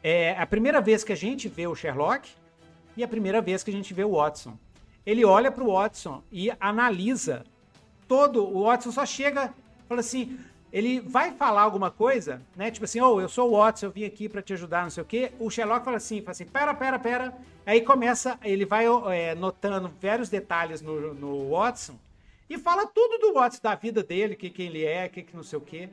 É 0.03 0.35
a 0.37 0.45
primeira 0.45 0.81
vez 0.81 1.03
que 1.03 1.13
a 1.13 1.17
gente 1.17 1.47
vê 1.47 1.67
o 1.67 1.75
Sherlock 1.75 2.29
e 2.95 3.03
a 3.03 3.07
primeira 3.07 3.41
vez 3.41 3.63
que 3.63 3.71
a 3.71 3.73
gente 3.73 3.93
vê 3.93 4.03
o 4.03 4.11
Watson 4.11 4.57
ele 5.05 5.23
olha 5.23 5.51
para 5.51 5.63
o 5.63 5.73
Watson 5.73 6.23
e 6.31 6.51
analisa 6.59 7.43
todo. 8.07 8.43
O 8.43 8.63
Watson 8.63 8.91
só 8.91 9.05
chega, 9.05 9.53
fala 9.87 9.99
assim, 10.01 10.37
ele 10.73 10.99
vai 10.99 11.31
falar 11.31 11.61
alguma 11.61 11.91
coisa, 11.91 12.41
né? 12.55 12.71
Tipo 12.71 12.85
assim, 12.85 12.99
oh, 12.99 13.21
eu 13.21 13.29
sou 13.29 13.51
o 13.51 13.57
Watson, 13.57 13.85
eu 13.85 13.91
vim 13.91 14.03
aqui 14.03 14.27
para 14.27 14.41
te 14.41 14.53
ajudar, 14.53 14.83
não 14.83 14.89
sei 14.89 15.03
o 15.03 15.05
quê. 15.05 15.31
O 15.39 15.49
Sherlock 15.49 15.85
fala 15.85 15.97
assim, 15.97 16.21
fala 16.21 16.31
assim, 16.31 16.45
pera, 16.45 16.73
pera, 16.73 16.97
pera. 16.97 17.33
Aí 17.65 17.81
começa, 17.81 18.39
ele 18.43 18.65
vai 18.65 18.85
é, 19.11 19.35
notando 19.35 19.91
vários 20.01 20.29
detalhes 20.29 20.81
no, 20.81 21.13
no 21.13 21.51
Watson 21.51 21.95
e 22.49 22.57
fala 22.57 22.85
tudo 22.85 23.17
do 23.19 23.33
Watson, 23.33 23.59
da 23.61 23.75
vida 23.75 24.03
dele, 24.03 24.35
que 24.35 24.49
quem 24.49 24.67
ele 24.67 24.83
é, 24.85 25.09
que, 25.09 25.23
que 25.23 25.35
não 25.35 25.43
sei 25.43 25.57
o 25.57 25.61
quê. 25.61 25.89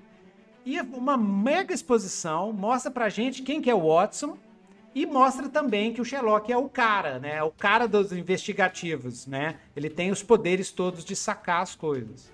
E 0.65 0.81
uma 0.81 1.17
mega 1.17 1.75
exposição 1.75 2.53
mostra 2.53 2.91
pra 2.91 3.09
gente 3.09 3.43
quem 3.43 3.61
que 3.61 3.71
é 3.71 3.75
o 3.75 3.89
Watson, 3.89 4.37
e 4.95 5.07
mostra 5.07 5.49
também 5.49 5.93
que 5.93 6.01
o 6.01 6.05
Sherlock 6.05 6.53
é 6.53 6.57
o 6.57 6.69
cara, 6.69 7.19
né? 7.19 7.43
O 7.43 7.51
cara 7.51 7.89
dos 7.89 8.13
investigativos, 8.13 9.27
né? 9.27 9.59
Ele 9.75 9.89
tem 9.89 10.11
os 10.11 10.23
poderes 10.23 10.71
todos 10.71 11.05
de 11.05 11.17
sacar 11.17 11.63
as 11.63 11.75
coisas. 11.75 12.31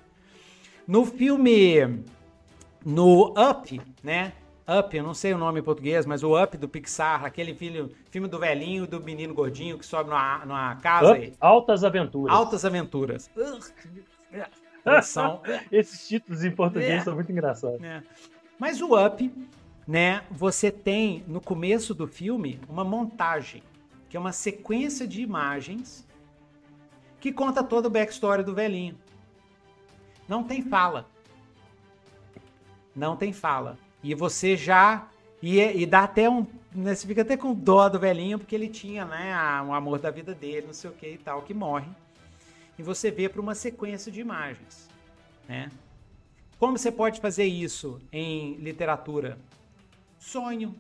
No 0.86 1.04
filme, 1.04 2.02
no 2.84 3.32
Up, 3.38 3.80
né? 4.02 4.32
Up, 4.68 4.94
eu 4.94 5.02
não 5.02 5.14
sei 5.14 5.32
o 5.32 5.38
nome 5.38 5.60
em 5.60 5.62
português, 5.62 6.04
mas 6.04 6.22
o 6.22 6.40
Up 6.40 6.56
do 6.58 6.68
Pixar, 6.68 7.24
aquele 7.24 7.54
filme, 7.54 7.90
filme 8.10 8.28
do 8.28 8.38
velhinho 8.38 8.86
do 8.86 9.00
menino 9.00 9.32
gordinho 9.32 9.78
que 9.78 9.86
sobe 9.86 10.10
numa, 10.10 10.44
numa 10.44 10.76
casa. 10.76 11.12
Up, 11.12 11.32
Altas 11.40 11.84
Aventuras. 11.84 12.36
Altas 12.36 12.64
Aventuras. 12.66 13.30
São... 15.02 15.42
Esses 15.72 16.06
títulos 16.06 16.44
em 16.44 16.50
português 16.50 17.00
é. 17.00 17.00
são 17.00 17.14
muito 17.14 17.32
engraçados. 17.32 17.82
É. 17.82 18.02
Mas 18.58 18.80
o 18.82 18.94
Up 18.94 19.32
né, 19.86 20.22
você 20.30 20.70
tem 20.70 21.24
no 21.26 21.40
começo 21.40 21.94
do 21.94 22.06
filme 22.06 22.60
uma 22.68 22.84
montagem, 22.84 23.62
que 24.10 24.18
é 24.18 24.20
uma 24.20 24.32
sequência 24.32 25.08
de 25.08 25.22
imagens 25.22 26.06
que 27.18 27.32
conta 27.32 27.64
todo 27.64 27.86
o 27.86 27.90
backstory 27.90 28.42
do 28.42 28.54
velhinho. 28.54 28.98
Não 30.28 30.44
tem 30.44 30.60
fala. 30.60 31.06
Não 32.94 33.16
tem 33.16 33.32
fala. 33.32 33.78
E 34.02 34.14
você 34.14 34.56
já. 34.56 35.08
E, 35.42 35.60
e 35.60 35.86
dá 35.86 36.04
até 36.04 36.28
um. 36.28 36.46
Né, 36.74 36.94
você 36.94 37.06
fica 37.06 37.22
até 37.22 37.36
com 37.36 37.54
dó 37.54 37.88
do 37.88 37.98
velhinho, 37.98 38.38
porque 38.38 38.54
ele 38.54 38.68
tinha, 38.68 39.04
né, 39.04 39.32
a, 39.32 39.64
o 39.66 39.72
amor 39.72 39.98
da 39.98 40.10
vida 40.10 40.34
dele, 40.34 40.66
não 40.66 40.74
sei 40.74 40.90
o 40.90 40.92
que 40.92 41.06
e 41.06 41.18
tal, 41.18 41.42
que 41.42 41.54
morre. 41.54 41.88
E 42.78 42.82
você 42.82 43.10
vê 43.10 43.28
para 43.28 43.40
uma 43.40 43.54
sequência 43.54 44.12
de 44.12 44.20
imagens. 44.20 44.88
Né? 45.48 45.70
Como 46.58 46.76
você 46.76 46.92
pode 46.92 47.20
fazer 47.20 47.44
isso 47.44 48.00
em 48.12 48.54
literatura? 48.56 49.38
Sonho. 50.18 50.74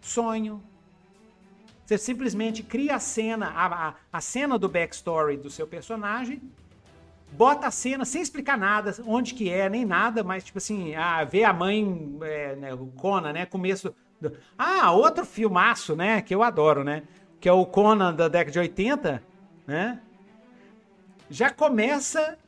Sonho. 0.00 0.62
Você 1.84 1.98
simplesmente 1.98 2.62
cria 2.62 2.96
a 2.96 2.98
cena, 2.98 3.48
a, 3.48 3.88
a, 3.88 3.94
a 4.12 4.20
cena 4.20 4.58
do 4.58 4.68
backstory 4.68 5.36
do 5.36 5.50
seu 5.50 5.66
personagem, 5.66 6.40
bota 7.36 7.66
a 7.66 7.70
cena 7.70 8.04
sem 8.04 8.22
explicar 8.22 8.56
nada, 8.56 8.94
onde 9.06 9.34
que 9.34 9.50
é, 9.50 9.68
nem 9.68 9.84
nada, 9.84 10.22
mas 10.22 10.44
tipo 10.44 10.58
assim, 10.58 10.94
ah, 10.94 11.24
vê 11.24 11.44
a 11.44 11.52
mãe, 11.52 12.16
é, 12.22 12.56
né, 12.56 12.74
o 12.74 12.86
Conan, 12.86 13.32
né, 13.32 13.46
começo... 13.46 13.94
Do... 14.20 14.32
Ah, 14.56 14.92
outro 14.92 15.24
filmaço, 15.24 15.96
né, 15.96 16.22
que 16.22 16.34
eu 16.34 16.42
adoro, 16.42 16.84
né, 16.84 17.02
que 17.40 17.48
é 17.48 17.52
o 17.52 17.66
Conan 17.66 18.14
da 18.14 18.28
década 18.28 18.52
de 18.52 18.58
80, 18.58 19.22
né? 19.66 20.00
Já 21.28 21.50
começa 21.50 22.38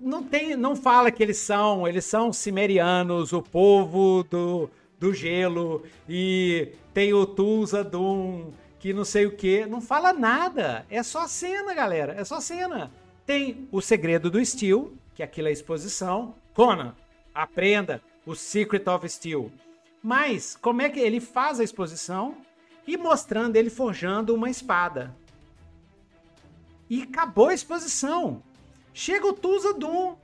não 0.00 0.22
tem, 0.22 0.56
não 0.56 0.74
fala 0.74 1.10
que 1.10 1.22
eles 1.22 1.38
são, 1.38 1.86
eles 1.86 2.04
são 2.04 2.32
cimerianos, 2.32 3.32
o 3.32 3.42
povo 3.42 4.24
do, 4.24 4.68
do 4.98 5.12
gelo 5.12 5.82
e 6.08 6.72
tem 6.92 7.12
o 7.12 7.26
Tulsa 7.26 7.84
Doom, 7.84 8.50
que 8.78 8.92
não 8.92 9.04
sei 9.04 9.26
o 9.26 9.36
que, 9.36 9.66
não 9.66 9.80
fala 9.80 10.12
nada. 10.12 10.84
É 10.90 11.02
só 11.02 11.26
cena, 11.26 11.74
galera, 11.74 12.14
é 12.18 12.24
só 12.24 12.40
cena. 12.40 12.90
Tem 13.26 13.68
o 13.72 13.80
segredo 13.80 14.30
do 14.30 14.44
Steel, 14.44 14.92
que 15.14 15.22
aquilo 15.22 15.48
é 15.48 15.52
exposição. 15.52 16.34
Conan, 16.52 16.94
aprenda 17.34 18.02
o 18.26 18.34
Secret 18.34 18.88
of 18.88 19.08
Steel. 19.08 19.50
Mas 20.02 20.54
como 20.54 20.82
é 20.82 20.90
que 20.90 21.00
ele 21.00 21.20
faz 21.20 21.58
a 21.58 21.64
exposição 21.64 22.36
e 22.86 22.96
mostrando 22.96 23.56
ele 23.56 23.70
forjando 23.70 24.34
uma 24.34 24.50
espada? 24.50 25.14
E 26.88 27.02
acabou 27.02 27.48
a 27.48 27.54
exposição. 27.54 28.42
Chega 28.92 29.26
o 29.26 29.32
Tusa 29.32 29.72
Doom, 29.72 30.14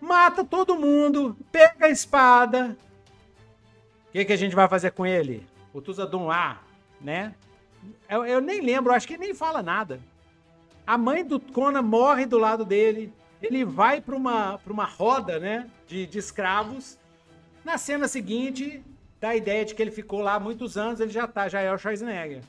mata 0.00 0.44
todo 0.44 0.78
mundo, 0.78 1.36
pega 1.50 1.86
a 1.86 1.90
espada. 1.90 2.76
O 4.08 4.12
que, 4.12 4.24
que 4.24 4.32
a 4.32 4.36
gente 4.36 4.54
vai 4.54 4.68
fazer 4.68 4.92
com 4.92 5.04
ele? 5.04 5.46
O 5.74 5.82
Tusa 5.82 6.06
Doom 6.06 6.26
lá, 6.26 6.62
né? 7.00 7.34
Eu, 8.08 8.24
eu, 8.24 8.40
nem 8.40 8.60
lembro, 8.60 8.92
acho 8.92 9.06
que 9.06 9.18
nem 9.18 9.34
fala 9.34 9.62
nada. 9.62 10.00
A 10.90 10.98
mãe 10.98 11.24
do 11.24 11.38
Conan 11.38 11.82
morre 11.82 12.26
do 12.26 12.36
lado 12.36 12.64
dele. 12.64 13.12
Ele 13.40 13.64
vai 13.64 14.00
para 14.00 14.16
uma, 14.16 14.58
pra 14.58 14.72
uma 14.72 14.84
roda, 14.84 15.38
né? 15.38 15.70
De, 15.86 16.04
de 16.04 16.18
escravos. 16.18 16.98
Na 17.64 17.78
cena 17.78 18.08
seguinte, 18.08 18.82
dá 19.20 19.28
a 19.28 19.36
ideia 19.36 19.64
de 19.64 19.72
que 19.72 19.80
ele 19.80 19.92
ficou 19.92 20.20
lá 20.20 20.34
há 20.34 20.40
muitos 20.40 20.76
anos, 20.76 20.98
ele 20.98 21.12
já 21.12 21.28
tá, 21.28 21.48
já 21.48 21.60
é 21.60 21.72
o 21.72 21.78
Schwarzenegger. 21.78 22.42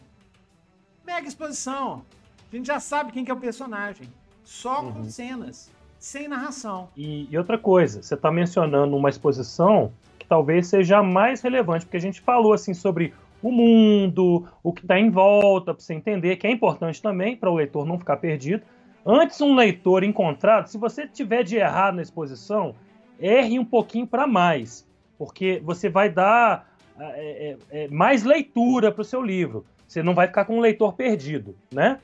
Mega 1.05 1.27
exposição. 1.27 2.03
A 2.51 2.55
gente 2.55 2.65
já 2.65 2.79
sabe 2.79 3.11
quem 3.11 3.23
que 3.23 3.29
é 3.29 3.33
o 3.35 3.39
personagem 3.39 4.07
só 4.43 4.81
uhum. 4.81 4.91
com 4.91 5.03
cenas, 5.03 5.69
sem 5.99 6.27
narração. 6.27 6.89
E, 6.97 7.27
e 7.29 7.37
outra 7.37 7.59
coisa, 7.59 8.01
você 8.01 8.15
está 8.15 8.31
mencionando 8.31 8.97
uma 8.97 9.09
exposição 9.09 9.93
que 10.17 10.25
talvez 10.25 10.65
seja 10.65 10.97
a 10.97 11.03
mais 11.03 11.41
relevante, 11.41 11.85
porque 11.85 11.97
a 11.97 12.01
gente 12.01 12.19
falou 12.19 12.53
assim 12.53 12.73
sobre 12.73 13.13
o 13.41 13.51
mundo, 13.51 14.45
o 14.63 14.71
que 14.73 14.81
está 14.81 14.99
em 14.99 15.09
volta, 15.09 15.73
para 15.73 15.83
você 15.83 15.93
entender, 15.93 16.35
que 16.37 16.47
é 16.47 16.51
importante 16.51 17.01
também 17.01 17.35
para 17.35 17.49
o 17.49 17.55
leitor 17.55 17.85
não 17.85 17.97
ficar 17.97 18.17
perdido. 18.17 18.63
Antes 19.05 19.41
um 19.41 19.55
leitor 19.55 20.03
encontrado, 20.03 20.67
se 20.67 20.77
você 20.77 21.07
tiver 21.07 21.43
de 21.43 21.57
errar 21.57 21.91
na 21.91 22.01
exposição, 22.01 22.75
erre 23.19 23.57
um 23.57 23.65
pouquinho 23.65 24.05
para 24.05 24.27
mais, 24.27 24.87
porque 25.17 25.61
você 25.63 25.89
vai 25.89 26.09
dar 26.09 26.69
é, 26.99 27.57
é, 27.71 27.83
é 27.83 27.87
mais 27.87 28.23
leitura 28.23 28.91
para 28.91 29.01
o 29.01 29.05
seu 29.05 29.21
livro. 29.21 29.65
Você 29.87 30.03
não 30.03 30.13
vai 30.13 30.27
ficar 30.27 30.45
com 30.45 30.57
um 30.57 30.61
leitor 30.61 30.93
perdido, 30.93 31.55
né? 31.71 31.99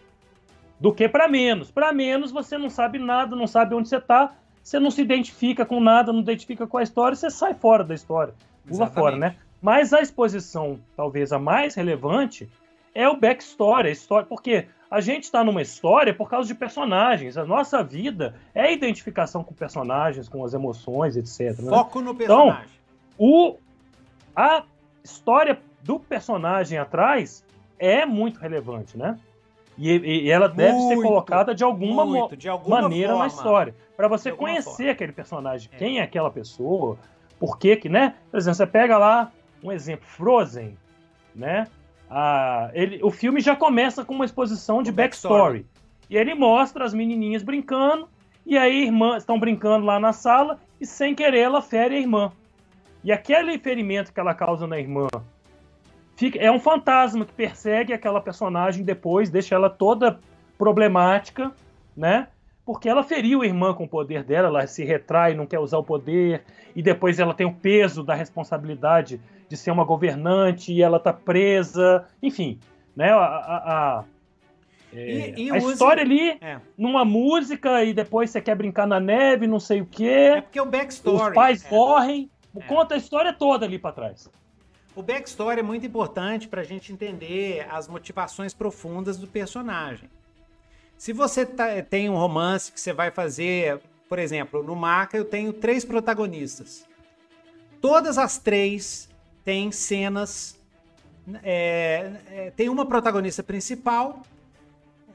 do 0.79 0.93
que 0.93 1.07
para 1.07 1.27
menos. 1.27 1.71
Para 1.71 1.91
menos 1.91 2.31
você 2.31 2.57
não 2.57 2.69
sabe 2.69 2.99
nada, 2.99 3.35
não 3.35 3.47
sabe 3.47 3.75
onde 3.75 3.89
você 3.89 3.97
está, 3.97 4.35
você 4.61 4.79
não 4.79 4.91
se 4.91 5.01
identifica 5.01 5.65
com 5.65 5.79
nada, 5.79 6.11
não 6.11 6.19
identifica 6.19 6.67
com 6.67 6.77
a 6.77 6.83
história, 6.83 7.15
você 7.15 7.29
sai 7.29 7.53
fora 7.53 7.83
da 7.83 7.95
história, 7.95 8.33
pula 8.63 8.85
Exatamente. 8.85 8.95
fora, 8.95 9.17
né? 9.17 9.35
Mas 9.61 9.93
a 9.93 10.01
exposição, 10.01 10.79
talvez 10.95 11.31
a 11.31 11.39
mais 11.39 11.75
relevante, 11.75 12.49
é 12.93 13.07
o 13.07 13.15
backstory, 13.15 13.89
a 13.89 13.91
história, 13.91 14.25
porque 14.25 14.67
a 14.89 15.01
gente 15.01 15.23
está 15.23 15.43
numa 15.43 15.61
história 15.61 16.13
por 16.13 16.29
causa 16.29 16.47
de 16.47 16.55
personagens. 16.55 17.37
A 17.37 17.45
nossa 17.45 17.83
vida 17.83 18.35
é 18.55 18.61
a 18.61 18.71
identificação 18.71 19.43
com 19.43 19.53
personagens, 19.53 20.29
com 20.29 20.43
as 20.43 20.53
emoções, 20.53 21.17
etc. 21.17 21.59
Né? 21.61 21.69
Foco 21.69 22.01
no 22.01 22.11
então, 22.11 22.47
personagem. 22.47 22.69
Então, 23.15 23.27
o, 23.27 23.57
a 24.35 24.63
história 25.03 25.59
do 25.83 25.99
personagem 25.99 26.77
atrás 26.77 27.45
é 27.77 28.05
muito 28.05 28.39
relevante, 28.39 28.97
né? 28.97 29.17
E, 29.77 29.91
e 30.25 30.31
ela 30.31 30.47
muito, 30.47 30.57
deve 30.57 30.79
ser 30.79 30.95
colocada 30.95 31.53
de 31.53 31.63
alguma, 31.63 32.03
muito, 32.03 32.35
de 32.35 32.49
alguma 32.49 32.81
maneira 32.81 33.09
forma. 33.09 33.23
na 33.23 33.27
história. 33.27 33.75
para 33.95 34.07
você 34.07 34.31
conhecer 34.31 34.71
forma. 34.71 34.91
aquele 34.91 35.11
personagem. 35.11 35.69
É. 35.71 35.77
Quem 35.77 35.99
é 35.99 36.01
aquela 36.01 36.31
pessoa? 36.31 36.97
Por 37.39 37.59
que 37.59 37.75
que, 37.75 37.87
né? 37.87 38.15
Por 38.31 38.37
exemplo, 38.37 38.55
você 38.55 38.65
pega 38.65 38.97
lá 38.97 39.31
um 39.63 39.71
exemplo, 39.71 40.05
Frozen, 40.05 40.77
né? 41.35 41.67
Ah, 42.09 42.69
ele, 42.73 42.99
o 43.03 43.11
filme 43.11 43.41
já 43.41 43.55
começa 43.55 44.03
com 44.05 44.13
uma 44.13 44.25
exposição 44.25 44.81
de 44.81 44.91
backstory. 44.91 45.59
backstory. 45.59 45.65
E 46.09 46.15
ele 46.15 46.33
mostra 46.33 46.85
as 46.85 46.93
menininhas 46.93 47.43
brincando, 47.43 48.07
e 48.45 48.57
aí 48.57 48.85
irmãs 48.85 49.17
estão 49.17 49.39
brincando 49.39 49.85
lá 49.85 49.99
na 49.99 50.13
sala, 50.13 50.59
e 50.79 50.85
sem 50.85 51.13
querer 51.13 51.39
ela 51.39 51.61
fere 51.61 51.95
a 51.95 51.99
irmã. 51.99 52.31
E 53.03 53.11
aquele 53.11 53.57
ferimento 53.59 54.13
que 54.13 54.19
ela 54.19 54.33
causa 54.33 54.65
na 54.65 54.79
irmã 54.79 55.07
fica, 56.15 56.39
é 56.39 56.51
um 56.51 56.59
fantasma 56.59 57.25
que 57.25 57.33
persegue 57.33 57.93
aquela 57.93 58.21
personagem 58.21 58.83
depois, 58.83 59.29
deixa 59.29 59.55
ela 59.55 59.69
toda 59.69 60.19
problemática, 60.57 61.51
né? 61.95 62.27
Porque 62.67 62.89
ela 62.89 63.01
feriu 63.01 63.43
a 63.43 63.45
irmã 63.45 63.73
com 63.73 63.85
o 63.85 63.87
poder 63.87 64.25
dela, 64.25 64.49
ela 64.49 64.67
se 64.67 64.83
retrai, 64.83 65.33
não 65.33 65.45
quer 65.45 65.57
usar 65.57 65.77
o 65.77 65.83
poder, 65.85 66.43
e 66.75 66.83
depois 66.83 67.17
ela 67.17 67.33
tem 67.33 67.47
o 67.47 67.53
peso 67.53 68.03
da 68.03 68.13
responsabilidade 68.13 69.21
de 69.47 69.55
ser 69.55 69.71
uma 69.71 69.85
governante, 69.85 70.73
e 70.73 70.83
ela 70.83 70.99
tá 70.99 71.13
presa, 71.13 72.05
enfim, 72.21 72.59
né? 72.93 73.09
A, 73.11 73.15
a, 73.15 73.57
a, 74.01 74.03
é, 74.93 75.29
e, 75.39 75.45
e 75.45 75.51
a 75.51 75.57
história 75.59 76.03
ali, 76.03 76.31
é. 76.41 76.59
numa 76.77 77.05
música, 77.05 77.85
e 77.85 77.93
depois 77.93 78.31
você 78.31 78.41
quer 78.41 78.55
brincar 78.55 78.85
na 78.85 78.99
neve, 78.99 79.47
não 79.47 79.61
sei 79.61 79.79
o 79.79 79.85
quê. 79.85 80.33
É 80.35 80.41
porque 80.41 80.59
é 80.59 80.61
o 80.61 80.65
backstory. 80.65 81.29
Os 81.29 81.33
pais 81.33 81.65
é. 81.65 81.69
morrem, 81.71 82.29
é. 82.53 82.61
conta 82.63 82.95
a 82.95 82.97
história 82.97 83.31
toda 83.31 83.65
ali 83.65 83.79
para 83.79 83.93
trás. 83.93 84.29
O 84.93 85.01
backstory 85.01 85.61
é 85.61 85.63
muito 85.63 85.85
importante 85.85 86.49
para 86.49 86.59
a 86.59 86.65
gente 86.65 86.91
entender 86.91 87.65
as 87.69 87.87
motivações 87.87 88.53
profundas 88.53 89.17
do 89.17 89.25
personagem. 89.25 90.09
Se 90.97 91.13
você 91.13 91.45
tá, 91.45 91.81
tem 91.83 92.09
um 92.09 92.15
romance 92.15 92.71
que 92.71 92.81
você 92.81 92.91
vai 92.91 93.11
fazer, 93.11 93.79
por 94.09 94.17
exemplo, 94.17 94.63
no 94.63 94.75
Maca 94.75 95.15
eu 95.15 95.25
tenho 95.25 95.53
três 95.53 95.85
protagonistas. 95.85 96.85
Todas 97.79 98.17
as 98.17 98.39
três 98.39 99.07
têm 99.45 99.71
cenas. 99.71 100.57
É, 101.43 102.11
é, 102.31 102.51
tem 102.55 102.69
uma 102.69 102.85
protagonista 102.85 103.43
principal, 103.43 104.21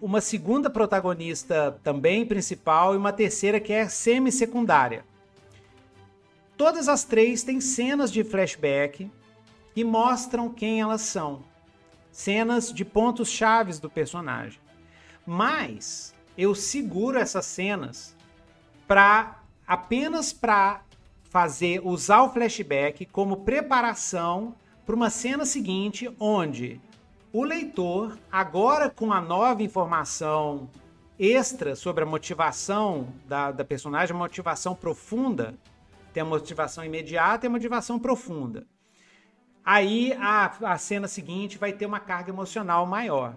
uma 0.01 0.21
segunda 0.21 0.69
protagonista 0.69 1.79
também 1.83 2.25
principal 2.27 2.95
e 2.95 2.97
uma 2.99 3.13
terceira 3.13 3.59
que 3.59 3.73
é 3.73 3.89
semi-secundária. 3.89 5.05
Todas 6.57 6.87
as 6.87 7.03
três 7.03 7.43
têm 7.43 7.61
cenas 7.61 8.13
de 8.13 8.23
flashback 8.23 9.11
que 9.75 9.83
mostram 9.83 10.51
quem 10.51 10.81
elas 10.81 11.01
são. 11.01 11.43
Cenas 12.13 12.73
de 12.73 12.85
pontos 12.85 13.29
chaves 13.31 13.81
do 13.81 13.91
personagem. 13.91 14.62
Mas 15.27 16.15
eu 16.37 16.55
seguro 16.55 17.19
essas 17.19 17.47
cenas 17.47 18.17
para 18.87 19.43
apenas 19.67 20.33
para 20.33 20.83
fazer 21.25 21.81
usar 21.85 22.23
o 22.23 22.31
flashback 22.31 23.07
como 23.07 23.39
preparação 23.39 24.55
para 24.85 24.95
uma 24.95 25.09
cena 25.09 25.45
seguinte 25.45 26.15
onde 26.19 26.81
o 27.33 27.45
leitor, 27.45 28.19
agora 28.31 28.91
com 28.91 29.11
a 29.13 29.21
nova 29.21 29.63
informação 29.63 30.69
extra 31.19 31.75
sobre 31.75 32.03
a 32.03 32.07
motivação 32.07 33.09
da, 33.27 33.51
da 33.51 33.65
personagem, 33.65 34.15
motivação 34.15 34.75
profunda, 34.75 35.55
tem 36.13 36.23
a 36.23 36.27
motivação 36.27 36.85
imediata 36.85 37.47
e 37.47 37.49
a 37.49 37.51
motivação 37.51 37.99
profunda. 37.99 38.67
Aí 39.65 40.13
a, 40.21 40.73
a 40.73 40.77
cena 40.77 41.09
seguinte 41.09 41.57
vai 41.57 41.73
ter 41.73 41.87
uma 41.87 42.01
carga 42.01 42.31
emocional 42.31 42.85
maior. 42.85 43.37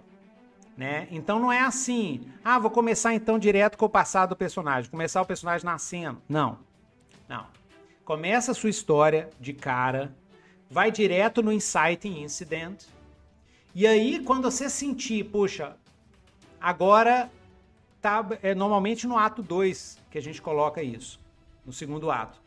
Né? 0.76 1.08
Então 1.10 1.38
não 1.38 1.50
é 1.50 1.60
assim, 1.60 2.28
ah, 2.44 2.58
vou 2.58 2.70
começar 2.70 3.14
então 3.14 3.38
direto 3.38 3.78
com 3.78 3.86
o 3.86 3.88
passado 3.90 4.30
do 4.30 4.36
personagem, 4.36 4.90
começar 4.90 5.22
o 5.22 5.26
personagem 5.26 5.64
nascendo. 5.64 6.20
Não. 6.28 6.58
Não. 7.26 7.46
Começa 8.04 8.52
a 8.52 8.54
sua 8.54 8.68
história 8.68 9.30
de 9.40 9.54
cara, 9.54 10.14
vai 10.70 10.90
direto 10.90 11.42
no 11.42 11.50
inciting 11.50 12.22
incident. 12.22 12.84
E 13.74 13.86
aí 13.86 14.22
quando 14.22 14.50
você 14.50 14.68
sentir, 14.68 15.24
puxa, 15.24 15.76
agora 16.60 17.30
tá 18.02 18.24
é 18.42 18.54
normalmente 18.54 19.06
no 19.06 19.16
ato 19.16 19.42
2 19.42 19.98
que 20.10 20.18
a 20.18 20.22
gente 20.22 20.42
coloca 20.42 20.82
isso, 20.82 21.18
no 21.64 21.72
segundo 21.72 22.10
ato. 22.10 22.38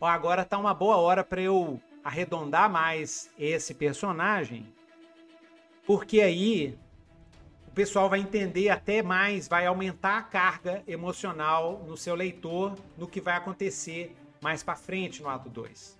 Ó, 0.00 0.06
agora 0.06 0.46
tá 0.46 0.56
uma 0.56 0.72
boa 0.72 0.96
hora 0.96 1.22
para 1.22 1.42
eu 1.42 1.78
arredondar 2.02 2.70
mais 2.70 3.30
esse 3.38 3.74
personagem, 3.74 4.66
porque 5.86 6.20
aí 6.20 6.78
pessoal 7.76 8.08
vai 8.08 8.20
entender 8.20 8.70
até 8.70 9.02
mais, 9.02 9.46
vai 9.46 9.66
aumentar 9.66 10.16
a 10.16 10.22
carga 10.22 10.82
emocional 10.88 11.84
no 11.86 11.94
seu 11.94 12.14
leitor 12.14 12.74
no 12.96 13.06
que 13.06 13.20
vai 13.20 13.36
acontecer 13.36 14.16
mais 14.40 14.62
para 14.62 14.74
frente 14.74 15.22
no 15.22 15.28
ato 15.28 15.50
2. 15.50 15.94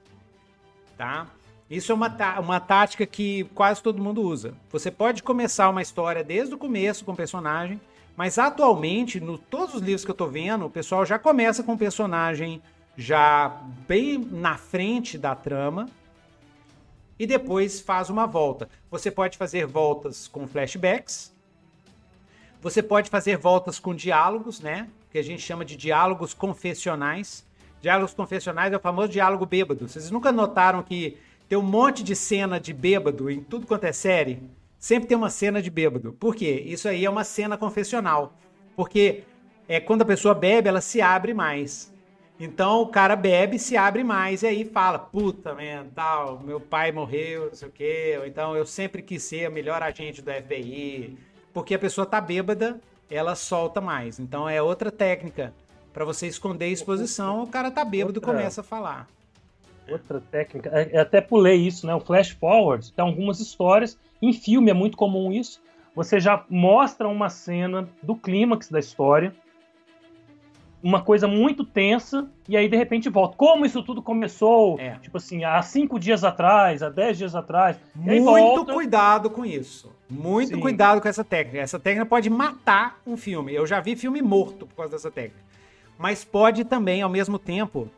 Tá? 0.97 1.27
Isso 1.69 1.93
é 1.93 1.94
uma, 1.94 2.09
tá, 2.09 2.40
uma 2.40 2.59
tática 2.59 3.05
que 3.05 3.44
quase 3.55 3.82
todo 3.82 4.03
mundo 4.03 4.23
usa. 4.23 4.55
Você 4.70 4.90
pode 4.90 5.23
começar 5.23 5.69
uma 5.69 5.82
história 5.82 6.24
desde 6.24 6.55
o 6.55 6.59
começo 6.59 7.05
com 7.05 7.12
o 7.12 7.16
personagem, 7.16 7.78
mas 8.16 8.39
atualmente, 8.39 9.20
no 9.20 9.36
todos 9.36 9.74
os 9.74 9.82
livros 9.82 10.03
que 10.03 10.11
eu 10.11 10.15
tô 10.15 10.28
vendo, 10.28 10.65
o 10.65 10.70
pessoal 10.70 11.05
já 11.05 11.19
começa 11.19 11.62
com 11.62 11.74
o 11.74 11.78
personagem 11.78 12.62
já 12.97 13.48
bem 13.86 14.16
na 14.16 14.57
frente 14.57 15.19
da 15.19 15.35
trama 15.35 15.90
e 17.19 17.27
depois 17.27 17.82
faz 17.82 18.09
uma 18.09 18.27
volta. 18.27 18.66
Você 18.90 19.11
pode 19.11 19.36
fazer 19.36 19.66
voltas 19.66 20.27
com 20.27 20.48
flashbacks, 20.48 21.36
você 22.61 22.83
pode 22.83 23.11
fazer 23.11 23.37
voltas 23.37 23.78
com 23.78 23.95
diálogos, 23.95 24.61
né? 24.61 24.89
Que 25.11 25.19
a 25.19 25.23
gente 25.23 25.43
chama 25.43 25.65
de 25.65 25.77
diálogos 25.77 26.35
confessionais. 26.35 27.47
Diálogos 27.81 28.15
confessionais 28.15 28.73
é 28.73 28.77
o 28.77 28.81
famoso 28.81 29.09
diálogo 29.09 29.47
bêbado. 29.47 29.89
Vocês 29.89 30.11
nunca 30.11 30.33
notaram 30.33 30.83
que 30.83 31.19
tem 31.49 31.57
um 31.57 31.62
monte 31.62 32.03
de 32.03 32.16
cena 32.16 32.59
de 32.59 32.73
bêbado 32.73 33.31
em 33.31 33.41
tudo 33.41 33.66
quanto 33.66 33.85
é 33.85 33.93
série? 33.93 34.43
Sempre 34.78 35.09
tem 35.09 35.16
uma 35.16 35.31
cena 35.31 35.62
de 35.62 35.70
bêbado. 35.70 36.12
Por 36.12 36.35
quê? 36.35 36.62
Isso 36.66 36.89
aí 36.89 37.05
é 37.05 37.11
uma 37.11 37.24
cena 37.24 37.57
confessional. 37.57 38.35
Porque 38.74 39.23
é 39.69 39.81
quando 39.81 40.03
a 40.03 40.07
pessoa 40.07 40.35
bebe, 40.35 40.69
ela 40.69 40.81
se 40.81 41.01
abre 41.01 41.33
mais. 41.33 41.93
Então 42.39 42.83
o 42.83 42.89
cara 42.89 43.16
bebe, 43.16 43.59
se 43.59 43.77
abre 43.77 44.05
mais 44.05 44.43
e 44.43 44.47
aí 44.47 44.65
fala: 44.65 44.99
puta, 44.99 45.55
man, 45.55 45.87
tal, 45.95 46.41
meu 46.41 46.61
pai 46.61 46.93
morreu, 46.93 47.47
não 47.47 47.55
sei 47.55 47.69
o 47.69 47.73
quê. 47.73 48.16
Ou 48.19 48.27
então 48.27 48.57
eu 48.57 48.66
sempre 48.66 49.03
quis 49.03 49.23
ser 49.23 49.47
a 49.47 49.51
melhor 49.51 49.83
agente 49.83 50.20
do 50.20 50.31
FBI. 50.31 51.16
Porque 51.57 51.74
a 51.74 51.78
pessoa 51.78 52.07
tá 52.07 52.20
bêbada, 52.20 52.78
ela 53.11 53.35
solta 53.35 53.81
mais. 53.81 54.20
Então 54.20 54.47
é 54.47 54.61
outra 54.61 54.93
técnica 54.93 55.55
para 55.91 56.05
você 56.05 56.27
esconder 56.27 56.66
a 56.66 56.69
exposição. 56.69 57.45
O 57.45 57.47
cara 57.47 57.70
tá 57.70 57.83
bêbado 57.83 58.19
e 58.19 58.20
começa 58.20 58.61
a 58.61 58.62
falar. 58.65 59.09
Outra 59.89 60.20
técnica, 60.20 60.69
é, 60.70 60.91
eu 60.95 61.01
até 61.01 61.19
pulei 61.19 61.57
isso, 61.57 61.87
né? 61.87 61.95
O 61.95 62.01
flash 62.01 62.33
forward 62.33 62.93
tem 62.93 63.03
algumas 63.03 63.41
histórias. 63.41 63.99
Em 64.20 64.35
filme 64.35 64.70
é 64.70 64.74
muito 64.74 64.99
comum 64.99 65.33
isso. 65.33 65.62
Você 65.95 66.20
já 66.20 66.45
mostra 66.51 67.09
uma 67.09 67.31
cena 67.31 67.89
do 68.03 68.15
clímax 68.15 68.69
da 68.69 68.78
história 68.78 69.35
uma 70.87 71.03
coisa 71.03 71.27
muito 71.27 71.65
tensa 71.65 72.31
e 72.49 72.57
aí 72.57 72.69
de 72.69 72.77
repente 72.77 73.09
volta. 73.09 73.37
Como 73.37 73.67
isso 73.67 73.83
tudo 73.83 74.01
começou? 74.01 74.79
É. 74.79 74.93
Tipo 75.01 75.17
assim, 75.17 75.43
há 75.43 75.61
cinco 75.61 75.99
dias 75.99 76.23
atrás, 76.23 76.81
há 76.81 76.89
dez 76.89 77.19
dias 77.19 77.35
atrás. 77.35 77.77
Muito 77.93 78.25
volta... 78.25 78.73
cuidado 78.73 79.29
com 79.29 79.45
isso. 79.45 79.93
Muito 80.09 80.55
Sim. 80.55 80.61
cuidado 80.61 81.01
com 81.01 81.09
essa 81.09 81.25
técnica. 81.25 81.59
Essa 81.59 81.81
técnica 81.81 82.07
pode 82.07 82.31
matar 82.31 83.01
um 83.05 83.17
filme. 83.17 83.53
Eu 83.53 83.67
já 83.67 83.81
vi 83.81 83.97
filme 83.97 84.23
morto 84.23 84.65
por 84.65 84.77
causa 84.77 84.93
dessa 84.93 85.11
técnica. 85.11 85.45
Mas 85.99 86.25
pode 86.25 86.65
também, 86.65 87.03
ao 87.03 87.11
mesmo 87.11 87.37
tempo, 87.37 87.91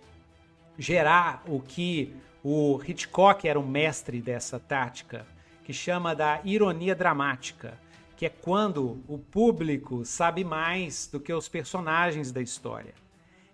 gerar 0.78 1.42
o 1.46 1.60
que 1.60 2.16
o 2.42 2.80
Hitchcock 2.82 3.46
era 3.46 3.60
o 3.60 3.66
mestre 3.66 4.22
dessa 4.22 4.58
tática, 4.58 5.26
que 5.62 5.74
chama 5.74 6.14
da 6.14 6.40
ironia 6.42 6.94
dramática 6.94 7.74
que 8.18 8.26
é 8.26 8.28
quando 8.28 9.00
o 9.06 9.16
público 9.16 10.04
sabe 10.04 10.42
mais 10.42 11.06
do 11.06 11.20
que 11.20 11.32
os 11.32 11.48
personagens 11.48 12.32
da 12.32 12.42
história. 12.42 12.92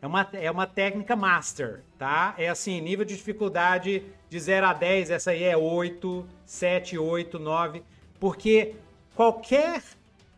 É 0.00 0.06
uma, 0.06 0.26
é 0.32 0.50
uma 0.50 0.66
técnica 0.66 1.14
master, 1.14 1.82
tá? 1.98 2.34
É 2.38 2.48
assim, 2.48 2.80
nível 2.80 3.04
de 3.04 3.14
dificuldade 3.14 4.02
de 4.30 4.40
0 4.40 4.66
a 4.66 4.72
10, 4.72 5.10
essa 5.10 5.32
aí 5.32 5.44
é 5.44 5.54
8, 5.54 6.26
7, 6.46 6.96
8, 6.96 7.38
9, 7.38 7.82
porque 8.18 8.74
qualquer 9.14 9.82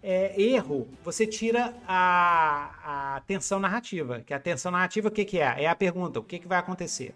é, 0.02 0.40
erro, 0.42 0.88
você 1.04 1.24
tira 1.24 1.72
a, 1.86 3.14
a 3.16 3.20
tensão 3.28 3.60
narrativa. 3.60 4.22
Que 4.26 4.34
a 4.34 4.40
tensão 4.40 4.72
narrativa, 4.72 5.06
o 5.06 5.10
que, 5.12 5.24
que 5.24 5.38
é? 5.38 5.62
É 5.62 5.68
a 5.68 5.76
pergunta, 5.76 6.18
o 6.18 6.24
que, 6.24 6.40
que 6.40 6.48
vai 6.48 6.58
acontecer? 6.58 7.14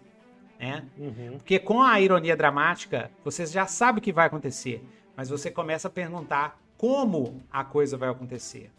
Né? 0.57 0.85
Uhum. 0.97 1.37
Porque 1.39 1.59
com 1.59 1.81
a 1.81 1.99
ironia 1.99 2.37
dramática, 2.37 3.11
você 3.21 3.45
já 3.45 3.67
sabe 3.67 3.99
o 3.99 4.01
que 4.01 4.13
vai 4.13 4.27
acontecer, 4.27 4.81
mas 5.13 5.27
você 5.27 5.51
começa 5.51 5.89
a 5.89 5.91
perguntar 5.91 6.60
como 6.81 7.43
a 7.51 7.63
coisa 7.63 7.95
vai 7.95 8.09
acontecer, 8.09 8.71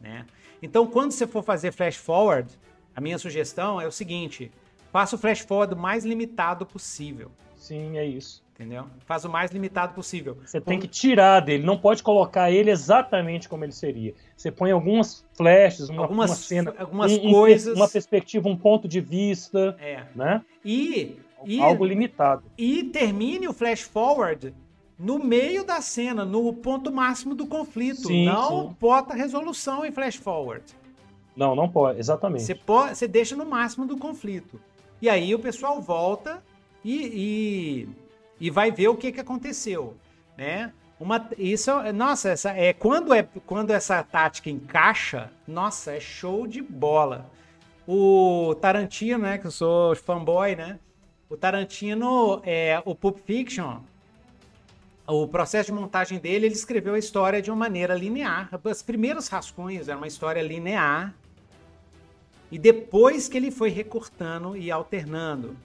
né? 0.00 0.24
Então, 0.62 0.86
quando 0.86 1.12
você 1.12 1.26
for 1.26 1.42
fazer 1.42 1.70
flash 1.70 1.96
forward, 1.96 2.50
a 2.96 3.00
minha 3.00 3.18
sugestão 3.18 3.78
é 3.78 3.86
o 3.86 3.92
seguinte: 3.92 4.50
faça 4.90 5.16
o 5.16 5.18
flash 5.18 5.40
forward 5.40 5.74
o 5.74 5.76
mais 5.76 6.02
limitado 6.02 6.64
possível. 6.64 7.30
Sim, 7.54 7.98
é 7.98 8.06
isso. 8.06 8.42
Entendeu? 8.54 8.86
Faz 9.04 9.26
o 9.26 9.28
mais 9.28 9.50
limitado 9.50 9.92
possível. 9.92 10.38
Você 10.46 10.62
tem 10.62 10.78
que 10.80 10.88
tirar 10.88 11.40
dele, 11.40 11.62
não 11.62 11.76
pode 11.76 12.02
colocar 12.02 12.50
ele 12.50 12.70
exatamente 12.70 13.50
como 13.50 13.66
ele 13.66 13.72
seria. 13.72 14.14
Você 14.34 14.50
põe 14.50 14.70
algumas 14.70 15.22
flashes, 15.34 15.90
uma, 15.90 16.02
algumas, 16.02 16.30
uma 16.30 16.36
cena, 16.36 16.74
algumas 16.78 17.12
um, 17.12 17.32
coisas, 17.32 17.76
uma 17.76 17.88
perspectiva, 17.88 18.48
um 18.48 18.56
ponto 18.56 18.88
de 18.88 19.00
vista, 19.00 19.76
é. 19.78 20.04
né? 20.14 20.42
E, 20.64 21.18
e 21.44 21.60
algo 21.60 21.84
limitado. 21.84 22.44
E 22.56 22.84
termine 22.84 23.46
o 23.46 23.52
flash 23.52 23.82
forward 23.82 24.54
no 25.02 25.18
meio 25.18 25.64
da 25.64 25.80
cena, 25.80 26.24
no 26.24 26.52
ponto 26.52 26.92
máximo 26.92 27.34
do 27.34 27.44
conflito. 27.44 28.06
Sim, 28.06 28.24
não 28.24 28.68
sim. 28.68 28.76
bota 28.78 29.14
resolução 29.14 29.84
em 29.84 29.90
flash 29.90 30.14
forward. 30.14 30.64
Não, 31.36 31.56
não 31.56 31.68
pode, 31.68 31.98
exatamente. 31.98 32.44
Você, 32.44 32.54
pode, 32.54 32.96
você 32.96 33.08
deixa 33.08 33.34
no 33.34 33.44
máximo 33.44 33.84
do 33.84 33.96
conflito. 33.96 34.60
E 35.00 35.08
aí 35.08 35.34
o 35.34 35.40
pessoal 35.40 35.80
volta 35.80 36.40
e, 36.84 37.88
e, 38.38 38.46
e 38.46 38.50
vai 38.50 38.70
ver 38.70 38.88
o 38.88 38.96
que, 38.96 39.10
que 39.10 39.20
aconteceu, 39.20 39.96
né? 40.38 40.72
Uma, 41.00 41.28
isso, 41.36 41.72
nossa, 41.92 42.28
essa, 42.28 42.50
é, 42.50 42.72
quando, 42.72 43.12
é, 43.12 43.26
quando 43.44 43.72
essa 43.72 44.00
tática 44.04 44.48
encaixa, 44.48 45.32
nossa, 45.48 45.96
é 45.96 45.98
show 45.98 46.46
de 46.46 46.62
bola. 46.62 47.28
O 47.88 48.54
Tarantino, 48.60 49.18
né, 49.18 49.36
que 49.36 49.48
eu 49.48 49.50
sou 49.50 49.96
fanboy, 49.96 50.54
né? 50.54 50.78
O 51.28 51.36
Tarantino, 51.36 52.40
é, 52.44 52.80
o 52.84 52.94
Pulp 52.94 53.18
Fiction, 53.18 53.80
o 55.06 55.26
processo 55.26 55.72
de 55.72 55.78
montagem 55.78 56.18
dele, 56.18 56.46
ele 56.46 56.54
escreveu 56.54 56.94
a 56.94 56.98
história 56.98 57.42
de 57.42 57.50
uma 57.50 57.56
maneira 57.56 57.94
linear. 57.94 58.48
As 58.64 58.82
primeiros 58.82 59.28
rascunhos 59.28 59.88
eram 59.88 60.00
uma 60.00 60.06
história 60.06 60.40
linear. 60.40 61.14
E 62.50 62.58
depois 62.58 63.28
que 63.28 63.36
ele 63.36 63.50
foi 63.50 63.70
recortando 63.70 64.56
e 64.56 64.70
alternando. 64.70 65.56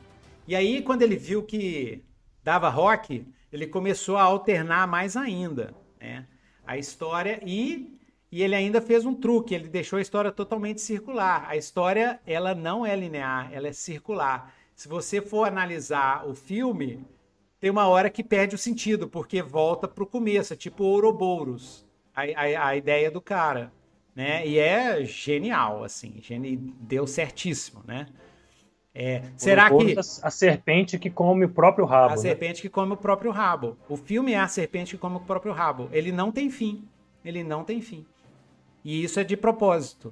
E 0.48 0.56
aí, 0.56 0.82
quando 0.82 1.02
ele 1.02 1.18
viu 1.18 1.44
que 1.44 2.04
dava 2.44 2.70
rock, 2.70 3.26
ele 3.52 3.68
começou 3.68 4.18
a 4.18 4.24
alternar 4.24 4.88
mais 4.88 5.18
ainda, 5.18 5.74
né? 6.00 6.26
A 6.66 6.78
história 6.78 7.42
e 7.46 7.98
e 8.30 8.44
ele 8.44 8.56
ainda 8.56 8.82
fez 8.82 9.06
um 9.06 9.16
truque, 9.16 9.56
ele 9.56 9.70
deixou 9.70 9.98
a 9.98 10.02
história 10.02 10.32
totalmente 10.32 10.82
circular. 10.82 11.46
A 11.48 11.56
história, 11.56 12.20
ela 12.26 12.54
não 12.54 12.86
é 12.86 12.94
linear, 12.96 13.50
ela 13.54 13.70
é 13.70 13.74
circular. 13.74 14.54
Se 14.76 14.88
você 14.88 15.22
for 15.22 15.48
analisar 15.48 16.28
o 16.28 16.36
filme, 16.36 17.06
tem 17.60 17.70
uma 17.70 17.88
hora 17.88 18.10
que 18.10 18.24
perde 18.24 18.56
o 18.56 18.58
sentido, 18.58 19.08
porque 19.08 19.42
volta 19.42 19.88
pro 19.88 20.06
começo, 20.06 20.54
é 20.54 20.56
tipo 20.56 20.84
Ouroboros, 20.84 21.86
a, 22.16 22.22
a, 22.22 22.68
a 22.70 22.76
ideia 22.76 23.10
do 23.10 23.22
cara, 23.22 23.72
né? 24.16 24.46
E 24.48 24.60
é 24.60 25.04
genial, 25.04 25.84
assim, 25.84 26.16
geni... 26.22 26.58
deu 26.80 27.08
certíssimo, 27.08 27.84
né? 27.86 28.08
É, 29.00 29.22
será 29.36 29.70
que 29.70 29.96
a 30.24 30.32
serpente 30.32 30.98
que 30.98 31.12
come 31.12 31.46
o 31.46 31.50
próprio 31.50 31.86
rabo? 31.86 32.14
A 32.14 32.16
né? 32.16 32.18
serpente 32.18 32.64
que 32.64 32.70
come 32.70 32.94
o 32.94 32.98
próprio 32.98 33.30
rabo. 33.30 33.78
O 33.88 33.96
filme 33.96 34.34
é 34.34 34.40
a 34.40 34.48
serpente 34.48 34.96
que 34.96 34.98
come 35.00 35.18
o 35.18 35.20
próprio 35.20 35.54
rabo. 35.54 35.88
Ele 35.92 36.12
não 36.12 36.32
tem 36.32 36.50
fim. 36.50 36.84
Ele 37.24 37.44
não 37.44 37.64
tem 37.64 37.80
fim. 37.80 38.04
E 38.84 39.04
isso 39.04 39.20
é 39.20 39.24
de 39.24 39.38
propósito. 39.38 40.12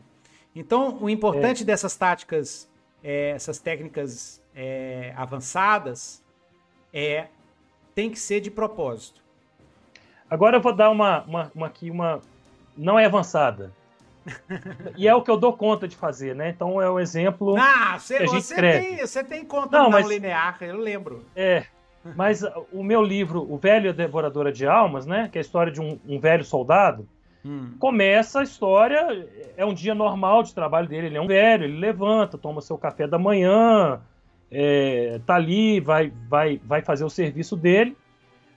Então, 0.56 1.00
o 1.02 1.10
importante 1.10 1.64
é. 1.64 1.66
dessas 1.66 1.96
táticas, 1.96 2.70
é, 3.04 3.32
essas 3.32 3.58
técnicas 3.58 4.40
é, 4.54 5.14
avançadas, 5.18 6.24
é 6.96 7.28
tem 7.94 8.10
que 8.10 8.18
ser 8.18 8.40
de 8.40 8.50
propósito. 8.50 9.22
Agora 10.30 10.58
eu 10.58 10.62
vou 10.62 10.74
dar 10.74 10.90
uma, 10.90 11.24
uma, 11.24 11.52
uma 11.54 11.68
aqui, 11.68 11.92
uma. 11.92 12.22
Não 12.76 12.98
é 12.98 13.06
avançada. 13.06 13.72
e 14.98 15.08
é 15.08 15.14
o 15.14 15.22
que 15.22 15.30
eu 15.30 15.38
dou 15.38 15.54
conta 15.54 15.88
de 15.88 15.96
fazer, 15.96 16.36
né? 16.36 16.50
Então 16.50 16.82
é 16.82 16.90
o 16.90 17.00
exemplo. 17.00 17.56
Ah, 17.58 17.98
gente 18.00 18.28
você, 18.28 18.56
tem, 18.56 18.98
você 18.98 19.24
tem 19.24 19.46
conta 19.46 19.78
não, 19.78 19.90
mas, 19.90 20.08
linear, 20.08 20.58
eu 20.62 20.78
lembro. 20.78 21.24
É. 21.36 21.66
Mas 22.16 22.44
o 22.72 22.84
meu 22.84 23.02
livro, 23.02 23.52
O 23.52 23.58
Velho 23.58 23.92
Devoradora 23.92 24.52
de 24.52 24.68
Almas, 24.68 25.06
né? 25.06 25.28
Que 25.32 25.38
é 25.38 25.40
a 25.40 25.42
história 25.42 25.72
de 25.72 25.82
um, 25.82 26.00
um 26.08 26.20
velho 26.20 26.44
soldado. 26.44 27.08
Hum. 27.44 27.74
Começa 27.80 28.40
a 28.40 28.44
história, 28.44 29.28
é 29.56 29.66
um 29.66 29.74
dia 29.74 29.96
normal 29.96 30.44
de 30.44 30.54
trabalho 30.54 30.88
dele. 30.88 31.08
Ele 31.08 31.18
é 31.18 31.22
um 31.22 31.28
velho, 31.28 31.64
ele 31.64 31.80
levanta, 31.80 32.38
toma 32.38 32.62
seu 32.62 32.78
café 32.78 33.08
da 33.08 33.18
manhã, 33.18 34.02
é, 34.58 35.20
tá 35.26 35.36
ali, 35.36 35.82
vai, 35.82 36.14
vai, 36.30 36.62
vai 36.64 36.82
fazer 36.82 37.04
o 37.04 37.10
serviço 37.10 37.58
dele. 37.58 37.98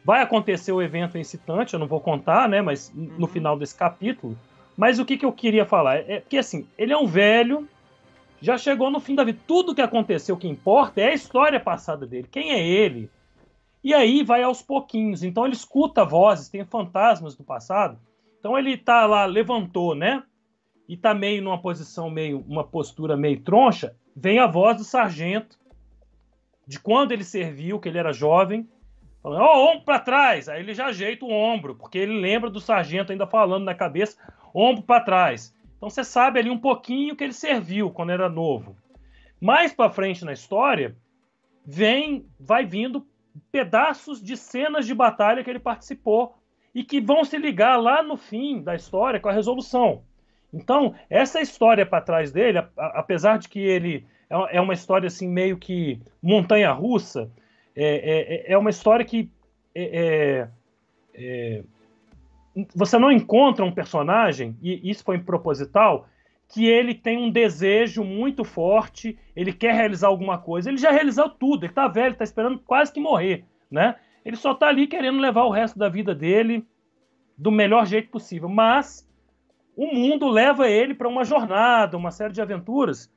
Vai 0.04 0.22
acontecer 0.22 0.70
o 0.70 0.80
evento 0.80 1.18
incitante, 1.18 1.74
eu 1.74 1.80
não 1.80 1.88
vou 1.88 2.00
contar, 2.00 2.48
né? 2.48 2.62
Mas 2.62 2.92
uhum. 2.94 3.10
no 3.18 3.26
final 3.26 3.58
desse 3.58 3.74
capítulo. 3.74 4.38
Mas 4.76 5.00
o 5.00 5.04
que, 5.04 5.18
que 5.18 5.26
eu 5.26 5.32
queria 5.32 5.66
falar? 5.66 5.96
É 5.96 6.20
que 6.20 6.38
assim, 6.38 6.68
ele 6.78 6.92
é 6.92 6.96
um 6.96 7.06
velho, 7.06 7.68
já 8.40 8.56
chegou 8.56 8.92
no 8.92 9.00
fim 9.00 9.16
da 9.16 9.24
vida. 9.24 9.40
Tudo 9.44 9.74
que 9.74 9.82
aconteceu, 9.82 10.36
o 10.36 10.38
que 10.38 10.46
importa 10.46 11.00
é 11.00 11.08
a 11.08 11.14
história 11.14 11.58
passada 11.58 12.06
dele. 12.06 12.28
Quem 12.30 12.52
é 12.52 12.64
ele? 12.64 13.10
E 13.82 13.92
aí 13.92 14.22
vai 14.22 14.44
aos 14.44 14.62
pouquinhos. 14.62 15.24
Então 15.24 15.44
ele 15.44 15.54
escuta 15.54 16.04
vozes, 16.04 16.48
tem 16.48 16.64
fantasmas 16.64 17.34
do 17.34 17.42
passado. 17.42 17.98
Então 18.38 18.56
ele 18.56 18.76
tá 18.76 19.04
lá, 19.04 19.24
levantou, 19.24 19.96
né? 19.96 20.22
E 20.88 20.96
tá 20.96 21.12
meio 21.12 21.42
numa 21.42 21.60
posição 21.60 22.08
meio, 22.08 22.44
uma 22.48 22.62
postura 22.62 23.16
meio 23.16 23.40
troncha. 23.40 23.96
Vem 24.14 24.38
a 24.38 24.46
voz 24.46 24.76
do 24.76 24.84
sargento 24.84 25.58
de 26.68 26.78
quando 26.78 27.12
ele 27.12 27.24
serviu, 27.24 27.80
que 27.80 27.88
ele 27.88 27.96
era 27.96 28.12
jovem, 28.12 28.68
falando, 29.22 29.40
ó, 29.40 29.56
oh, 29.56 29.70
ombro 29.70 29.84
para 29.86 29.98
trás. 29.98 30.50
Aí 30.50 30.60
ele 30.60 30.74
já 30.74 30.88
ajeita 30.88 31.24
o 31.24 31.32
ombro, 31.32 31.74
porque 31.74 31.96
ele 31.96 32.20
lembra 32.20 32.50
do 32.50 32.60
sargento 32.60 33.10
ainda 33.10 33.26
falando 33.26 33.64
na 33.64 33.74
cabeça, 33.74 34.18
ombro 34.54 34.82
para 34.82 35.02
trás. 35.02 35.56
Então 35.78 35.88
você 35.88 36.04
sabe 36.04 36.38
ali 36.38 36.50
um 36.50 36.58
pouquinho 36.58 37.16
que 37.16 37.24
ele 37.24 37.32
serviu 37.32 37.90
quando 37.90 38.10
era 38.10 38.28
novo. 38.28 38.76
Mais 39.40 39.72
para 39.72 39.88
frente 39.88 40.26
na 40.26 40.32
história, 40.34 40.94
vem, 41.64 42.26
vai 42.38 42.66
vindo 42.66 43.06
pedaços 43.50 44.22
de 44.22 44.36
cenas 44.36 44.86
de 44.86 44.94
batalha 44.94 45.42
que 45.42 45.48
ele 45.48 45.58
participou 45.58 46.36
e 46.74 46.84
que 46.84 47.00
vão 47.00 47.24
se 47.24 47.38
ligar 47.38 47.76
lá 47.76 48.02
no 48.02 48.16
fim 48.18 48.60
da 48.62 48.74
história 48.74 49.18
com 49.18 49.30
a 49.30 49.32
resolução. 49.32 50.02
Então, 50.52 50.94
essa 51.08 51.40
história 51.40 51.86
para 51.86 52.02
trás 52.02 52.30
dele, 52.30 52.58
apesar 52.76 53.38
de 53.38 53.48
que 53.48 53.58
ele 53.58 54.06
é, 54.30 54.56
é 54.56 54.60
uma 54.60 54.74
história 54.74 55.06
assim 55.06 55.28
meio 55.28 55.56
que 55.56 56.00
montanha 56.22 56.72
russa, 56.72 57.30
é, 57.74 57.84
é, 57.84 58.34
é, 58.50 58.52
é 58.52 58.58
uma 58.58 58.70
história 58.70 59.04
que 59.04 59.30
é, 59.74 60.48
é, 61.14 61.62
você 62.74 62.98
não 62.98 63.12
encontra 63.12 63.64
um 63.64 63.72
personagem, 63.72 64.56
e 64.60 64.90
isso 64.90 65.04
foi 65.04 65.18
proposital, 65.18 66.08
que 66.48 66.66
ele 66.66 66.94
tem 66.94 67.18
um 67.18 67.30
desejo 67.30 68.02
muito 68.02 68.42
forte, 68.42 69.18
ele 69.36 69.52
quer 69.52 69.74
realizar 69.74 70.08
alguma 70.08 70.38
coisa. 70.38 70.70
Ele 70.70 70.78
já 70.78 70.90
realizou 70.90 71.28
tudo, 71.28 71.64
ele 71.64 71.72
está 71.72 71.86
velho, 71.86 72.12
está 72.12 72.24
esperando 72.24 72.58
quase 72.58 72.92
que 72.92 72.98
morrer, 72.98 73.44
né? 73.70 73.96
Ele 74.24 74.36
só 74.36 74.52
está 74.52 74.68
ali 74.68 74.86
querendo 74.86 75.20
levar 75.20 75.44
o 75.44 75.50
resto 75.50 75.78
da 75.78 75.88
vida 75.88 76.14
dele 76.14 76.66
do 77.36 77.50
melhor 77.50 77.86
jeito 77.86 78.08
possível. 78.10 78.48
Mas 78.48 79.06
o 79.76 79.94
mundo 79.94 80.28
leva 80.28 80.68
ele 80.68 80.94
para 80.94 81.06
uma 81.06 81.22
jornada, 81.22 81.96
uma 81.96 82.10
série 82.10 82.32
de 82.32 82.40
aventuras, 82.40 83.12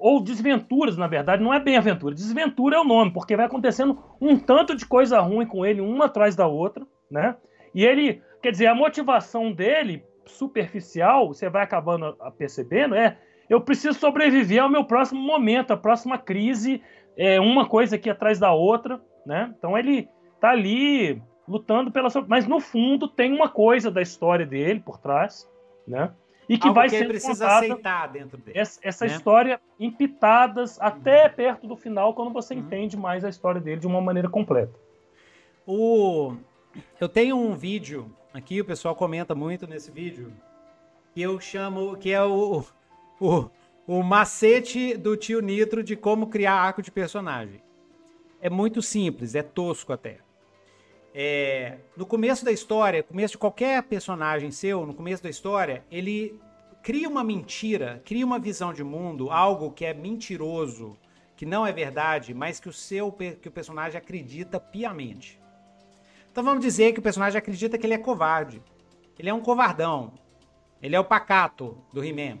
ou 0.00 0.22
desventuras, 0.22 0.96
na 0.96 1.06
verdade, 1.06 1.42
não 1.42 1.52
é 1.52 1.60
bem 1.60 1.76
aventura. 1.76 2.14
Desventura 2.14 2.76
é 2.76 2.80
o 2.80 2.84
nome, 2.84 3.12
porque 3.12 3.36
vai 3.36 3.46
acontecendo 3.46 3.98
um 4.20 4.38
tanto 4.38 4.76
de 4.76 4.86
coisa 4.86 5.20
ruim 5.20 5.46
com 5.46 5.64
ele, 5.64 5.80
uma 5.80 6.06
atrás 6.06 6.36
da 6.36 6.46
outra, 6.46 6.86
né? 7.10 7.36
E 7.74 7.84
ele, 7.84 8.22
quer 8.42 8.50
dizer, 8.50 8.66
a 8.66 8.74
motivação 8.74 9.52
dele, 9.52 10.04
superficial, 10.26 11.28
você 11.28 11.48
vai 11.48 11.62
acabando 11.62 12.16
percebendo, 12.36 12.94
é 12.94 13.18
eu 13.48 13.60
preciso 13.60 13.98
sobreviver 13.98 14.62
ao 14.62 14.70
meu 14.70 14.84
próximo 14.84 15.20
momento, 15.20 15.72
à 15.72 15.76
próxima 15.76 16.16
crise, 16.16 16.82
é 17.16 17.38
uma 17.40 17.66
coisa 17.66 17.96
aqui 17.96 18.08
atrás 18.08 18.38
da 18.38 18.52
outra, 18.52 19.00
né? 19.26 19.54
Então 19.58 19.76
ele 19.76 20.08
tá 20.40 20.50
ali 20.50 21.22
lutando 21.46 21.90
pela 21.90 22.08
sua... 22.10 22.24
Mas 22.26 22.46
no 22.46 22.58
fundo 22.58 23.06
tem 23.06 23.32
uma 23.32 23.48
coisa 23.48 23.90
da 23.90 24.00
história 24.00 24.46
dele 24.46 24.80
por 24.80 24.98
trás, 24.98 25.48
né? 25.86 26.10
E 26.48 26.58
que 26.58 26.68
Algo 26.68 26.78
vai 26.78 26.88
que 26.88 26.96
ele 26.96 27.08
precisa 27.08 27.46
aceitar 27.46 28.06
dentro 28.08 28.36
dele. 28.38 28.58
Essa, 28.58 28.80
essa 28.82 29.06
né? 29.06 29.12
história 29.12 29.60
em 29.80 29.90
pitadas 29.90 30.78
até 30.80 31.26
uhum. 31.26 31.34
perto 31.34 31.66
do 31.66 31.76
final, 31.76 32.14
quando 32.14 32.32
você 32.32 32.54
uhum. 32.54 32.60
entende 32.60 32.96
mais 32.96 33.24
a 33.24 33.28
história 33.28 33.60
dele 33.60 33.80
de 33.80 33.86
uma 33.86 34.00
maneira 34.00 34.28
completa. 34.28 34.74
O... 35.66 36.34
Eu 37.00 37.08
tenho 37.08 37.36
um 37.36 37.54
vídeo 37.54 38.10
aqui, 38.32 38.60
o 38.60 38.64
pessoal 38.64 38.94
comenta 38.94 39.34
muito 39.34 39.66
nesse 39.66 39.90
vídeo, 39.90 40.32
que 41.14 41.22
eu 41.22 41.40
chamo, 41.40 41.96
que 41.96 42.10
é 42.10 42.22
o, 42.22 42.64
o, 43.20 43.50
o 43.86 44.02
macete 44.02 44.96
do 44.96 45.16
tio 45.16 45.40
Nitro 45.40 45.82
de 45.82 45.94
como 45.96 46.26
criar 46.26 46.54
arco 46.54 46.82
de 46.82 46.90
personagem. 46.90 47.62
É 48.40 48.50
muito 48.50 48.82
simples, 48.82 49.34
é 49.34 49.42
tosco 49.42 49.92
até. 49.92 50.18
É, 51.16 51.78
no 51.96 52.04
começo 52.04 52.44
da 52.44 52.50
história, 52.50 53.00
começo 53.00 53.32
de 53.32 53.38
qualquer 53.38 53.80
personagem 53.84 54.50
seu, 54.50 54.84
no 54.84 54.92
começo 54.92 55.22
da 55.22 55.30
história, 55.30 55.84
ele 55.88 56.40
cria 56.82 57.08
uma 57.08 57.22
mentira, 57.22 58.02
cria 58.04 58.26
uma 58.26 58.40
visão 58.40 58.72
de 58.72 58.82
mundo, 58.82 59.30
algo 59.30 59.70
que 59.70 59.84
é 59.84 59.94
mentiroso, 59.94 60.98
que 61.36 61.46
não 61.46 61.64
é 61.64 61.72
verdade, 61.72 62.34
mas 62.34 62.58
que 62.58 62.68
o 62.68 62.72
seu 62.72 63.12
que 63.12 63.48
o 63.48 63.52
personagem 63.52 63.96
acredita 63.96 64.58
piamente. 64.58 65.40
Então 66.32 66.42
vamos 66.42 66.64
dizer 66.64 66.92
que 66.92 66.98
o 66.98 67.02
personagem 67.02 67.38
acredita 67.38 67.78
que 67.78 67.86
ele 67.86 67.94
é 67.94 67.98
covarde. 67.98 68.60
Ele 69.16 69.30
é 69.30 69.34
um 69.34 69.40
covardão. 69.40 70.14
Ele 70.82 70.96
é 70.96 71.00
o 71.00 71.04
pacato 71.04 71.78
do 71.92 72.04
He-Man. 72.04 72.40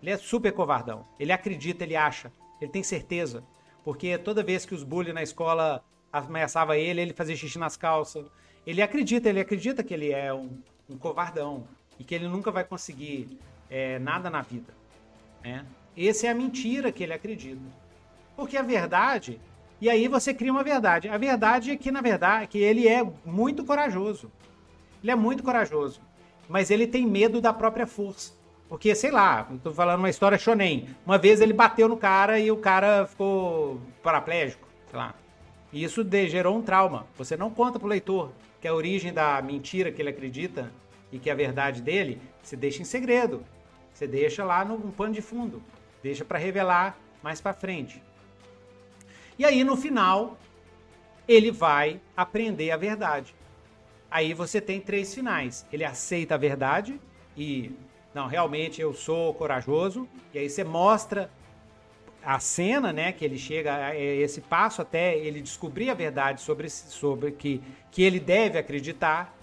Ele 0.00 0.12
é 0.12 0.16
super 0.16 0.52
covardão. 0.52 1.04
Ele 1.18 1.32
acredita, 1.32 1.82
ele 1.82 1.96
acha, 1.96 2.32
ele 2.60 2.70
tem 2.70 2.84
certeza. 2.84 3.44
Porque 3.82 4.16
toda 4.18 4.40
vez 4.40 4.64
que 4.64 4.74
os 4.74 4.84
bullies 4.84 5.12
na 5.12 5.22
escola 5.22 5.84
ameaçava 6.18 6.76
ele, 6.76 7.00
ele 7.00 7.12
fazia 7.12 7.36
xixi 7.36 7.58
nas 7.58 7.76
calças. 7.76 8.24
Ele 8.66 8.80
acredita, 8.80 9.28
ele 9.28 9.40
acredita 9.40 9.82
que 9.82 9.92
ele 9.92 10.10
é 10.12 10.32
um, 10.32 10.50
um 10.88 10.96
covardão 10.96 11.64
e 11.98 12.04
que 12.04 12.14
ele 12.14 12.28
nunca 12.28 12.50
vai 12.50 12.64
conseguir 12.64 13.38
é, 13.68 13.98
nada 13.98 14.30
na 14.30 14.40
vida. 14.40 14.72
Né? 15.42 15.64
Essa 15.96 16.28
é 16.28 16.30
a 16.30 16.34
mentira 16.34 16.92
que 16.92 17.02
ele 17.02 17.12
acredita. 17.12 17.60
Porque 18.36 18.56
a 18.56 18.62
verdade, 18.62 19.40
e 19.80 19.88
aí 19.90 20.08
você 20.08 20.32
cria 20.32 20.52
uma 20.52 20.64
verdade. 20.64 21.08
A 21.08 21.18
verdade 21.18 21.72
é 21.72 21.76
que, 21.76 21.90
na 21.90 22.00
verdade, 22.00 22.46
que 22.46 22.58
ele 22.58 22.88
é 22.88 23.04
muito 23.24 23.64
corajoso. 23.64 24.30
Ele 25.02 25.10
é 25.10 25.14
muito 25.14 25.42
corajoso. 25.42 26.00
Mas 26.48 26.70
ele 26.70 26.86
tem 26.86 27.06
medo 27.06 27.40
da 27.40 27.52
própria 27.52 27.86
força. 27.86 28.32
Porque, 28.68 28.94
sei 28.94 29.10
lá, 29.10 29.46
estou 29.54 29.72
falando 29.72 29.98
uma 29.98 30.10
história 30.10 30.38
shonen. 30.38 30.88
Uma 31.04 31.18
vez 31.18 31.40
ele 31.40 31.52
bateu 31.52 31.88
no 31.88 31.96
cara 31.96 32.38
e 32.38 32.50
o 32.50 32.56
cara 32.56 33.06
ficou 33.06 33.80
paraplégico, 34.02 34.66
sei 34.90 34.98
lá. 34.98 35.14
E 35.74 35.82
isso 35.82 36.08
gerou 36.28 36.56
um 36.56 36.62
trauma. 36.62 37.04
Você 37.18 37.36
não 37.36 37.50
conta 37.50 37.80
pro 37.80 37.88
leitor 37.88 38.30
que 38.60 38.68
a 38.68 38.72
origem 38.72 39.12
da 39.12 39.42
mentira 39.42 39.90
que 39.90 40.00
ele 40.00 40.08
acredita 40.08 40.72
e 41.10 41.18
que 41.18 41.28
é 41.28 41.32
a 41.32 41.36
verdade 41.36 41.82
dele, 41.82 42.20
você 42.40 42.54
deixa 42.54 42.80
em 42.80 42.84
segredo. 42.84 43.44
Você 43.92 44.06
deixa 44.06 44.44
lá 44.44 44.64
no 44.64 44.74
um 44.74 44.92
pano 44.92 45.12
de 45.12 45.20
fundo. 45.20 45.60
Deixa 46.00 46.24
para 46.24 46.38
revelar 46.38 46.96
mais 47.20 47.40
para 47.40 47.52
frente. 47.52 48.00
E 49.36 49.44
aí 49.44 49.64
no 49.64 49.76
final 49.76 50.38
ele 51.26 51.50
vai 51.50 52.00
aprender 52.16 52.70
a 52.70 52.76
verdade. 52.76 53.34
Aí 54.08 54.32
você 54.32 54.60
tem 54.60 54.80
três 54.80 55.12
finais. 55.12 55.66
Ele 55.72 55.84
aceita 55.84 56.36
a 56.36 56.38
verdade 56.38 57.00
e 57.36 57.72
não, 58.14 58.28
realmente 58.28 58.80
eu 58.80 58.94
sou 58.94 59.34
corajoso. 59.34 60.08
E 60.32 60.38
aí 60.38 60.48
você 60.48 60.62
mostra 60.62 61.28
a 62.24 62.38
cena, 62.40 62.92
né, 62.92 63.12
que 63.12 63.24
ele 63.24 63.36
chega 63.36 63.88
a 63.88 63.96
esse 63.96 64.40
passo 64.40 64.80
até 64.80 65.16
ele 65.16 65.40
descobrir 65.40 65.90
a 65.90 65.94
verdade 65.94 66.40
sobre, 66.40 66.68
sobre 66.70 67.32
que, 67.32 67.62
que 67.90 68.02
ele 68.02 68.18
deve 68.18 68.58
acreditar. 68.58 69.36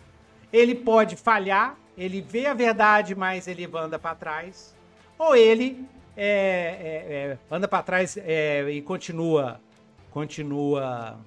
Ele 0.51 0.75
pode 0.75 1.15
falhar, 1.15 1.77
ele 1.97 2.21
vê 2.21 2.47
a 2.47 2.53
verdade, 2.53 3.15
mas 3.15 3.47
ele 3.47 3.69
anda 3.73 3.99
para 3.99 4.15
trás. 4.15 4.75
Ou 5.17 5.35
ele 5.35 5.85
é, 6.17 6.25
é, 6.27 7.13
é, 7.13 7.37
anda 7.49 7.67
para 7.67 7.83
trás 7.83 8.17
é, 8.17 8.69
e 8.69 8.81
continua, 8.81 9.61
continua 10.09 11.19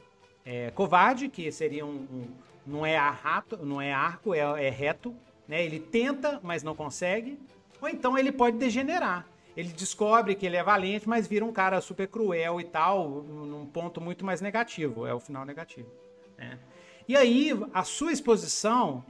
é, 0.45 0.71
covarde, 0.73 1.29
que 1.29 1.51
seria 1.53 1.87
um, 1.87 2.07
um, 2.13 2.27
não 2.67 2.85
é 2.85 2.97
rato, 2.97 3.59
não 3.65 3.81
é 3.81 3.93
arco, 3.93 4.35
é, 4.35 4.41
é 4.41 4.71
reto. 4.71 5.15
Né? 5.47 5.65
Ele 5.65 5.79
tenta, 5.79 6.41
mas 6.43 6.63
não 6.63 6.75
consegue. 6.75 7.39
Ou 7.81 7.89
então 7.89 8.19
ele 8.19 8.33
pode 8.33 8.59
degenerar 8.59 9.27
ele 9.57 9.69
descobre 9.69 10.35
que 10.35 10.45
ele 10.45 10.57
é 10.57 10.63
valente, 10.63 11.09
mas 11.09 11.27
vira 11.27 11.45
um 11.45 11.53
cara 11.53 11.81
super 11.81 12.09
cruel 12.09 12.61
e 12.61 12.65
tal, 12.65 13.09
num 13.09 13.67
ponto 13.67 14.01
muito 14.01 14.25
mais 14.25 14.41
negativo, 14.41 15.07
é 15.07 15.15
o 15.15 15.21
final 15.21 15.45
negativo. 15.45 15.89
Né? 16.37 16.59
E 17.07 17.17
aí, 17.17 17.53
a 17.73 17.85
sua 17.85 18.13
exposição, 18.13 19.05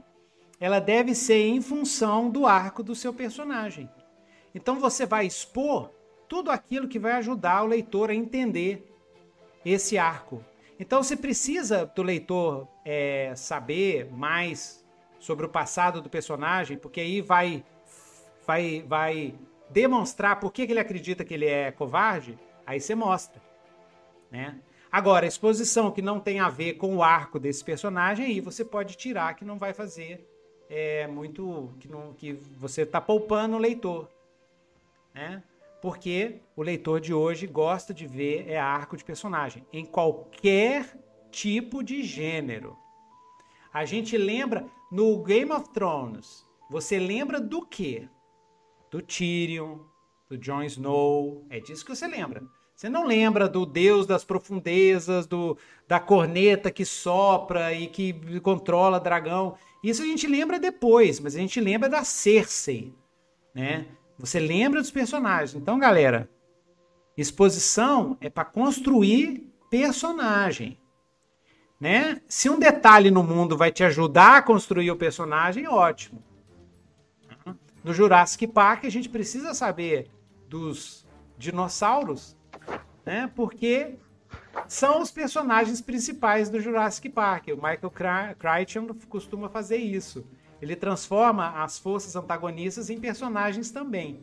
ela 0.59 0.79
deve 0.79 1.15
ser 1.15 1.47
em 1.47 1.61
função 1.61 2.29
do 2.29 2.45
arco 2.45 2.83
do 2.83 2.93
seu 2.93 3.13
personagem. 3.13 3.89
Então 4.53 4.79
você 4.79 5.05
vai 5.05 5.25
expor 5.25 5.89
tudo 6.29 6.51
aquilo 6.51 6.87
que 6.87 6.99
vai 6.99 7.13
ajudar 7.13 7.63
o 7.63 7.67
leitor 7.67 8.09
a 8.09 8.15
entender 8.15 8.87
esse 9.65 9.97
arco. 9.97 10.43
Então 10.79 11.01
você 11.01 11.15
precisa 11.15 11.85
do 11.85 12.03
leitor 12.03 12.67
é, 12.83 13.33
saber 13.35 14.11
mais 14.11 14.85
sobre 15.19 15.45
o 15.45 15.49
passado 15.49 16.01
do 16.01 16.09
personagem, 16.09 16.77
porque 16.77 16.99
aí 16.99 17.21
vai, 17.21 17.63
vai, 18.45 18.83
vai 18.87 19.33
demonstrar 19.69 20.39
por 20.39 20.51
que, 20.51 20.63
ele 20.63 20.79
acredita 20.79 21.23
que 21.23 21.33
ele 21.33 21.45
é 21.45 21.71
covarde, 21.71 22.37
aí 22.65 22.79
você 22.79 22.95
mostra. 22.95 23.41
Né? 24.31 24.59
Agora, 24.91 25.25
exposição 25.25 25.91
que 25.91 26.01
não 26.01 26.19
tem 26.19 26.39
a 26.39 26.49
ver 26.49 26.73
com 26.73 26.95
o 26.95 27.03
arco 27.03 27.39
desse 27.39 27.63
personagem, 27.63 28.25
aí 28.25 28.39
você 28.39 28.63
pode 28.63 28.95
tirar 28.95 29.33
que 29.35 29.43
não 29.43 29.57
vai 29.57 29.73
fazer 29.73 30.25
é, 30.69 31.07
muito. 31.07 31.73
que, 31.79 31.87
não, 31.87 32.13
que 32.13 32.33
você 32.57 32.83
está 32.83 33.01
poupando 33.01 33.55
o 33.55 33.59
leitor. 33.59 34.09
Né? 35.13 35.43
Porque 35.81 36.37
o 36.55 36.63
leitor 36.63 36.99
de 36.99 37.13
hoje 37.13 37.45
gosta 37.45 37.93
de 37.93 38.07
ver 38.07 38.49
é 38.49 38.57
arco 38.57 38.97
de 38.97 39.03
personagem, 39.03 39.65
em 39.71 39.85
qualquer 39.85 40.97
tipo 41.29 41.83
de 41.83 42.01
gênero. 42.01 42.77
A 43.73 43.83
gente 43.85 44.17
lembra 44.17 44.65
no 44.91 45.21
Game 45.21 45.51
of 45.51 45.69
Thrones, 45.69 46.45
você 46.69 46.97
lembra 46.97 47.39
do 47.39 47.65
quê? 47.65 48.07
Do 48.95 49.01
Tyrion, 49.01 49.79
do 50.29 50.37
Jon 50.37 50.63
Snow. 50.63 51.45
É 51.49 51.59
disso 51.59 51.83
que 51.83 51.93
você 51.93 52.07
lembra. 52.07 52.41
Você 52.73 52.87
não 52.87 53.05
lembra 53.05 53.47
do 53.47 53.65
deus 53.65 54.05
das 54.05 54.23
profundezas, 54.23 55.27
do 55.27 55.57
da 55.87 55.99
corneta 55.99 56.71
que 56.71 56.85
sopra 56.85 57.73
e 57.73 57.87
que 57.87 58.39
controla 58.39 58.99
dragão. 58.99 59.55
Isso 59.83 60.01
a 60.01 60.05
gente 60.05 60.27
lembra 60.27 60.59
depois, 60.59 61.19
mas 61.19 61.35
a 61.35 61.39
gente 61.39 61.59
lembra 61.59 61.89
da 61.89 62.03
Cersei, 62.03 62.93
né? 63.53 63.85
Você 64.17 64.39
lembra 64.39 64.81
dos 64.81 64.91
personagens. 64.91 65.53
Então, 65.53 65.77
galera, 65.77 66.29
exposição 67.17 68.17
é 68.21 68.29
para 68.29 68.45
construir 68.45 69.53
personagem, 69.69 70.79
né? 71.79 72.21
Se 72.27 72.49
um 72.49 72.57
detalhe 72.57 73.11
no 73.11 73.23
mundo 73.23 73.57
vai 73.57 73.71
te 73.71 73.83
ajudar 73.83 74.37
a 74.37 74.41
construir 74.41 74.89
o 74.89 74.97
personagem, 74.97 75.67
ótimo 75.67 76.34
no 77.85 77.93
Jurassic 77.93 78.47
Park 78.47 78.85
a 78.85 78.89
gente 78.89 79.07
precisa 79.07 79.53
saber 79.53 80.09
dos 80.49 81.05
dinossauros, 81.37 82.35
né? 83.05 83.31
Porque 83.35 83.93
são 84.67 85.03
os 85.03 85.11
personagens 85.11 85.81
principais 85.81 86.49
do 86.49 86.59
Jurassic 86.59 87.09
Park. 87.09 87.49
O 87.49 87.55
Michael 87.57 87.93
Crichton 88.39 88.87
costuma 89.07 89.49
fazer 89.49 89.77
isso. 89.77 90.25
Ele 90.59 90.75
transforma 90.75 91.63
as 91.63 91.77
forças 91.77 92.15
antagonistas 92.15 92.89
em 92.89 92.99
personagens 92.99 93.69
também. 93.69 94.21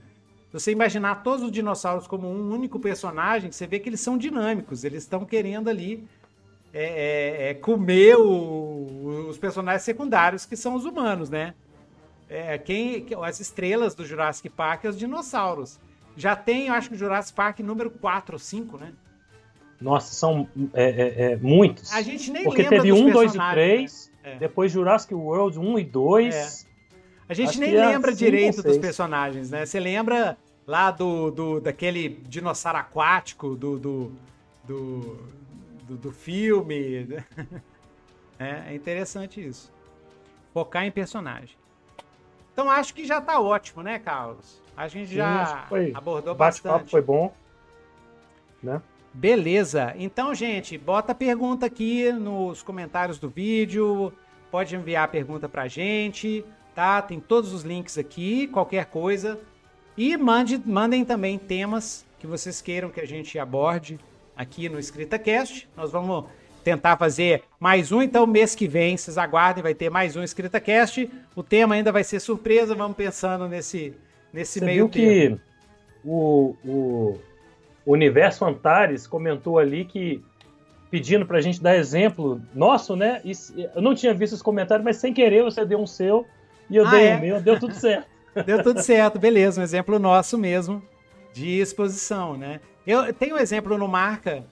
Você 0.52 0.72
imaginar 0.72 1.22
todos 1.22 1.44
os 1.44 1.52
dinossauros 1.52 2.08
como 2.08 2.28
um 2.28 2.52
único 2.52 2.80
personagem, 2.80 3.52
você 3.52 3.64
vê 3.64 3.78
que 3.78 3.88
eles 3.88 4.00
são 4.00 4.18
dinâmicos, 4.18 4.82
eles 4.82 5.04
estão 5.04 5.24
querendo 5.24 5.70
ali 5.70 6.04
é, 6.74 7.46
é, 7.46 7.50
é 7.50 7.54
comer 7.54 8.16
o, 8.16 9.28
os 9.28 9.38
personagens 9.38 9.84
secundários, 9.84 10.44
que 10.44 10.56
são 10.56 10.74
os 10.74 10.84
humanos, 10.84 11.30
né? 11.30 11.54
É, 12.32 12.56
quem, 12.56 13.06
as 13.22 13.40
estrelas 13.40 13.94
do 13.94 14.06
Jurassic 14.06 14.48
Park, 14.48 14.84
os 14.84 14.98
dinossauros. 14.98 15.78
Já 16.16 16.34
tem, 16.34 16.68
eu 16.68 16.74
acho 16.74 16.88
que 16.88 16.94
o 16.94 16.98
Jurassic 16.98 17.36
Park 17.36 17.60
número 17.60 17.90
4 17.90 18.34
ou 18.34 18.38
5, 18.38 18.78
né? 18.78 18.92
Nossa, 19.78 20.14
são 20.14 20.48
é, 20.72 20.84
é, 20.84 21.32
é, 21.32 21.36
muitos. 21.36 21.92
A 21.92 22.00
gente 22.00 22.30
nem 22.30 22.44
Porque 22.44 22.62
lembra 22.62 22.78
teve 22.78 22.92
1, 22.92 23.10
2 23.10 23.34
e 23.34 23.38
3, 23.50 24.12
né? 24.22 24.36
depois 24.38 24.72
Jurassic 24.72 25.14
World 25.14 25.58
1 25.58 25.78
e 25.78 25.84
2. 25.84 26.66
A 27.28 27.34
gente 27.34 27.58
nem 27.60 27.72
lembra 27.72 28.14
direito 28.14 28.62
dos 28.62 28.78
personagens, 28.78 29.50
né? 29.50 29.66
Você 29.66 29.78
lembra 29.78 30.36
lá 30.66 30.90
do, 30.90 31.30
do 31.30 31.60
daquele 31.60 32.08
dinossauro 32.28 32.78
aquático 32.78 33.54
do, 33.56 33.78
do, 33.78 34.12
do, 34.64 35.18
do, 35.86 35.96
do 35.96 36.12
filme. 36.12 37.06
É, 38.38 38.72
é 38.72 38.74
interessante 38.74 39.46
isso. 39.46 39.72
Focar 40.52 40.84
em 40.84 40.90
personagem. 40.90 41.54
Então 42.52 42.70
acho 42.70 42.94
que 42.94 43.04
já 43.04 43.20
tá 43.20 43.40
ótimo, 43.40 43.82
né, 43.82 43.98
Carlos? 43.98 44.60
A 44.76 44.88
gente 44.88 45.10
Sim, 45.10 45.16
já 45.16 45.66
abordou 45.94 46.34
bastante. 46.34 46.90
foi 46.90 47.02
bom. 47.02 47.32
Né? 48.62 48.80
Beleza. 49.12 49.94
Então, 49.98 50.34
gente, 50.34 50.78
bota 50.78 51.12
a 51.12 51.14
pergunta 51.14 51.66
aqui 51.66 52.10
nos 52.12 52.62
comentários 52.62 53.18
do 53.18 53.28
vídeo. 53.28 54.12
Pode 54.50 54.74
enviar 54.74 55.04
a 55.04 55.08
pergunta 55.08 55.48
pra 55.48 55.68
gente, 55.68 56.44
tá? 56.74 57.02
Tem 57.02 57.20
todos 57.20 57.52
os 57.52 57.62
links 57.62 57.98
aqui, 57.98 58.46
qualquer 58.48 58.86
coisa. 58.86 59.38
E 59.96 60.16
mande, 60.16 60.60
mandem 60.64 61.04
também 61.04 61.38
temas 61.38 62.06
que 62.18 62.26
vocês 62.26 62.62
queiram 62.62 62.90
que 62.90 63.00
a 63.00 63.06
gente 63.06 63.38
aborde 63.38 63.98
aqui 64.36 64.68
no 64.68 64.78
EscritaCast. 64.78 65.68
Nós 65.76 65.92
vamos 65.92 66.24
tentar 66.62 66.96
fazer 66.96 67.42
mais 67.58 67.92
um, 67.92 68.00
então 68.00 68.26
mês 68.26 68.54
que 68.54 68.66
vem, 68.66 68.96
vocês 68.96 69.18
aguardem, 69.18 69.62
vai 69.62 69.74
ter 69.74 69.90
mais 69.90 70.16
um 70.16 70.22
EscritaCast. 70.22 71.10
O 71.34 71.42
tema 71.42 71.74
ainda 71.74 71.92
vai 71.92 72.04
ser 72.04 72.20
surpresa, 72.20 72.74
vamos 72.74 72.96
pensando 72.96 73.48
nesse, 73.48 73.94
nesse 74.32 74.58
Você 74.58 74.64
meio 74.64 74.88
viu 74.88 74.88
tempo. 74.88 75.36
que 75.36 75.40
o, 76.04 76.56
o 76.64 77.18
Universo 77.86 78.44
Antares 78.44 79.06
comentou 79.06 79.58
ali 79.58 79.84
que 79.84 80.22
pedindo 80.90 81.24
pra 81.24 81.40
gente 81.40 81.62
dar 81.62 81.76
exemplo 81.76 82.40
nosso, 82.54 82.94
né? 82.94 83.20
E, 83.24 83.32
eu 83.74 83.80
não 83.80 83.94
tinha 83.94 84.12
visto 84.12 84.34
os 84.34 84.42
comentários, 84.42 84.84
mas 84.84 84.96
sem 84.96 85.12
querer 85.12 85.42
você 85.42 85.64
deu 85.64 85.80
um 85.80 85.86
seu 85.86 86.26
e 86.68 86.76
eu 86.76 86.86
ah, 86.86 86.90
dei 86.90 87.00
o 87.00 87.08
é? 87.08 87.16
um 87.16 87.20
meu, 87.20 87.40
deu 87.40 87.58
tudo 87.58 87.74
certo. 87.74 88.06
deu 88.46 88.62
tudo 88.62 88.82
certo, 88.82 89.18
beleza, 89.18 89.60
um 89.60 89.64
exemplo 89.64 89.98
nosso 89.98 90.36
mesmo 90.36 90.82
de 91.32 91.60
exposição, 91.60 92.36
né? 92.36 92.60
Eu 92.86 93.12
tenho 93.14 93.36
um 93.36 93.38
exemplo 93.38 93.78
no 93.78 93.88
Marca 93.88 94.44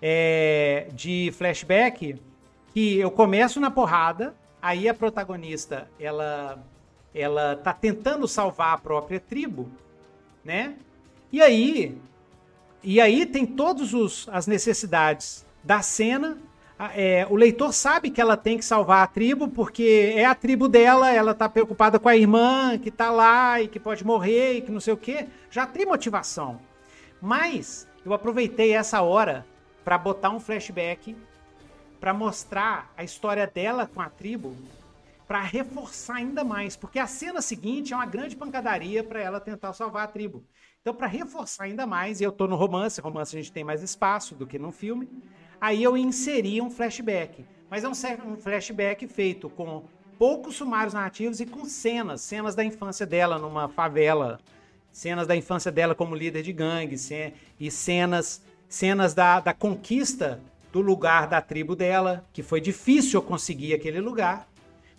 é, 0.00 0.88
de 0.92 1.32
flashback 1.36 2.16
que 2.72 2.98
eu 2.98 3.10
começo 3.10 3.60
na 3.60 3.70
porrada, 3.70 4.34
aí 4.62 4.88
a 4.88 4.94
protagonista 4.94 5.90
ela 5.98 6.62
ela 7.12 7.56
tá 7.56 7.72
tentando 7.72 8.28
salvar 8.28 8.74
a 8.74 8.78
própria 8.78 9.18
tribo, 9.18 9.68
né? 10.44 10.76
E 11.32 11.42
aí 11.42 11.98
e 12.82 13.00
aí 13.00 13.26
tem 13.26 13.44
todas 13.44 14.26
as 14.28 14.46
necessidades 14.46 15.44
da 15.62 15.82
cena. 15.82 16.38
É, 16.94 17.26
o 17.28 17.36
leitor 17.36 17.74
sabe 17.74 18.08
que 18.08 18.22
ela 18.22 18.38
tem 18.38 18.56
que 18.56 18.64
salvar 18.64 19.02
a 19.02 19.06
tribo, 19.06 19.48
porque 19.48 20.14
é 20.16 20.24
a 20.24 20.34
tribo 20.34 20.66
dela, 20.66 21.12
ela 21.12 21.34
tá 21.34 21.46
preocupada 21.46 21.98
com 21.98 22.08
a 22.08 22.16
irmã 22.16 22.78
que 22.78 22.90
tá 22.90 23.10
lá 23.10 23.60
e 23.60 23.68
que 23.68 23.78
pode 23.78 24.02
morrer 24.02 24.54
e 24.54 24.60
que 24.62 24.72
não 24.72 24.80
sei 24.80 24.94
o 24.94 24.96
quê. 24.96 25.26
Já 25.50 25.66
tem 25.66 25.84
motivação. 25.84 26.58
Mas 27.20 27.86
eu 28.02 28.14
aproveitei 28.14 28.72
essa 28.72 29.02
hora 29.02 29.44
para 29.84 29.98
botar 29.98 30.30
um 30.30 30.40
flashback 30.40 31.16
para 32.00 32.14
mostrar 32.14 32.92
a 32.96 33.04
história 33.04 33.46
dela 33.46 33.86
com 33.86 34.00
a 34.00 34.08
tribo, 34.08 34.56
para 35.28 35.42
reforçar 35.42 36.16
ainda 36.16 36.42
mais, 36.42 36.74
porque 36.74 36.98
a 36.98 37.06
cena 37.06 37.42
seguinte 37.42 37.92
é 37.92 37.96
uma 37.96 38.06
grande 38.06 38.34
pancadaria 38.34 39.04
para 39.04 39.20
ela 39.20 39.38
tentar 39.38 39.72
salvar 39.74 40.04
a 40.04 40.08
tribo. 40.08 40.42
Então, 40.80 40.94
para 40.94 41.06
reforçar 41.06 41.64
ainda 41.64 41.86
mais, 41.86 42.20
e 42.20 42.24
eu 42.24 42.32
tô 42.32 42.48
no 42.48 42.56
romance, 42.56 43.00
romance 43.00 43.36
a 43.36 43.38
gente 43.38 43.52
tem 43.52 43.62
mais 43.62 43.82
espaço 43.82 44.34
do 44.34 44.46
que 44.46 44.58
no 44.58 44.72
filme, 44.72 45.08
aí 45.60 45.82
eu 45.82 45.96
inseri 45.96 46.60
um 46.60 46.70
flashback. 46.70 47.44
Mas 47.68 47.84
é 47.84 47.88
um, 47.88 48.36
flashback 48.36 49.06
feito 49.06 49.48
com 49.50 49.84
poucos 50.18 50.56
sumários 50.56 50.94
narrativos 50.94 51.38
e 51.38 51.46
com 51.46 51.64
cenas, 51.66 52.22
cenas 52.22 52.54
da 52.54 52.64
infância 52.64 53.06
dela 53.06 53.38
numa 53.38 53.68
favela, 53.68 54.40
cenas 54.90 55.26
da 55.26 55.36
infância 55.36 55.70
dela 55.70 55.94
como 55.94 56.16
líder 56.16 56.42
de 56.42 56.52
gangue, 56.52 56.96
e 57.60 57.70
cenas, 57.70 58.42
cenas 58.70 59.12
da, 59.12 59.40
da 59.40 59.52
conquista 59.52 60.40
do 60.72 60.80
lugar 60.80 61.26
da 61.26 61.42
tribo 61.42 61.76
dela, 61.76 62.24
que 62.32 62.42
foi 62.42 62.62
difícil 62.62 63.18
eu 63.20 63.22
conseguir 63.22 63.74
aquele 63.74 64.00
lugar. 64.00 64.48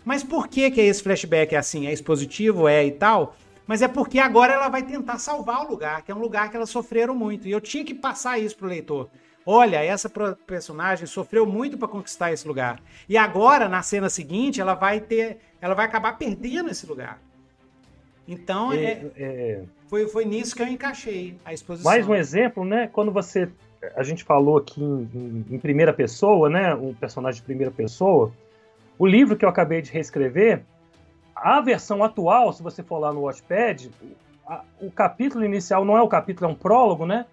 Mas 0.05 0.23
por 0.23 0.47
que, 0.47 0.69
que 0.69 0.81
esse 0.81 1.01
flashback 1.01 1.55
é 1.55 1.57
assim? 1.57 1.87
É 1.87 1.93
expositivo? 1.93 2.67
É 2.67 2.85
e 2.85 2.91
tal? 2.91 3.35
mas 3.71 3.81
é 3.81 3.87
porque 3.87 4.19
agora 4.19 4.51
ela 4.51 4.67
vai 4.67 4.83
tentar 4.83 5.17
salvar 5.17 5.65
o 5.65 5.69
lugar, 5.69 6.01
que 6.01 6.11
é 6.11 6.15
um 6.15 6.19
lugar 6.19 6.49
que 6.49 6.57
elas 6.57 6.69
sofreram 6.69 7.15
muito. 7.15 7.47
E 7.47 7.51
eu 7.51 7.61
tinha 7.61 7.85
que 7.85 7.93
passar 7.93 8.37
isso 8.37 8.57
pro 8.57 8.67
leitor. 8.67 9.09
Olha, 9.45 9.81
essa 9.81 10.09
personagem 10.45 11.07
sofreu 11.07 11.45
muito 11.45 11.77
para 11.77 11.87
conquistar 11.87 12.33
esse 12.33 12.45
lugar. 12.45 12.81
E 13.07 13.17
agora, 13.17 13.69
na 13.69 13.81
cena 13.81 14.09
seguinte, 14.09 14.59
ela 14.59 14.73
vai 14.73 14.99
ter. 14.99 15.39
Ela 15.61 15.73
vai 15.73 15.85
acabar 15.85 16.17
perdendo 16.17 16.69
esse 16.69 16.85
lugar. 16.85 17.21
Então, 18.27 18.73
é, 18.73 18.83
é, 18.83 19.11
é... 19.15 19.63
Foi, 19.91 20.07
foi 20.07 20.23
nisso 20.23 20.55
que 20.55 20.61
eu 20.61 20.67
encaixei 20.67 21.35
a 21.43 21.51
exposição. 21.53 21.91
Mais 21.91 22.07
um 22.07 22.15
exemplo, 22.15 22.63
né? 22.63 22.89
Quando 22.93 23.11
você. 23.11 23.49
A 23.93 24.03
gente 24.03 24.23
falou 24.23 24.55
aqui 24.55 24.81
em, 24.81 25.09
em, 25.13 25.55
em 25.55 25.59
primeira 25.59 25.91
pessoa, 25.91 26.49
né? 26.49 26.73
Um 26.73 26.93
personagem 26.93 27.41
de 27.41 27.45
primeira 27.45 27.73
pessoa. 27.73 28.31
O 28.97 29.05
livro 29.05 29.35
que 29.35 29.43
eu 29.43 29.49
acabei 29.49 29.81
de 29.81 29.91
reescrever, 29.91 30.63
a 31.35 31.59
versão 31.59 32.05
atual, 32.05 32.53
se 32.53 32.63
você 32.63 32.81
for 32.81 32.99
lá 32.99 33.11
no 33.11 33.23
Watchpad, 33.23 33.91
a, 34.47 34.63
o 34.79 34.89
capítulo 34.89 35.43
inicial 35.43 35.83
não 35.83 35.97
é 35.97 36.01
o 36.01 36.07
capítulo, 36.07 36.49
é 36.49 36.53
um 36.53 36.55
prólogo, 36.55 37.05
né? 37.05 37.25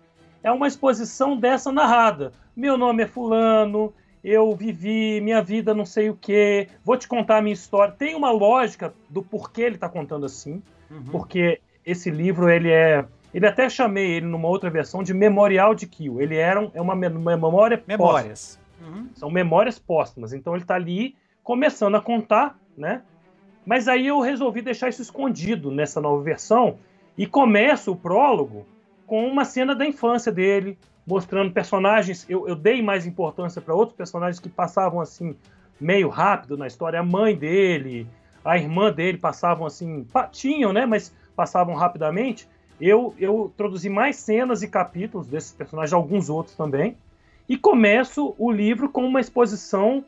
É 0.42 0.50
uma 0.50 0.66
exposição 0.66 1.36
dessa 1.36 1.70
narrada. 1.70 2.32
Meu 2.56 2.76
nome 2.76 3.04
é 3.04 3.06
Fulano, 3.06 3.94
eu 4.24 4.52
vivi 4.56 5.20
minha 5.20 5.40
vida 5.40 5.72
não 5.72 5.86
sei 5.86 6.10
o 6.10 6.16
que, 6.16 6.66
vou 6.84 6.96
te 6.96 7.06
contar 7.06 7.36
a 7.36 7.42
minha 7.42 7.54
história. 7.54 7.94
Tem 7.96 8.16
uma 8.16 8.32
lógica 8.32 8.92
do 9.08 9.22
porquê 9.22 9.62
ele 9.62 9.76
está 9.76 9.88
contando 9.88 10.26
assim, 10.26 10.60
uhum. 10.90 11.04
porque 11.12 11.60
esse 11.90 12.10
livro 12.10 12.50
ele 12.50 12.70
é 12.70 13.04
ele 13.32 13.46
até 13.46 13.68
chamei 13.68 14.10
ele 14.12 14.26
numa 14.26 14.48
outra 14.48 14.70
versão 14.70 15.02
de 15.02 15.12
Memorial 15.12 15.74
de 15.74 15.86
Kill. 15.86 16.20
Ele 16.20 16.36
era 16.36 16.60
um, 16.60 16.70
é 16.72 16.80
uma, 16.80 16.94
uma 16.94 17.36
memória 17.36 17.82
memórias. 17.86 18.58
Uhum. 18.80 19.08
São 19.14 19.30
memórias 19.30 19.78
póstumas. 19.78 20.32
Então 20.32 20.54
ele 20.54 20.62
está 20.62 20.74
ali 20.74 21.14
começando 21.42 21.94
a 21.94 22.00
contar, 22.00 22.58
né? 22.76 23.02
Mas 23.66 23.86
aí 23.86 24.06
eu 24.06 24.20
resolvi 24.20 24.62
deixar 24.62 24.88
isso 24.88 25.02
escondido 25.02 25.70
nessa 25.70 26.00
nova 26.00 26.22
versão 26.22 26.78
e 27.18 27.26
começo 27.26 27.92
o 27.92 27.96
prólogo 27.96 28.64
com 29.06 29.26
uma 29.26 29.44
cena 29.44 29.74
da 29.74 29.84
infância 29.84 30.32
dele, 30.32 30.78
mostrando 31.06 31.52
personagens. 31.52 32.24
Eu, 32.30 32.48
eu 32.48 32.56
dei 32.56 32.80
mais 32.80 33.06
importância 33.06 33.60
para 33.60 33.74
outros 33.74 33.96
personagens 33.96 34.40
que 34.40 34.48
passavam 34.48 35.00
assim 35.00 35.36
meio 35.78 36.08
rápido 36.08 36.56
na 36.56 36.66
história. 36.66 36.98
A 36.98 37.02
mãe 37.02 37.36
dele, 37.36 38.06
a 38.44 38.56
irmã 38.56 38.90
dele 38.90 39.18
passavam 39.18 39.66
assim, 39.66 40.06
tinham, 40.32 40.72
né? 40.72 40.86
Mas 40.86 41.14
passavam 41.38 41.76
rapidamente. 41.76 42.48
Eu, 42.80 43.14
eu 43.16 43.52
introduzi 43.54 43.88
mais 43.88 44.16
cenas 44.16 44.64
e 44.64 44.68
capítulos 44.68 45.28
desses 45.28 45.52
personagens, 45.52 45.92
alguns 45.92 46.28
outros 46.28 46.56
também. 46.56 46.96
E 47.48 47.56
começo 47.56 48.34
o 48.36 48.50
livro 48.50 48.88
com 48.88 49.06
uma 49.06 49.20
exposição 49.20 50.04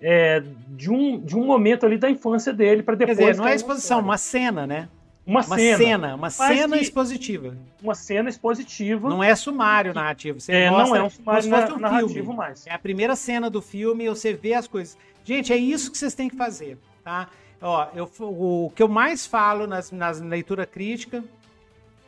é, 0.00 0.42
de, 0.68 0.90
um, 0.90 1.20
de 1.20 1.36
um 1.36 1.44
momento 1.44 1.84
ali 1.84 1.98
da 1.98 2.08
infância 2.08 2.50
dele 2.50 2.82
para 2.82 2.94
depois. 2.94 3.18
Quer 3.18 3.30
dizer, 3.32 3.36
não 3.36 3.46
é 3.46 3.54
exposição, 3.54 4.00
uma 4.00 4.16
cena, 4.16 4.66
né? 4.66 4.88
Uma, 5.26 5.42
uma 5.42 5.58
cena. 5.58 5.76
cena. 5.76 6.14
Uma 6.14 6.30
cena 6.30 6.78
expositiva. 6.78 7.56
Uma 7.82 7.94
cena 7.94 8.30
expositiva. 8.30 9.08
Não 9.08 9.22
é 9.22 9.34
sumário 9.34 9.92
narrativo. 9.92 10.40
Você 10.40 10.52
é, 10.52 10.70
não 10.70 10.96
é 10.96 11.02
um 11.02 11.10
sumário 11.10 11.76
um 11.76 11.78
narrativo 11.78 12.14
filme. 12.14 12.34
mais. 12.34 12.66
É 12.66 12.72
a 12.72 12.78
primeira 12.78 13.14
cena 13.14 13.50
do 13.50 13.60
filme, 13.60 14.08
você 14.08 14.32
vê 14.32 14.54
as 14.54 14.66
coisas. 14.66 14.96
Gente, 15.22 15.52
é 15.52 15.56
isso 15.58 15.92
que 15.92 15.98
vocês 15.98 16.14
têm 16.14 16.30
que 16.30 16.36
fazer, 16.36 16.78
tá? 17.04 17.28
Ó, 17.60 17.86
eu, 17.94 18.10
o 18.20 18.72
que 18.74 18.82
eu 18.82 18.88
mais 18.88 19.26
falo 19.26 19.66
nas, 19.66 19.90
nas 19.90 20.20
leitura 20.20 20.64
crítica, 20.64 21.22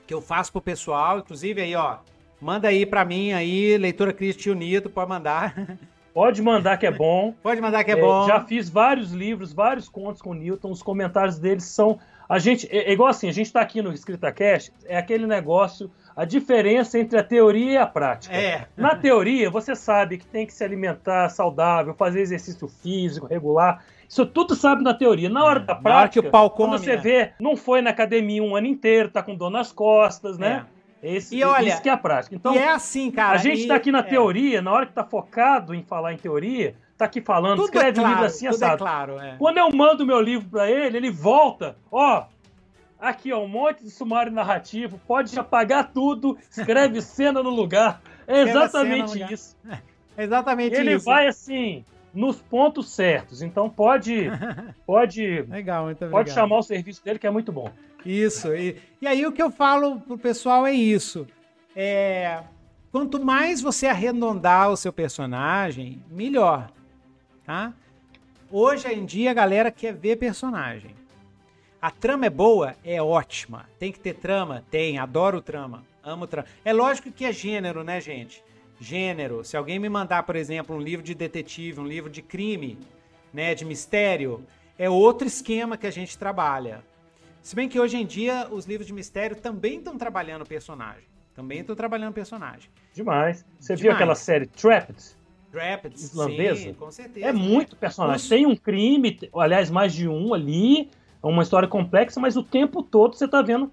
que 0.06 0.14
eu 0.14 0.22
faço 0.22 0.50
pro 0.52 0.60
pessoal, 0.60 1.18
inclusive 1.18 1.60
aí, 1.60 1.74
ó, 1.74 1.98
manda 2.40 2.68
aí 2.68 2.86
para 2.86 3.04
mim 3.04 3.32
aí, 3.32 3.76
leitura 3.76 4.12
crítica 4.12 4.50
unido, 4.50 4.88
pode 4.88 5.08
mandar. 5.08 5.54
Pode 6.14 6.42
mandar 6.42 6.76
que 6.76 6.86
é 6.86 6.90
bom. 6.90 7.34
Pode 7.42 7.58
mandar 7.60 7.82
que 7.84 7.90
é, 7.90 7.94
é 7.94 8.00
bom. 8.00 8.26
Já 8.26 8.40
fiz 8.40 8.68
vários 8.68 9.12
livros, 9.12 9.52
vários 9.52 9.88
contos 9.88 10.20
com 10.20 10.30
o 10.30 10.34
Newton. 10.34 10.70
Os 10.70 10.82
comentários 10.82 11.38
deles 11.38 11.64
são 11.64 11.98
A 12.28 12.38
gente, 12.38 12.68
é, 12.70 12.90
é 12.90 12.92
igual 12.92 13.08
assim, 13.08 13.28
a 13.28 13.32
gente 13.32 13.46
está 13.46 13.62
aqui 13.62 13.80
no 13.80 13.92
EscritaCast, 13.92 14.72
é 14.84 14.98
aquele 14.98 15.26
negócio, 15.26 15.90
a 16.14 16.26
diferença 16.26 16.98
entre 16.98 17.18
a 17.18 17.24
teoria 17.24 17.72
e 17.72 17.76
a 17.78 17.86
prática. 17.86 18.36
É. 18.36 18.66
Na 18.76 18.94
teoria, 18.94 19.48
você 19.48 19.74
sabe 19.74 20.18
que 20.18 20.26
tem 20.26 20.46
que 20.46 20.52
se 20.52 20.62
alimentar 20.62 21.30
saudável, 21.30 21.94
fazer 21.94 22.20
exercício 22.20 22.68
físico 22.68 23.26
regular. 23.26 23.82
Isso 24.12 24.26
tudo 24.26 24.54
sabe 24.54 24.84
na 24.84 24.92
teoria. 24.92 25.30
Na 25.30 25.42
hora 25.42 25.58
da 25.58 25.74
prática, 25.74 26.20
hora 26.20 26.50
come, 26.50 26.54
quando 26.54 26.78
você 26.78 26.96
né? 26.96 27.02
vê, 27.02 27.32
não 27.40 27.56
foi 27.56 27.80
na 27.80 27.88
academia 27.88 28.42
um 28.42 28.54
ano 28.54 28.66
inteiro, 28.66 29.08
tá 29.08 29.22
com 29.22 29.34
dor 29.34 29.48
nas 29.48 29.72
costas, 29.72 30.36
né? 30.36 30.66
É. 31.02 31.14
Esse, 31.14 31.34
e 31.34 31.42
olha, 31.42 31.66
isso 31.66 31.80
que 31.80 31.88
é 31.88 31.92
a 31.92 31.96
prática. 31.96 32.34
Então, 32.36 32.54
é 32.54 32.68
assim, 32.68 33.10
cara. 33.10 33.36
A 33.36 33.38
gente 33.38 33.62
está 33.62 33.76
aqui 33.76 33.90
na 33.90 34.00
é. 34.00 34.02
teoria, 34.02 34.60
na 34.60 34.70
hora 34.70 34.84
que 34.84 34.92
está 34.92 35.02
focado 35.02 35.74
em 35.74 35.82
falar 35.82 36.12
em 36.12 36.18
teoria, 36.18 36.76
tá 36.98 37.06
aqui 37.06 37.22
falando, 37.22 37.56
tudo 37.56 37.64
escreve 37.64 37.88
é 37.88 37.92
claro, 37.94 38.06
um 38.06 38.10
livro 38.10 38.26
assim, 38.26 38.46
assado. 38.46 38.74
É 38.74 38.76
claro, 38.76 39.18
é. 39.18 39.36
Quando 39.38 39.56
eu 39.56 39.70
mando 39.74 40.04
meu 40.04 40.20
livro 40.20 40.46
para 40.46 40.70
ele, 40.70 40.98
ele 40.98 41.10
volta, 41.10 41.78
ó, 41.90 42.26
aqui 43.00 43.32
ó, 43.32 43.40
um 43.40 43.48
monte 43.48 43.82
de 43.82 43.90
sumário 43.90 44.30
narrativo, 44.30 45.00
pode 45.08 45.36
apagar 45.38 45.90
tudo, 45.90 46.36
escreve 46.50 47.00
cena 47.00 47.42
no 47.42 47.50
lugar. 47.50 48.02
É 48.26 48.42
exatamente 48.42 49.32
isso. 49.32 49.56
É 50.18 50.22
exatamente 50.22 50.74
ele 50.74 50.96
isso. 50.96 51.08
Ele 51.10 51.16
vai 51.16 51.26
assim, 51.26 51.82
nos 52.14 52.40
pontos 52.40 52.90
certos. 52.90 53.42
Então 53.42 53.68
pode, 53.68 54.26
pode, 54.86 55.42
legal, 55.42 55.84
muito 55.86 56.06
pode 56.06 56.30
chamar 56.30 56.58
o 56.58 56.62
serviço 56.62 57.04
dele 57.04 57.18
que 57.18 57.26
é 57.26 57.30
muito 57.30 57.52
bom. 57.52 57.70
Isso. 58.04 58.54
E, 58.54 58.76
e 59.00 59.06
aí 59.06 59.26
o 59.26 59.32
que 59.32 59.42
eu 59.42 59.50
falo 59.50 60.00
pro 60.00 60.18
pessoal 60.18 60.66
é 60.66 60.72
isso. 60.72 61.26
É, 61.74 62.42
quanto 62.90 63.24
mais 63.24 63.60
você 63.60 63.86
arredondar 63.86 64.70
o 64.70 64.76
seu 64.76 64.92
personagem, 64.92 66.02
melhor 66.10 66.70
tá? 67.44 67.72
Hoje 68.50 68.88
em 68.92 69.04
dia 69.04 69.30
a 69.30 69.34
galera 69.34 69.70
quer 69.70 69.94
ver 69.94 70.16
personagem. 70.16 70.94
A 71.80 71.90
trama 71.90 72.26
é 72.26 72.30
boa? 72.30 72.76
É 72.84 73.02
ótima. 73.02 73.68
Tem 73.78 73.90
que 73.90 73.98
ter 73.98 74.14
trama? 74.14 74.64
Tem. 74.70 74.98
Adoro 74.98 75.40
trama. 75.40 75.84
Amo 76.02 76.26
trama. 76.26 76.46
É 76.64 76.72
lógico 76.72 77.10
que 77.10 77.24
é 77.24 77.32
gênero, 77.32 77.82
né, 77.82 78.00
gente? 78.00 78.42
Gênero. 78.82 79.44
Se 79.44 79.56
alguém 79.56 79.78
me 79.78 79.88
mandar, 79.88 80.24
por 80.24 80.34
exemplo, 80.34 80.74
um 80.74 80.80
livro 80.80 81.04
de 81.04 81.14
detetive, 81.14 81.80
um 81.80 81.86
livro 81.86 82.10
de 82.10 82.20
crime, 82.20 82.78
né, 83.32 83.54
de 83.54 83.64
mistério, 83.64 84.44
é 84.78 84.90
outro 84.90 85.26
esquema 85.26 85.76
que 85.76 85.86
a 85.86 85.90
gente 85.90 86.18
trabalha. 86.18 86.82
Se 87.42 87.54
bem 87.54 87.68
que 87.68 87.78
hoje 87.78 87.96
em 87.96 88.04
dia 88.04 88.48
os 88.50 88.66
livros 88.66 88.86
de 88.86 88.92
mistério 88.92 89.36
também 89.36 89.78
estão 89.78 89.96
trabalhando 89.96 90.44
personagem. 90.44 91.04
Também 91.34 91.60
estão 91.60 91.74
trabalhando 91.74 92.12
personagem. 92.12 92.70
Demais. 92.92 93.44
Você 93.58 93.74
Demais. 93.74 93.80
viu 93.80 93.92
aquela 93.92 94.14
série 94.14 94.46
Trapped? 94.46 95.16
Rapids, 95.52 96.02
islandesa. 96.02 96.62
Sim, 96.62 96.74
com 96.74 96.90
certeza. 96.90 97.26
É 97.26 97.32
muito 97.32 97.76
personagem. 97.76 98.28
Tem 98.28 98.46
um 98.46 98.56
crime, 98.56 99.18
aliás, 99.34 99.70
mais 99.70 99.92
de 99.92 100.08
um 100.08 100.32
ali, 100.32 100.90
é 101.22 101.26
uma 101.26 101.42
história 101.42 101.68
complexa, 101.68 102.18
mas 102.18 102.36
o 102.36 102.42
tempo 102.42 102.82
todo 102.82 103.14
você 103.14 103.28
tá 103.28 103.42
vendo 103.42 103.70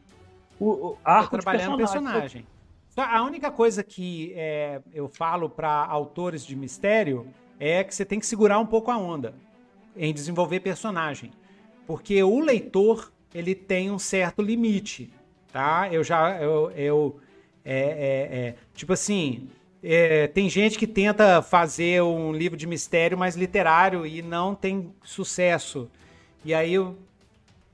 o, 0.60 0.69
o 0.69 0.98
arco 1.03 1.38
trabalhando 1.38 1.72
de 1.72 1.77
personagem. 1.77 2.19
personagem. 2.19 2.59
A 2.95 3.23
única 3.23 3.49
coisa 3.49 3.83
que 3.83 4.33
é, 4.35 4.81
eu 4.93 5.07
falo 5.07 5.49
para 5.49 5.85
autores 5.85 6.45
de 6.45 6.55
mistério 6.55 7.27
é 7.59 7.83
que 7.83 7.93
você 7.93 8.03
tem 8.03 8.19
que 8.19 8.25
segurar 8.25 8.59
um 8.59 8.65
pouco 8.65 8.91
a 8.91 8.97
onda 8.97 9.33
em 9.95 10.13
desenvolver 10.13 10.59
personagem, 10.59 11.31
porque 11.85 12.21
o 12.23 12.39
leitor 12.39 13.11
ele 13.33 13.53
tem 13.53 13.91
um 13.91 13.99
certo 13.99 14.41
limite, 14.41 15.11
tá? 15.51 15.87
Eu 15.91 16.03
já 16.03 16.41
eu, 16.41 16.71
eu 16.71 17.19
é, 17.63 17.79
é, 17.79 18.37
é 18.37 18.55
tipo 18.73 18.93
assim 18.93 19.49
é, 19.81 20.27
tem 20.27 20.49
gente 20.49 20.77
que 20.77 20.85
tenta 20.85 21.41
fazer 21.41 22.01
um 22.01 22.33
livro 22.33 22.57
de 22.57 22.67
mistério 22.67 23.17
mais 23.17 23.35
literário 23.35 24.05
e 24.05 24.21
não 24.21 24.53
tem 24.53 24.93
sucesso. 25.03 25.89
E 26.43 26.53
aí 26.53 26.73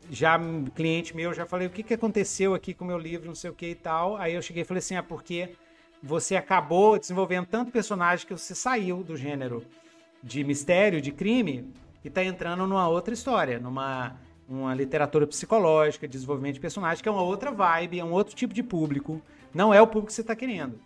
já 0.09 0.39
cliente 0.75 1.15
meu 1.15 1.33
já 1.33 1.45
falei 1.45 1.67
o 1.67 1.69
que, 1.69 1.83
que 1.83 1.93
aconteceu 1.93 2.53
aqui 2.53 2.73
com 2.73 2.83
o 2.83 2.87
meu 2.87 2.97
livro, 2.97 3.27
não 3.27 3.35
sei 3.35 3.49
o 3.49 3.53
que 3.53 3.69
e 3.69 3.75
tal. 3.75 4.17
Aí 4.17 4.33
eu 4.33 4.41
cheguei 4.41 4.63
e 4.63 4.65
falei 4.65 4.79
assim, 4.79 4.95
ah, 4.95 5.03
porque 5.03 5.51
você 6.01 6.35
acabou 6.35 6.99
desenvolvendo 6.99 7.47
tanto 7.47 7.71
personagem 7.71 8.27
que 8.27 8.33
você 8.33 8.53
saiu 8.53 9.03
do 9.03 9.17
gênero 9.17 9.63
de 10.21 10.43
mistério, 10.43 11.01
de 11.01 11.11
crime, 11.11 11.71
e 12.03 12.07
está 12.07 12.23
entrando 12.23 12.65
numa 12.67 12.87
outra 12.87 13.13
história, 13.13 13.59
numa 13.59 14.15
uma 14.47 14.75
literatura 14.75 15.25
psicológica, 15.25 16.07
desenvolvimento 16.07 16.55
de 16.55 16.59
personagem, 16.59 17.01
que 17.01 17.09
é 17.09 17.11
uma 17.11 17.23
outra 17.23 17.51
vibe, 17.51 17.99
é 17.99 18.05
um 18.05 18.11
outro 18.11 18.35
tipo 18.35 18.53
de 18.53 18.61
público. 18.61 19.19
Não 19.53 19.73
é 19.73 19.81
o 19.81 19.87
público 19.87 20.07
que 20.07 20.13
você 20.13 20.21
está 20.21 20.35
querendo. 20.35 20.79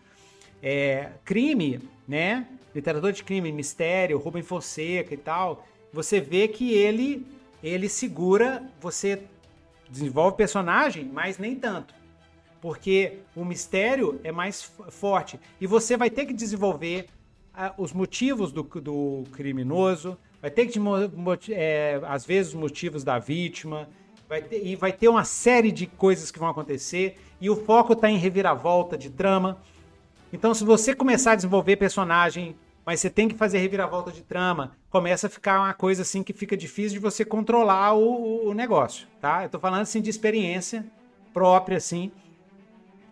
É, 0.63 1.09
crime, 1.25 1.79
né? 2.07 2.47
Literatura 2.73 3.11
de 3.11 3.23
crime, 3.23 3.51
mistério, 3.51 4.17
Rubem 4.17 4.43
Fonseca 4.43 5.13
e 5.13 5.17
tal. 5.17 5.65
Você 5.91 6.21
vê 6.21 6.47
que 6.47 6.73
ele 6.73 7.25
ele 7.63 7.89
segura, 7.89 8.63
você 8.79 9.23
desenvolve 9.89 10.37
personagem, 10.37 11.05
mas 11.05 11.37
nem 11.37 11.55
tanto. 11.55 11.93
Porque 12.61 13.19
o 13.35 13.43
mistério 13.43 14.19
é 14.23 14.31
mais 14.31 14.71
forte. 14.89 15.39
E 15.59 15.67
você 15.67 15.95
vai 15.95 16.09
ter 16.09 16.25
que 16.25 16.33
desenvolver 16.33 17.07
uh, 17.53 17.81
os 17.81 17.93
motivos 17.93 18.51
do, 18.51 18.63
do 18.63 19.23
criminoso, 19.31 20.17
vai 20.41 20.51
ter 20.51 20.67
que, 20.67 20.79
é, 21.51 22.01
às 22.05 22.25
vezes, 22.25 22.53
os 22.53 22.59
motivos 22.59 23.03
da 23.03 23.17
vítima, 23.17 23.89
vai 24.27 24.41
ter, 24.41 24.65
e 24.65 24.75
vai 24.75 24.91
ter 24.91 25.07
uma 25.07 25.23
série 25.23 25.71
de 25.71 25.87
coisas 25.87 26.31
que 26.31 26.39
vão 26.39 26.49
acontecer. 26.49 27.17
E 27.41 27.49
o 27.49 27.55
foco 27.55 27.93
está 27.93 28.09
em 28.09 28.17
reviravolta 28.17 28.97
de 28.97 29.09
trama. 29.09 29.57
Então, 30.31 30.53
se 30.53 30.63
você 30.63 30.93
começar 30.93 31.31
a 31.31 31.35
desenvolver 31.35 31.77
personagem, 31.77 32.55
mas 32.89 33.01
você 33.01 33.09
tem 33.11 33.27
que 33.27 33.35
fazer 33.35 33.59
reviravolta 33.59 34.11
de 34.11 34.23
trama, 34.23 34.75
começa 34.89 35.27
a 35.27 35.29
ficar 35.29 35.59
uma 35.59 35.75
coisa 35.75 36.01
assim 36.01 36.23
que 36.23 36.33
fica 36.33 36.57
difícil 36.57 36.93
de 36.93 36.99
você 36.99 37.23
controlar 37.23 37.93
o, 37.93 38.47
o 38.47 38.53
negócio, 38.55 39.07
tá? 39.21 39.43
Eu 39.43 39.49
tô 39.49 39.59
falando 39.59 39.81
assim 39.81 40.01
de 40.01 40.09
experiência 40.09 40.83
própria, 41.31 41.77
assim. 41.77 42.11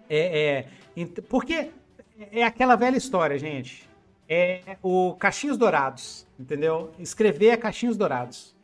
É, 0.10 0.66
é, 0.98 1.06
porque 1.30 1.70
é 2.32 2.44
aquela 2.44 2.76
velha 2.76 2.98
história, 2.98 3.38
gente. 3.38 3.88
É 4.28 4.78
o 4.82 5.14
Caixinhos 5.14 5.60
Dourados, 5.60 6.26
entendeu? 6.40 6.90
Escrever 6.98 7.50
é 7.50 7.58
Caixinhos 7.58 7.96
Dourados. 7.96 8.56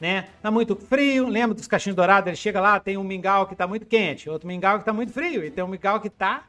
Né? 0.00 0.30
Tá 0.42 0.50
muito 0.50 0.74
frio, 0.74 1.28
lembra 1.28 1.54
dos 1.54 1.68
caixinhos 1.68 1.94
dourados? 1.94 2.26
Ele 2.26 2.34
chega 2.34 2.60
lá, 2.60 2.80
tem 2.80 2.96
um 2.96 3.04
mingau 3.04 3.46
que 3.46 3.54
tá 3.54 3.68
muito 3.68 3.86
quente, 3.86 4.28
outro 4.28 4.48
mingau 4.48 4.80
que 4.80 4.84
tá 4.84 4.92
muito 4.92 5.12
frio, 5.12 5.44
e 5.44 5.50
tem 5.52 5.62
um 5.62 5.68
mingau 5.68 6.00
que 6.00 6.10
tá 6.10 6.42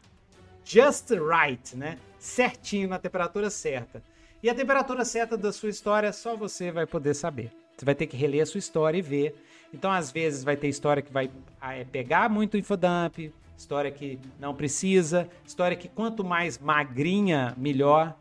just 0.65 1.11
right, 1.11 1.77
né? 1.77 1.99
Certinho 2.21 2.87
na 2.87 2.99
temperatura 2.99 3.49
certa. 3.49 4.03
E 4.43 4.49
a 4.49 4.53
temperatura 4.53 5.03
certa 5.03 5.35
da 5.35 5.51
sua 5.51 5.69
história 5.69 6.13
só 6.13 6.35
você 6.35 6.71
vai 6.71 6.85
poder 6.85 7.15
saber. 7.15 7.51
Você 7.75 7.83
vai 7.83 7.95
ter 7.95 8.05
que 8.05 8.15
reler 8.15 8.43
a 8.43 8.45
sua 8.45 8.59
história 8.59 8.99
e 8.99 9.01
ver. 9.01 9.43
Então, 9.73 9.91
às 9.91 10.11
vezes, 10.11 10.43
vai 10.43 10.55
ter 10.55 10.67
história 10.67 11.01
que 11.01 11.11
vai 11.11 11.31
ah, 11.59 11.73
é, 11.73 11.83
pegar 11.83 12.29
muito 12.29 12.57
infodump, 12.57 13.33
história 13.57 13.89
que 13.89 14.19
não 14.39 14.53
precisa, 14.53 15.27
história 15.43 15.75
que 15.75 15.87
quanto 15.87 16.23
mais 16.23 16.59
magrinha, 16.59 17.55
melhor. 17.57 18.15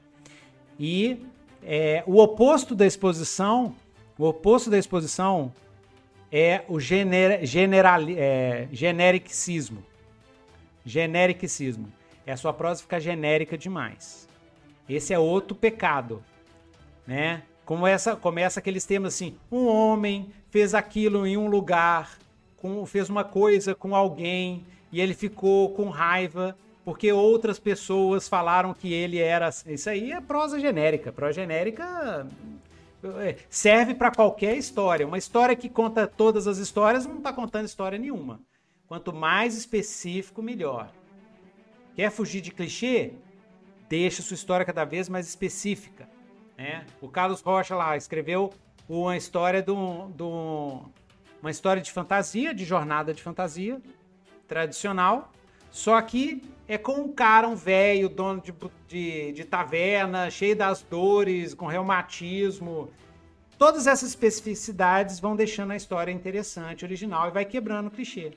E 0.78 1.22
é, 1.62 2.02
o 2.06 2.22
oposto 2.22 2.74
da 2.74 2.86
exposição, 2.86 3.76
o 4.16 4.24
oposto 4.24 4.70
da 4.70 4.78
exposição 4.78 5.52
é 6.32 6.64
o 6.68 6.80
gener, 6.80 7.44
general, 7.44 8.00
é, 8.08 8.66
genericismo. 8.72 9.84
Genericismo 10.86 11.99
é 12.26 12.32
a 12.32 12.36
sua 12.36 12.52
prosa 12.52 12.82
ficar 12.82 13.00
genérica 13.00 13.56
demais. 13.56 14.28
Esse 14.88 15.14
é 15.14 15.18
outro 15.18 15.54
pecado, 15.54 16.22
né? 17.06 17.42
Como 17.64 17.86
essa, 17.86 18.16
começa 18.16 18.58
aqueles 18.58 18.84
temas 18.84 19.14
assim, 19.14 19.36
um 19.50 19.66
homem 19.66 20.32
fez 20.48 20.74
aquilo 20.74 21.26
em 21.26 21.36
um 21.36 21.46
lugar, 21.46 22.18
com, 22.56 22.84
fez 22.84 23.08
uma 23.08 23.22
coisa 23.22 23.74
com 23.74 23.94
alguém 23.94 24.64
e 24.90 25.00
ele 25.00 25.14
ficou 25.14 25.70
com 25.70 25.88
raiva 25.88 26.56
porque 26.84 27.12
outras 27.12 27.58
pessoas 27.58 28.28
falaram 28.28 28.74
que 28.74 28.92
ele 28.92 29.18
era. 29.18 29.48
Isso 29.66 29.88
aí 29.88 30.12
é 30.12 30.20
prosa 30.20 30.58
genérica. 30.58 31.12
Prosa 31.12 31.34
genérica 31.34 32.26
é, 33.20 33.36
serve 33.48 33.94
para 33.94 34.10
qualquer 34.10 34.56
história. 34.56 35.06
Uma 35.06 35.18
história 35.18 35.54
que 35.54 35.68
conta 35.68 36.06
todas 36.06 36.46
as 36.46 36.58
histórias 36.58 37.06
não 37.06 37.18
está 37.18 37.32
contando 37.32 37.66
história 37.66 37.98
nenhuma. 37.98 38.40
Quanto 38.88 39.12
mais 39.12 39.56
específico, 39.56 40.42
melhor. 40.42 40.90
Quer 41.94 42.10
fugir 42.10 42.40
de 42.40 42.50
clichê? 42.50 43.12
Deixa 43.88 44.22
sua 44.22 44.34
história 44.34 44.64
cada 44.64 44.84
vez 44.84 45.08
mais 45.08 45.28
específica. 45.28 46.08
Né? 46.56 46.86
O 47.00 47.08
Carlos 47.08 47.40
Rocha 47.40 47.74
lá 47.74 47.96
escreveu 47.96 48.52
uma 48.88 49.16
história 49.16 49.62
do, 49.62 50.08
do, 50.08 50.82
uma 51.40 51.50
história 51.50 51.80
de 51.80 51.90
fantasia, 51.90 52.54
de 52.54 52.64
jornada 52.64 53.14
de 53.14 53.22
fantasia 53.22 53.80
tradicional, 54.46 55.32
só 55.70 56.00
que 56.02 56.42
é 56.66 56.76
com 56.76 56.92
um 56.92 57.12
cara, 57.12 57.48
um 57.48 57.54
velho, 57.54 58.08
dono 58.08 58.40
de, 58.40 58.52
de, 58.88 59.32
de 59.32 59.44
taverna, 59.44 60.30
cheio 60.30 60.56
das 60.56 60.82
dores, 60.82 61.54
com 61.54 61.66
reumatismo. 61.66 62.90
Todas 63.56 63.86
essas 63.86 64.10
especificidades 64.10 65.20
vão 65.20 65.36
deixando 65.36 65.72
a 65.72 65.76
história 65.76 66.10
interessante, 66.10 66.84
original 66.84 67.28
e 67.28 67.30
vai 67.30 67.44
quebrando 67.44 67.88
o 67.88 67.90
clichê. 67.90 68.32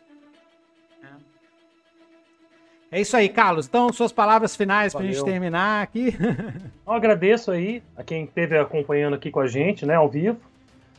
É 2.93 3.01
isso 3.01 3.17
aí, 3.17 3.27
Carlos. 3.27 3.65
Então, 3.65 3.91
suas 3.91 4.11
palavras 4.11 4.55
finais 4.55 4.93
para 4.93 5.01
a 5.01 5.07
gente 5.07 5.25
terminar 5.25 5.81
aqui. 5.81 6.15
Eu 6.85 6.93
agradeço 6.93 7.49
aí 7.49 7.81
a 7.97 8.03
quem 8.03 8.25
esteve 8.25 8.55
acompanhando 8.55 9.15
aqui 9.15 9.31
com 9.31 9.39
a 9.39 9.47
gente, 9.47 9.83
né, 9.83 9.95
ao 9.95 10.07
vivo. 10.07 10.37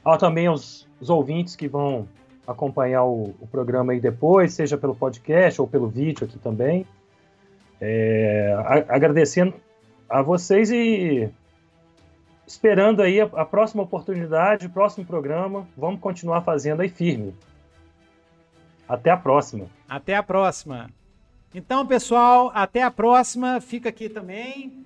Ao 0.02 0.18
também 0.18 0.48
os, 0.48 0.88
os 1.00 1.08
ouvintes 1.08 1.54
que 1.54 1.68
vão 1.68 2.08
acompanhar 2.48 3.04
o, 3.04 3.32
o, 3.40 3.46
programa 3.46 3.92
aí 3.92 4.00
depois, 4.00 4.54
seja 4.54 4.76
pelo 4.76 4.96
podcast 4.96 5.60
ou 5.60 5.68
pelo 5.68 5.86
vídeo 5.86 6.26
aqui 6.26 6.36
também. 6.36 6.84
É, 7.80 8.52
a, 8.58 8.96
agradecendo 8.96 9.54
a 10.10 10.20
vocês 10.20 10.72
e 10.72 11.30
esperando 12.44 13.02
aí 13.02 13.20
a, 13.20 13.26
a, 13.34 13.44
próxima 13.44 13.84
oportunidade, 13.84 14.66
o 14.66 14.70
próximo 14.70 15.06
programa. 15.06 15.64
Vamos 15.76 16.00
continuar 16.00 16.42
fazendo 16.42 16.80
aí 16.82 16.88
firme. 16.88 17.32
Até 18.88 19.10
a 19.10 19.16
próxima. 19.16 19.66
Até 19.88 20.16
a 20.16 20.24
próxima. 20.24 20.90
Então, 21.54 21.86
pessoal, 21.86 22.50
até 22.52 22.82
a 22.82 22.90
próxima. 22.90 23.60
Fica 23.60 23.88
aqui 23.88 24.08
também. 24.08 24.84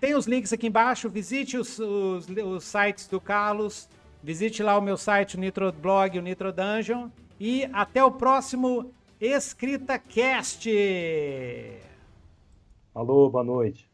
Tem 0.00 0.16
os 0.16 0.26
links 0.26 0.52
aqui 0.52 0.66
embaixo. 0.66 1.08
Visite 1.08 1.56
os, 1.56 1.78
os, 1.78 2.26
os 2.28 2.64
sites 2.64 3.06
do 3.06 3.20
Carlos. 3.20 3.88
Visite 4.20 4.62
lá 4.64 4.76
o 4.76 4.82
meu 4.82 4.96
site, 4.96 5.36
o 5.36 5.40
Nitro 5.40 5.72
Blog, 5.72 6.18
o 6.18 6.22
Nitro 6.22 6.52
Dungeon. 6.52 7.08
E 7.38 7.68
até 7.72 8.04
o 8.04 8.10
próximo 8.10 8.90
EscritaCast. 9.20 10.68
Alô, 12.92 13.30
boa 13.30 13.44
noite. 13.44 13.91